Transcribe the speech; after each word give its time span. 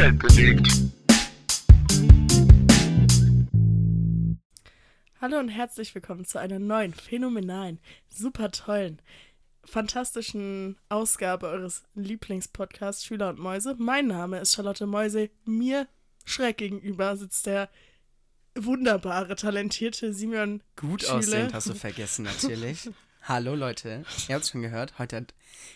Welt 0.00 0.18
bewegt. 0.18 0.66
Hallo 5.20 5.38
und 5.38 5.50
herzlich 5.50 5.94
willkommen 5.94 6.24
zu 6.24 6.38
einer 6.38 6.58
neuen, 6.58 6.94
phänomenalen, 6.94 7.80
super 8.08 8.50
tollen, 8.50 9.02
fantastischen 9.62 10.78
Ausgabe 10.88 11.48
eures 11.48 11.82
Lieblingspodcasts 11.94 13.04
Schüler 13.04 13.28
und 13.28 13.40
Mäuse. 13.40 13.76
Mein 13.78 14.06
Name 14.06 14.38
ist 14.38 14.54
Charlotte 14.54 14.86
Mäuse. 14.86 15.28
Mir 15.44 15.86
schräg 16.24 16.56
gegenüber 16.56 17.18
sitzt 17.18 17.44
der 17.44 17.68
wunderbare, 18.54 19.36
talentierte 19.36 20.14
Simeon 20.14 20.62
Gut 20.76 21.02
Schüle. 21.02 21.12
aussehend 21.12 21.52
hast 21.52 21.68
du 21.68 21.74
vergessen, 21.74 22.22
natürlich. 22.22 22.88
Hallo 23.24 23.54
Leute, 23.54 24.06
ihr 24.28 24.34
habt 24.34 24.44
es 24.44 24.50
schon 24.50 24.62
gehört, 24.62 24.98
heute 24.98 25.16
hat 25.16 25.34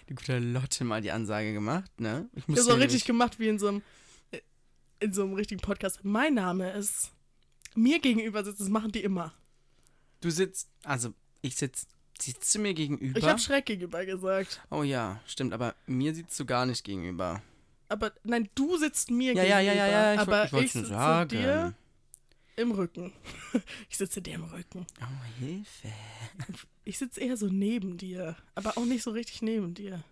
die 0.08 0.14
gute 0.14 0.38
Lotte 0.38 0.84
mal 0.84 1.02
die 1.02 1.10
Ansage 1.10 1.52
gemacht, 1.52 2.00
ne? 2.00 2.30
Ich 2.32 2.46
Das 2.46 2.60
ist 2.60 2.68
auch 2.68 2.76
hier 2.76 2.84
richtig 2.84 3.04
gemacht 3.04 3.38
wie 3.38 3.48
in 3.48 3.58
so 3.58 3.68
einem 3.68 3.82
in 5.04 5.12
so 5.12 5.22
einem 5.22 5.34
richtigen 5.34 5.60
Podcast. 5.60 6.00
Mein 6.02 6.34
Name 6.34 6.72
ist 6.72 7.12
mir 7.74 8.00
gegenüber 8.00 8.42
sitzt, 8.42 8.60
das 8.60 8.68
machen 8.70 8.90
die 8.90 9.02
immer. 9.04 9.34
Du 10.22 10.30
sitzt, 10.30 10.68
also 10.82 11.12
ich 11.42 11.56
sitz, 11.56 11.86
sitzt 12.18 12.54
du 12.54 12.58
mir 12.60 12.72
gegenüber? 12.72 13.18
Ich 13.18 13.26
habe 13.26 13.38
schräg 13.38 13.66
gegenüber 13.66 14.04
gesagt. 14.06 14.62
oh 14.70 14.82
ja, 14.82 15.20
stimmt, 15.26 15.52
aber 15.52 15.74
mir 15.86 16.14
sitzt 16.14 16.40
du 16.40 16.46
gar 16.46 16.64
nicht 16.64 16.82
gegenüber. 16.84 17.42
Aber 17.90 18.12
nein, 18.24 18.48
du 18.54 18.78
sitzt 18.78 19.10
mir 19.10 19.34
Ja, 19.34 19.42
ja, 19.44 19.58
gegenüber. 19.60 19.74
ja, 19.76 19.86
ja, 19.86 19.92
ja, 19.92 20.14
ich, 20.14 20.20
aber 20.20 20.44
ich 20.46 20.52
wollte 20.52 20.66
ich 20.66 20.72
schon 20.72 20.80
sitze 20.82 20.94
sagen. 20.94 21.28
dir 21.28 21.74
im 22.56 22.70
Rücken. 22.72 23.12
Ich 23.90 23.98
sitze 23.98 24.22
dir 24.22 24.34
im 24.36 24.44
Rücken. 24.44 24.86
Oh, 25.02 25.38
Hilfe. 25.38 25.88
Ich 26.84 26.96
sitze 26.98 27.20
eher 27.20 27.36
so 27.36 27.46
neben 27.48 27.98
dir, 27.98 28.36
aber 28.54 28.78
auch 28.78 28.84
nicht 28.86 29.02
so 29.02 29.10
richtig 29.10 29.42
neben 29.42 29.74
dir. 29.74 30.02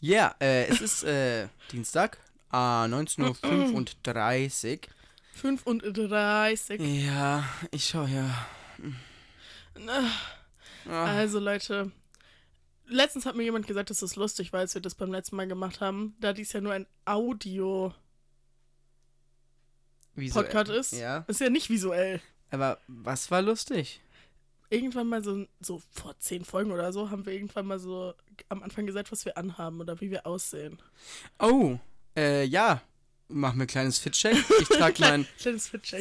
Ja, 0.00 0.34
äh, 0.40 0.66
es 0.68 0.80
ist 0.80 1.02
äh, 1.02 1.48
Dienstag, 1.72 2.18
äh, 2.52 2.56
19.35 2.56 4.78
Uhr. 4.78 4.80
35. 5.34 6.80
Ja, 7.06 7.44
ich 7.70 7.84
schau 7.84 8.06
ja. 8.06 8.46
Ah, 9.86 10.10
Also 11.16 11.38
Leute, 11.38 11.92
letztens 12.86 13.24
hat 13.26 13.36
mir 13.36 13.44
jemand 13.44 13.66
gesagt, 13.66 13.90
dass 13.90 14.00
das 14.00 14.16
lustig 14.16 14.52
war, 14.52 14.60
als 14.60 14.74
wir 14.74 14.82
das 14.82 14.94
beim 14.96 15.12
letzten 15.12 15.36
Mal 15.36 15.46
gemacht 15.46 15.80
haben, 15.80 16.16
da 16.20 16.32
dies 16.32 16.52
ja 16.52 16.60
nur 16.60 16.72
ein 16.72 16.86
Audio-Podcast 17.04 17.94
wieso, 20.16 20.40
ist. 20.72 20.92
Ja, 20.94 21.18
Ist 21.28 21.40
ja 21.40 21.50
nicht 21.50 21.70
visuell. 21.70 22.20
aber 22.50 22.78
was 22.88 23.30
war 23.30 23.42
lustig? 23.42 24.00
Irgendwann 24.70 25.06
mal 25.06 25.22
so, 25.24 25.46
so 25.60 25.80
vor 25.92 26.18
zehn 26.18 26.44
Folgen 26.44 26.72
oder 26.72 26.92
so, 26.92 27.10
haben 27.10 27.24
wir 27.24 27.32
irgendwann 27.32 27.64
mal 27.66 27.78
so 27.78 28.12
am 28.50 28.62
Anfang 28.62 28.84
gesagt, 28.86 29.10
was 29.12 29.24
wir 29.24 29.38
anhaben 29.38 29.80
oder 29.80 29.98
wie 30.00 30.10
wir 30.10 30.26
aussehen. 30.26 30.78
Oh, 31.38 31.78
äh, 32.18 32.44
ja. 32.44 32.82
Mach 33.30 33.52
mir 33.54 33.64
ein 33.64 33.66
kleines 33.66 33.98
Fit-Check. 33.98 34.36
Ich 34.60 34.68
trage 34.68 34.94
mein 35.00 35.26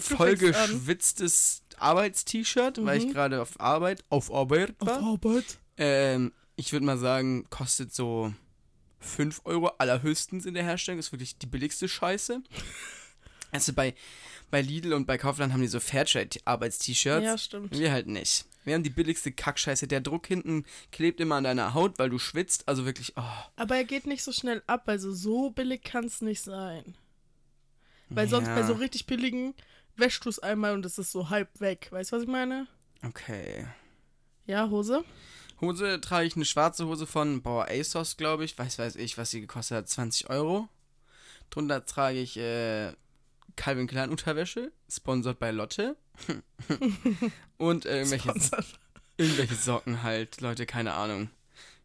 vollgeschwitztes 0.02 1.62
Arbeitst-T-Shirt, 1.78 2.84
weil 2.86 2.98
ich 3.00 3.06
Mhm. 3.08 3.14
gerade 3.14 3.42
auf 3.42 3.60
Arbeit, 3.60 4.04
auf 4.10 4.32
Arbeit 4.32 4.74
Auf 4.80 4.88
war. 4.88 5.04
Arbeit. 5.04 5.58
Ähm, 5.78 6.32
ich 6.56 6.72
würde 6.72 6.86
mal 6.86 6.98
sagen, 6.98 7.46
kostet 7.50 7.94
so 7.94 8.34
5 9.00 9.42
Euro 9.46 9.68
allerhöchstens 9.78 10.46
in 10.46 10.54
der 10.54 10.64
Herstellung. 10.64 11.00
Ist 11.00 11.12
wirklich 11.12 11.38
die 11.38 11.46
billigste 11.48 11.88
Scheiße. 11.88 12.42
Also 13.58 13.74
bei, 13.74 13.94
bei 14.52 14.62
Lidl 14.62 14.94
und 14.94 15.06
bei 15.06 15.18
Kaufland 15.18 15.54
haben 15.54 15.62
die 15.62 15.68
so 15.68 15.80
Fairtrade-Arbeits-T-Shirts. 15.80 17.24
Ja, 17.26 17.38
stimmt. 17.38 17.78
Wir 17.78 17.92
halt 17.92 18.08
nicht. 18.08 18.46
Wir 18.64 18.74
haben 18.76 18.84
die 18.84 18.90
billigste 18.90 19.32
Kackscheiße. 19.32 19.88
Der 19.88 20.02
Druck 20.02 20.28
hinten 20.28 20.66
klebt 20.92 21.20
immer 21.20 21.36
an 21.36 21.46
deiner 21.46 21.74
Haut, 21.74 22.00
weil 22.00 22.10
du 22.10 22.20
schwitzt. 22.20 22.68
Also 22.68 22.86
wirklich, 22.86 23.14
oh. 23.18 23.22
Aber 23.56 23.76
er 23.78 23.86
geht 23.86 24.06
nicht 24.08 24.24
so 24.24 24.32
schnell 24.32 24.62
ab, 24.68 24.84
also 24.88 25.14
so 25.14 25.50
billig 25.52 25.84
kann 25.84 26.06
es 26.06 26.22
nicht 26.22 26.42
sein. 26.42 26.96
Weil 28.10 28.28
sonst 28.28 28.48
Ja. 28.48 28.56
bei 28.56 28.64
so 28.64 28.74
richtig 28.74 29.06
billigen 29.06 29.54
wäschst 29.96 30.24
du 30.26 30.30
es 30.30 30.40
einmal 30.40 30.74
und 30.74 30.86
es 30.86 30.98
ist 30.98 31.12
so 31.12 31.30
halb 31.30 31.60
weg. 31.60 31.88
Weißt 31.92 32.12
du, 32.12 32.16
was 32.18 32.24
ich 32.24 32.30
meine? 32.30 32.68
Okay. 33.06 33.68
Ja, 34.46 34.70
Hose? 34.70 35.04
Hose 35.60 36.00
trage 36.02 36.28
ich 36.28 36.36
eine 36.36 36.46
schwarze 36.46 36.86
Hose 36.88 37.08
von 37.08 37.42
Bauer 37.42 37.68
ASOS, 37.70 38.16
glaube 38.18 38.46
ich. 38.46 38.58
Weiß, 38.58 38.80
weiß 38.80 38.96
ich, 38.98 39.18
was 39.18 39.32
sie 39.32 39.42
gekostet 39.42 39.78
hat. 39.78 39.90
20 39.90 40.30
Euro. 40.30 40.70
Drunter 41.50 41.86
trage 41.86 42.20
ich 42.20 42.38
äh, 42.38 42.92
Calvin 43.56 43.88
Klein 43.88 44.10
Unterwäsche, 44.10 44.72
sponsert 44.90 45.40
bei 45.40 45.52
Lotte. 45.52 45.96
Und 47.58 47.86
äh, 47.86 48.00
irgendwelche, 48.00 48.34
irgendwelche 49.18 49.56
Socken 49.56 50.04
halt, 50.04 50.42
Leute, 50.42 50.66
keine 50.66 50.94
Ahnung. 50.94 51.30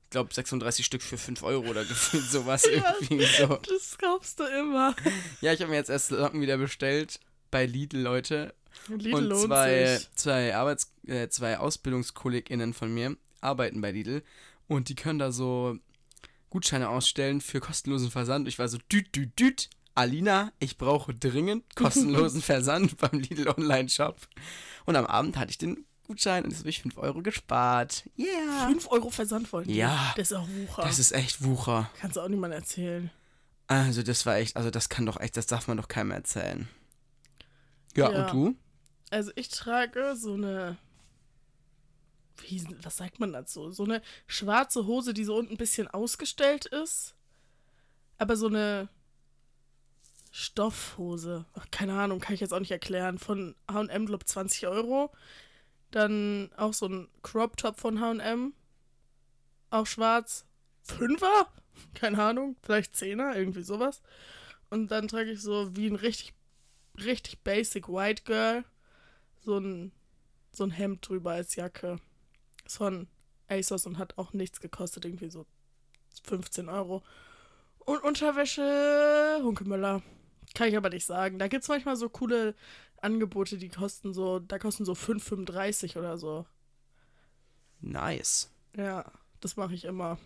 Ich 0.04 0.10
glaube 0.10 0.34
36 0.34 0.84
Stück 0.84 1.02
für 1.02 1.16
5 1.16 1.42
Euro 1.42 1.68
oder 1.68 1.84
gefühlt 1.84 2.24
sowas 2.24 2.64
irgendwie 2.66 3.24
so. 3.24 3.46
Das 3.56 3.96
kaufst 3.96 4.40
du 4.40 4.44
immer. 4.44 4.94
Ja, 5.40 5.52
ich 5.52 5.60
habe 5.60 5.70
mir 5.70 5.76
jetzt 5.76 5.90
erst 5.90 6.08
Socken 6.08 6.40
wieder 6.42 6.58
bestellt 6.58 7.20
bei 7.50 7.64
Lidl, 7.66 8.00
Leute. 8.00 8.54
Lidl 8.88 9.14
und 9.14 9.24
lohnt 9.24 9.46
zwei, 9.46 9.96
sich. 9.96 10.10
zwei 10.14 10.54
Arbeits 10.54 10.92
äh, 11.06 11.28
zwei 11.28 11.58
AusbildungskollegInnen 11.58 12.74
von 12.74 12.92
mir 12.92 13.16
arbeiten 13.40 13.80
bei 13.80 13.90
Lidl 13.90 14.22
und 14.68 14.88
die 14.88 14.94
können 14.94 15.18
da 15.18 15.32
so 15.32 15.78
Gutscheine 16.50 16.88
ausstellen 16.88 17.40
für 17.40 17.60
kostenlosen 17.60 18.10
Versand. 18.10 18.48
Ich 18.48 18.58
war 18.58 18.68
so 18.68 18.78
düt 18.90 19.14
düt 19.16 19.38
düt. 19.38 19.70
Alina, 19.94 20.52
ich 20.58 20.78
brauche 20.78 21.14
dringend 21.14 21.76
kostenlosen 21.76 22.40
Versand 22.42 22.96
beim 22.98 23.18
Lidl 23.20 23.48
Online 23.48 23.88
Shop. 23.88 24.16
Und 24.86 24.96
am 24.96 25.06
Abend 25.06 25.36
hatte 25.36 25.50
ich 25.50 25.58
den 25.58 25.84
Gutschein 26.06 26.44
und 26.44 26.50
jetzt 26.50 26.60
habe 26.60 26.70
ich 26.70 26.82
5 26.82 26.96
Euro 26.98 27.22
gespart. 27.22 28.08
Yeah. 28.18 28.66
5 28.68 28.90
Euro 28.90 29.10
Versand 29.10 29.52
wollen 29.52 29.68
die. 29.68 29.74
Ja. 29.76 30.12
Das 30.16 30.30
ist 30.30 30.36
auch 30.36 30.48
Wucher. 30.48 30.82
Das 30.82 30.98
ist 30.98 31.12
echt 31.12 31.44
Wucher. 31.44 31.90
Kannst 32.00 32.16
du 32.16 32.20
auch 32.22 32.28
niemand 32.28 32.54
erzählen. 32.54 33.10
Also 33.68 34.02
das 34.02 34.26
war 34.26 34.36
echt, 34.36 34.56
also 34.56 34.70
das 34.70 34.88
kann 34.88 35.06
doch 35.06 35.20
echt, 35.20 35.36
das 35.36 35.46
darf 35.46 35.68
man 35.68 35.76
doch 35.76 35.88
keinem 35.88 36.10
erzählen. 36.10 36.68
Ja, 37.96 38.10
Ja. 38.10 38.24
und 38.26 38.32
du? 38.32 38.56
Also 39.10 39.30
ich 39.36 39.48
trage 39.48 40.16
so 40.16 40.34
eine. 40.34 40.78
Wie, 42.48 42.64
was 42.82 42.96
sagt 42.96 43.20
man 43.20 43.32
dazu? 43.32 43.70
So 43.70 43.84
eine 43.84 44.02
schwarze 44.26 44.86
Hose, 44.86 45.14
die 45.14 45.24
so 45.24 45.36
unten 45.36 45.52
ein 45.54 45.58
bisschen 45.58 45.86
ausgestellt 45.86 46.64
ist. 46.66 47.14
Aber 48.18 48.36
so 48.36 48.48
eine 48.48 48.88
Stoffhose. 50.32 51.44
Ach, 51.54 51.66
keine 51.70 51.92
Ahnung, 51.92 52.18
kann 52.18 52.34
ich 52.34 52.40
jetzt 52.40 52.52
auch 52.52 52.58
nicht 52.58 52.72
erklären. 52.72 53.18
Von 53.18 53.54
HM, 53.70 54.06
glaube 54.06 54.24
20 54.24 54.66
Euro. 54.66 55.12
Dann 55.92 56.50
auch 56.56 56.72
so 56.74 56.86
ein 56.86 57.08
Crop 57.22 57.56
Top 57.56 57.78
von 57.78 58.00
HM. 58.00 58.54
Auch 59.70 59.86
schwarz. 59.86 60.44
Fünfer? 60.82 61.46
Keine 61.94 62.20
Ahnung. 62.20 62.56
Vielleicht 62.62 62.96
Zehner, 62.96 63.36
irgendwie 63.36 63.62
sowas. 63.62 64.02
Und 64.70 64.90
dann 64.90 65.06
trage 65.06 65.30
ich 65.30 65.40
so 65.40 65.76
wie 65.76 65.86
ein 65.86 65.96
richtig, 65.96 66.34
richtig 66.98 67.40
basic 67.40 67.88
White 67.88 68.22
Girl 68.24 68.64
so 69.44 69.58
ein, 69.58 69.92
so 70.52 70.64
ein 70.64 70.70
Hemd 70.70 71.08
drüber 71.08 71.32
als 71.32 71.54
Jacke. 71.56 71.98
Ist 72.64 72.78
von 72.78 73.08
ASOS 73.48 73.86
und 73.86 73.98
hat 73.98 74.18
auch 74.18 74.32
nichts 74.32 74.60
gekostet, 74.60 75.04
irgendwie 75.04 75.30
so 75.30 75.46
15 76.24 76.68
Euro. 76.68 77.02
Und 77.80 78.02
Unterwäsche 78.02 79.40
Hunkemöller. 79.42 80.02
Kann 80.54 80.68
ich 80.68 80.76
aber 80.76 80.90
nicht 80.90 81.06
sagen. 81.06 81.38
Da 81.38 81.48
gibt 81.48 81.62
es 81.62 81.68
manchmal 81.68 81.96
so 81.96 82.08
coole 82.08 82.54
Angebote, 83.00 83.56
die 83.56 83.68
kosten 83.68 84.12
so, 84.12 84.38
da 84.38 84.58
kosten 84.58 84.84
so 84.84 84.92
5,35 84.92 85.98
oder 85.98 86.18
so. 86.18 86.46
Nice. 87.80 88.50
Ja, 88.76 89.10
das 89.40 89.56
mache 89.56 89.74
ich 89.74 89.84
immer. 89.84 90.18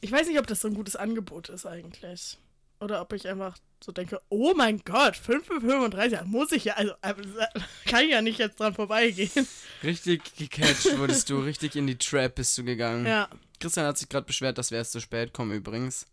Ich 0.00 0.12
weiß 0.12 0.28
nicht, 0.28 0.38
ob 0.38 0.46
das 0.46 0.60
so 0.60 0.68
ein 0.68 0.74
gutes 0.74 0.96
Angebot 0.96 1.48
ist 1.48 1.66
eigentlich. 1.66 2.38
Oder 2.78 3.00
ob 3.00 3.12
ich 3.14 3.26
einfach 3.26 3.56
so 3.82 3.92
denke, 3.92 4.20
oh 4.28 4.52
mein 4.54 4.80
Gott, 4.84 5.14
5,35, 5.14 6.10
da 6.10 6.24
muss 6.24 6.52
ich 6.52 6.64
ja, 6.64 6.74
also 6.74 6.92
äh, 7.00 7.14
kann 7.86 8.04
ich 8.04 8.10
ja 8.10 8.20
nicht 8.20 8.38
jetzt 8.38 8.60
dran 8.60 8.74
vorbeigehen. 8.74 9.48
Richtig 9.82 10.36
gecatcht 10.36 10.98
wurdest 10.98 11.30
du, 11.30 11.40
richtig 11.40 11.76
in 11.76 11.86
die 11.86 11.96
Trap 11.96 12.34
bist 12.34 12.56
du 12.58 12.64
gegangen. 12.64 13.06
Ja. 13.06 13.28
Christian 13.60 13.86
hat 13.86 13.96
sich 13.96 14.08
gerade 14.08 14.26
beschwert, 14.26 14.58
dass 14.58 14.70
wir 14.70 14.78
erst 14.78 14.92
zu 14.92 15.00
spät 15.00 15.32
kommen 15.32 15.52
übrigens. 15.52 16.06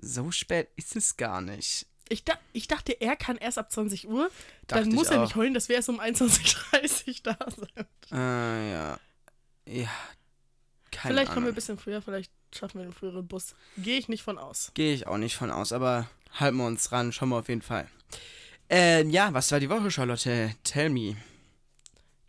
So 0.00 0.30
spät 0.30 0.68
ist 0.76 0.96
es 0.96 1.16
gar 1.16 1.40
nicht. 1.40 1.86
Ich, 2.08 2.24
da, 2.24 2.34
ich 2.52 2.66
dachte, 2.66 2.92
er 3.00 3.14
kann 3.16 3.36
erst 3.36 3.58
ab 3.58 3.70
20 3.70 4.08
Uhr. 4.08 4.30
Dachte 4.66 4.84
dann 4.84 4.94
muss 4.94 5.08
er 5.10 5.18
auch. 5.18 5.24
nicht 5.24 5.36
heulen, 5.36 5.54
dass 5.54 5.68
wir 5.68 5.76
erst 5.76 5.88
um 5.88 6.00
21.30 6.00 7.08
Uhr 7.08 7.14
da 7.22 7.38
sind. 7.50 8.12
Ah, 8.12 8.56
ja. 8.62 9.00
Ja. 9.66 9.88
Keine 10.90 11.14
vielleicht 11.14 11.32
kommen 11.32 11.44
wir 11.46 11.50
ein 11.50 11.52
Ahnung. 11.52 11.54
bisschen 11.54 11.78
früher, 11.78 12.02
vielleicht 12.02 12.32
schaffen 12.52 12.78
wir 12.80 12.84
den 12.84 12.92
früheren 12.92 13.28
Bus. 13.28 13.54
Gehe 13.78 13.96
ich 13.98 14.08
nicht 14.08 14.22
von 14.24 14.38
aus. 14.38 14.72
Gehe 14.74 14.92
ich 14.92 15.06
auch 15.06 15.18
nicht 15.18 15.36
von 15.36 15.52
aus, 15.52 15.72
aber 15.72 16.08
halten 16.34 16.56
wir 16.56 16.66
uns 16.66 16.90
ran, 16.90 17.12
schauen 17.12 17.28
wir 17.28 17.36
auf 17.38 17.48
jeden 17.48 17.62
Fall. 17.62 17.86
Äh, 18.68 19.04
ja, 19.06 19.32
was 19.32 19.52
war 19.52 19.60
die 19.60 19.70
Woche, 19.70 19.90
Charlotte? 19.90 20.54
Tell 20.64 20.90
me. 20.90 21.16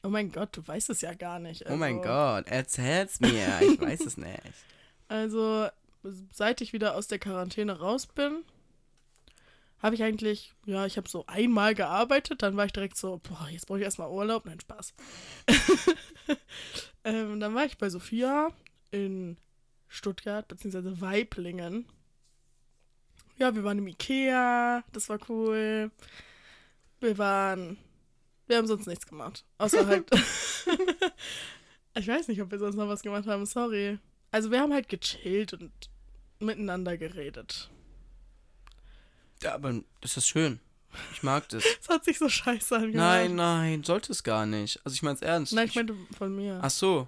Oh 0.04 0.10
mein 0.10 0.32
Gott, 0.32 0.56
du 0.58 0.68
weißt 0.68 0.90
es 0.92 1.02
ja 1.02 1.14
gar 1.16 1.40
nicht. 1.40 1.66
Oh 1.70 1.76
mein 1.76 1.98
also- 2.00 2.08
Gott, 2.08 2.48
erzähl's 2.48 3.20
mir. 3.20 3.60
Ich 3.62 3.80
weiß 3.82 4.02
es 4.02 4.18
nicht. 4.18 4.42
Also, 5.08 5.68
seit 6.32 6.62
ich 6.62 6.74
wieder 6.74 6.96
aus 6.96 7.08
der 7.08 7.20
Quarantäne 7.20 7.80
raus 7.80 8.08
bin, 8.08 8.44
habe 9.82 9.96
ich 9.96 10.04
eigentlich, 10.04 10.54
ja, 10.66 10.86
ich 10.86 10.98
habe 10.98 11.10
so 11.10 11.26
einmal 11.26 11.74
gearbeitet, 11.74 12.44
dann 12.44 12.56
war 12.56 12.66
ich 12.66 12.74
direkt 12.74 12.98
so, 12.98 13.20
boah, 13.24 13.48
jetzt 13.50 13.66
brauche 13.66 13.80
ich 13.80 13.86
erstmal 13.86 14.10
Urlaub. 14.10 14.46
Nein, 14.46 14.60
Spaß. 14.60 14.94
ähm, 17.04 17.40
dann 17.40 17.56
war 17.56 17.66
ich 17.66 17.78
bei 17.78 17.90
Sophia 17.90 18.52
in 18.92 19.38
Stuttgart, 19.88 20.48
beziehungsweise 20.48 21.02
Weiblingen. 21.02 21.86
Ja, 23.38 23.56
wir 23.56 23.64
waren 23.64 23.80
im 23.80 23.88
Ikea, 23.88 24.84
das 24.92 25.10
war 25.10 25.20
cool. 25.30 25.90
Wir 27.00 27.18
waren. 27.18 27.78
Wir 28.46 28.58
haben 28.58 28.68
sonst 28.68 28.86
nichts 28.86 29.08
gemacht. 29.08 29.46
Außer 29.58 29.88
halt. 29.88 30.08
ich 31.96 32.08
weiß 32.08 32.28
nicht, 32.28 32.42
ob 32.42 32.52
wir 32.52 32.60
sonst 32.60 32.76
noch 32.76 32.88
was 32.88 33.02
gemacht 33.02 33.26
haben, 33.26 33.48
sorry. 33.48 33.98
Also 34.30 34.52
wir 34.52 34.62
haben 34.62 34.74
halt 34.74 34.90
gechillt 34.90 35.54
und 35.54 35.72
miteinander 36.42 36.98
geredet. 36.98 37.70
Ja, 39.44 39.56
aber 39.56 39.82
das 40.02 40.18
ist 40.18 40.28
schön. 40.28 40.60
Ich 41.14 41.24
mag 41.24 41.48
das. 41.50 41.64
Das 41.80 41.90
hat 41.90 42.04
sich 42.06 42.18
so 42.20 42.30
scheiße 42.30 42.76
angehört. 42.76 42.96
nein, 42.96 43.36
nein, 43.36 43.84
sollte 43.84 44.12
es 44.12 44.24
gar 44.24 44.46
nicht. 44.46 44.80
Also 44.86 44.94
ich 44.96 45.02
meine 45.04 45.16
es 45.16 45.22
ernst. 45.22 45.54
Nein, 45.54 45.68
ich 45.68 45.76
meinte 45.76 45.96
von 46.18 46.36
mir. 46.36 46.60
Ach 46.62 46.70
so. 46.70 47.08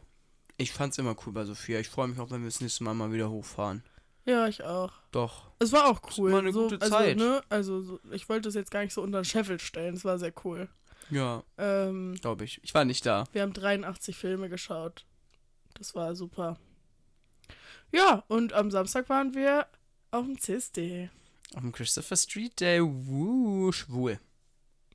Ich 0.57 0.71
fand's 0.71 0.97
immer 0.97 1.15
cool 1.25 1.33
bei 1.33 1.45
Sophia. 1.45 1.79
Ich 1.79 1.89
freue 1.89 2.07
mich 2.07 2.19
auch, 2.19 2.29
wenn 2.31 2.41
wir 2.41 2.47
das 2.47 2.61
nächste 2.61 2.83
Mal 2.83 2.93
mal 2.93 3.11
wieder 3.11 3.29
hochfahren. 3.29 3.83
Ja, 4.25 4.47
ich 4.47 4.63
auch. 4.63 4.93
Doch. 5.11 5.51
Es 5.59 5.71
war 5.73 5.87
auch 5.87 6.01
cool. 6.17 6.31
war 6.31 6.39
eine 6.39 6.53
so, 6.53 6.63
gute 6.63 6.81
also, 6.81 6.95
Zeit. 6.95 7.17
Ne, 7.17 7.41
also 7.49 7.81
so, 7.81 7.99
ich 8.11 8.29
wollte 8.29 8.49
es 8.49 8.55
jetzt 8.55 8.71
gar 8.71 8.81
nicht 8.83 8.93
so 8.93 9.01
unter 9.01 9.21
den 9.21 9.25
Scheffel 9.25 9.59
stellen. 9.59 9.95
Es 9.95 10.05
war 10.05 10.17
sehr 10.17 10.33
cool. 10.45 10.69
Ja, 11.09 11.43
Ähm, 11.57 12.15
glaube 12.21 12.45
ich. 12.45 12.61
Ich 12.63 12.73
war 12.73 12.85
nicht 12.85 13.05
da. 13.05 13.25
wir 13.33 13.41
haben 13.41 13.51
83 13.53 14.15
Filme 14.15 14.47
geschaut. 14.47 15.05
Das 15.73 15.93
war 15.95 16.15
super. 16.15 16.57
Ja, 17.93 18.23
und 18.27 18.53
am 18.53 18.71
Samstag 18.71 19.07
waren 19.07 19.35
wir 19.35 19.67
auf 20.09 20.25
dem 20.25 20.39
CSD. 20.39 21.11
Auf 21.53 21.61
dem 21.61 21.71
Christopher 21.71 22.15
Street 22.15 22.59
Day. 22.59 22.81
Wuh, 22.81 23.71
schwul. 23.71 24.19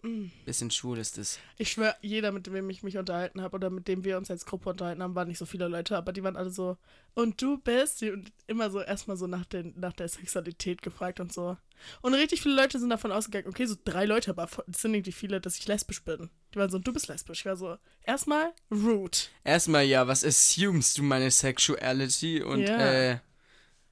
Mm. 0.02 0.26
Bisschen 0.44 0.70
schwul 0.70 0.98
ist 0.98 1.18
es. 1.18 1.38
Ich 1.56 1.72
schwöre, 1.72 1.96
jeder, 2.02 2.32
mit 2.32 2.46
dem 2.46 2.70
ich 2.70 2.82
mich 2.82 2.96
unterhalten 2.96 3.40
habe 3.42 3.56
oder 3.56 3.70
mit 3.70 3.88
dem 3.88 4.04
wir 4.04 4.16
uns 4.16 4.30
als 4.30 4.46
Gruppe 4.46 4.70
unterhalten 4.70 5.02
haben, 5.02 5.14
waren 5.14 5.28
nicht 5.28 5.38
so 5.38 5.46
viele 5.46 5.68
Leute, 5.68 5.96
aber 5.96 6.12
die 6.12 6.22
waren 6.22 6.36
alle 6.36 6.50
so, 6.50 6.76
und 7.14 7.40
du 7.42 7.58
bist? 7.58 8.02
Und 8.02 8.32
immer 8.46 8.70
so 8.70 8.80
erstmal 8.80 9.16
so 9.16 9.26
nach, 9.26 9.44
den, 9.44 9.74
nach 9.76 9.92
der 9.92 10.08
Sexualität 10.08 10.82
gefragt 10.82 11.20
und 11.20 11.32
so. 11.32 11.56
Und 12.02 12.14
richtig 12.14 12.42
viele 12.42 12.56
Leute 12.56 12.78
sind 12.78 12.90
davon 12.90 13.12
ausgegangen, 13.12 13.48
okay, 13.48 13.66
so 13.66 13.76
drei 13.84 14.04
Leute, 14.04 14.30
aber 14.30 14.48
es 14.70 14.80
sind 14.82 14.94
irgendwie 14.94 15.12
viele, 15.12 15.40
dass 15.40 15.58
ich 15.58 15.66
lesbisch 15.66 16.02
bin. 16.02 16.30
Die 16.54 16.58
waren 16.58 16.70
so, 16.70 16.78
du 16.78 16.92
bist 16.92 17.08
lesbisch. 17.08 17.40
Ich 17.40 17.46
war 17.46 17.56
so, 17.56 17.76
erstmal 18.02 18.52
rude. 18.70 19.18
Erstmal 19.44 19.84
ja, 19.84 20.06
was 20.06 20.24
assumest 20.24 20.98
du 20.98 21.02
meine 21.02 21.30
Sexuality? 21.30 22.42
Und 22.42 22.62
Ja. 22.62 22.92
äh. 22.92 23.18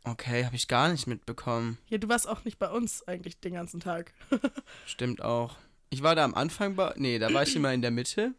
Okay, 0.05 0.45
habe 0.45 0.55
ich 0.55 0.69
gar 0.69 0.89
nicht 0.89 1.09
mitbekommen. 1.09 1.79
Ja, 1.89 1.99
du 1.99 2.09
warst 2.09 2.29
auch 2.29 2.45
nicht 2.45 2.61
bei 2.61 2.71
uns 2.71 3.03
eigentlich 3.09 3.41
den 3.41 3.55
ganzen 3.55 3.81
Tag. 3.81 4.13
Stimmt 4.87 5.21
auch. 5.21 5.57
Ich 5.91 6.03
war 6.03 6.15
da 6.15 6.25
am 6.25 6.35
Anfang 6.35 6.75
bei. 6.75 6.93
Nee, 6.97 7.19
da 7.19 7.33
war 7.33 7.43
ich 7.43 7.55
immer 7.57 7.73
in 7.73 7.83
der 7.83 7.91
Mitte. 7.91 8.35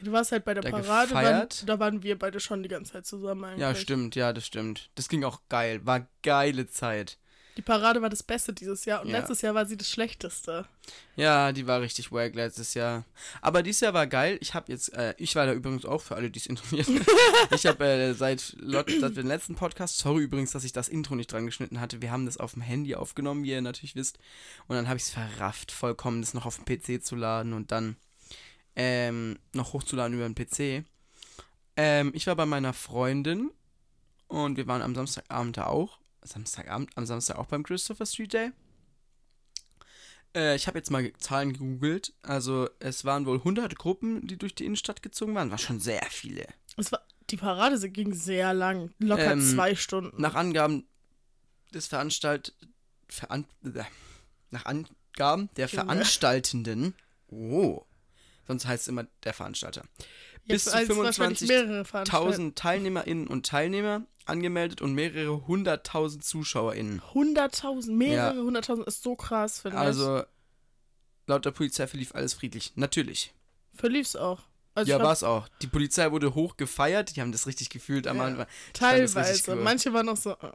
Du 0.00 0.12
warst 0.12 0.30
halt 0.32 0.44
bei 0.44 0.54
der 0.54 0.62
Da 0.62 0.70
Parade, 0.70 1.12
waren, 1.12 1.48
da 1.66 1.78
waren 1.80 2.02
wir 2.02 2.18
beide 2.18 2.38
schon 2.38 2.62
die 2.62 2.68
ganze 2.68 2.92
Zeit 2.92 3.06
zusammen 3.06 3.44
eigentlich. 3.44 3.60
Ja, 3.60 3.74
stimmt, 3.74 4.14
ja, 4.14 4.32
das 4.32 4.46
stimmt. 4.46 4.90
Das 4.94 5.08
ging 5.08 5.24
auch 5.24 5.40
geil. 5.48 5.84
War 5.84 6.06
geile 6.22 6.68
Zeit. 6.68 7.18
Die 7.58 7.62
Parade 7.62 8.00
war 8.00 8.08
das 8.08 8.22
Beste 8.22 8.52
dieses 8.52 8.84
Jahr 8.84 9.02
und 9.02 9.08
Ja. 9.08 9.18
letztes 9.18 9.42
Jahr 9.42 9.52
war 9.52 9.66
sie 9.66 9.76
das 9.76 9.90
Schlechteste. 9.90 10.64
Ja, 11.16 11.50
die 11.52 11.66
war 11.66 11.80
richtig 11.80 12.12
wack 12.12 12.34
letztes 12.36 12.72
Jahr. 12.74 13.04
Aber 13.42 13.64
dieses 13.64 13.80
Jahr 13.80 13.92
war 13.94 14.06
geil. 14.06 14.38
Ich 14.40 14.54
habe 14.54 14.70
jetzt, 14.70 14.92
äh, 14.94 15.12
ich 15.18 15.34
war 15.34 15.44
da 15.44 15.52
übrigens 15.52 15.84
auch 15.84 16.00
für 16.00 16.14
alle, 16.14 16.30
die 16.30 16.38
es 16.38 16.46
interessiert. 16.46 16.86
ich 17.50 17.66
habe 17.66 17.84
äh, 17.84 18.14
seit, 18.14 18.54
Lot- 18.60 18.88
seit 19.00 19.16
dem 19.16 19.26
letzten 19.26 19.56
Podcast, 19.56 19.98
sorry 19.98 20.22
übrigens, 20.22 20.52
dass 20.52 20.62
ich 20.62 20.72
das 20.72 20.88
Intro 20.88 21.16
nicht 21.16 21.32
dran 21.32 21.46
geschnitten 21.46 21.80
hatte. 21.80 22.00
Wir 22.00 22.12
haben 22.12 22.26
das 22.26 22.36
auf 22.36 22.52
dem 22.52 22.62
Handy 22.62 22.94
aufgenommen, 22.94 23.42
wie 23.42 23.50
ihr 23.50 23.60
natürlich 23.60 23.96
wisst. 23.96 24.18
Und 24.68 24.76
dann 24.76 24.86
habe 24.86 24.96
ich 24.96 25.02
es 25.02 25.10
verrafft, 25.10 25.72
vollkommen 25.72 26.20
das 26.22 26.34
noch 26.34 26.46
auf 26.46 26.60
den 26.60 26.64
PC 26.64 27.04
zu 27.04 27.16
laden 27.16 27.52
und 27.54 27.72
dann 27.72 27.96
ähm, 28.76 29.36
noch 29.52 29.72
hochzuladen 29.72 30.14
über 30.16 30.28
den 30.28 30.36
PC. 30.36 30.84
Ähm, 31.76 32.12
ich 32.14 32.28
war 32.28 32.36
bei 32.36 32.46
meiner 32.46 32.72
Freundin 32.72 33.50
und 34.28 34.56
wir 34.56 34.68
waren 34.68 34.80
am 34.82 34.94
Samstagabend 34.94 35.56
da 35.56 35.66
auch. 35.66 35.98
Samstagabend, 36.28 36.90
am 36.96 37.06
Samstag 37.06 37.36
auch 37.36 37.46
beim 37.46 37.62
Christopher 37.62 38.06
Street 38.06 38.32
Day. 38.32 38.52
Äh, 40.34 40.56
ich 40.56 40.66
habe 40.66 40.78
jetzt 40.78 40.90
mal 40.90 41.12
Zahlen 41.18 41.52
gegoogelt. 41.52 42.12
Also 42.22 42.68
es 42.80 43.04
waren 43.04 43.26
wohl 43.26 43.38
100 43.38 43.76
Gruppen, 43.76 44.26
die 44.26 44.36
durch 44.36 44.54
die 44.54 44.64
Innenstadt 44.64 45.02
gezogen 45.02 45.34
waren. 45.34 45.50
War 45.50 45.58
schon 45.58 45.80
sehr 45.80 46.04
viele. 46.10 46.46
Es 46.76 46.92
war, 46.92 47.02
die 47.30 47.36
Parade 47.36 47.90
ging 47.90 48.14
sehr 48.14 48.54
lang, 48.54 48.90
locker 48.98 49.32
Ähm, 49.32 49.40
zwei 49.40 49.74
Stunden. 49.74 50.20
Nach 50.20 50.34
Angaben 50.34 50.86
des 51.72 51.86
Veranstalt... 51.86 52.54
Veran 53.10 53.46
äh, 53.64 53.82
nach 54.50 54.66
Angaben 54.66 55.48
der. 55.56 55.68
Veranstaltenden... 55.68 56.94
Oh. 57.28 57.84
Sonst 58.46 58.66
heißt 58.66 58.82
es 58.82 58.88
immer 58.88 59.04
der 59.24 59.34
Veranstalter. 59.34 59.82
Bis 60.48 60.64
zu 60.64 60.74
als 60.74 60.88
wahrscheinlich 60.88 61.38
25.000 61.40 61.46
mehrere 61.46 61.84
Veranstaltungen. 61.84 62.54
TeilnehmerInnen 62.54 63.26
und 63.26 63.46
Teilnehmer 63.46 64.02
angemeldet 64.26 64.82
und 64.82 64.94
mehrere 64.94 65.46
hunderttausend 65.46 66.24
ZuschauerInnen. 66.24 67.00
100.000, 67.14 67.92
mehrere 67.92 68.42
hunderttausend 68.42 68.86
ist 68.86 69.02
so 69.02 69.14
krass, 69.16 69.60
finde 69.60 69.76
ich. 69.78 69.82
Also, 69.82 70.22
laut 71.26 71.44
der 71.44 71.50
Polizei 71.52 71.86
verlief 71.86 72.14
alles 72.14 72.34
friedlich. 72.34 72.72
Natürlich. 72.74 73.32
Verlief's 73.74 74.16
auch. 74.16 74.40
Also 74.74 74.90
ja, 74.92 75.02
war 75.02 75.12
es 75.12 75.24
auch. 75.24 75.48
Die 75.62 75.66
Polizei 75.66 76.12
wurde 76.12 76.34
hoch 76.34 76.56
gefeiert. 76.56 77.16
Die 77.16 77.20
haben 77.20 77.32
das 77.32 77.46
richtig 77.46 77.68
gefühlt 77.68 78.06
am 78.06 78.18
Ja. 78.18 78.24
Anfang. 78.26 78.46
Teilweise. 78.74 79.56
Manche 79.56 79.92
waren 79.92 80.06
noch 80.06 80.16
so. 80.16 80.32
äh. 80.32 80.52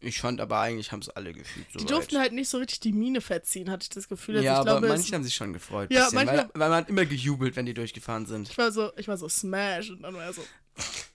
Ich 0.00 0.20
fand 0.20 0.40
aber 0.40 0.60
eigentlich 0.60 0.92
haben 0.92 1.00
es 1.00 1.08
alle 1.08 1.32
gefühlt. 1.32 1.66
Die 1.74 1.78
soweit. 1.78 1.90
durften 1.90 2.18
halt 2.18 2.32
nicht 2.32 2.48
so 2.48 2.58
richtig 2.58 2.80
die 2.80 2.92
Mine 2.92 3.20
verziehen, 3.20 3.70
hatte 3.70 3.82
ich 3.82 3.88
das 3.88 4.08
Gefühl. 4.08 4.36
Also 4.36 4.44
ja, 4.46 4.54
aber 4.54 4.64
glaube, 4.64 4.88
manche 4.88 5.14
haben 5.14 5.24
sich 5.24 5.34
schon 5.34 5.52
gefreut. 5.52 5.90
Ja, 5.90 6.04
bisschen, 6.04 6.26
weil, 6.26 6.50
weil 6.54 6.68
man 6.68 6.78
hat 6.78 6.88
immer 6.88 7.04
gejubelt, 7.04 7.56
wenn 7.56 7.66
die 7.66 7.74
durchgefahren 7.74 8.26
sind. 8.26 8.48
ich 8.48 8.58
war 8.58 8.70
so, 8.70 8.92
ich 8.96 9.08
war 9.08 9.16
so 9.16 9.28
Smash 9.28 9.90
und 9.90 10.02
dann 10.02 10.14
war 10.14 10.22
er 10.22 10.32
so. 10.32 10.44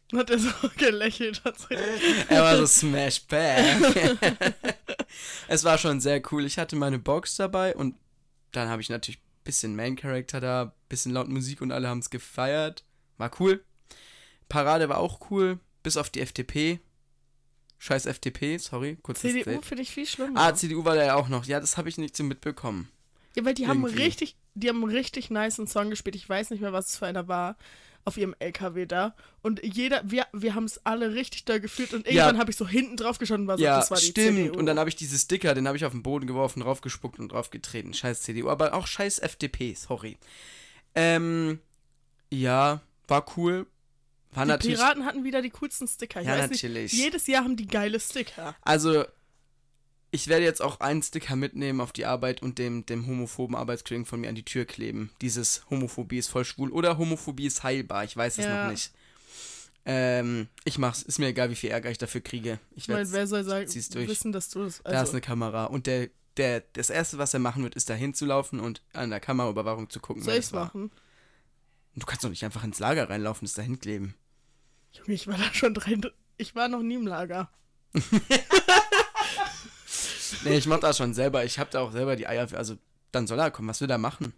Dann 0.09 0.19
hat 0.19 0.29
er 0.29 0.39
so 0.39 0.49
gelächelt. 0.77 1.41
So, 1.43 1.75
Er 2.29 2.43
war 2.43 2.57
so 2.57 2.65
Smash 2.67 3.21
Bang. 3.25 3.83
es 5.47 5.63
war 5.63 5.77
schon 5.77 6.01
sehr 6.01 6.21
cool. 6.31 6.45
Ich 6.45 6.57
hatte 6.57 6.75
meine 6.75 6.99
Box 6.99 7.37
dabei 7.37 7.75
und 7.75 7.95
dann 8.51 8.67
habe 8.67 8.81
ich 8.81 8.89
natürlich 8.89 9.19
ein 9.19 9.43
bisschen 9.45 9.75
Main 9.75 9.95
Character 9.95 10.41
da, 10.41 10.75
bisschen 10.89 11.13
laut 11.13 11.29
Musik 11.29 11.61
und 11.61 11.71
alle 11.71 11.87
haben 11.87 11.99
es 11.99 12.09
gefeiert. 12.09 12.83
War 13.17 13.31
cool. 13.39 13.63
Parade 14.49 14.89
war 14.89 14.97
auch 14.97 15.31
cool, 15.31 15.59
bis 15.83 15.95
auf 15.97 16.09
die 16.09 16.19
FDP. 16.21 16.79
Scheiß 17.83 18.05
FDP, 18.05 18.57
sorry, 18.59 18.97
kurz 19.03 19.19
CDU 19.19 19.61
finde 19.61 19.81
ich 19.83 19.91
viel 19.91 20.05
schlimmer. 20.05 20.39
Ah, 20.39 20.55
CDU 20.55 20.85
war 20.85 20.95
da 20.95 21.03
ja 21.03 21.15
auch 21.15 21.27
noch. 21.27 21.43
Ja, 21.43 21.59
das 21.59 21.75
habe 21.75 21.89
ich 21.89 21.97
nicht 21.97 22.15
so 22.15 22.23
mitbekommen. 22.23 22.87
ja, 23.35 23.43
weil 23.43 23.53
die 23.53 23.67
haben 23.67 23.83
irgendwie. 23.83 24.03
richtig, 24.03 24.37
die 24.55 24.69
haben 24.69 24.81
einen 24.81 24.93
richtig 24.95 25.29
nice 25.29 25.59
Song 25.65 25.89
gespielt. 25.89 26.15
Ich 26.15 26.29
weiß 26.29 26.49
nicht 26.51 26.61
mehr, 26.61 26.71
was 26.71 26.91
es 26.91 26.97
für 26.97 27.07
einer 27.07 27.27
war. 27.27 27.57
Auf 28.05 28.15
ihrem 28.17 28.35
LKW 28.39 28.85
da. 28.85 29.15
Und 29.41 29.61
jeder, 29.63 30.01
wir, 30.05 30.27
wir 30.33 30.55
haben 30.55 30.63
es 30.65 30.79
alle 30.85 31.13
richtig 31.13 31.43
doll 31.45 31.59
gefühlt. 31.61 31.93
Und 31.93 32.05
Ja. 32.05 32.11
irgendwann 32.23 32.37
habe 32.37 32.51
ich 32.51 32.57
so 32.57 32.67
hinten 32.67 32.95
drauf 32.97 33.17
geschaut 33.17 33.39
und 33.39 33.47
war 33.47 33.57
so, 33.57 33.63
ja, 33.65 33.77
das 33.79 33.91
war 33.91 33.97
die 33.97 34.05
stimmt. 34.07 34.37
CDU. 34.37 34.57
Und 34.59 34.65
dann 34.65 34.77
habe 34.79 34.89
ich 34.89 34.95
diese 34.97 35.17
Sticker, 35.19 35.53
den 35.53 35.67
habe 35.67 35.75
ich 35.77 35.83
auf 35.85 35.91
den 35.93 36.03
Boden 36.03 36.25
geworfen, 36.27 36.61
draufgespuckt 36.61 37.19
und 37.19 37.31
draufgetreten. 37.33 37.93
Scheiß 37.93 38.21
CDU, 38.21 38.49
aber 38.49 38.73
auch 38.73 38.87
scheiß 38.87 39.19
FDP, 39.19 39.73
sorry. 39.73 40.17
Ähm, 40.95 41.59
ja, 42.29 42.81
war 43.07 43.25
cool. 43.37 43.67
War 44.35 44.57
die. 44.57 44.67
Piraten 44.69 45.05
hatten 45.05 45.23
wieder 45.23 45.41
die 45.41 45.49
coolsten 45.49 45.87
Sticker. 45.87 46.21
Ich 46.21 46.27
Ja, 46.27 46.37
natürlich. 46.37 46.93
Nicht, 46.93 47.01
jedes 47.03 47.27
Jahr 47.27 47.43
haben 47.43 47.55
die 47.55 47.67
geile 47.67 47.99
Sticker. 47.99 48.55
Also, 48.61 49.05
ich 50.11 50.27
werde 50.27 50.45
jetzt 50.45 50.61
auch 50.61 50.79
einen 50.79 51.01
Sticker 51.01 51.35
mitnehmen 51.35 51.81
auf 51.81 51.91
die 51.91 52.05
Arbeit 52.05 52.41
und 52.41 52.59
dem, 52.59 52.85
dem 52.85 53.07
homophoben 53.07 53.55
Arbeitskollegen 53.55 54.05
von 54.05 54.21
mir 54.21 54.29
an 54.29 54.35
die 54.35 54.45
Tür 54.45 54.65
kleben. 54.65 55.11
Dieses 55.21 55.63
Homophobie 55.69 56.19
ist 56.19 56.29
voll 56.29 56.45
schwul 56.45 56.71
oder 56.71 56.97
Homophobie 56.97 57.47
ist 57.47 57.63
heilbar. 57.63 58.03
Ich 58.03 58.15
weiß 58.15 58.37
es 58.37 58.45
Ja. 58.45 58.65
noch 58.65 58.71
nicht. 58.71 58.91
Ähm, 59.85 60.47
ich 60.63 60.77
mach's. 60.77 61.01
Ist 61.01 61.19
mir 61.19 61.27
egal, 61.27 61.49
wie 61.49 61.55
viel 61.55 61.71
Ärger 61.71 61.91
ich 61.91 61.97
dafür 61.97 62.21
kriege. 62.21 62.59
Ich 62.75 62.87
werde 62.87 63.11
wer 63.11 63.27
soll 63.27 63.43
sagen, 63.43 63.67
zieh's 63.67 63.89
durch. 63.89 64.07
wissen, 64.07 64.31
dass 64.31 64.49
du 64.49 64.63
das. 64.63 64.81
Da 64.83 64.91
ist 64.91 64.97
Also, 64.97 65.11
eine 65.13 65.21
Kamera. 65.21 65.65
Und 65.65 65.87
der, 65.87 66.09
der, 66.37 66.61
das 66.73 66.89
erste, 66.89 67.17
was 67.17 67.33
er 67.33 67.39
machen 67.41 67.63
wird, 67.63 67.75
ist 67.75 67.89
da 67.89 67.93
hinzulaufen 67.93 68.59
und 68.59 68.81
an 68.93 69.09
der 69.09 69.19
Kameraüberwachung 69.19 69.89
zu 69.89 69.99
gucken. 69.99 70.23
soll 70.23 70.35
ich's 70.37 70.51
machen? 70.53 70.89
Du 71.95 72.05
kannst 72.05 72.23
doch 72.23 72.29
nicht 72.29 72.43
einfach 72.45 72.63
ins 72.63 72.79
Lager 72.79 73.09
reinlaufen, 73.09 73.45
das 73.45 73.53
da 73.55 73.61
hinkleben. 73.61 74.15
Junge, 74.93 75.13
ich 75.13 75.27
war 75.27 75.37
da 75.37 75.53
schon 75.53 75.73
drei. 75.73 75.97
Ich 76.37 76.55
war 76.55 76.67
noch 76.67 76.81
nie 76.81 76.95
im 76.95 77.07
Lager. 77.07 77.49
Nee, 80.43 80.57
ich 80.57 80.65
mach 80.65 80.79
das 80.79 80.97
schon 80.97 81.13
selber. 81.13 81.45
Ich 81.45 81.59
hab 81.59 81.71
da 81.71 81.81
auch 81.81 81.91
selber 81.91 82.15
die 82.15 82.27
Eier 82.27 82.47
für. 82.47 82.57
Also, 82.57 82.77
dann 83.11 83.27
soll 83.27 83.39
er 83.39 83.51
kommen. 83.51 83.69
Was 83.69 83.81
will 83.81 83.89
er 83.89 83.97
machen? 83.97 84.33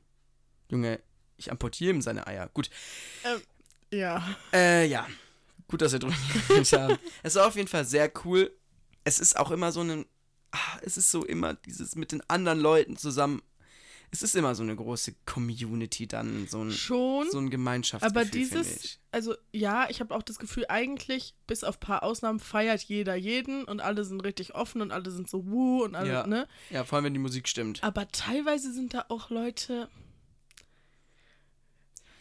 Junge, 0.69 0.99
ich 1.37 1.51
amputiere 1.51 1.93
ihm 1.93 2.01
seine 2.01 2.27
Eier. 2.27 2.49
Gut. 2.53 2.69
Ja. 3.91 4.23
Äh, 4.53 4.87
ja. 4.87 5.07
Gut, 5.67 5.81
dass 5.81 5.93
wir 5.93 5.99
drüber 5.99 6.15
geredet 6.47 6.73
haben. 6.73 6.97
Es 7.23 7.35
war 7.35 7.47
auf 7.47 7.55
jeden 7.55 7.67
Fall 7.67 7.85
sehr 7.85 8.11
cool. 8.23 8.51
Es 9.03 9.19
ist 9.19 9.37
auch 9.37 9.51
immer 9.51 9.71
so 9.71 9.81
ein. 9.81 10.05
Ah, 10.51 10.79
es 10.83 10.97
ist 10.97 11.11
so 11.11 11.25
immer 11.25 11.53
dieses 11.53 11.95
mit 11.95 12.11
den 12.11 12.21
anderen 12.29 12.59
Leuten 12.59 12.97
zusammen. 12.97 13.41
Es 14.15 14.23
ist 14.23 14.35
immer 14.37 14.55
so 14.55 14.63
eine 14.63 14.73
große 14.77 15.13
Community 15.25 16.07
dann, 16.07 16.47
so 16.47 16.61
ein, 16.63 16.71
Schon. 16.71 17.29
so 17.29 17.37
ein 17.37 17.49
Gemeinschaftsgefühl, 17.49 18.21
aber 18.21 18.29
dieses, 18.29 18.99
also 19.11 19.35
ja, 19.51 19.89
ich 19.89 19.99
habe 19.99 20.15
auch 20.15 20.23
das 20.23 20.39
Gefühl, 20.39 20.65
eigentlich, 20.69 21.33
bis 21.47 21.65
auf 21.65 21.75
ein 21.75 21.79
paar 21.81 22.01
Ausnahmen, 22.01 22.39
feiert 22.39 22.81
jeder 22.83 23.15
jeden 23.15 23.65
und 23.65 23.81
alle 23.81 24.05
sind 24.05 24.21
richtig 24.21 24.55
offen 24.55 24.81
und 24.81 24.93
alle 24.93 25.11
sind 25.11 25.29
so 25.29 25.45
wuh 25.47 25.83
und 25.83 25.95
alle, 25.95 26.09
Ja. 26.13 26.27
ne? 26.27 26.47
Ja, 26.69 26.85
vor 26.85 26.95
allem, 26.95 27.05
wenn 27.07 27.13
die 27.13 27.19
Musik 27.19 27.49
stimmt. 27.49 27.83
Aber 27.83 28.07
teilweise 28.07 28.71
sind 28.71 28.93
da 28.93 29.03
auch 29.09 29.29
Leute. 29.31 29.89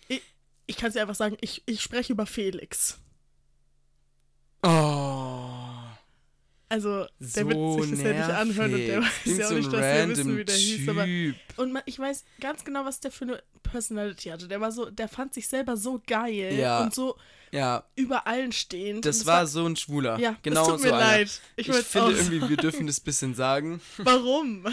Ich, 0.08 0.20
ich 0.66 0.76
kann 0.76 0.88
es 0.88 0.94
dir 0.94 1.02
einfach 1.02 1.14
sagen, 1.14 1.36
ich, 1.42 1.62
ich 1.66 1.80
spreche 1.80 2.12
über 2.12 2.26
Felix. 2.26 2.98
Oh. 4.64 5.53
Also, 6.74 7.06
der 7.20 7.28
so 7.44 7.48
wird 7.48 7.82
sich 7.82 7.90
das 7.92 8.00
ja 8.02 8.12
nicht 8.12 8.30
anhören 8.36 8.74
und 8.74 8.80
der 8.86 9.00
weiß 9.02 9.08
ja 9.38 9.44
auch 9.44 9.48
so 9.50 9.54
nicht, 9.54 9.72
dass 9.72 9.80
wir 9.80 10.08
wissen, 10.08 10.36
wie 10.38 10.44
der 10.44 10.56
hieß. 10.56 10.88
Aber, 10.88 11.04
Typ. 11.04 11.36
und 11.56 11.72
man, 11.72 11.82
ich 11.86 11.98
weiß 11.98 12.24
ganz 12.40 12.64
genau, 12.64 12.84
was 12.84 12.98
der 13.00 13.12
für 13.12 13.24
eine 13.24 13.42
Personality 13.62 14.30
hatte. 14.30 14.48
Der 14.48 14.60
war 14.60 14.72
so, 14.72 14.90
der 14.90 15.08
fand 15.08 15.34
sich 15.34 15.46
selber 15.46 15.76
so 15.76 16.02
geil 16.06 16.54
Ja. 16.58 16.82
und 16.82 16.92
so 16.94 17.16
Ja, 17.52 17.84
über 17.94 18.26
allen 18.26 18.50
stehend. 18.52 19.04
das 19.04 19.20
und 19.20 19.26
war 19.26 19.46
so 19.46 19.64
ein 19.66 19.76
Schwuler. 19.76 20.18
ja, 20.18 20.36
genau 20.42 20.66
tut 20.68 20.80
so 20.80 20.86
mir 20.86 20.94
einer. 20.96 21.04
leid. 21.18 21.40
Ich, 21.56 21.68
Ich, 21.68 21.76
finde 21.76 22.12
irgendwie, 22.16 22.48
wir 22.48 22.56
dürfen 22.56 22.86
das 22.88 22.98
ein 23.00 23.04
bisschen 23.04 23.34
sagen. 23.36 23.80
Warum? 23.98 24.66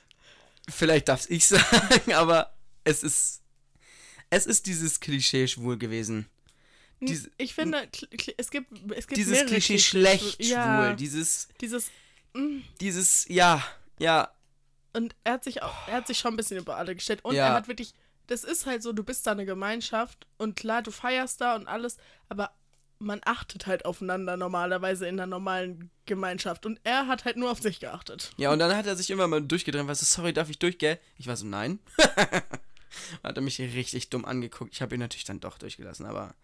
Vielleicht 0.68 1.08
darf 1.08 1.28
ich 1.28 1.46
sagen, 1.48 2.12
aber 2.14 2.54
es 2.84 3.02
ist. 3.02 3.40
Es 4.30 4.46
ist 4.46 4.66
dieses 4.66 5.00
Klischee 5.00 5.46
schwul 5.48 5.76
gewesen. 5.76 6.26
Diese- 7.08 7.30
ich 7.38 7.54
finde, 7.54 7.88
es 8.36 8.50
gibt, 8.50 8.72
es 8.94 9.06
gibt 9.06 9.16
Dieses 9.18 9.46
Klischee 9.46 9.78
schlecht 9.78 10.42
Ja, 10.44 10.84
schwul. 10.86 10.96
Dieses. 10.96 11.48
dieses, 11.60 11.90
mm, 12.34 12.58
Dieses, 12.80 13.26
ja, 13.28 13.62
ja. 13.98 14.30
und 14.92 15.14
er 15.24 15.34
hat 15.34 15.44
sich 15.44 15.62
auch, 15.62 15.88
er 15.88 15.94
hat 15.94 16.06
sich 16.06 16.18
schon 16.18 16.34
ein 16.34 16.36
bisschen 16.36 16.58
über 16.58 16.76
alle 16.76 16.94
gestellt. 16.94 17.24
Und 17.24 17.34
Ja. 17.34 17.48
er 17.48 17.54
hat 17.54 17.68
wirklich, 17.68 17.92
das 18.28 18.44
ist 18.44 18.66
halt 18.66 18.82
so, 18.82 18.92
du 18.92 19.02
bist 19.04 19.26
da 19.26 19.32
eine 19.32 19.44
Gemeinschaft 19.46 20.26
und 20.38 20.54
klar, 20.56 20.82
du 20.82 20.90
feierst 20.90 21.40
da 21.40 21.54
und 21.56 21.66
alles, 21.66 21.96
aber 22.28 22.52
man 22.98 23.20
achtet 23.24 23.66
halt 23.66 23.84
aufeinander 23.84 24.36
normalerweise 24.36 25.08
in 25.08 25.16
einer 25.18 25.26
normalen 25.26 25.90
Gemeinschaft. 26.06 26.64
Und 26.66 26.78
er 26.84 27.08
hat 27.08 27.24
halt 27.24 27.36
nur 27.36 27.50
auf 27.50 27.60
sich 27.60 27.80
geachtet. 27.80 28.30
Ja, 28.36 28.52
und 28.52 28.60
dann 28.60 28.76
hat 28.76 28.86
er 28.86 28.94
sich 28.94 29.10
immer 29.10 29.26
mal 29.26 29.42
durchgedreht, 29.42 29.84
war 29.88 29.94
so, 29.96 30.06
sorry, 30.06 30.32
darf 30.32 30.48
ich 30.50 30.60
durchgehen? 30.60 30.98
Ich 31.18 31.26
war 31.26 31.36
so, 31.36 31.44
nein. 31.44 31.80
hat 33.24 33.36
er 33.36 33.40
mich 33.42 33.58
richtig 33.58 34.10
dumm 34.10 34.24
angeguckt. 34.24 34.72
Ich 34.74 34.82
habe 34.82 34.94
ihn 34.94 35.00
natürlich 35.00 35.24
dann 35.24 35.40
doch 35.40 35.58
durchgelassen, 35.58 36.06
aber 36.06 36.34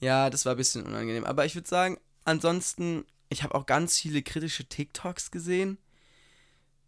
ja, 0.00 0.30
das 0.30 0.44
war 0.46 0.54
ein 0.54 0.58
bisschen 0.58 0.86
unangenehm. 0.86 1.24
Aber 1.24 1.44
ich 1.44 1.54
würde 1.54 1.68
sagen, 1.68 1.98
ansonsten, 2.24 3.04
ich 3.28 3.42
habe 3.42 3.54
auch 3.54 3.66
ganz 3.66 3.98
viele 3.98 4.22
kritische 4.22 4.64
TikToks 4.64 5.30
gesehen. 5.30 5.78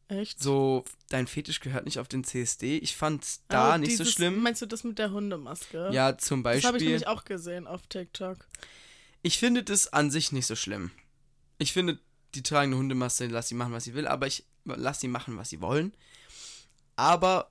Echt? 0.08 0.42
So, 0.42 0.84
dein 1.08 1.26
Fetisch 1.26 1.60
gehört 1.60 1.84
nicht 1.86 1.98
auf 1.98 2.08
den 2.08 2.24
CSD. 2.24 2.76
Ich 2.78 2.96
fand 2.96 3.24
da 3.48 3.68
Aber 3.68 3.78
nicht 3.78 3.96
so 3.96 4.02
dieses- 4.04 4.14
schlimm. 4.14 4.42
Meinst 4.42 4.60
du 4.60 4.66
das 4.66 4.84
mit 4.84 4.98
der 4.98 5.10
Hundemaske? 5.10 5.88
Ja, 5.92 6.18
zum 6.18 6.42
Das 6.42 6.50
habe 6.52 6.58
ich 6.58 6.64
Beispiel. 6.64 6.86
nämlich 6.88 7.06
auch 7.06 7.24
gesehen 7.24 7.66
auf 7.66 7.86
TikTok. 7.86 8.46
Ich 9.22 9.38
finde 9.38 9.62
das 9.62 9.92
an 9.92 10.10
sich 10.10 10.32
nicht 10.32 10.46
so 10.46 10.56
schlimm. 10.56 10.90
Ich 11.58 11.72
finde, 11.72 11.98
die 12.34 12.42
tragende 12.42 12.76
Hundemaske, 12.76 13.26
lass 13.28 13.48
sie 13.48 13.54
machen, 13.54 13.72
was 13.72 13.84
sie 13.84 13.94
will, 13.94 14.06
aber 14.06 14.26
ich 14.26 14.44
lass 14.64 15.00
sie 15.00 15.08
machen, 15.08 15.36
was 15.36 15.48
sie 15.50 15.60
wollen. 15.60 15.94
Aber 16.96 17.50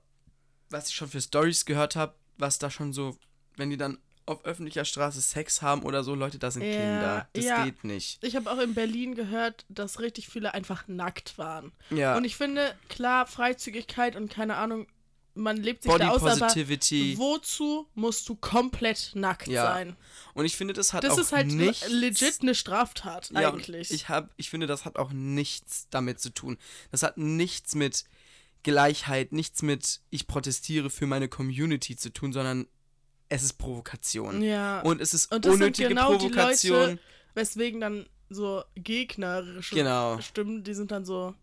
was 0.69 0.89
ich 0.89 0.95
schon 0.95 1.09
für 1.09 1.21
Stories 1.21 1.65
gehört 1.65 1.95
habe, 1.95 2.13
was 2.37 2.59
da 2.59 2.69
schon 2.69 2.93
so, 2.93 3.17
wenn 3.57 3.69
die 3.69 3.77
dann 3.77 3.97
auf 4.31 4.45
öffentlicher 4.45 4.85
Straße 4.85 5.21
Sex 5.21 5.61
haben 5.61 5.83
oder 5.83 6.03
so, 6.03 6.15
Leute, 6.15 6.39
da 6.39 6.51
sind 6.51 6.63
Ja, 6.63 6.71
Kinder. 6.71 7.27
Das 7.33 7.45
ja. 7.45 7.65
geht 7.65 7.83
nicht. 7.83 8.23
Ich 8.23 8.35
habe 8.35 8.51
auch 8.51 8.59
in 8.59 8.73
Berlin 8.73 9.15
gehört, 9.15 9.65
dass 9.69 9.99
richtig 9.99 10.27
viele 10.27 10.53
einfach 10.53 10.87
nackt 10.87 11.37
waren. 11.37 11.71
Ja. 11.89 12.15
Und 12.17 12.23
ich 12.25 12.35
finde, 12.35 12.75
klar, 12.89 13.27
Freizügigkeit 13.27 14.15
und 14.15 14.29
keine 14.31 14.55
Ahnung, 14.57 14.87
man 15.33 15.57
lebt 15.57 15.83
sich 15.83 15.91
Body 15.91 16.03
da 16.03 16.09
aus, 16.11 16.23
aber 16.23 16.47
Positivity. 16.47 17.17
wozu 17.17 17.87
musst 17.95 18.27
du 18.27 18.35
komplett 18.35 19.11
nackt 19.13 19.47
Ja, 19.47 19.63
sein? 19.63 19.95
Und 20.33 20.45
ich 20.45 20.57
finde, 20.57 20.73
das 20.73 20.91
hat 20.93 21.03
Das 21.03 21.13
auch 21.13 21.19
ist 21.19 21.31
halt 21.31 21.47
nichts, 21.47 21.89
legit 21.89 22.41
eine 22.41 22.53
Straftat 22.55 23.31
Ja, 23.31 23.49
eigentlich. 23.53 23.91
Ich, 23.91 24.09
hab, 24.09 24.29
ich 24.37 24.49
finde, 24.49 24.67
das 24.67 24.83
hat 24.83 24.97
auch 24.97 25.11
nichts 25.13 25.87
damit 25.89 26.19
zu 26.19 26.33
tun. 26.33 26.57
Das 26.91 27.03
hat 27.03 27.17
nichts 27.17 27.75
mit 27.75 28.03
Gleichheit, 28.63 29.31
nichts 29.31 29.61
mit 29.61 30.01
ich 30.09 30.27
protestiere 30.27 30.89
für 30.89 31.07
meine 31.07 31.27
Community 31.29 31.95
zu 31.95 32.11
tun, 32.11 32.33
sondern 32.33 32.67
es 33.31 33.43
ist 33.43 33.53
Provokation. 33.53 34.41
ja. 34.43 34.81
Und 34.81 35.01
es 35.01 35.13
ist 35.13 35.31
Und 35.33 35.45
das 35.45 35.53
sind 35.53 35.61
unnötige 35.63 35.87
genau 35.89 36.11
die 36.15 36.27
Provokation. 36.27 36.79
Leute, 36.79 36.99
weswegen 37.33 37.81
dann 37.81 38.05
so 38.29 38.63
gegnerische 38.75 39.75
Genau. 39.75 40.19
Stimmen, 40.19 40.63
die 40.63 40.73
sind 40.73 40.91
dann 40.91 41.05
so, 41.05 41.33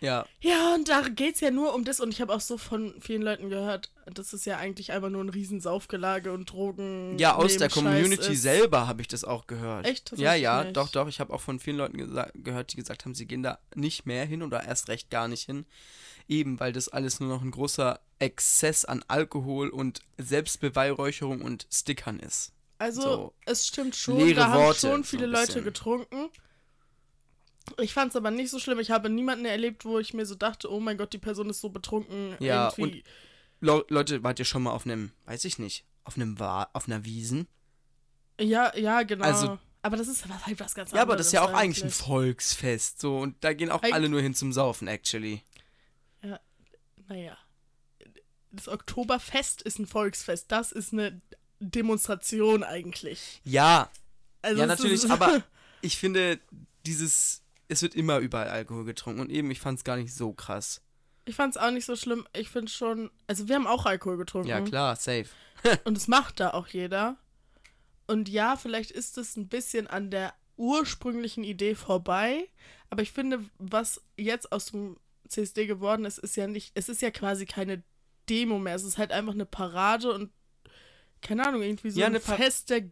Ja, 0.00 0.26
ja, 0.40 0.74
und 0.74 0.88
da 0.88 1.00
geht's 1.02 1.40
ja 1.40 1.50
nur 1.50 1.74
um 1.74 1.84
das. 1.84 1.98
Und 2.00 2.10
ich 2.12 2.20
habe 2.20 2.34
auch 2.34 2.40
so 2.40 2.58
von 2.58 2.94
vielen 3.00 3.22
Leuten 3.22 3.48
gehört, 3.48 3.90
das 4.12 4.34
ist 4.34 4.44
ja 4.44 4.58
eigentlich 4.58 4.92
einfach 4.92 5.08
nur 5.08 5.22
ein 5.24 5.30
riesen 5.30 5.60
Saufgelage 5.62 6.30
und 6.32 6.50
Drogen. 6.52 7.18
ja, 7.18 7.34
aus 7.36 7.56
der 7.56 7.70
Community 7.70 8.32
ist. 8.32 8.42
selber 8.42 8.86
habe 8.86 9.00
ich 9.00 9.08
das 9.08 9.24
auch 9.24 9.46
gehört. 9.46 9.86
Echt? 9.86 10.12
Das 10.12 10.18
Ja, 10.18 10.34
ja, 10.34 10.64
nicht. 10.64 10.76
doch, 10.76 10.90
doch. 10.90 11.08
Ich 11.08 11.20
habe 11.20 11.32
auch 11.32 11.40
von 11.40 11.58
vielen 11.58 11.78
Leuten 11.78 11.96
gehört, 12.42 12.72
die 12.72 12.76
gesagt 12.76 13.04
haben, 13.06 13.14
sie 13.14 13.26
gehen 13.26 13.42
da 13.42 13.58
nicht 13.74 14.04
mehr 14.04 14.26
hin 14.26 14.42
oder 14.42 14.62
erst 14.64 14.88
recht 14.88 15.08
gar 15.10 15.26
nicht 15.28 15.44
hin. 15.44 15.64
Eben, 16.28 16.58
weil 16.60 16.72
das 16.72 16.88
alles 16.88 17.20
nur 17.20 17.28
noch 17.28 17.42
ein 17.42 17.50
großer 17.50 18.00
Exzess 18.24 18.84
an 18.84 19.04
Alkohol 19.08 19.68
und 19.68 20.00
Selbstbeweihräucherung 20.18 21.42
und 21.42 21.66
Stickern 21.72 22.18
ist. 22.20 22.52
Also, 22.78 23.00
So. 23.02 23.34
es 23.46 23.66
stimmt 23.68 23.94
schon, 23.94 24.18
Leere 24.18 24.34
da 24.40 24.48
haben 24.48 24.62
Worte, 24.62 24.80
schon 24.80 25.02
so 25.04 25.08
viele 25.10 25.24
ein 25.26 25.30
Leute 25.30 25.62
getrunken. 25.62 26.30
Ich 27.80 27.94
fand 27.94 28.10
es 28.10 28.16
aber 28.16 28.30
nicht 28.30 28.50
so 28.50 28.58
schlimm. 28.58 28.78
Ich 28.78 28.90
habe 28.90 29.08
niemanden 29.08 29.44
erlebt, 29.44 29.84
wo 29.84 29.98
ich 29.98 30.12
mir 30.12 30.26
so 30.26 30.34
dachte, 30.34 30.70
oh 30.70 30.80
mein 30.80 30.96
Gott, 30.98 31.12
die 31.12 31.18
Person 31.18 31.48
ist 31.50 31.60
so 31.60 31.68
betrunken. 31.70 32.36
Ja, 32.40 32.72
irgendwie. 32.76 33.04
Le 33.60 33.84
Leute, 33.88 34.22
wart 34.22 34.38
ihr 34.38 34.44
schon 34.44 34.62
mal 34.64 34.72
auf 34.72 34.84
einem, 34.84 35.12
weiß 35.26 35.44
ich 35.46 35.58
nicht, 35.58 35.84
auf 36.04 36.16
einem 36.16 36.38
Wa 36.38 36.68
auf 36.74 36.86
einer 36.86 37.04
Wiesen? 37.04 37.46
Ja, 38.40 38.76
ja, 38.76 39.02
genau. 39.02 39.24
Also- 39.24 39.58
aber 39.80 39.96
das 39.98 40.08
ist 40.08 40.24
halt 40.26 40.58
was 40.60 40.74
ganz 40.74 40.90
anderes. 40.90 40.92
Ja, 40.92 41.02
aber 41.02 41.16
das 41.16 41.26
ist 41.26 41.32
ja 41.32 41.42
auch 41.42 41.52
eigentlich 41.52 41.84
ein 41.84 41.90
Volksfest, 41.90 43.00
so 43.00 43.18
und 43.18 43.36
da 43.44 43.52
gehen 43.52 43.70
auch 43.70 43.82
Eig- 43.82 43.92
alle 43.92 44.08
nur 44.08 44.20
hin 44.22 44.34
zum 44.34 44.50
Saufen, 44.52 44.88
actually. 44.88 45.42
Naja. 47.06 47.36
Das 48.54 48.68
Oktoberfest 48.68 49.62
ist 49.62 49.78
ein 49.78 49.86
Volksfest. 49.86 50.50
Das 50.50 50.72
ist 50.72 50.92
eine 50.92 51.20
Demonstration 51.60 52.62
eigentlich. 52.62 53.40
Ja, 53.44 53.90
Also 54.42 54.58
ja 54.58 54.64
es 54.64 54.78
natürlich, 54.80 55.10
aber 55.10 55.42
ich 55.80 55.98
finde 55.98 56.40
dieses, 56.86 57.42
es 57.68 57.82
wird 57.82 57.94
immer 57.94 58.18
überall 58.18 58.48
Alkohol 58.48 58.84
getrunken 58.84 59.20
und 59.20 59.30
eben, 59.30 59.50
ich 59.50 59.60
fand 59.60 59.78
es 59.78 59.84
gar 59.84 59.96
nicht 59.96 60.14
so 60.14 60.32
krass. 60.32 60.82
Ich 61.26 61.36
fand 61.36 61.56
es 61.56 61.62
auch 61.62 61.70
nicht 61.70 61.86
so 61.86 61.96
schlimm. 61.96 62.26
Ich 62.36 62.50
finde 62.50 62.70
schon. 62.70 63.10
Also, 63.26 63.48
wir 63.48 63.54
haben 63.54 63.66
auch 63.66 63.86
Alkohol 63.86 64.18
getrunken. 64.18 64.48
Ja 64.48 64.60
klar, 64.60 64.94
safe. 64.96 65.26
Und 65.84 65.96
das 65.96 66.06
macht 66.06 66.38
da 66.38 66.52
auch 66.52 66.66
jeder. 66.68 67.16
Und 68.06 68.28
ja, 68.28 68.56
vielleicht 68.56 68.90
ist 68.90 69.16
es 69.16 69.36
ein 69.36 69.48
bisschen 69.48 69.86
an 69.86 70.10
der 70.10 70.34
ursprünglichen 70.56 71.42
Idee 71.42 71.74
vorbei. 71.74 72.48
Aber 72.90 73.00
ich 73.00 73.12
finde, 73.12 73.42
was 73.58 74.02
jetzt 74.18 74.52
aus 74.52 74.66
dem 74.66 74.98
CSD 75.26 75.66
geworden 75.66 76.04
ist, 76.04 76.18
ist 76.18 76.36
ja 76.36 76.46
nicht, 76.46 76.72
es 76.74 76.90
ist 76.90 77.00
ja 77.00 77.10
quasi 77.10 77.46
keine 77.46 77.82
Demo 78.28 78.58
mehr. 78.58 78.74
Es 78.74 78.84
ist 78.84 78.98
halt 78.98 79.12
einfach 79.12 79.32
eine 79.34 79.46
Parade 79.46 80.12
und 80.12 80.30
keine 81.20 81.46
Ahnung, 81.46 81.62
irgendwie 81.62 81.90
so 81.90 82.00
Ja, 82.00 82.06
ein 82.06 82.20
Fest 82.20 82.70
der 82.70 82.84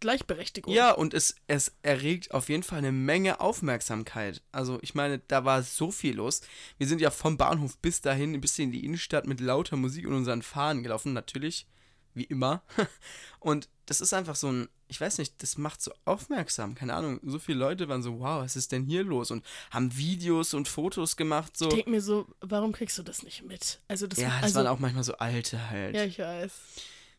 Gleichberechtigung. 0.00 0.72
Ja, 0.72 0.92
und 0.92 1.14
es, 1.14 1.36
es 1.46 1.72
erregt 1.82 2.32
auf 2.32 2.48
jeden 2.48 2.62
Fall 2.62 2.78
eine 2.78 2.92
Menge 2.92 3.40
Aufmerksamkeit. 3.40 4.42
Also, 4.50 4.78
ich 4.82 4.94
meine, 4.94 5.18
da 5.18 5.44
war 5.44 5.62
so 5.62 5.90
viel 5.90 6.16
los. 6.16 6.40
Wir 6.78 6.86
sind 6.86 7.00
ja 7.00 7.10
vom 7.10 7.36
Bahnhof 7.36 7.78
bis 7.78 8.00
dahin, 8.00 8.40
bis 8.40 8.58
in 8.58 8.72
die 8.72 8.84
Innenstadt 8.84 9.26
mit 9.26 9.40
lauter 9.40 9.76
Musik 9.76 10.06
und 10.06 10.14
unseren 10.14 10.42
Fahnen 10.42 10.82
gelaufen, 10.82 11.12
natürlich, 11.12 11.66
wie 12.14 12.24
immer. 12.24 12.62
Und 13.40 13.68
das 13.86 14.00
ist 14.00 14.12
einfach 14.12 14.36
so 14.36 14.50
ein, 14.50 14.68
ich 14.88 15.00
weiß 15.00 15.18
nicht, 15.18 15.42
das 15.42 15.58
macht 15.58 15.82
so 15.82 15.92
aufmerksam. 16.04 16.74
Keine 16.74 16.94
Ahnung, 16.94 17.20
so 17.24 17.38
viele 17.38 17.58
Leute 17.58 17.88
waren 17.88 18.02
so, 18.02 18.20
wow, 18.20 18.42
was 18.42 18.56
ist 18.56 18.72
denn 18.72 18.84
hier 18.84 19.04
los? 19.04 19.30
Und 19.30 19.44
haben 19.70 19.96
Videos 19.96 20.54
und 20.54 20.68
Fotos 20.68 21.16
gemacht, 21.16 21.56
so. 21.56 21.68
Ich 21.68 21.74
denke 21.74 21.90
mir 21.90 22.02
so, 22.02 22.26
warum 22.40 22.72
kriegst 22.72 22.98
du 22.98 23.02
das 23.02 23.22
nicht 23.22 23.44
mit? 23.44 23.80
Also, 23.88 24.06
das, 24.06 24.18
Ja, 24.18 24.36
es 24.38 24.44
also, 24.44 24.56
waren 24.56 24.66
auch 24.66 24.78
manchmal 24.78 25.04
so 25.04 25.14
alte 25.14 25.70
halt. 25.70 25.94
Ja, 25.94 26.04
ich 26.04 26.18
weiß. 26.18 26.52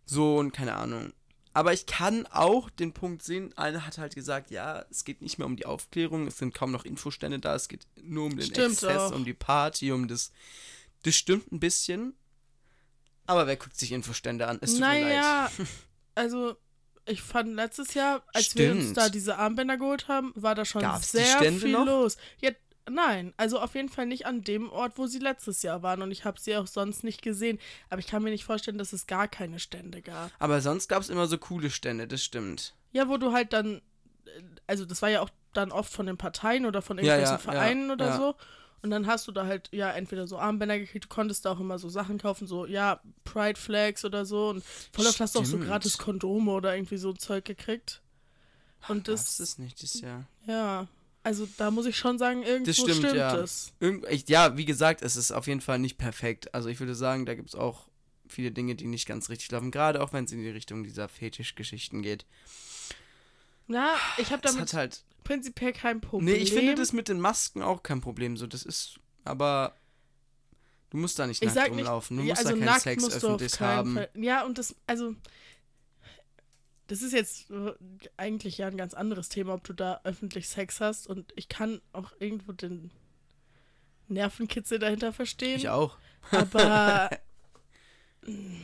So 0.06 0.38
und 0.38 0.52
keine 0.52 0.76
Ahnung. 0.76 1.14
Aber 1.54 1.74
ich 1.74 1.86
kann 1.86 2.26
auch 2.28 2.70
den 2.70 2.94
Punkt 2.94 3.24
sehen, 3.24 3.56
einer 3.58 3.86
hat 3.86 3.98
halt 3.98 4.16
gesagt, 4.16 4.52
ja, 4.52 4.86
es 4.90 5.04
geht 5.04 5.22
nicht 5.22 5.38
mehr 5.38 5.46
um 5.46 5.58
die 5.58 5.66
Aufklärung, 5.66 6.28
es 6.28 6.38
sind 6.38 6.54
kaum 6.54 6.72
noch 6.72 6.86
Infostände 6.86 7.40
da, 7.40 7.56
es 7.56 7.68
geht 7.68 7.86
nur 8.02 8.26
um 8.26 8.38
den 8.38 8.50
Exzess, 8.54 9.12
um 9.12 9.26
die 9.26 9.34
Party, 9.34 9.92
um 9.92 10.08
das. 10.08 10.32
Das 11.04 11.16
stimmt 11.16 11.52
ein 11.52 11.60
bisschen. 11.60 12.14
Aber 13.28 13.48
wer 13.48 13.56
guckt 13.56 13.78
sich 13.78 13.92
Infostände 13.92 14.48
an? 14.48 14.58
Es 14.62 14.72
tut 14.72 14.82
mir 14.82 14.86
leid. 14.88 15.04
naja, 15.04 15.52
also 16.16 16.56
ich 17.06 17.22
fand 17.22 17.56
letztes 17.56 17.94
Jahr, 17.94 18.24
als 18.34 18.56
wir 18.56 18.72
uns 18.72 18.82
Stimmt. 18.84 18.98
da 18.98 19.10
diese 19.10 19.38
Armbänder 19.38 19.78
geholt 19.78 20.08
haben, 20.08 20.32
war 20.36 20.56
da 20.56 20.66
schon 20.66 20.82
Gab's 20.82 21.12
sehr 21.12 21.40
viel 21.54 21.72
noch? 21.72 21.86
los. 21.86 22.18
Ja, 22.40 22.52
nein, 22.90 23.34
also 23.38 23.60
auf 23.60 23.74
jeden 23.76 23.90
Fall 23.90 24.06
nicht 24.06 24.26
an 24.26 24.44
dem 24.44 24.70
Ort, 24.70 24.98
wo 24.98 25.08
sie 25.08 25.20
letztes 25.20 25.64
Jahr 25.64 25.82
waren 25.82 26.02
und 26.02 26.12
ich 26.12 26.26
habe 26.26 26.40
sie 26.40 26.56
auch 26.58 26.68
sonst 26.68 27.04
nicht 27.04 27.22
gesehen. 27.22 27.60
Aber 27.90 28.00
ich 28.00 28.08
kann 28.08 28.22
mir 28.24 28.30
nicht 28.30 28.44
vorstellen, 28.46 28.78
dass 28.78 28.94
es 28.94 29.08
gar 29.08 29.28
keine 29.28 29.60
Stände 29.60 30.02
gab. 30.02 30.32
Aber 30.40 30.62
sonst 30.62 30.88
gab 30.90 31.02
es 31.02 31.10
immer 31.10 31.28
so 31.28 31.38
coole 31.38 31.70
Stände, 31.70 32.08
das 32.08 32.24
stimmt. 32.24 32.76
Ja, 32.92 33.08
wo 33.10 33.18
du 33.18 33.32
halt 33.32 33.54
dann, 33.54 33.78
äh, 34.26 34.42
also 34.68 34.86
das 34.86 35.02
war 35.02 35.10
ja 35.10 35.22
auch 35.22 35.30
dann 35.54 35.72
oft 35.72 35.92
von 35.92 36.06
den 36.06 36.18
Parteien 36.18 36.66
oder 36.66 36.82
von 36.82 36.98
Ja, 36.98 37.04
irgendwelchen 37.16 37.34
ja, 37.34 37.38
Vereinen 37.40 37.88
ja, 37.88 37.94
oder 37.94 38.06
ja. 38.08 38.18
so. 38.18 38.36
Und 38.84 38.90
dann 38.90 39.06
hast 39.06 39.28
du 39.28 39.32
da 39.32 39.46
halt, 39.46 39.70
ja, 39.72 39.92
entweder 39.92 40.26
so 40.26 40.38
Armbänder 40.40 40.80
gekriegt, 40.80 41.06
du 41.06 41.10
konntest 41.10 41.46
da 41.46 41.52
auch 41.52 41.60
immer 41.60 41.78
so 41.78 41.88
Sachen 41.88 42.18
kaufen, 42.18 42.48
so, 42.48 42.66
ja, 42.66 43.00
Pride 43.24 43.60
Flags 43.60 44.04
oder 44.04 44.26
so. 44.26 44.50
Und 44.50 44.64
voll 44.92 45.06
oft 45.06 45.20
hast 45.20 45.36
du 45.36 45.40
auch 45.40 45.46
so 45.46 45.60
gratis 45.60 45.98
Kondome 45.98 46.52
oder 46.52 46.76
irgendwie 46.76 46.98
so 46.98 47.14
Zeug 47.14 47.46
gekriegt. 47.46 48.02
Und 48.88 49.08
Das 49.08 49.26
das, 49.26 49.40
ist 49.40 49.60
nicht 49.60 49.82
das 49.84 50.02
Jahr. 50.02 50.26
ja, 50.48 50.88
also 51.24 51.48
da 51.58 51.70
muss 51.70 51.86
ich 51.86 51.98
schon 51.98 52.18
sagen, 52.18 52.42
irgendwo 52.42 52.66
Das 52.66 52.78
stimmt, 52.78 52.96
stimmt 52.96 53.16
ja. 53.16 53.36
es. 53.38 53.74
Irgend, 53.80 54.08
ich, 54.10 54.28
ja, 54.28 54.58
wie 54.58 54.66
gesagt, 54.66 55.04
es 55.04 55.16
ist 55.16 55.32
auf 55.32 55.46
jeden 55.46 55.62
Fall 55.62 55.78
nicht 55.78 55.98
perfekt. 56.00 56.54
Also 56.56 56.68
ich 56.70 56.80
würde 56.80 56.96
sagen, 56.96 57.28
da 57.28 57.36
gibt 57.36 57.50
es 57.50 57.56
auch 57.56 57.88
viele 58.28 58.52
Dinge, 58.52 58.74
die 58.76 58.88
nicht 58.88 59.08
ganz 59.08 59.30
richtig 59.30 59.52
laufen. 59.52 59.70
Gerade 59.70 60.02
auch 60.02 60.14
wenn 60.14 60.26
es 60.26 60.32
in 60.32 60.42
die 60.42 60.50
Richtung 60.50 60.84
dieser 60.84 61.08
Fetischgeschichten 61.08 62.02
geht. 62.02 62.26
Na, 63.68 63.96
ich 64.18 64.32
habe 64.32 64.42
damit 64.42 64.62
hat 64.62 64.74
halt. 64.74 65.04
prinzipiell 65.24 65.74
kein 65.74 66.02
Problem. 66.02 66.34
Nee, 66.34 66.42
ich 66.42 66.54
finde 66.54 66.76
das 66.76 66.94
mit 66.94 67.08
den 67.08 67.20
Masken 67.20 67.62
auch 67.62 67.84
kein 67.84 68.02
Problem. 68.02 68.38
So, 68.38 68.48
das 68.48 68.64
ist. 68.64 69.00
Aber. 69.24 69.76
Du 70.90 70.98
musst 70.98 71.18
da 71.20 71.26
nicht 71.26 71.42
ich 71.42 71.48
nackt 71.48 71.56
sag 71.56 71.70
nicht, 71.72 71.80
rumlaufen. 71.80 72.18
Du 72.18 72.24
musst 72.24 72.46
also 72.46 72.60
da 72.60 72.66
keinen 72.66 72.80
Sex 72.82 73.10
öffentlich 73.10 73.60
haben. 73.62 73.94
Fall. 73.94 74.10
Ja, 74.14 74.44
und 74.44 74.58
das, 74.58 74.76
also, 74.88 75.16
das 76.88 77.02
ist 77.02 77.14
jetzt 77.14 77.50
äh, 77.50 77.72
eigentlich 78.18 78.58
ja 78.58 78.68
ein 78.68 78.76
ganz 78.76 78.94
anderes 78.94 79.30
Thema, 79.30 79.54
ob 79.54 79.64
du 79.64 79.72
da 79.72 80.02
öffentlich 80.04 80.50
Sex 80.50 80.82
hast. 80.82 81.08
Und 81.08 81.32
ich 81.38 81.48
kann 81.48 81.80
auch 81.94 82.12
irgendwo 82.20 82.52
den 82.52 82.92
Nervenkitzel 84.10 84.80
dahinter 84.80 85.14
verstehen. 85.14 85.56
Ich 85.56 85.70
auch. 85.70 85.98
Aber 86.32 87.10
mm, 88.26 88.56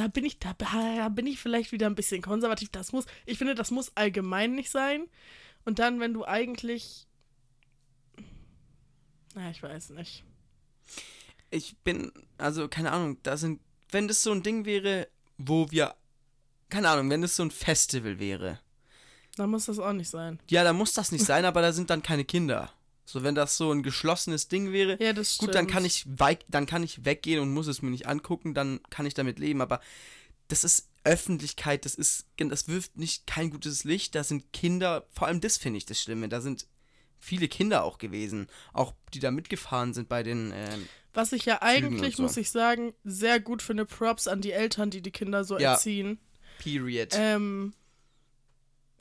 da 0.00 0.08
bin 0.08 0.24
ich, 0.24 0.38
da, 0.38 0.54
da 0.54 1.08
bin 1.10 1.26
ich 1.26 1.38
vielleicht 1.38 1.72
wieder 1.72 1.86
ein 1.86 1.94
bisschen 1.94 2.22
konservativ. 2.22 2.70
Das 2.70 2.92
muss, 2.92 3.04
ich 3.26 3.36
finde, 3.36 3.54
das 3.54 3.70
muss 3.70 3.94
allgemein 3.96 4.54
nicht 4.54 4.70
sein. 4.70 5.06
Und 5.66 5.78
dann, 5.78 6.00
wenn 6.00 6.14
du 6.14 6.24
eigentlich. 6.24 7.06
Na, 9.34 9.50
ich 9.50 9.62
weiß 9.62 9.90
nicht. 9.90 10.24
Ich 11.50 11.76
bin, 11.78 12.10
also 12.38 12.66
keine 12.68 12.92
Ahnung, 12.92 13.18
da 13.22 13.36
sind, 13.36 13.60
wenn 13.90 14.08
das 14.08 14.22
so 14.22 14.32
ein 14.32 14.42
Ding 14.42 14.64
wäre, 14.64 15.06
wo 15.36 15.70
wir, 15.70 15.94
keine 16.70 16.88
Ahnung, 16.88 17.10
wenn 17.10 17.20
das 17.22 17.36
so 17.36 17.42
ein 17.42 17.50
Festival 17.50 18.18
wäre, 18.18 18.58
Dann 19.36 19.50
muss 19.50 19.66
das 19.66 19.78
auch 19.78 19.92
nicht 19.92 20.08
sein. 20.08 20.38
ja, 20.48 20.64
da 20.64 20.72
muss 20.72 20.94
das 20.94 21.12
nicht 21.12 21.24
sein, 21.26 21.44
aber 21.44 21.60
da 21.60 21.72
sind 21.72 21.90
dann 21.90 22.02
keine 22.02 22.24
Kinder. 22.24 22.72
So, 23.10 23.22
wenn 23.22 23.34
das 23.34 23.56
so 23.56 23.72
ein 23.72 23.82
geschlossenes 23.82 24.48
Ding 24.48 24.72
wäre, 24.72 24.96
Ja, 25.02 25.12
das 25.12 25.34
stimmt. 25.34 25.48
gut, 25.48 25.54
dann 25.54 25.66
kann 25.66 25.84
ich 25.84 26.06
dann 26.48 26.66
kann 26.66 26.82
ich 26.82 27.04
weggehen 27.04 27.40
und 27.40 27.52
muss 27.52 27.66
es 27.66 27.82
mir 27.82 27.90
nicht 27.90 28.06
angucken, 28.06 28.54
dann 28.54 28.80
kann 28.90 29.06
ich 29.06 29.14
damit 29.14 29.38
leben, 29.38 29.60
aber 29.60 29.80
das 30.48 30.64
ist 30.64 30.88
Öffentlichkeit, 31.04 31.84
das 31.84 31.94
ist, 31.94 32.26
das 32.36 32.68
wirft 32.68 32.96
nicht 32.98 33.26
kein 33.26 33.50
gutes 33.50 33.84
Licht, 33.84 34.14
da 34.14 34.22
sind 34.24 34.52
Kinder, 34.52 35.06
vor 35.12 35.26
allem 35.28 35.40
das 35.40 35.56
finde 35.56 35.78
ich 35.78 35.86
das 35.86 36.00
Schlimme, 36.00 36.28
da 36.28 36.40
sind 36.40 36.66
viele 37.18 37.48
Kinder 37.48 37.84
auch 37.84 37.98
gewesen, 37.98 38.46
auch 38.72 38.94
die 39.14 39.18
da 39.20 39.30
mitgefahren 39.30 39.92
sind 39.94 40.08
bei 40.08 40.22
den, 40.22 40.52
ähm, 40.54 40.86
Was 41.12 41.32
ich 41.32 41.44
ja 41.44 41.62
eigentlich, 41.62 42.16
so. 42.16 42.22
muss 42.22 42.36
ich 42.36 42.50
sagen, 42.50 42.94
sehr 43.04 43.40
gut 43.40 43.62
finde, 43.62 43.86
Props 43.86 44.28
an 44.28 44.40
die 44.40 44.52
Eltern, 44.52 44.90
die 44.90 45.02
die 45.02 45.10
Kinder 45.10 45.44
so 45.44 45.58
Ja. 45.58 45.72
erziehen. 45.72 46.18
Period. 46.58 47.08
Ähm, 47.12 47.72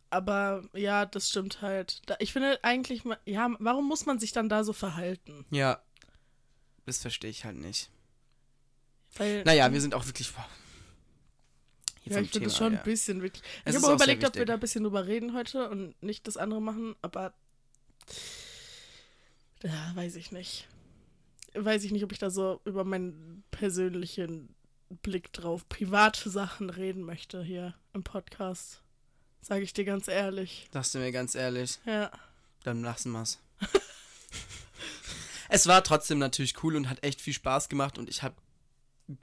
aber 0.10 0.64
ja, 0.74 1.06
das 1.06 1.30
stimmt 1.30 1.62
halt. 1.62 2.02
Ich 2.20 2.34
finde 2.34 2.60
eigentlich, 2.64 3.04
ja, 3.26 3.50
warum 3.60 3.88
muss 3.88 4.06
man 4.06 4.20
sich 4.20 4.32
dann 4.32 4.50
da 4.50 4.64
so 4.64 4.74
verhalten? 4.74 5.46
Ja. 5.52 5.82
Das 6.86 7.00
verstehe 7.00 7.30
ich 7.30 7.46
halt 7.46 7.58
nicht. 7.58 7.92
Weil, 9.16 9.44
Naja, 9.44 9.72
wir 9.72 9.82
sind 9.82 9.94
auch 9.94 10.06
wirklich. 10.06 10.32
boah, 10.34 10.48
hier 12.02 12.14
ja, 12.14 12.22
ich 12.22 12.32
finde 12.32 12.48
das 12.48 12.58
schon 12.58 12.74
ja. 12.74 12.80
ein 12.80 12.84
bisschen. 12.84 13.24
Es 13.24 13.32
ich 13.66 13.76
habe 13.76 13.88
auch 13.88 13.96
überlegt, 13.96 14.26
ob 14.26 14.36
wir 14.36 14.46
da 14.46 14.56
ein 14.56 14.60
bisschen 14.60 14.84
drüber 14.84 15.06
reden 15.06 15.36
heute 15.36 15.70
und 15.70 16.02
nicht 16.02 16.28
das 16.28 16.38
andere 16.38 16.62
machen, 16.62 16.96
aber 17.02 17.34
ja, 19.64 19.92
weiß 19.96 20.16
ich 20.16 20.32
nicht. 20.32 20.68
Weiß 21.54 21.84
ich 21.84 21.92
nicht, 21.92 22.04
ob 22.04 22.12
ich 22.12 22.20
da 22.20 22.30
so 22.30 22.62
über 22.66 22.84
meinen 22.84 23.44
persönlichen 23.52 24.56
Blick 25.02 25.34
drauf, 25.34 25.68
private 25.68 26.30
Sachen 26.30 26.70
reden 26.70 27.04
möchte 27.04 27.44
hier 27.44 27.76
im 27.94 28.04
Podcast. 28.04 28.82
Sage 29.42 29.64
ich 29.64 29.74
dir 29.74 29.86
ganz 29.86 30.08
ehrlich. 30.08 30.68
Sagst 30.72 30.94
du 30.94 31.00
mir 31.00 31.12
ganz 31.12 31.36
ehrlich, 31.36 31.80
Ja. 31.86 32.12
dann 32.64 32.82
lassen 32.84 33.12
wir's. 33.12 33.40
es 35.50 35.68
war 35.68 35.84
trotzdem 35.84 36.20
natürlich 36.20 36.62
cool 36.64 36.76
und 36.76 36.90
hat 36.90 37.04
echt 37.04 37.22
viel 37.22 37.34
Spaß 37.34 37.70
gemacht 37.70 37.98
und 37.98 38.10
ich 38.10 38.24
habe 38.24 38.36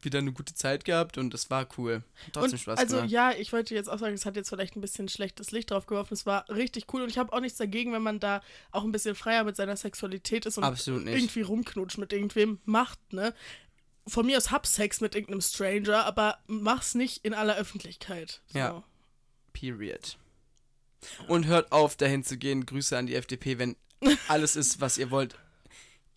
wieder 0.03 0.19
eine 0.19 0.33
gute 0.33 0.53
Zeit 0.55 0.85
gehabt 0.85 1.17
und 1.17 1.33
es 1.33 1.49
war 1.49 1.69
cool. 1.79 2.03
Hat 2.27 2.33
trotzdem 2.33 2.53
und 2.53 2.59
Spaß 2.59 2.79
also 2.79 2.97
gemacht. 2.97 3.11
ja, 3.11 3.31
ich 3.33 3.53
wollte 3.53 3.75
jetzt 3.75 3.89
auch 3.89 3.99
sagen, 3.99 4.15
es 4.15 4.27
hat 4.27 4.35
jetzt 4.35 4.49
vielleicht 4.49 4.75
ein 4.75 4.81
bisschen 4.81 5.09
schlechtes 5.09 5.53
Licht 5.53 5.71
drauf 5.71 5.87
geworfen. 5.87 6.15
Es 6.15 6.27
war 6.27 6.49
richtig 6.49 6.93
cool 6.93 7.03
und 7.03 7.09
ich 7.09 7.19
habe 7.19 7.33
auch 7.33 7.41
nichts 7.41 7.59
dagegen, 7.59 7.93
wenn 7.93 8.03
man 8.03 8.19
da 8.19 8.43
auch 8.73 8.83
ein 8.83 8.91
bisschen 8.91 9.15
freier 9.15 9.45
mit 9.45 9.55
seiner 9.55 9.77
Sexualität 9.77 10.45
ist 10.45 10.59
und 10.59 10.65
irgendwie 10.87 11.43
rumknutscht 11.43 11.99
mit 11.99 12.13
irgendwem 12.13 12.59
macht, 12.65 12.99
ne? 13.13 13.33
Von 14.09 14.27
mir 14.27 14.37
aus 14.37 14.51
hab 14.53 14.67
Sex 14.67 15.01
mit 15.01 15.15
irgendeinem 15.15 15.41
Stranger, 15.41 16.05
aber 16.05 16.39
mach's 16.47 16.95
nicht 16.95 17.25
in 17.25 17.35
aller 17.35 17.57
Öffentlichkeit. 17.57 18.41
So. 18.47 18.59
Ja. 18.59 18.85
Period. 19.59 20.19
Und 21.29 21.47
hört 21.47 21.73
auf, 21.73 21.97
dahin 21.97 22.25
zu 22.25 22.37
gehen. 22.37 22.67
Grüße 22.67 22.97
an 22.97 23.07
die 23.07 23.15
FDP, 23.15 23.59
wenn 23.59 23.77
alles 24.29 24.57
ist, 24.57 24.81
was 24.81 24.99
ihr 24.99 25.11
wollt. 25.11 25.37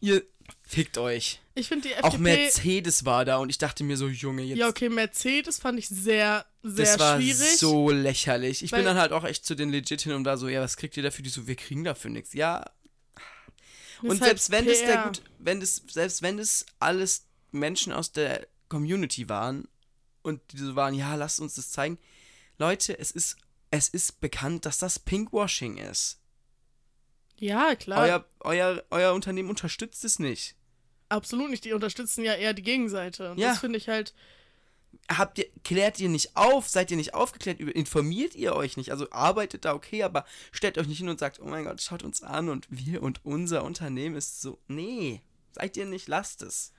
Ihr 0.02 0.24
fickt 0.68 0.98
euch. 0.98 1.42
Ich 1.56 1.68
finde 1.68 1.90
die 1.90 1.96
Auch 1.98 2.14
FDP. 2.14 2.22
Mercedes 2.22 3.06
war 3.06 3.26
da 3.26 3.38
und 3.38 3.50
ich 3.50 3.58
dachte 3.58 3.84
mir 3.84 3.98
so, 3.98 4.08
Junge, 4.08 4.44
jetzt. 4.44 4.58
ja, 4.58 4.68
okay, 4.68 4.90
Mercedes 4.90 5.60
fand 5.60 5.78
ich 5.80 5.88
sehr, 5.88 6.46
sehr 6.64 6.86
das 6.86 7.00
war 7.00 7.18
schwierig. 7.20 7.58
so 7.58 7.90
lächerlich. 7.90 8.64
Ich 8.64 8.72
bin 8.72 8.84
dann 8.86 8.98
halt 8.98 9.12
auch 9.12 9.24
echt 9.26 9.46
zu 9.46 9.56
den 9.56 9.70
legit 9.70 10.02
hin 10.02 10.14
und 10.14 10.24
da 10.24 10.38
so, 10.38 10.48
ja, 10.48 10.62
was 10.62 10.78
kriegt 10.78 10.96
ihr 10.98 11.04
dafür? 11.04 11.24
Die 11.24 11.30
so, 11.30 11.48
wir 11.48 11.56
kriegen 11.56 11.84
dafür 11.84 12.12
nichts. 12.12 12.34
Ja. 12.34 12.66
Das 14.02 14.10
Und 14.10 14.12
ist 14.16 14.22
halt 14.22 14.30
selbst 14.40 14.52
wenn 14.52 14.68
es 14.68 14.80
der 14.80 15.04
gut, 15.04 15.22
wenn 15.40 15.62
es, 15.62 15.84
selbst 15.90 16.22
wenn 16.22 16.40
es 16.40 16.66
alles 16.80 17.26
Menschen 17.52 17.92
aus 17.94 18.12
der 18.12 18.48
Community 18.70 19.28
waren 19.28 19.68
und 20.22 20.42
die 20.52 20.58
so 20.58 20.76
waren, 20.76 20.94
ja, 20.94 21.16
lasst 21.16 21.40
uns 21.42 21.56
das 21.56 21.72
zeigen. 21.72 21.98
Leute, 22.60 22.98
es 23.00 23.10
ist, 23.12 23.38
es 23.72 23.90
ist 23.90 24.20
bekannt, 24.22 24.66
dass 24.66 24.78
das 24.78 25.00
Pinkwashing 25.00 25.78
ist. 25.78 26.20
Ja, 27.38 27.74
klar. 27.76 28.02
Euer, 28.04 28.26
euer, 28.42 28.84
euer 28.92 29.14
Unternehmen 29.14 29.50
unterstützt 29.50 30.04
es 30.06 30.20
nicht. 30.20 30.56
Absolut 31.08 31.50
nicht. 31.50 31.66
Die 31.66 31.74
unterstützen 31.74 32.24
ja 32.24 32.34
eher 32.36 32.54
die 32.54 32.62
Gegenseite. 32.62 33.32
Und 33.32 33.38
Ja. 33.40 33.50
das 33.50 33.60
finde 33.60 33.78
ich 33.78 33.88
halt. 33.88 34.14
habt 35.10 35.38
ihr, 35.40 35.46
klärt 35.64 36.00
ihr 36.00 36.10
nicht 36.10 36.36
auf, 36.36 36.68
seid 36.68 36.92
ihr 36.92 36.98
nicht 36.98 37.14
aufgeklärt, 37.14 37.60
informiert 37.60 38.36
ihr 38.36 38.56
euch 38.56 38.76
nicht, 38.76 38.92
also 38.92 39.10
arbeitet 39.12 39.64
da 39.66 39.74
okay, 39.74 40.04
aber 40.04 40.26
stellt 40.52 40.78
euch 40.78 40.88
nicht 40.88 40.98
hin 40.98 41.10
und 41.10 41.20
sagt, 41.20 41.40
oh 41.40 41.46
mein 41.46 41.64
Gott, 41.64 41.82
schaut 41.82 42.04
uns 42.04 42.22
an 42.24 42.50
und 42.50 42.68
wir 42.70 43.02
und 43.04 43.24
unser 43.24 43.64
Unternehmen 43.64 44.16
ist 44.16 44.42
so, 44.42 44.60
nee, 44.68 45.22
seid 45.52 45.78
ihr 45.78 45.86
nicht, 45.86 46.08
lasst 46.08 46.42
es. 46.42 46.74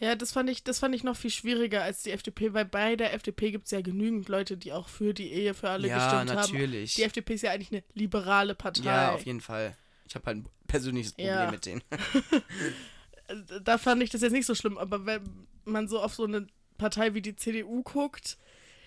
Ja, 0.00 0.16
das 0.16 0.32
fand 0.32 0.50
ich, 0.50 0.64
das 0.64 0.80
fand 0.80 0.94
ich 0.94 1.04
noch 1.04 1.16
viel 1.16 1.30
schwieriger 1.30 1.82
als 1.82 2.02
die 2.02 2.10
FDP, 2.10 2.52
weil 2.52 2.64
bei 2.64 2.96
der 2.96 3.14
FDP 3.14 3.50
gibt 3.52 3.66
es 3.66 3.70
ja 3.70 3.80
genügend 3.80 4.28
Leute, 4.28 4.56
die 4.56 4.72
auch 4.72 4.88
für 4.88 5.14
die 5.14 5.32
Ehe 5.32 5.54
für 5.54 5.70
alle 5.70 5.88
ja, 5.88 5.96
gestimmt 5.96 6.30
haben. 6.38 6.52
natürlich. 6.52 6.94
Die 6.94 7.02
FDP 7.04 7.34
ist 7.34 7.42
ja 7.42 7.52
eigentlich 7.52 7.72
eine 7.72 7.84
liberale 7.94 8.54
Partei. 8.54 8.84
ja, 8.84 9.12
auf 9.14 9.24
jeden 9.24 9.40
Fall. 9.40 9.76
Ich 10.06 10.14
habe 10.14 10.26
halt 10.26 10.38
ein 10.38 10.46
persönliches 10.66 11.12
Problem 11.12 11.28
Ja. 11.34 11.50
mit 11.50 11.64
denen. 11.66 11.82
Da 13.62 13.78
fand 13.78 14.02
ich 14.02 14.10
das 14.10 14.20
jetzt 14.20 14.32
nicht 14.32 14.44
so 14.46 14.54
schlimm, 14.54 14.76
aber 14.76 15.06
wenn 15.06 15.22
man 15.64 15.88
so 15.88 15.98
auf 16.00 16.14
so 16.14 16.24
eine 16.24 16.46
Partei 16.76 17.14
wie 17.14 17.22
die 17.22 17.36
CDU 17.36 17.82
guckt, 17.82 18.36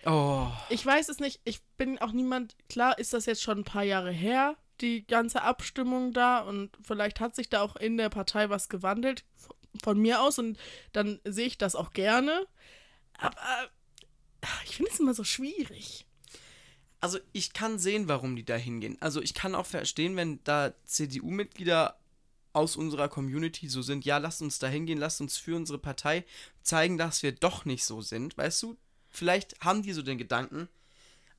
Oh, 0.06 0.48
ich 0.70 0.86
weiß 0.86 1.10
es 1.10 1.20
nicht, 1.20 1.41
ich 1.43 1.60
bin 1.76 1.98
auch 1.98 2.12
niemand, 2.12 2.56
klar 2.70 2.98
ist 3.00 3.13
das 3.13 3.26
jetzt 3.26 3.41
schon 3.41 3.58
ein 3.60 3.63
paar 3.63 3.84
Jahre 3.84 4.12
her, 4.12 4.56
die 4.80 5.06
ganze 5.08 5.41
Abstimmung 5.41 6.13
da 6.13 6.39
und 6.39 6.70
vielleicht 6.84 7.20
hat 7.20 7.36
sich 7.36 7.50
da 7.50 7.62
auch 7.62 7.76
in 7.76 7.98
der 7.98 8.10
Partei 8.10 8.50
was 8.50 8.70
gewandelt, 8.70 9.26
von 9.84 10.00
mir 10.00 10.22
aus 10.22 10.40
und 10.40 10.58
dann 10.94 11.20
sehe 11.24 11.48
ich 11.48 11.58
das 11.58 11.76
auch 11.76 11.94
gerne, 11.94 12.46
aber 13.18 13.36
äh, 13.38 14.48
ich 14.66 14.76
finde 14.78 14.92
es 14.92 15.00
immer 15.00 15.14
so 15.14 15.24
schwierig. 15.24 16.06
also 17.00 17.20
ich 17.32 17.54
kann 17.54 17.80
sehen, 17.80 18.08
warum 18.08 18.36
die 18.36 18.46
da 18.46 18.56
hingehen. 18.56 18.98
Also 19.02 19.22
ich 19.22 19.34
kann 19.34 19.56
auch 19.56 19.66
verstehen, 19.66 20.16
wenn 20.16 20.44
da 20.44 20.74
CDU-Mitglieder 20.86 21.98
aus 22.54 22.76
unserer 22.76 23.08
Community 23.08 23.70
so 23.70 23.82
sind, 23.84 24.04
ja, 24.06 24.18
lasst 24.18 24.42
uns 24.42 24.58
da 24.58 24.68
hingehen, 24.68 24.98
lasst 24.98 25.22
uns 25.22 25.38
für 25.38 25.56
unsere 25.56 25.78
Partei 25.78 26.26
zeigen, 26.64 26.98
dass 26.98 27.22
wir 27.22 27.32
doch 27.32 27.66
nicht 27.66 27.84
so 27.86 28.02
sind, 28.02 28.36
weißt 28.38 28.64
du? 28.64 28.78
Vielleicht 29.10 29.60
haben 29.62 29.84
die 29.84 29.94
so 29.94 30.02
den 30.02 30.18
Gedanken, 30.18 30.68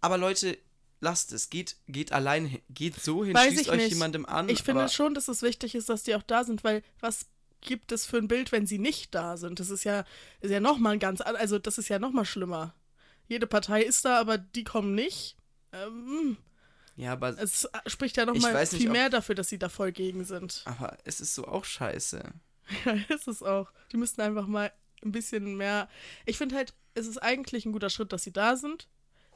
aber 0.00 0.16
Leute, 0.16 0.58
lasst 1.00 1.32
es, 1.32 1.50
geht, 1.50 1.76
geht 1.88 2.12
allein 2.12 2.46
hin, 2.46 2.62
geht 2.70 2.94
so 3.00 3.24
hin, 3.24 3.34
Weiß 3.34 3.48
schließt 3.48 3.62
ich 3.62 3.70
euch 3.70 3.78
nicht. 3.78 3.90
jemandem 3.90 4.26
an. 4.26 4.48
Ich 4.48 4.62
finde 4.62 4.88
schon, 4.88 5.14
dass 5.14 5.28
es 5.28 5.42
wichtig 5.42 5.74
ist, 5.74 5.88
dass 5.88 6.04
die 6.04 6.14
auch 6.14 6.22
da 6.22 6.44
sind, 6.44 6.62
weil 6.62 6.82
was 7.00 7.26
gibt 7.60 7.92
es 7.92 8.06
für 8.06 8.18
ein 8.18 8.28
Bild, 8.28 8.52
wenn 8.52 8.66
sie 8.66 8.78
nicht 8.78 9.14
da 9.14 9.36
sind? 9.36 9.60
Das 9.60 9.70
ist 9.70 9.84
ja, 9.84 10.04
ist 10.40 10.50
ja 10.50 10.60
nochmal 10.60 10.94
ein 10.94 10.98
ganz, 10.98 11.20
an- 11.20 11.36
also 11.36 11.58
das 11.58 11.78
ist 11.78 11.88
ja 11.88 11.98
nochmal 11.98 12.24
schlimmer. 12.24 12.74
Jede 13.26 13.46
Partei 13.46 13.82
ist 13.82 14.04
da, 14.04 14.18
aber 14.20 14.38
die 14.38 14.64
kommen 14.64 14.94
nicht. 14.94 15.36
Ähm, 15.72 16.36
Ja, 16.96 17.12
aber, 17.12 17.36
es 17.38 17.68
spricht 17.86 18.16
ja 18.16 18.24
nochmal 18.26 18.54
nicht, 18.58 18.74
viel 18.74 18.86
ob- 18.88 18.92
mehr 18.92 19.10
dafür, 19.10 19.34
dass 19.34 19.48
sie 19.48 19.58
da 19.58 19.68
voll 19.68 19.92
gegen 19.92 20.24
sind. 20.24 20.62
aber 20.64 20.96
es 21.04 21.20
ist 21.20 21.34
so 21.34 21.46
auch 21.46 21.64
scheiße. 21.64 22.22
Ja, 22.84 22.92
ist 23.14 23.28
es 23.28 23.42
auch. 23.42 23.70
Die 23.92 23.96
müssten 23.96 24.20
einfach 24.20 24.46
mal 24.46 24.70
ein 25.02 25.12
bisschen 25.12 25.56
mehr. 25.56 25.88
Ich 26.26 26.36
finde 26.36 26.54
halt, 26.56 26.74
es 26.94 27.06
ist 27.06 27.16
eigentlich 27.18 27.64
ein 27.64 27.72
guter 27.72 27.88
Schritt, 27.88 28.12
dass 28.12 28.24
sie 28.24 28.32
da 28.32 28.56
sind, 28.56 28.88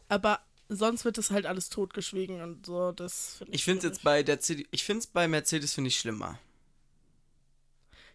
aber 0.08 0.40
sonst 0.68 1.04
wird 1.06 1.16
es 1.18 1.30
halt 1.30 1.46
alles 1.46 1.68
totgeschwiegen 1.70 2.42
und 2.42 2.66
so. 2.66 2.92
Das 2.92 3.36
finde 3.38 3.52
ich. 3.52 3.56
Ich 3.60 3.64
finde 3.64 3.78
es 3.78 3.84
jetzt 3.84 4.02
bei 4.04 4.22
der 4.22 4.40
CDU, 4.40 4.64
ich 4.70 4.84
finde 4.84 4.98
es 5.00 5.06
bei 5.06 5.28
Mercedes 5.28 5.72
finde 5.74 5.88
ich 5.88 5.98
schlimmer. 5.98 6.38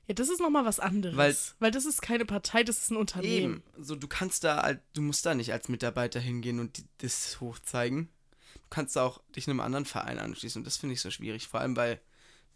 Ja, 0.08 0.14
das 0.14 0.30
ist 0.30 0.40
nochmal 0.40 0.64
was 0.66 0.80
anderes. 0.80 1.18
Weil- 1.18 1.36
Weil, 1.60 1.72
das 1.72 1.86
ist 1.86 2.02
keine 2.02 2.26
Partei, 2.26 2.64
das 2.64 2.78
ist 2.80 2.92
ein 2.92 2.98
Unternehmen. 2.98 3.64
Eben. 3.76 3.84
So, 3.84 3.96
du 3.96 4.08
kannst 4.08 4.44
da, 4.44 4.64
halt- 4.64 4.82
du 4.94 5.02
musst 5.02 5.26
da 5.26 5.36
nicht 5.36 5.52
als 5.52 5.68
Mitarbeiter 5.70 6.20
hingehen 6.20 6.60
und 6.60 6.84
das 7.00 7.40
hochzeigen. 7.42 8.10
Du 8.56 8.62
kannst 8.70 8.96
da 8.96 9.04
auch 9.04 9.22
dich 9.36 9.48
einem 9.48 9.60
anderen 9.60 9.86
Verein 9.86 10.18
anschließen 10.20 10.62
und 10.62 10.66
das 10.66 10.78
finde 10.78 10.94
ich 10.94 11.02
so 11.02 11.12
schwierig. 11.12 11.48
Vor 11.48 11.60
allem, 11.60 11.76
weil 11.76 12.00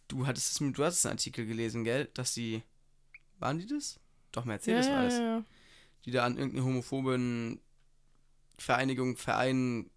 du 0.08 0.26
hattest 0.28 0.52
es, 0.52 0.60
mit- 0.62 0.78
du 0.78 0.84
hattest 0.86 1.06
einen 1.06 1.14
Artikel 1.18 1.46
gelesen, 1.46 1.84
gell? 1.84 2.10
Dass 2.14 2.34
die, 2.34 2.64
waren 3.40 3.60
die 3.60 3.66
das? 3.68 4.00
Doch, 4.32 4.46
Mercedes 4.46 4.86
ja, 4.88 4.94
war 4.94 5.04
ja, 5.04 5.10
das. 5.10 5.18
ja. 5.20 5.44
Die 6.06 6.12
da 6.12 6.26
an 6.26 6.38
irgendeine 6.38 6.66
homophoben 6.66 7.60
Vereinigung, 8.58 9.18
Verein 9.18 9.90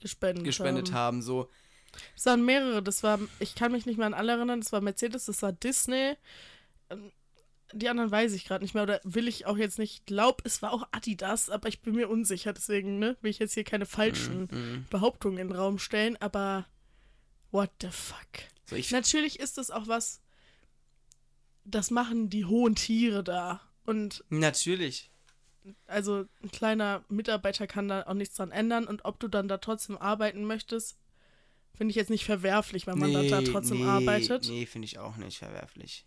gespendet, 0.00 0.44
gespendet 0.44 0.88
haben. 0.92 0.96
haben. 1.18 1.22
So, 1.22 1.48
Es 2.16 2.26
waren 2.26 2.44
mehrere. 2.44 2.82
Das 2.82 3.02
war, 3.02 3.18
ich 3.38 3.54
kann 3.54 3.72
mich 3.72 3.86
nicht 3.86 3.96
mehr 3.96 4.06
an 4.06 4.14
alle 4.14 4.32
erinnern. 4.32 4.60
Das 4.60 4.72
war 4.72 4.80
Mercedes, 4.80 5.26
das 5.26 5.42
war 5.42 5.52
Disney. 5.52 6.14
Ähm, 6.90 7.12
Die 7.72 7.88
anderen 7.88 8.10
weiß 8.10 8.32
ich 8.32 8.44
gerade 8.44 8.64
nicht 8.64 8.74
mehr 8.74 8.82
oder 8.82 9.00
will 9.04 9.28
ich 9.28 9.46
auch 9.46 9.56
jetzt 9.56 9.78
nicht. 9.78 10.06
Glaub, 10.06 10.42
es 10.44 10.60
war 10.60 10.72
auch 10.72 10.88
Adidas, 10.90 11.50
aber 11.50 11.68
ich 11.68 11.80
bin 11.80 11.94
mir 11.94 12.08
unsicher. 12.08 12.52
Deswegen 12.52 12.98
ne, 12.98 13.16
will 13.20 13.30
ich 13.30 13.38
jetzt 13.38 13.54
hier 13.54 13.64
keine 13.64 13.86
falschen 13.86 14.44
mm, 14.44 14.86
Behauptungen 14.90 15.38
in 15.38 15.48
den 15.48 15.56
Raum 15.56 15.78
stellen. 15.78 16.16
Aber 16.18 16.66
what 17.52 17.70
the 17.80 17.90
fuck? 17.90 18.16
so 18.66 18.76
ich, 18.76 18.90
Natürlich 18.90 19.38
ist 19.38 19.56
es 19.58 19.70
auch 19.70 19.86
was. 19.86 20.20
Das 21.64 21.90
machen 21.90 22.28
die 22.28 22.44
hohen 22.44 22.74
Tiere 22.74 23.22
da. 23.22 23.60
Und 23.84 24.24
natürlich. 24.30 25.10
also 25.86 26.24
ein 26.42 26.50
kleiner 26.50 27.04
Mitarbeiter 27.08 27.66
kann 27.66 27.88
da 27.88 28.02
auch 28.06 28.14
nichts 28.14 28.34
dran 28.36 28.50
ändern. 28.50 28.86
Und 28.86 29.04
ob 29.04 29.20
du 29.20 29.28
dann 29.28 29.46
da 29.46 29.58
trotzdem 29.58 29.96
arbeiten 29.96 30.44
möchtest, 30.44 30.98
finde 31.74 31.90
ich 31.90 31.96
jetzt 31.96 32.10
nicht 32.10 32.24
verwerflich, 32.24 32.86
wenn 32.86 32.98
man 32.98 33.12
da, 33.12 33.22
da 33.22 33.42
trotzdem 33.42 33.78
nee, 33.78 33.84
arbeitet. 33.84 34.48
Nee, 34.48 34.66
finde 34.66 34.86
ich 34.86 34.98
auch 34.98 35.16
nicht 35.16 35.38
verwerflich. 35.38 36.04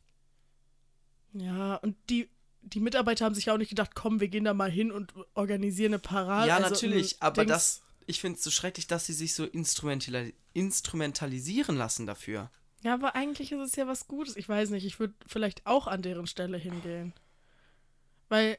Ja, 1.34 1.76
und 1.76 1.96
die, 2.10 2.30
die 2.62 2.80
Mitarbeiter 2.80 3.26
haben 3.26 3.36
sich 3.36 3.46
ja 3.46 3.54
auch 3.54 3.58
nicht 3.58 3.69
gedacht, 3.69 3.91
komm, 3.96 4.19
wir 4.19 4.28
gehen 4.28 4.46
da 4.46 4.54
mal 4.54 4.72
hin 4.72 4.91
und 4.91 5.13
organisieren 5.34 5.93
eine 5.93 6.00
Parade. 6.00 6.48
Ja, 6.48 6.58
also 6.58 6.69
natürlich, 6.69 7.22
ein 7.22 7.22
aber 7.22 7.46
Dings. 7.46 7.52
das, 7.52 7.82
ich 8.06 8.22
finde 8.22 8.38
es 8.38 8.43
so 8.43 8.52
schrecklich, 8.52 8.88
dass 8.88 9.06
sie 9.06 9.13
sich 9.13 9.34
so 9.34 9.46
instrumentali 9.46 10.34
instrumentalisieren 10.54 11.76
lassen 11.76 12.06
dafür. 12.06 12.52
Ja, 12.84 12.93
aber 12.93 13.15
eigentlich 13.15 13.52
ist 13.52 13.60
es 13.60 13.76
ja 13.76 13.88
was 13.88 14.08
Gutes. 14.08 14.36
Ich 14.36 14.48
weiß 14.48 14.69
nicht, 14.69 14.86
ich 14.86 15.00
würde 15.00 15.15
vielleicht 15.26 15.65
auch 15.65 15.88
an 15.88 16.02
deren 16.02 16.28
Stelle 16.28 16.58
hingehen. 16.58 17.13
Weil 18.30 18.58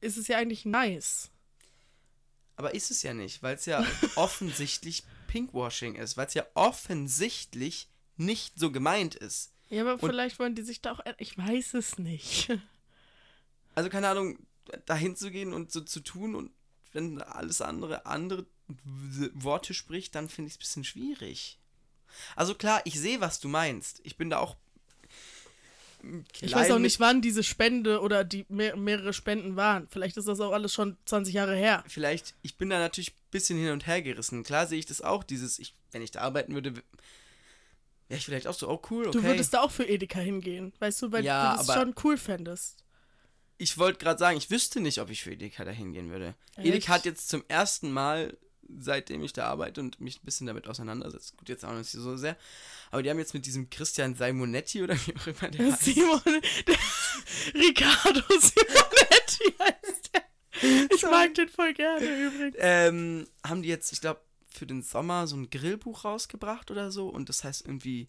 es 0.00 0.16
ist 0.16 0.28
ja 0.28 0.38
eigentlich 0.38 0.64
nice. 0.66 1.30
Aber 2.56 2.74
ist 2.74 2.90
es 2.90 3.02
ja 3.02 3.14
nicht, 3.14 3.42
weil 3.42 3.54
es 3.54 3.64
ja 3.64 3.84
offensichtlich 4.16 5.04
Pinkwashing 5.28 5.94
ist, 5.94 6.16
weil 6.16 6.26
es 6.26 6.34
ja 6.34 6.44
offensichtlich 6.54 7.88
nicht 8.16 8.58
so 8.58 8.70
gemeint 8.70 9.14
ist. 9.14 9.52
Ja, 9.72 9.82
aber 9.82 9.94
Und- 10.02 10.08
vielleicht 10.10 10.38
wollen 10.38 10.54
die 10.54 10.62
sich 10.62 10.80
da 10.82 10.92
auch. 10.92 11.00
Ich 11.18 11.36
weiß 11.36 11.74
es 11.74 11.98
nicht. 11.98 12.48
Also 13.74 13.88
keine 13.88 14.06
Ahnung, 14.08 14.36
dahin 14.84 15.16
zu 15.16 15.30
gehen 15.30 15.54
und 15.54 15.72
so 15.72 15.80
zu 15.80 16.00
tun 16.00 16.34
und 16.34 16.50
wenn 16.92 17.22
alles 17.22 17.62
andere 17.62 18.04
andere 18.04 18.44
Worte 19.32 19.72
spricht, 19.72 20.14
dann 20.14 20.28
finde 20.28 20.48
ich 20.48 20.52
es 20.52 20.58
ein 20.58 20.60
bisschen 20.60 20.84
schwierig. 20.84 21.58
Also 22.36 22.54
klar, 22.54 22.82
ich 22.84 23.00
sehe, 23.00 23.22
was 23.22 23.40
du 23.40 23.48
meinst. 23.48 24.02
Ich 24.04 24.18
bin 24.18 24.28
da 24.28 24.40
auch. 24.40 24.56
Ich 26.42 26.52
weiß 26.52 26.70
auch 26.72 26.78
nicht, 26.78 26.98
wann 27.00 27.22
diese 27.22 27.42
Spende 27.42 28.00
oder 28.02 28.24
die 28.24 28.44
mehr, 28.50 28.76
mehrere 28.76 29.12
Spenden 29.14 29.56
waren. 29.56 29.88
Vielleicht 29.88 30.18
ist 30.18 30.28
das 30.28 30.40
auch 30.40 30.52
alles 30.52 30.74
schon 30.74 30.98
20 31.06 31.32
Jahre 31.32 31.56
her. 31.56 31.82
Vielleicht, 31.86 32.34
ich 32.42 32.56
bin 32.56 32.68
da 32.68 32.78
natürlich 32.78 33.12
ein 33.12 33.30
bisschen 33.30 33.56
hin 33.58 33.70
und 33.70 33.86
her 33.86 34.02
gerissen. 34.02 34.42
Klar 34.42 34.66
sehe 34.66 34.80
ich 34.80 34.86
das 34.86 35.00
auch, 35.00 35.24
dieses, 35.24 35.58
ich, 35.58 35.74
wenn 35.92 36.02
ich 36.02 36.10
da 36.10 36.20
arbeiten 36.20 36.54
würde, 36.54 36.74
wäre 38.12 38.18
ich 38.18 38.24
vielleicht 38.24 38.46
auch 38.46 38.54
so, 38.54 38.68
oh 38.68 38.80
cool, 38.90 39.08
okay. 39.08 39.18
Du 39.18 39.24
würdest 39.24 39.52
da 39.54 39.62
auch 39.62 39.70
für 39.70 39.84
Edeka 39.84 40.20
hingehen, 40.20 40.72
weißt 40.78 41.02
du, 41.02 41.12
weil 41.12 41.24
Ja, 41.24 41.56
du 41.56 41.64
das 41.66 41.74
schon 41.74 41.94
cool 42.04 42.16
fändest. 42.16 42.84
ich 43.58 43.78
wollte 43.78 43.98
gerade 43.98 44.18
sagen, 44.18 44.36
ich 44.38 44.50
wüsste 44.50 44.80
nicht, 44.80 45.00
ob 45.00 45.10
ich 45.10 45.22
für 45.22 45.32
Edeka 45.32 45.64
da 45.64 45.70
hingehen 45.70 46.10
würde. 46.10 46.34
Echt? 46.56 46.66
Edeka 46.66 46.92
hat 46.92 47.04
jetzt 47.04 47.28
zum 47.28 47.44
ersten 47.48 47.90
Mal, 47.92 48.36
seitdem 48.78 49.22
ich 49.22 49.32
da 49.32 49.46
arbeite 49.46 49.80
und 49.80 50.00
mich 50.00 50.22
ein 50.22 50.24
bisschen 50.24 50.46
damit 50.46 50.68
auseinandersetze, 50.68 51.34
gut, 51.36 51.48
jetzt 51.48 51.64
auch 51.64 51.72
nicht 51.74 51.90
so 51.90 52.16
sehr, 52.16 52.36
aber 52.90 53.02
die 53.02 53.10
haben 53.10 53.18
jetzt 53.18 53.34
mit 53.34 53.44
diesem 53.46 53.68
Christian 53.70 54.14
Simonetti 54.14 54.82
oder 54.82 54.94
wie 55.06 55.14
auch 55.16 55.26
immer 55.26 55.50
der 55.50 55.72
heißt, 55.72 55.84
Simon, 55.84 56.20
der, 56.66 56.76
Riccardo 57.54 58.20
Simonetti 58.28 59.54
heißt 59.58 60.10
der. 60.14 60.22
Ich 60.94 61.00
Sorry. 61.00 61.12
mag 61.12 61.34
den 61.34 61.48
voll 61.48 61.72
gerne 61.74 62.06
übrigens. 62.06 62.56
ähm, 62.60 63.26
haben 63.44 63.62
die 63.62 63.68
jetzt, 63.68 63.92
ich 63.92 64.00
glaube, 64.00 64.20
für 64.58 64.66
den 64.66 64.82
Sommer 64.82 65.26
so 65.26 65.36
ein 65.36 65.50
Grillbuch 65.50 66.04
rausgebracht 66.04 66.70
oder 66.70 66.90
so 66.90 67.08
und 67.08 67.28
das 67.28 67.44
heißt 67.44 67.62
irgendwie 67.66 68.08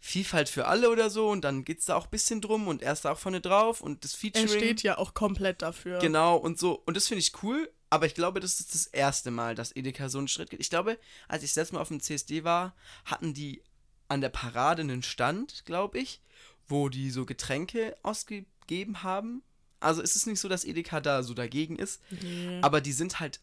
Vielfalt 0.00 0.50
für 0.50 0.66
alle 0.66 0.90
oder 0.90 1.08
so 1.08 1.30
und 1.30 1.42
dann 1.42 1.64
geht 1.64 1.78
es 1.78 1.86
da 1.86 1.94
auch 1.96 2.04
ein 2.04 2.10
bisschen 2.10 2.42
drum 2.42 2.68
und 2.68 2.82
er 2.82 2.92
ist 2.92 3.06
da 3.06 3.12
auch 3.12 3.18
vorne 3.18 3.40
drauf 3.40 3.80
und 3.80 4.04
das 4.04 4.12
Er 4.12 4.18
Featuring. 4.18 4.48
steht 4.48 4.82
ja 4.82 4.98
auch 4.98 5.14
komplett 5.14 5.62
dafür. 5.62 5.98
Genau, 5.98 6.36
und 6.36 6.58
so. 6.58 6.82
Und 6.84 6.94
das 6.96 7.08
finde 7.08 7.20
ich 7.20 7.42
cool, 7.42 7.72
aber 7.88 8.04
ich 8.04 8.14
glaube, 8.14 8.40
das 8.40 8.60
ist 8.60 8.74
das 8.74 8.86
erste 8.86 9.30
Mal, 9.30 9.54
dass 9.54 9.74
Edeka 9.74 10.10
so 10.10 10.18
einen 10.18 10.28
Schritt 10.28 10.50
geht. 10.50 10.60
Ich 10.60 10.68
glaube, 10.68 10.98
als 11.26 11.42
ich 11.42 11.50
das 11.50 11.56
letzte 11.56 11.74
Mal 11.76 11.80
auf 11.80 11.88
dem 11.88 12.00
CSD 12.00 12.44
war, 12.44 12.76
hatten 13.06 13.32
die 13.32 13.62
an 14.08 14.20
der 14.20 14.28
Parade 14.28 14.82
einen 14.82 15.02
Stand, 15.02 15.64
glaube 15.64 15.98
ich, 15.98 16.20
wo 16.68 16.90
die 16.90 17.10
so 17.10 17.24
Getränke 17.24 17.96
ausgegeben 18.02 19.02
haben. 19.04 19.42
Also 19.80 20.02
ist 20.02 20.16
es 20.16 20.26
nicht 20.26 20.38
so, 20.40 20.50
dass 20.50 20.66
Edeka 20.66 21.00
da 21.00 21.22
so 21.22 21.32
dagegen 21.32 21.76
ist, 21.76 22.02
Nee. 22.10 22.58
aber 22.60 22.82
die 22.82 22.92
sind 22.92 23.20
halt 23.20 23.40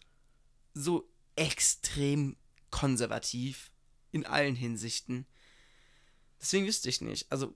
so 0.76 1.08
extrem 1.41 2.38
konservativ 2.69 3.71
in 4.12 4.25
allen 4.27 4.56
Hinsichten. 4.56 5.25
Deswegen 6.39 6.67
wüsste 6.67 6.89
ich 6.89 7.01
nicht. 7.01 7.32
Also, 7.32 7.56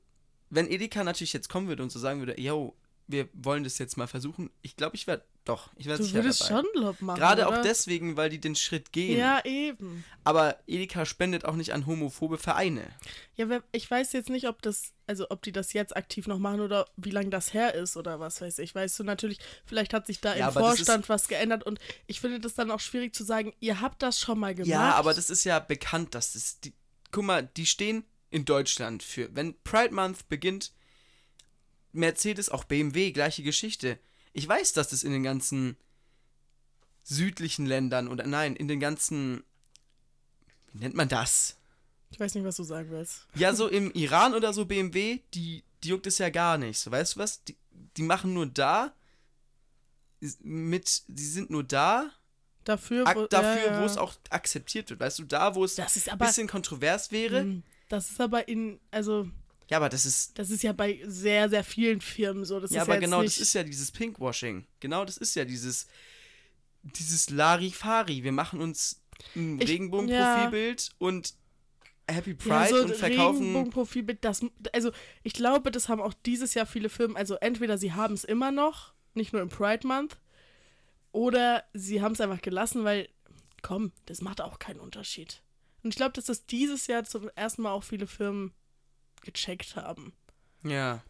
wenn 0.50 0.70
Edeka 0.70 1.04
natürlich 1.04 1.34
jetzt 1.34 1.50
kommen 1.50 1.68
würde 1.68 1.84
und 1.84 1.92
so 1.92 2.00
sagen 2.00 2.20
würde, 2.20 2.40
yo, 2.42 2.76
wir 3.08 3.30
wollen 3.34 3.64
das 3.64 3.78
jetzt 3.78 3.96
mal 3.96 4.08
versuchen, 4.08 4.50
ich 4.64 4.76
glaube, 4.76 4.96
ich 4.96 5.06
wäre 5.06 5.24
doch, 5.46 5.70
ich 5.76 5.86
wäre 5.86 5.98
du 5.98 6.04
sicher 6.04 6.16
würdest 6.16 6.42
dabei. 6.50 6.64
schon 6.64 6.84
Lob 6.84 7.02
machen. 7.02 7.20
Gerade 7.20 7.48
oder? 7.48 7.60
auch 7.60 7.62
deswegen, 7.62 8.18
weil 8.18 8.30
die 8.30 8.40
den 8.40 8.56
Schritt 8.56 8.92
gehen. 8.92 9.18
Ja, 9.18 9.46
eben. 9.46 10.04
Aber 10.24 10.58
Edeka 10.66 11.06
spendet 11.06 11.46
auch 11.46 11.56
nicht 11.56 11.72
an 11.72 11.86
homophobe 11.86 12.40
Vereine. 12.40 12.88
Ja, 13.36 13.48
ich 13.72 13.90
weiß 13.90 14.14
jetzt 14.14 14.30
nicht, 14.30 14.48
ob 14.48 14.64
das, 14.64 14.94
also 15.06 15.28
ob 15.30 15.44
die 15.44 15.52
das 15.52 15.74
jetzt 15.74 15.96
aktiv 15.96 16.26
noch 16.26 16.40
machen 16.40 16.62
oder 16.62 16.88
wie 16.98 17.12
lange 17.12 17.30
das 17.30 17.54
her 17.54 17.76
ist 17.76 17.96
oder 17.96 18.20
was 18.20 18.42
weiß 18.42 18.58
ich. 18.60 18.74
Weißt 18.74 18.98
du, 19.00 19.04
natürlich, 19.04 19.38
vielleicht 19.66 19.94
hat 19.94 20.08
sich 20.08 20.20
da 20.20 20.36
Ja, 20.36 20.48
im 20.48 20.54
Vorstand 20.54 21.10
was 21.10 21.28
geändert 21.28 21.64
und 21.64 21.80
ich 22.08 22.22
finde 22.22 22.40
das 22.40 22.56
dann 22.56 22.72
auch 22.72 22.80
schwierig 22.80 23.14
zu 23.14 23.24
sagen, 23.24 23.54
ihr 23.60 23.82
habt 23.82 24.02
das 24.02 24.20
schon 24.20 24.40
mal 24.40 24.56
gemacht. 24.56 24.68
Ja, 24.70 24.96
aber 24.96 25.14
das 25.14 25.30
ist 25.30 25.44
ja 25.44 25.60
bekannt, 25.60 26.16
dass 26.16 26.34
das. 26.34 26.60
Die, 26.62 26.74
guck 27.12 27.24
mal, 27.24 27.48
die 27.56 27.68
stehen 27.68 28.04
in 28.32 28.46
Deutschland 28.46 29.04
für. 29.04 29.30
Wenn 29.36 29.62
Pride 29.64 29.94
Month 29.94 30.28
beginnt, 30.28 30.72
Mercedes, 31.92 32.50
auch 32.50 32.64
BMW, 32.64 33.12
gleiche 33.12 33.44
Geschichte. 33.44 34.00
Ich 34.36 34.48
weiß, 34.48 34.74
dass 34.74 34.90
das 34.90 35.04
in 35.04 35.12
den 35.12 35.24
ganzen 35.24 35.78
südlichen 37.04 37.66
Ländern 37.66 38.08
oder 38.10 38.28
nein, 38.28 38.56
in 38.56 38.68
den 38.68 38.80
ganzen. 38.80 39.44
Wie 40.74 40.80
nennt 40.80 40.96
man 40.96 41.08
das? 41.08 41.56
Ich 42.12 42.20
weiß 42.20 42.36
nicht, 42.36 42.44
was 42.44 42.58
du 42.58 42.64
sagen 42.64 42.90
willst. 42.92 43.28
Ja, 43.36 43.54
so 43.54 43.68
im 43.68 43.92
Iran 43.92 44.34
oder 44.34 44.52
so 44.54 44.66
BMW, 44.66 45.20
die, 45.34 45.64
die 45.84 45.88
juckt 45.88 46.06
es 46.06 46.18
ja 46.18 46.30
gar 46.30 46.58
nicht. 46.58 46.80
So, 46.80 46.92
weißt 46.92 47.16
du 47.16 47.20
was? 47.20 47.44
Die, 47.46 47.56
die 47.96 48.04
machen 48.04 48.34
nur 48.34 48.46
da. 48.46 48.94
Mit, 50.42 51.04
die 51.08 51.26
sind 51.26 51.50
nur 51.50 51.64
da, 51.64 52.12
Dafür, 52.66 53.06
wo, 53.16 53.28
dafür, 53.28 53.66
ja, 53.68 53.74
ja. 53.74 53.82
wo 53.82 53.86
es 53.86 53.96
auch 53.96 54.16
akzeptiert 54.32 54.90
wird. 54.90 55.00
Weißt 55.00 55.20
du, 55.20 55.24
da, 55.24 55.54
wo 55.56 55.64
es 55.64 55.80
ein 55.80 56.18
bisschen 56.18 56.48
kontrovers 56.48 57.12
wäre. 57.12 57.42
Hm, 57.42 57.64
Das 57.90 58.10
ist 58.10 58.20
aber 58.20 58.48
in, 58.48 58.80
also, 58.92 59.30
Ja, 59.70 59.78
aber 59.78 59.90
das 59.90 60.06
ist. 60.06 60.38
das 60.38 60.50
ist 60.50 60.64
ja 60.64 60.74
bei 60.74 61.02
sehr, 61.06 61.50
sehr 61.50 61.64
vielen 61.64 62.02
Firmen 62.02 62.46
so. 62.46 62.60
Das 62.60 62.72
ja, 62.72 62.84
aber 62.84 62.96
ja 62.96 63.00
genau, 63.00 63.24
das 63.24 63.38
ist 63.38 63.54
ja 63.54 63.64
dieses 63.64 63.92
Pinkwashing. 63.92 64.66
Genau, 64.80 65.06
das 65.06 65.18
ist 65.18 65.36
ja 65.36 65.46
dieses. 65.46 65.88
Dieses 66.84 67.32
Larifari. 67.32 68.24
Wir 68.24 68.32
machen 68.32 68.62
uns 68.62 69.02
ein 69.36 69.60
Regenbogenprofilbild 69.60 70.92
und 71.00 71.34
Happy 72.08 72.36
Pride 72.36 72.54
ja, 72.54 72.68
so 72.68 72.76
und 72.84 72.96
verkaufen. 72.96 73.40
Regenbogenprofilbild, 73.40 74.24
das, 74.24 74.46
also 74.74 74.92
ich 75.24 75.34
glaube, 75.34 75.72
das 75.72 75.90
haben 75.90 76.02
auch 76.02 76.14
dieses 76.14 76.54
Jahr 76.54 76.66
viele 76.66 76.90
Firmen, 76.90 77.18
also 77.18 77.36
entweder 77.36 77.78
sie 77.78 77.94
haben 77.94 78.14
es 78.14 78.24
immer 78.24 78.52
noch, 78.52 78.94
nicht 79.16 79.34
nur 79.34 79.42
im 79.42 79.50
Pride 79.50 79.88
Month, 79.88 80.18
oder 81.12 81.64
sie 81.74 82.02
haben 82.02 82.12
es 82.12 82.22
einfach 82.22 82.42
gelassen, 82.42 82.84
weil, 82.84 83.10
komm, 83.62 83.92
das 84.06 84.22
macht 84.22 84.42
auch 84.42 84.60
keinen 84.60 84.80
Unterschied. 84.80 85.42
Und 85.82 85.90
ich 85.90 85.96
glaube, 85.96 86.14
dass 86.14 86.26
das 86.26 86.46
dieses 86.46 86.88
Jahr 86.88 87.06
zum 87.06 87.30
ersten 87.36 87.64
Mal 87.64 87.72
auch 87.72 87.84
viele 87.84 88.08
Firmen 88.08 88.54
gecheckt 89.26 89.76
haben. 89.76 90.14
Ja, 90.64 91.04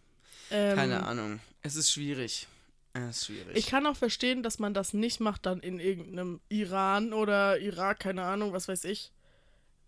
Ähm, 0.52 0.76
keine 0.76 1.06
Ahnung. 1.06 1.40
Es 1.62 1.76
ist 1.76 1.92
schwierig. 1.92 2.48
Es 2.94 3.18
ist 3.18 3.26
schwierig. 3.28 3.56
Ich 3.56 3.68
kann 3.68 3.86
auch 3.86 3.98
verstehen, 3.98 4.42
dass 4.44 4.60
man 4.60 4.74
das 4.74 4.94
nicht 4.94 5.20
macht 5.20 5.46
dann 5.46 5.60
in 5.60 5.80
irgendeinem 5.80 6.40
Iran 6.50 7.14
oder 7.14 7.60
Irak, 7.60 8.00
keine 8.00 8.24
Ahnung, 8.24 8.54
was 8.54 8.68
weiß 8.68 8.84
ich, 8.86 9.12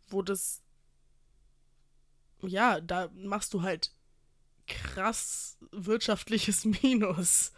wo 0.10 0.22
das 0.22 0.62
ja, 2.42 2.80
da 2.82 3.10
machst 3.16 3.54
du 3.54 3.62
halt 3.64 3.92
krass 4.68 5.58
wirtschaftliches 5.72 6.66
Minus. 6.84 7.52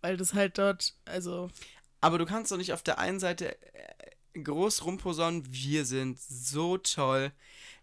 Weil 0.00 0.16
das 0.16 0.34
halt 0.34 0.58
dort, 0.58 0.94
also, 1.04 1.50
Aber 2.00 2.18
du 2.18 2.26
kannst 2.26 2.52
doch 2.52 2.58
nicht 2.58 2.72
auf 2.72 2.82
der 2.82 2.98
einen 2.98 3.18
Seite 3.18 3.56
äh, 3.74 3.94
groß 4.44 4.84
rumposaunen, 4.84 5.44
wir 5.50 5.84
sind 5.84 6.20
so 6.20 6.78
toll, 6.78 7.32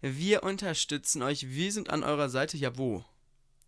wir 0.01 0.43
unterstützen 0.43 1.21
euch, 1.21 1.49
wir 1.49 1.71
sind 1.71 1.89
an 1.89 2.03
eurer 2.03 2.29
Seite, 2.29 2.57
ja 2.57 2.77
wo? 2.77 3.03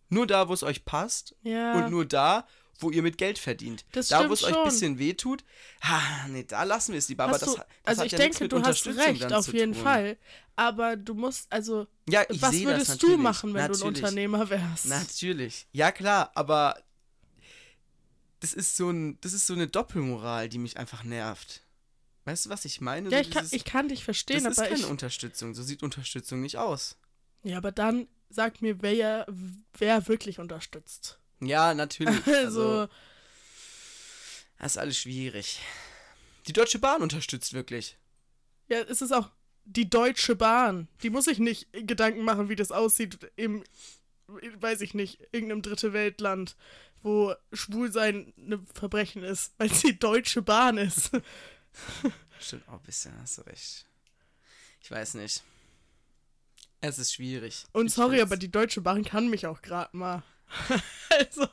Nur 0.08 0.26
da, 0.26 0.48
wo 0.48 0.52
es 0.52 0.62
euch 0.62 0.84
passt 0.84 1.34
ja. 1.42 1.74
und 1.74 1.90
nur 1.90 2.04
da, 2.04 2.46
wo 2.78 2.90
ihr 2.90 3.02
mit 3.02 3.18
Geld 3.18 3.38
verdient. 3.38 3.84
Das 3.92 4.08
da, 4.08 4.28
wo 4.28 4.32
es 4.32 4.44
euch 4.44 4.56
ein 4.56 4.64
bisschen 4.64 4.98
wehtut, 4.98 5.44
ha, 5.82 6.28
nee, 6.28 6.44
da 6.44 6.62
lassen 6.64 6.92
wir 6.92 6.98
es 6.98 7.08
lieber. 7.08 7.24
Aber 7.24 7.32
Hast 7.32 7.42
das, 7.42 7.54
du, 7.54 7.56
das 7.56 7.66
also 7.84 8.00
hat 8.00 8.06
ich 8.06 8.12
ja 8.12 8.18
denke, 8.18 8.44
mit 8.44 8.52
du 8.52 8.62
hast 8.62 8.86
recht, 8.86 9.32
auf 9.32 9.52
jeden 9.52 9.72
tun. 9.72 9.82
Fall. 9.82 10.16
Aber 10.56 10.96
du 10.96 11.14
musst, 11.14 11.52
also, 11.52 11.86
Ja, 12.08 12.24
was 12.28 12.52
sehe 12.52 12.64
das 12.66 12.72
würdest 12.72 13.02
du 13.02 13.06
natürlich. 13.08 13.22
machen, 13.22 13.54
wenn 13.54 13.66
du 13.66 13.72
ein 13.72 13.78
Natürlich. 13.78 14.02
Unternehmer 14.02 14.50
wärst? 14.50 14.86
Natürlich. 14.86 15.66
Ja, 15.72 15.92
klar, 15.92 16.30
aber 16.34 16.76
das 18.40 18.54
ist 18.54 18.76
so 18.76 18.90
ein, 18.90 19.18
das 19.20 19.32
ist 19.32 19.46
so 19.46 19.54
eine 19.54 19.66
Doppelmoral, 19.66 20.48
die 20.48 20.58
mich 20.58 20.76
einfach 20.76 21.04
nervt. 21.04 21.62
Weißt 22.26 22.44
du, 22.46 22.50
was 22.50 22.64
ich 22.66 22.80
meine? 22.82 23.08
Ja, 23.08 23.18
So 23.18 23.22
ich 23.22 23.30
kann, 23.30 23.42
dieses- 23.44 23.52
ich 23.54 23.64
kann 23.64 23.88
dich 23.88 24.04
verstehen, 24.04 24.44
das 24.44 24.52
ist 24.54 24.58
aber 24.58 24.68
keine 24.68 24.80
ich. 24.80 24.86
Unterstützung. 24.86 25.54
So 25.54 25.62
sieht 25.62 25.82
Unterstützung 25.82 26.40
nicht 26.42 26.58
aus. 26.58 26.98
Ja, 27.44 27.56
aber 27.58 27.72
dann 27.72 28.08
sag 28.28 28.60
mir, 28.60 28.82
wer, 28.82 29.26
wer 29.78 30.06
wirklich 30.08 30.38
unterstützt. 30.40 31.18
Ja, 31.40 31.72
natürlich. 31.72 32.14
Also, 32.26 32.80
Also, 32.80 32.88
das 34.58 34.72
ist 34.72 34.78
alles 34.78 34.98
schwierig. 34.98 35.60
Die 36.48 36.52
Deutsche 36.52 36.78
Bahn 36.78 37.02
unterstützt 37.02 37.52
wirklich. 37.52 37.96
ja, 38.68 38.80
es 38.80 39.00
ist 39.02 39.12
auch 39.12 39.30
die 39.64 39.88
Deutsche 39.90 40.34
Bahn. 40.36 40.88
Die 41.02 41.10
muss 41.10 41.24
sich 41.26 41.38
nicht 41.38 41.68
Gedanken 41.72 42.22
machen, 42.24 42.48
wie 42.48 42.56
das 42.56 42.70
aussieht 42.72 43.18
im, 43.36 43.64
weiß 44.28 44.80
ich 44.80 44.94
nicht, 44.94 45.20
irgendeinem 45.32 45.62
dritte 45.62 45.92
Weltland, 45.92 46.56
wo 47.02 47.34
Schwulsein 47.52 48.32
ein 48.38 48.66
Verbrechen 48.74 49.22
ist, 49.24 49.52
weil 49.58 49.70
es 49.70 49.80
die 49.82 49.98
Deutsche 49.98 50.42
Bahn 50.42 50.76
ist. 50.78 51.10
Stimmt 52.40 52.68
auch 52.68 52.74
ein 52.74 52.82
bisschen, 52.82 53.12
hast 53.20 53.38
du 53.38 53.42
recht. 53.42 53.86
Ich 54.80 54.90
weiß 54.90 55.14
nicht. 55.14 55.42
Es 56.80 56.98
ist 56.98 57.14
schwierig. 57.14 57.64
Und 57.72 57.86
Ich 57.86 57.94
sorry, 57.94 58.20
aber 58.20 58.36
die 58.36 58.50
Deutsche 58.50 58.80
Bahn 58.80 59.04
kann 59.04 59.28
mich 59.28 59.46
auch 59.46 59.62
gerade 59.62 59.96
mal. 59.96 60.22
also, 61.10 61.48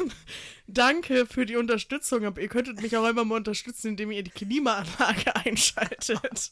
danke 0.66 1.26
für 1.26 1.46
die 1.46 1.56
Unterstützung, 1.56 2.24
aber 2.24 2.40
ihr 2.40 2.48
könntet 2.48 2.80
mich 2.80 2.96
auch 2.96 3.06
immer 3.06 3.24
mal 3.24 3.36
unterstützen, 3.36 3.88
indem 3.88 4.10
ihr 4.10 4.24
die 4.24 4.30
Klimaanlage 4.30 5.36
einschaltet. 5.36 6.50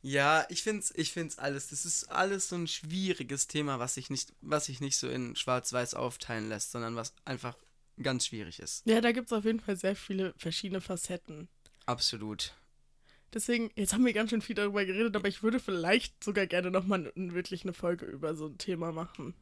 Ja, 0.00 0.44
ich 0.48 0.64
find's, 0.64 0.92
ich 0.96 1.12
find's 1.12 1.38
alles. 1.38 1.68
Das 1.68 1.84
ist 1.84 2.10
alles 2.10 2.48
so 2.48 2.56
ein 2.56 2.66
schwieriges 2.66 3.46
Thema, 3.46 3.78
was 3.78 3.94
sich 3.94 4.10
nicht, 4.10 4.32
was 4.40 4.64
sich 4.64 4.80
nicht 4.80 4.96
so 4.96 5.08
in 5.08 5.36
Schwarz-Weiß 5.36 5.94
aufteilen 5.94 6.48
lässt, 6.48 6.72
sondern 6.72 6.96
was 6.96 7.14
einfach 7.24 7.56
ganz 8.02 8.26
schwierig 8.26 8.58
ist. 8.58 8.84
ja, 8.86 9.00
da 9.00 9.12
gibt 9.12 9.26
es 9.26 9.32
auf 9.32 9.44
jeden 9.44 9.60
Fall 9.60 9.76
sehr 9.76 9.94
viele 9.94 10.34
verschiedene 10.36 10.80
Facetten. 10.80 11.48
Absolut. 11.86 12.54
Deswegen, 13.34 13.70
jetzt 13.76 13.94
haben 13.94 14.04
wir 14.04 14.12
ganz 14.12 14.30
schön 14.30 14.42
viel 14.42 14.54
darüber 14.54 14.84
geredet, 14.84 15.16
aber 15.16 15.28
ich 15.28 15.42
würde 15.42 15.58
vielleicht 15.58 16.22
sogar 16.22 16.46
gerne 16.46 16.70
nochmal 16.70 17.10
wirklich 17.14 17.62
eine 17.62 17.72
Folge 17.72 18.04
über 18.04 18.34
so 18.34 18.46
ein 18.46 18.58
Thema 18.58 18.92
machen. 18.92 19.34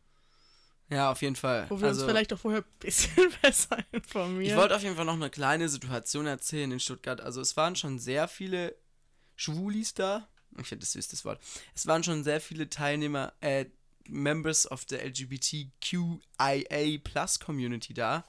Ja, 0.90 1.10
auf 1.10 1.22
jeden 1.22 1.36
Fall. 1.36 1.66
Wo 1.70 1.80
wir 1.80 1.88
also, 1.88 2.02
uns 2.02 2.10
vielleicht 2.10 2.32
auch 2.32 2.38
vorher 2.38 2.62
ein 2.62 2.78
bisschen 2.80 3.32
besser 3.42 3.78
informieren. 3.92 4.42
ich 4.42 4.56
wollte 4.56 4.76
auf 4.76 4.82
jeden 4.82 4.96
Fall 4.96 5.04
noch 5.04 5.14
eine 5.14 5.30
kleine 5.30 5.68
Situation 5.68 6.26
erzählen 6.26 6.70
in 6.70 6.80
Stuttgart. 6.80 7.20
Also 7.20 7.40
es 7.40 7.56
waren 7.56 7.76
schon 7.76 7.98
sehr 7.98 8.28
viele 8.28 8.76
Schwulis 9.36 9.94
da. 9.94 10.28
Ich 10.58 10.66
finde 10.66 10.84
das 10.84 10.96
ist 10.96 11.12
das 11.12 11.24
Wort. 11.24 11.40
Es 11.74 11.86
waren 11.86 12.02
schon 12.02 12.24
sehr 12.24 12.40
viele 12.40 12.68
Teilnehmer, 12.68 13.32
äh, 13.40 13.66
Members 14.08 14.70
of 14.70 14.84
the 14.88 14.96
LGBTQIA 14.96 16.98
Plus 17.04 17.38
Community 17.38 17.94
da. 17.94 18.24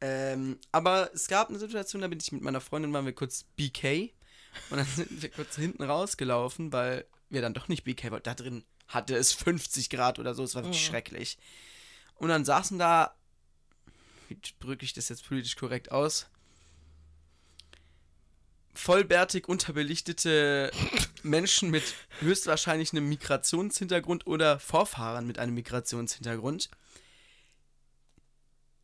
Ähm, 0.00 0.58
aber 0.72 1.10
es 1.14 1.26
gab 1.28 1.48
eine 1.48 1.58
Situation, 1.58 2.02
da 2.02 2.08
bin 2.08 2.20
ich 2.20 2.30
mit 2.32 2.42
meiner 2.42 2.60
Freundin, 2.60 2.92
waren 2.92 3.06
wir 3.06 3.14
kurz 3.14 3.44
BK. 3.56 4.12
Und 4.70 4.78
dann 4.78 4.86
sind 4.96 5.22
wir 5.22 5.30
kurz 5.30 5.56
hinten 5.56 5.82
rausgelaufen, 5.82 6.72
weil 6.72 7.06
wir 7.30 7.40
dann 7.42 7.54
doch 7.54 7.68
nicht 7.68 7.84
BK 7.84 8.10
wollten. 8.10 8.24
Da 8.24 8.34
drin 8.34 8.64
hatte 8.88 9.16
es 9.16 9.32
50 9.32 9.90
Grad 9.90 10.18
oder 10.18 10.34
so, 10.34 10.42
es 10.44 10.54
war 10.54 10.62
wirklich 10.64 10.82
Mhm. 10.86 10.90
schrecklich. 10.90 11.38
Und 12.14 12.28
dann 12.28 12.44
saßen 12.44 12.78
da, 12.78 13.14
wie 14.28 14.38
drücke 14.60 14.84
ich 14.84 14.92
das 14.92 15.08
jetzt 15.08 15.26
politisch 15.26 15.56
korrekt 15.56 15.90
aus? 15.90 16.26
Vollbärtig 18.74 19.48
unterbelichtete 19.48 20.70
Menschen 21.22 21.70
mit 21.70 21.82
höchstwahrscheinlich 22.20 22.92
einem 22.92 23.08
Migrationshintergrund 23.08 24.26
oder 24.26 24.60
Vorfahrern 24.60 25.26
mit 25.26 25.38
einem 25.38 25.54
Migrationshintergrund, 25.54 26.70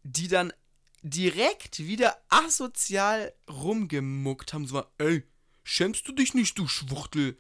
die 0.03 0.29
dann 0.29 0.53
direkt 1.03 1.81
wieder 1.81 2.17
asozial 2.29 3.33
rumgemuckt 3.49 4.53
haben, 4.53 4.67
so, 4.67 4.85
ey, 4.99 5.25
schämst 5.65 6.07
du 6.09 6.13
dich 6.13 6.35
nicht, 6.35 6.59
du 6.59 6.67
Schwuchtel? 6.69 7.37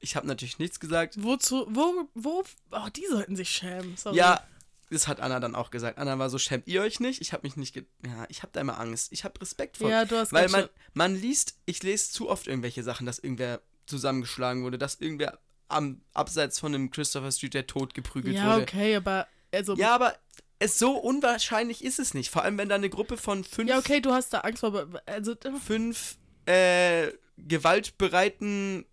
Ich 0.00 0.16
habe 0.16 0.26
natürlich 0.26 0.58
nichts 0.58 0.80
gesagt. 0.80 1.22
Wozu, 1.22 1.66
wo, 1.70 2.08
wo, 2.14 2.44
oh, 2.70 2.88
die 2.94 3.06
sollten 3.10 3.36
sich 3.36 3.50
schämen. 3.50 3.96
Sorry. 3.96 4.16
Ja, 4.16 4.46
das 4.90 5.08
hat 5.08 5.20
Anna 5.20 5.40
dann 5.40 5.54
auch 5.54 5.70
gesagt. 5.70 5.98
Anna 5.98 6.18
war 6.18 6.30
so, 6.30 6.38
schämt 6.38 6.66
ihr 6.66 6.82
euch 6.82 7.00
nicht? 7.00 7.20
Ich 7.20 7.32
habe 7.32 7.46
mich 7.46 7.56
nicht, 7.56 7.74
ge 7.74 7.84
ja, 8.06 8.24
ich 8.28 8.42
habe 8.42 8.52
da 8.52 8.60
immer 8.60 8.78
Angst. 8.78 9.12
Ich 9.12 9.24
habe 9.24 9.40
Respekt 9.40 9.76
vor. 9.76 9.90
Ja, 9.90 10.04
du 10.04 10.16
hast 10.16 10.32
Weil 10.32 10.48
man, 10.48 10.68
man 10.94 11.14
liest, 11.14 11.58
ich 11.66 11.82
lese 11.82 12.10
zu 12.12 12.28
oft 12.30 12.46
irgendwelche 12.46 12.82
Sachen, 12.82 13.06
dass 13.06 13.18
irgendwer 13.18 13.60
zusammengeschlagen 13.86 14.62
wurde, 14.62 14.78
dass 14.78 14.94
irgendwer 14.96 15.38
am 15.66 16.00
abseits 16.14 16.58
von 16.58 16.74
einem 16.74 16.90
Christopher 16.90 17.32
Street 17.32 17.54
der 17.54 17.66
tot 17.66 17.92
geprügelt 17.92 18.36
Ja, 18.36 18.54
wurde. 18.54 18.62
okay, 18.62 18.96
aber 18.96 19.26
also 19.52 19.74
Ja, 19.76 19.94
aber 19.94 20.16
es 20.58 20.78
so 20.78 20.92
unwahrscheinlich 20.98 21.84
ist 21.84 21.98
es 21.98 22.14
nicht. 22.14 22.30
Vor 22.30 22.42
allem, 22.42 22.58
wenn 22.58 22.68
da 22.68 22.74
eine 22.74 22.90
Gruppe 22.90 23.16
von 23.16 23.44
fünf, 23.44 23.68
Ja, 23.68 23.78
okay, 23.78 24.00
du 24.00 24.12
hast 24.12 24.32
da 24.32 24.40
Angst 24.40 24.60
vor, 24.60 24.88
also 25.06 25.34
fünf 25.64 26.16
äh, 26.46 27.12
gewaltbereiten, 27.36 28.84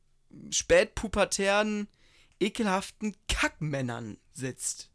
spätpubertären, 0.52 1.88
ekelhaften 2.40 3.16
Kackmännern 3.28 4.18
sitzt. 4.34 4.90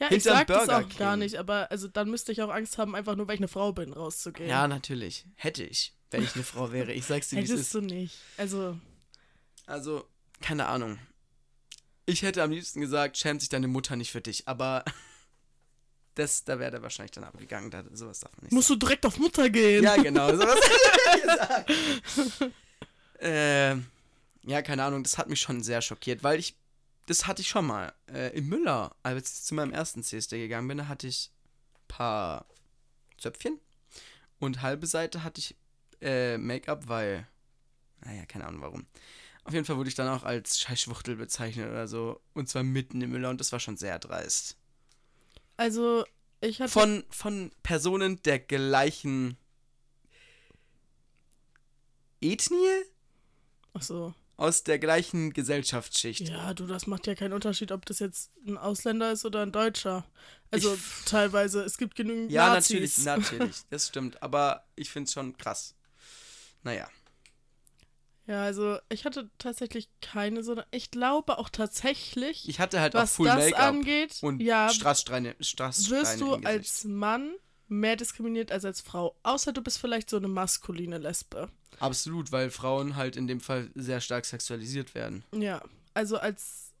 ja, 0.00 0.10
ich 0.10 0.22
sag 0.22 0.46
das 0.46 0.66
Burger 0.66 0.78
auch 0.84 0.98
gar 0.98 1.12
King. 1.14 1.20
nicht, 1.20 1.36
aber 1.36 1.70
also 1.70 1.88
dann 1.88 2.10
müsste 2.10 2.32
ich 2.32 2.42
auch 2.42 2.50
Angst 2.50 2.76
haben, 2.78 2.94
einfach 2.94 3.16
nur 3.16 3.26
weil 3.28 3.34
ich 3.36 3.40
eine 3.40 3.48
Frau 3.48 3.72
bin, 3.72 3.92
rauszugehen. 3.92 4.48
Ja, 4.48 4.68
natürlich. 4.68 5.26
Hätte 5.34 5.64
ich, 5.64 5.94
wenn 6.10 6.22
ich 6.22 6.34
eine 6.34 6.44
Frau 6.44 6.72
wäre. 6.72 6.92
Ich 6.92 7.06
sag's 7.06 7.28
dir, 7.28 7.36
wie 7.36 7.40
es 7.40 7.50
ist. 7.50 7.56
Hättest 7.56 7.74
du 7.74 7.80
nicht. 7.80 8.14
Also, 8.36 8.78
Also, 9.66 10.06
keine 10.40 10.66
Ahnung. 10.66 10.98
Ich 12.04 12.22
hätte 12.22 12.42
am 12.42 12.50
liebsten 12.50 12.80
gesagt, 12.80 13.16
schämt 13.16 13.40
sich 13.40 13.48
deine 13.48 13.68
Mutter 13.68 13.96
nicht 13.96 14.12
für 14.12 14.20
dich, 14.20 14.46
aber 14.46 14.84
das, 16.16 16.44
da 16.44 16.58
wäre 16.58 16.70
der 16.70 16.82
wahrscheinlich 16.82 17.12
dann 17.12 17.24
abgegangen. 17.24 17.70
Da, 17.70 17.84
sowas 17.92 18.20
darf 18.20 18.32
man 18.36 18.44
nicht 18.44 18.52
musst 18.52 18.70
du 18.70 18.76
direkt 18.76 19.04
auf 19.06 19.18
Mutter 19.18 19.48
gehen. 19.50 19.84
sagen. 19.84 20.04
Ja, 20.04 20.10
genau, 20.10 20.34
sowas 20.34 20.56
hätte 20.56 21.16
ich 21.16 21.22
gesagt. 21.22 22.52
ähm, 23.20 23.86
ja, 24.42 24.62
keine 24.62 24.84
Ahnung, 24.84 25.02
das 25.02 25.18
hat 25.18 25.28
mich 25.28 25.40
schon 25.40 25.62
sehr 25.62 25.82
schockiert, 25.82 26.24
weil 26.24 26.38
ich, 26.38 26.56
das 27.06 27.26
hatte 27.26 27.42
ich 27.42 27.48
schon 27.48 27.66
mal. 27.66 27.92
Äh, 28.12 28.36
in 28.36 28.48
Müller, 28.48 28.96
als 29.02 29.36
ich 29.36 29.44
zu 29.44 29.54
meinem 29.54 29.72
ersten 29.72 30.02
CSD 30.02 30.38
gegangen 30.38 30.68
bin, 30.68 30.78
da 30.78 30.88
hatte 30.88 31.06
ich 31.06 31.30
ein 31.74 31.88
paar 31.88 32.46
Zöpfchen 33.18 33.60
und 34.38 34.62
halbe 34.62 34.86
Seite 34.86 35.22
hatte 35.22 35.40
ich 35.40 35.54
äh, 36.00 36.38
Make-up, 36.38 36.88
weil, 36.88 37.26
naja, 38.04 38.24
keine 38.24 38.46
Ahnung 38.46 38.62
warum. 38.62 38.86
Auf 39.44 39.52
jeden 39.52 39.66
Fall 39.66 39.76
wurde 39.76 39.90
ich 39.90 39.94
dann 39.94 40.08
auch 40.08 40.24
als 40.24 40.58
Scheißschwuchtel 40.60 41.16
bezeichnet 41.16 41.68
oder 41.70 41.86
so. 41.86 42.20
Und 42.32 42.48
zwar 42.48 42.62
mitten 42.62 43.02
im 43.02 43.10
Müller 43.10 43.30
und 43.30 43.40
das 43.40 43.52
war 43.52 43.60
schon 43.60 43.76
sehr 43.76 43.98
dreist. 43.98 44.56
Also, 45.56 46.04
ich 46.40 46.60
hatte 46.60 46.70
Von, 46.72 47.04
von 47.10 47.50
Personen 47.62 48.20
der 48.22 48.38
gleichen 48.38 49.36
Ethnie? 52.20 52.82
Ach 53.74 53.82
so. 53.82 54.14
Aus 54.38 54.64
der 54.64 54.78
gleichen 54.78 55.32
Gesellschaftsschicht. 55.32 56.28
Ja, 56.28 56.52
du, 56.52 56.66
das 56.66 56.86
macht 56.86 57.06
ja 57.06 57.14
keinen 57.14 57.32
Unterschied, 57.32 57.72
ob 57.72 57.86
das 57.86 58.00
jetzt 58.00 58.30
ein 58.46 58.58
Ausländer 58.58 59.12
ist 59.12 59.24
oder 59.24 59.40
ein 59.42 59.52
Deutscher. 59.52 60.04
Also 60.50 60.74
Ich- 60.74 61.04
teilweise, 61.06 61.62
es 61.62 61.78
gibt 61.78 61.94
genügend 61.94 62.30
Ja, 62.30 62.52
Nazis. 62.54 62.98
natürlich, 62.98 62.98
natürlich. 63.38 63.56
Das 63.70 63.88
stimmt. 63.88 64.22
Aber 64.22 64.66
ich 64.76 64.90
finde 64.90 65.08
es 65.08 65.14
schon 65.14 65.36
krass. 65.38 65.74
Naja. 66.62 66.88
Ja, 68.26 68.42
also 68.42 68.78
ich 68.88 69.04
hatte 69.04 69.30
tatsächlich 69.38 69.88
keine 70.02 70.42
so. 70.42 70.60
Ich 70.72 70.90
glaube 70.90 71.38
auch 71.38 71.48
tatsächlich, 71.48 72.48
Ich 72.48 72.58
hatte 72.58 72.80
halt 72.80 72.94
was 72.94 73.12
auch 73.12 73.16
Full 73.16 73.26
das 73.26 73.52
angeht, 73.52 74.18
und 74.20 74.40
ja, 74.42 74.68
Strasssteine. 74.68 75.36
Strasssteine 75.40 76.00
wirst 76.00 76.20
du 76.20 76.34
als 76.34 76.84
Mann 76.84 77.34
mehr 77.68 77.96
diskriminiert 77.96 78.50
als 78.50 78.64
als 78.64 78.80
Frau. 78.80 79.16
Außer 79.22 79.52
du 79.52 79.62
bist 79.62 79.78
vielleicht 79.78 80.10
so 80.10 80.16
eine 80.16 80.28
maskuline 80.28 80.98
Lesbe. 80.98 81.50
Absolut, 81.78 82.32
weil 82.32 82.50
Frauen 82.50 82.96
halt 82.96 83.16
in 83.16 83.26
dem 83.26 83.40
Fall 83.40 83.70
sehr 83.74 84.00
stark 84.00 84.24
sexualisiert 84.24 84.94
werden. 84.94 85.24
Ja, 85.32 85.62
also 85.94 86.16
als 86.18 86.72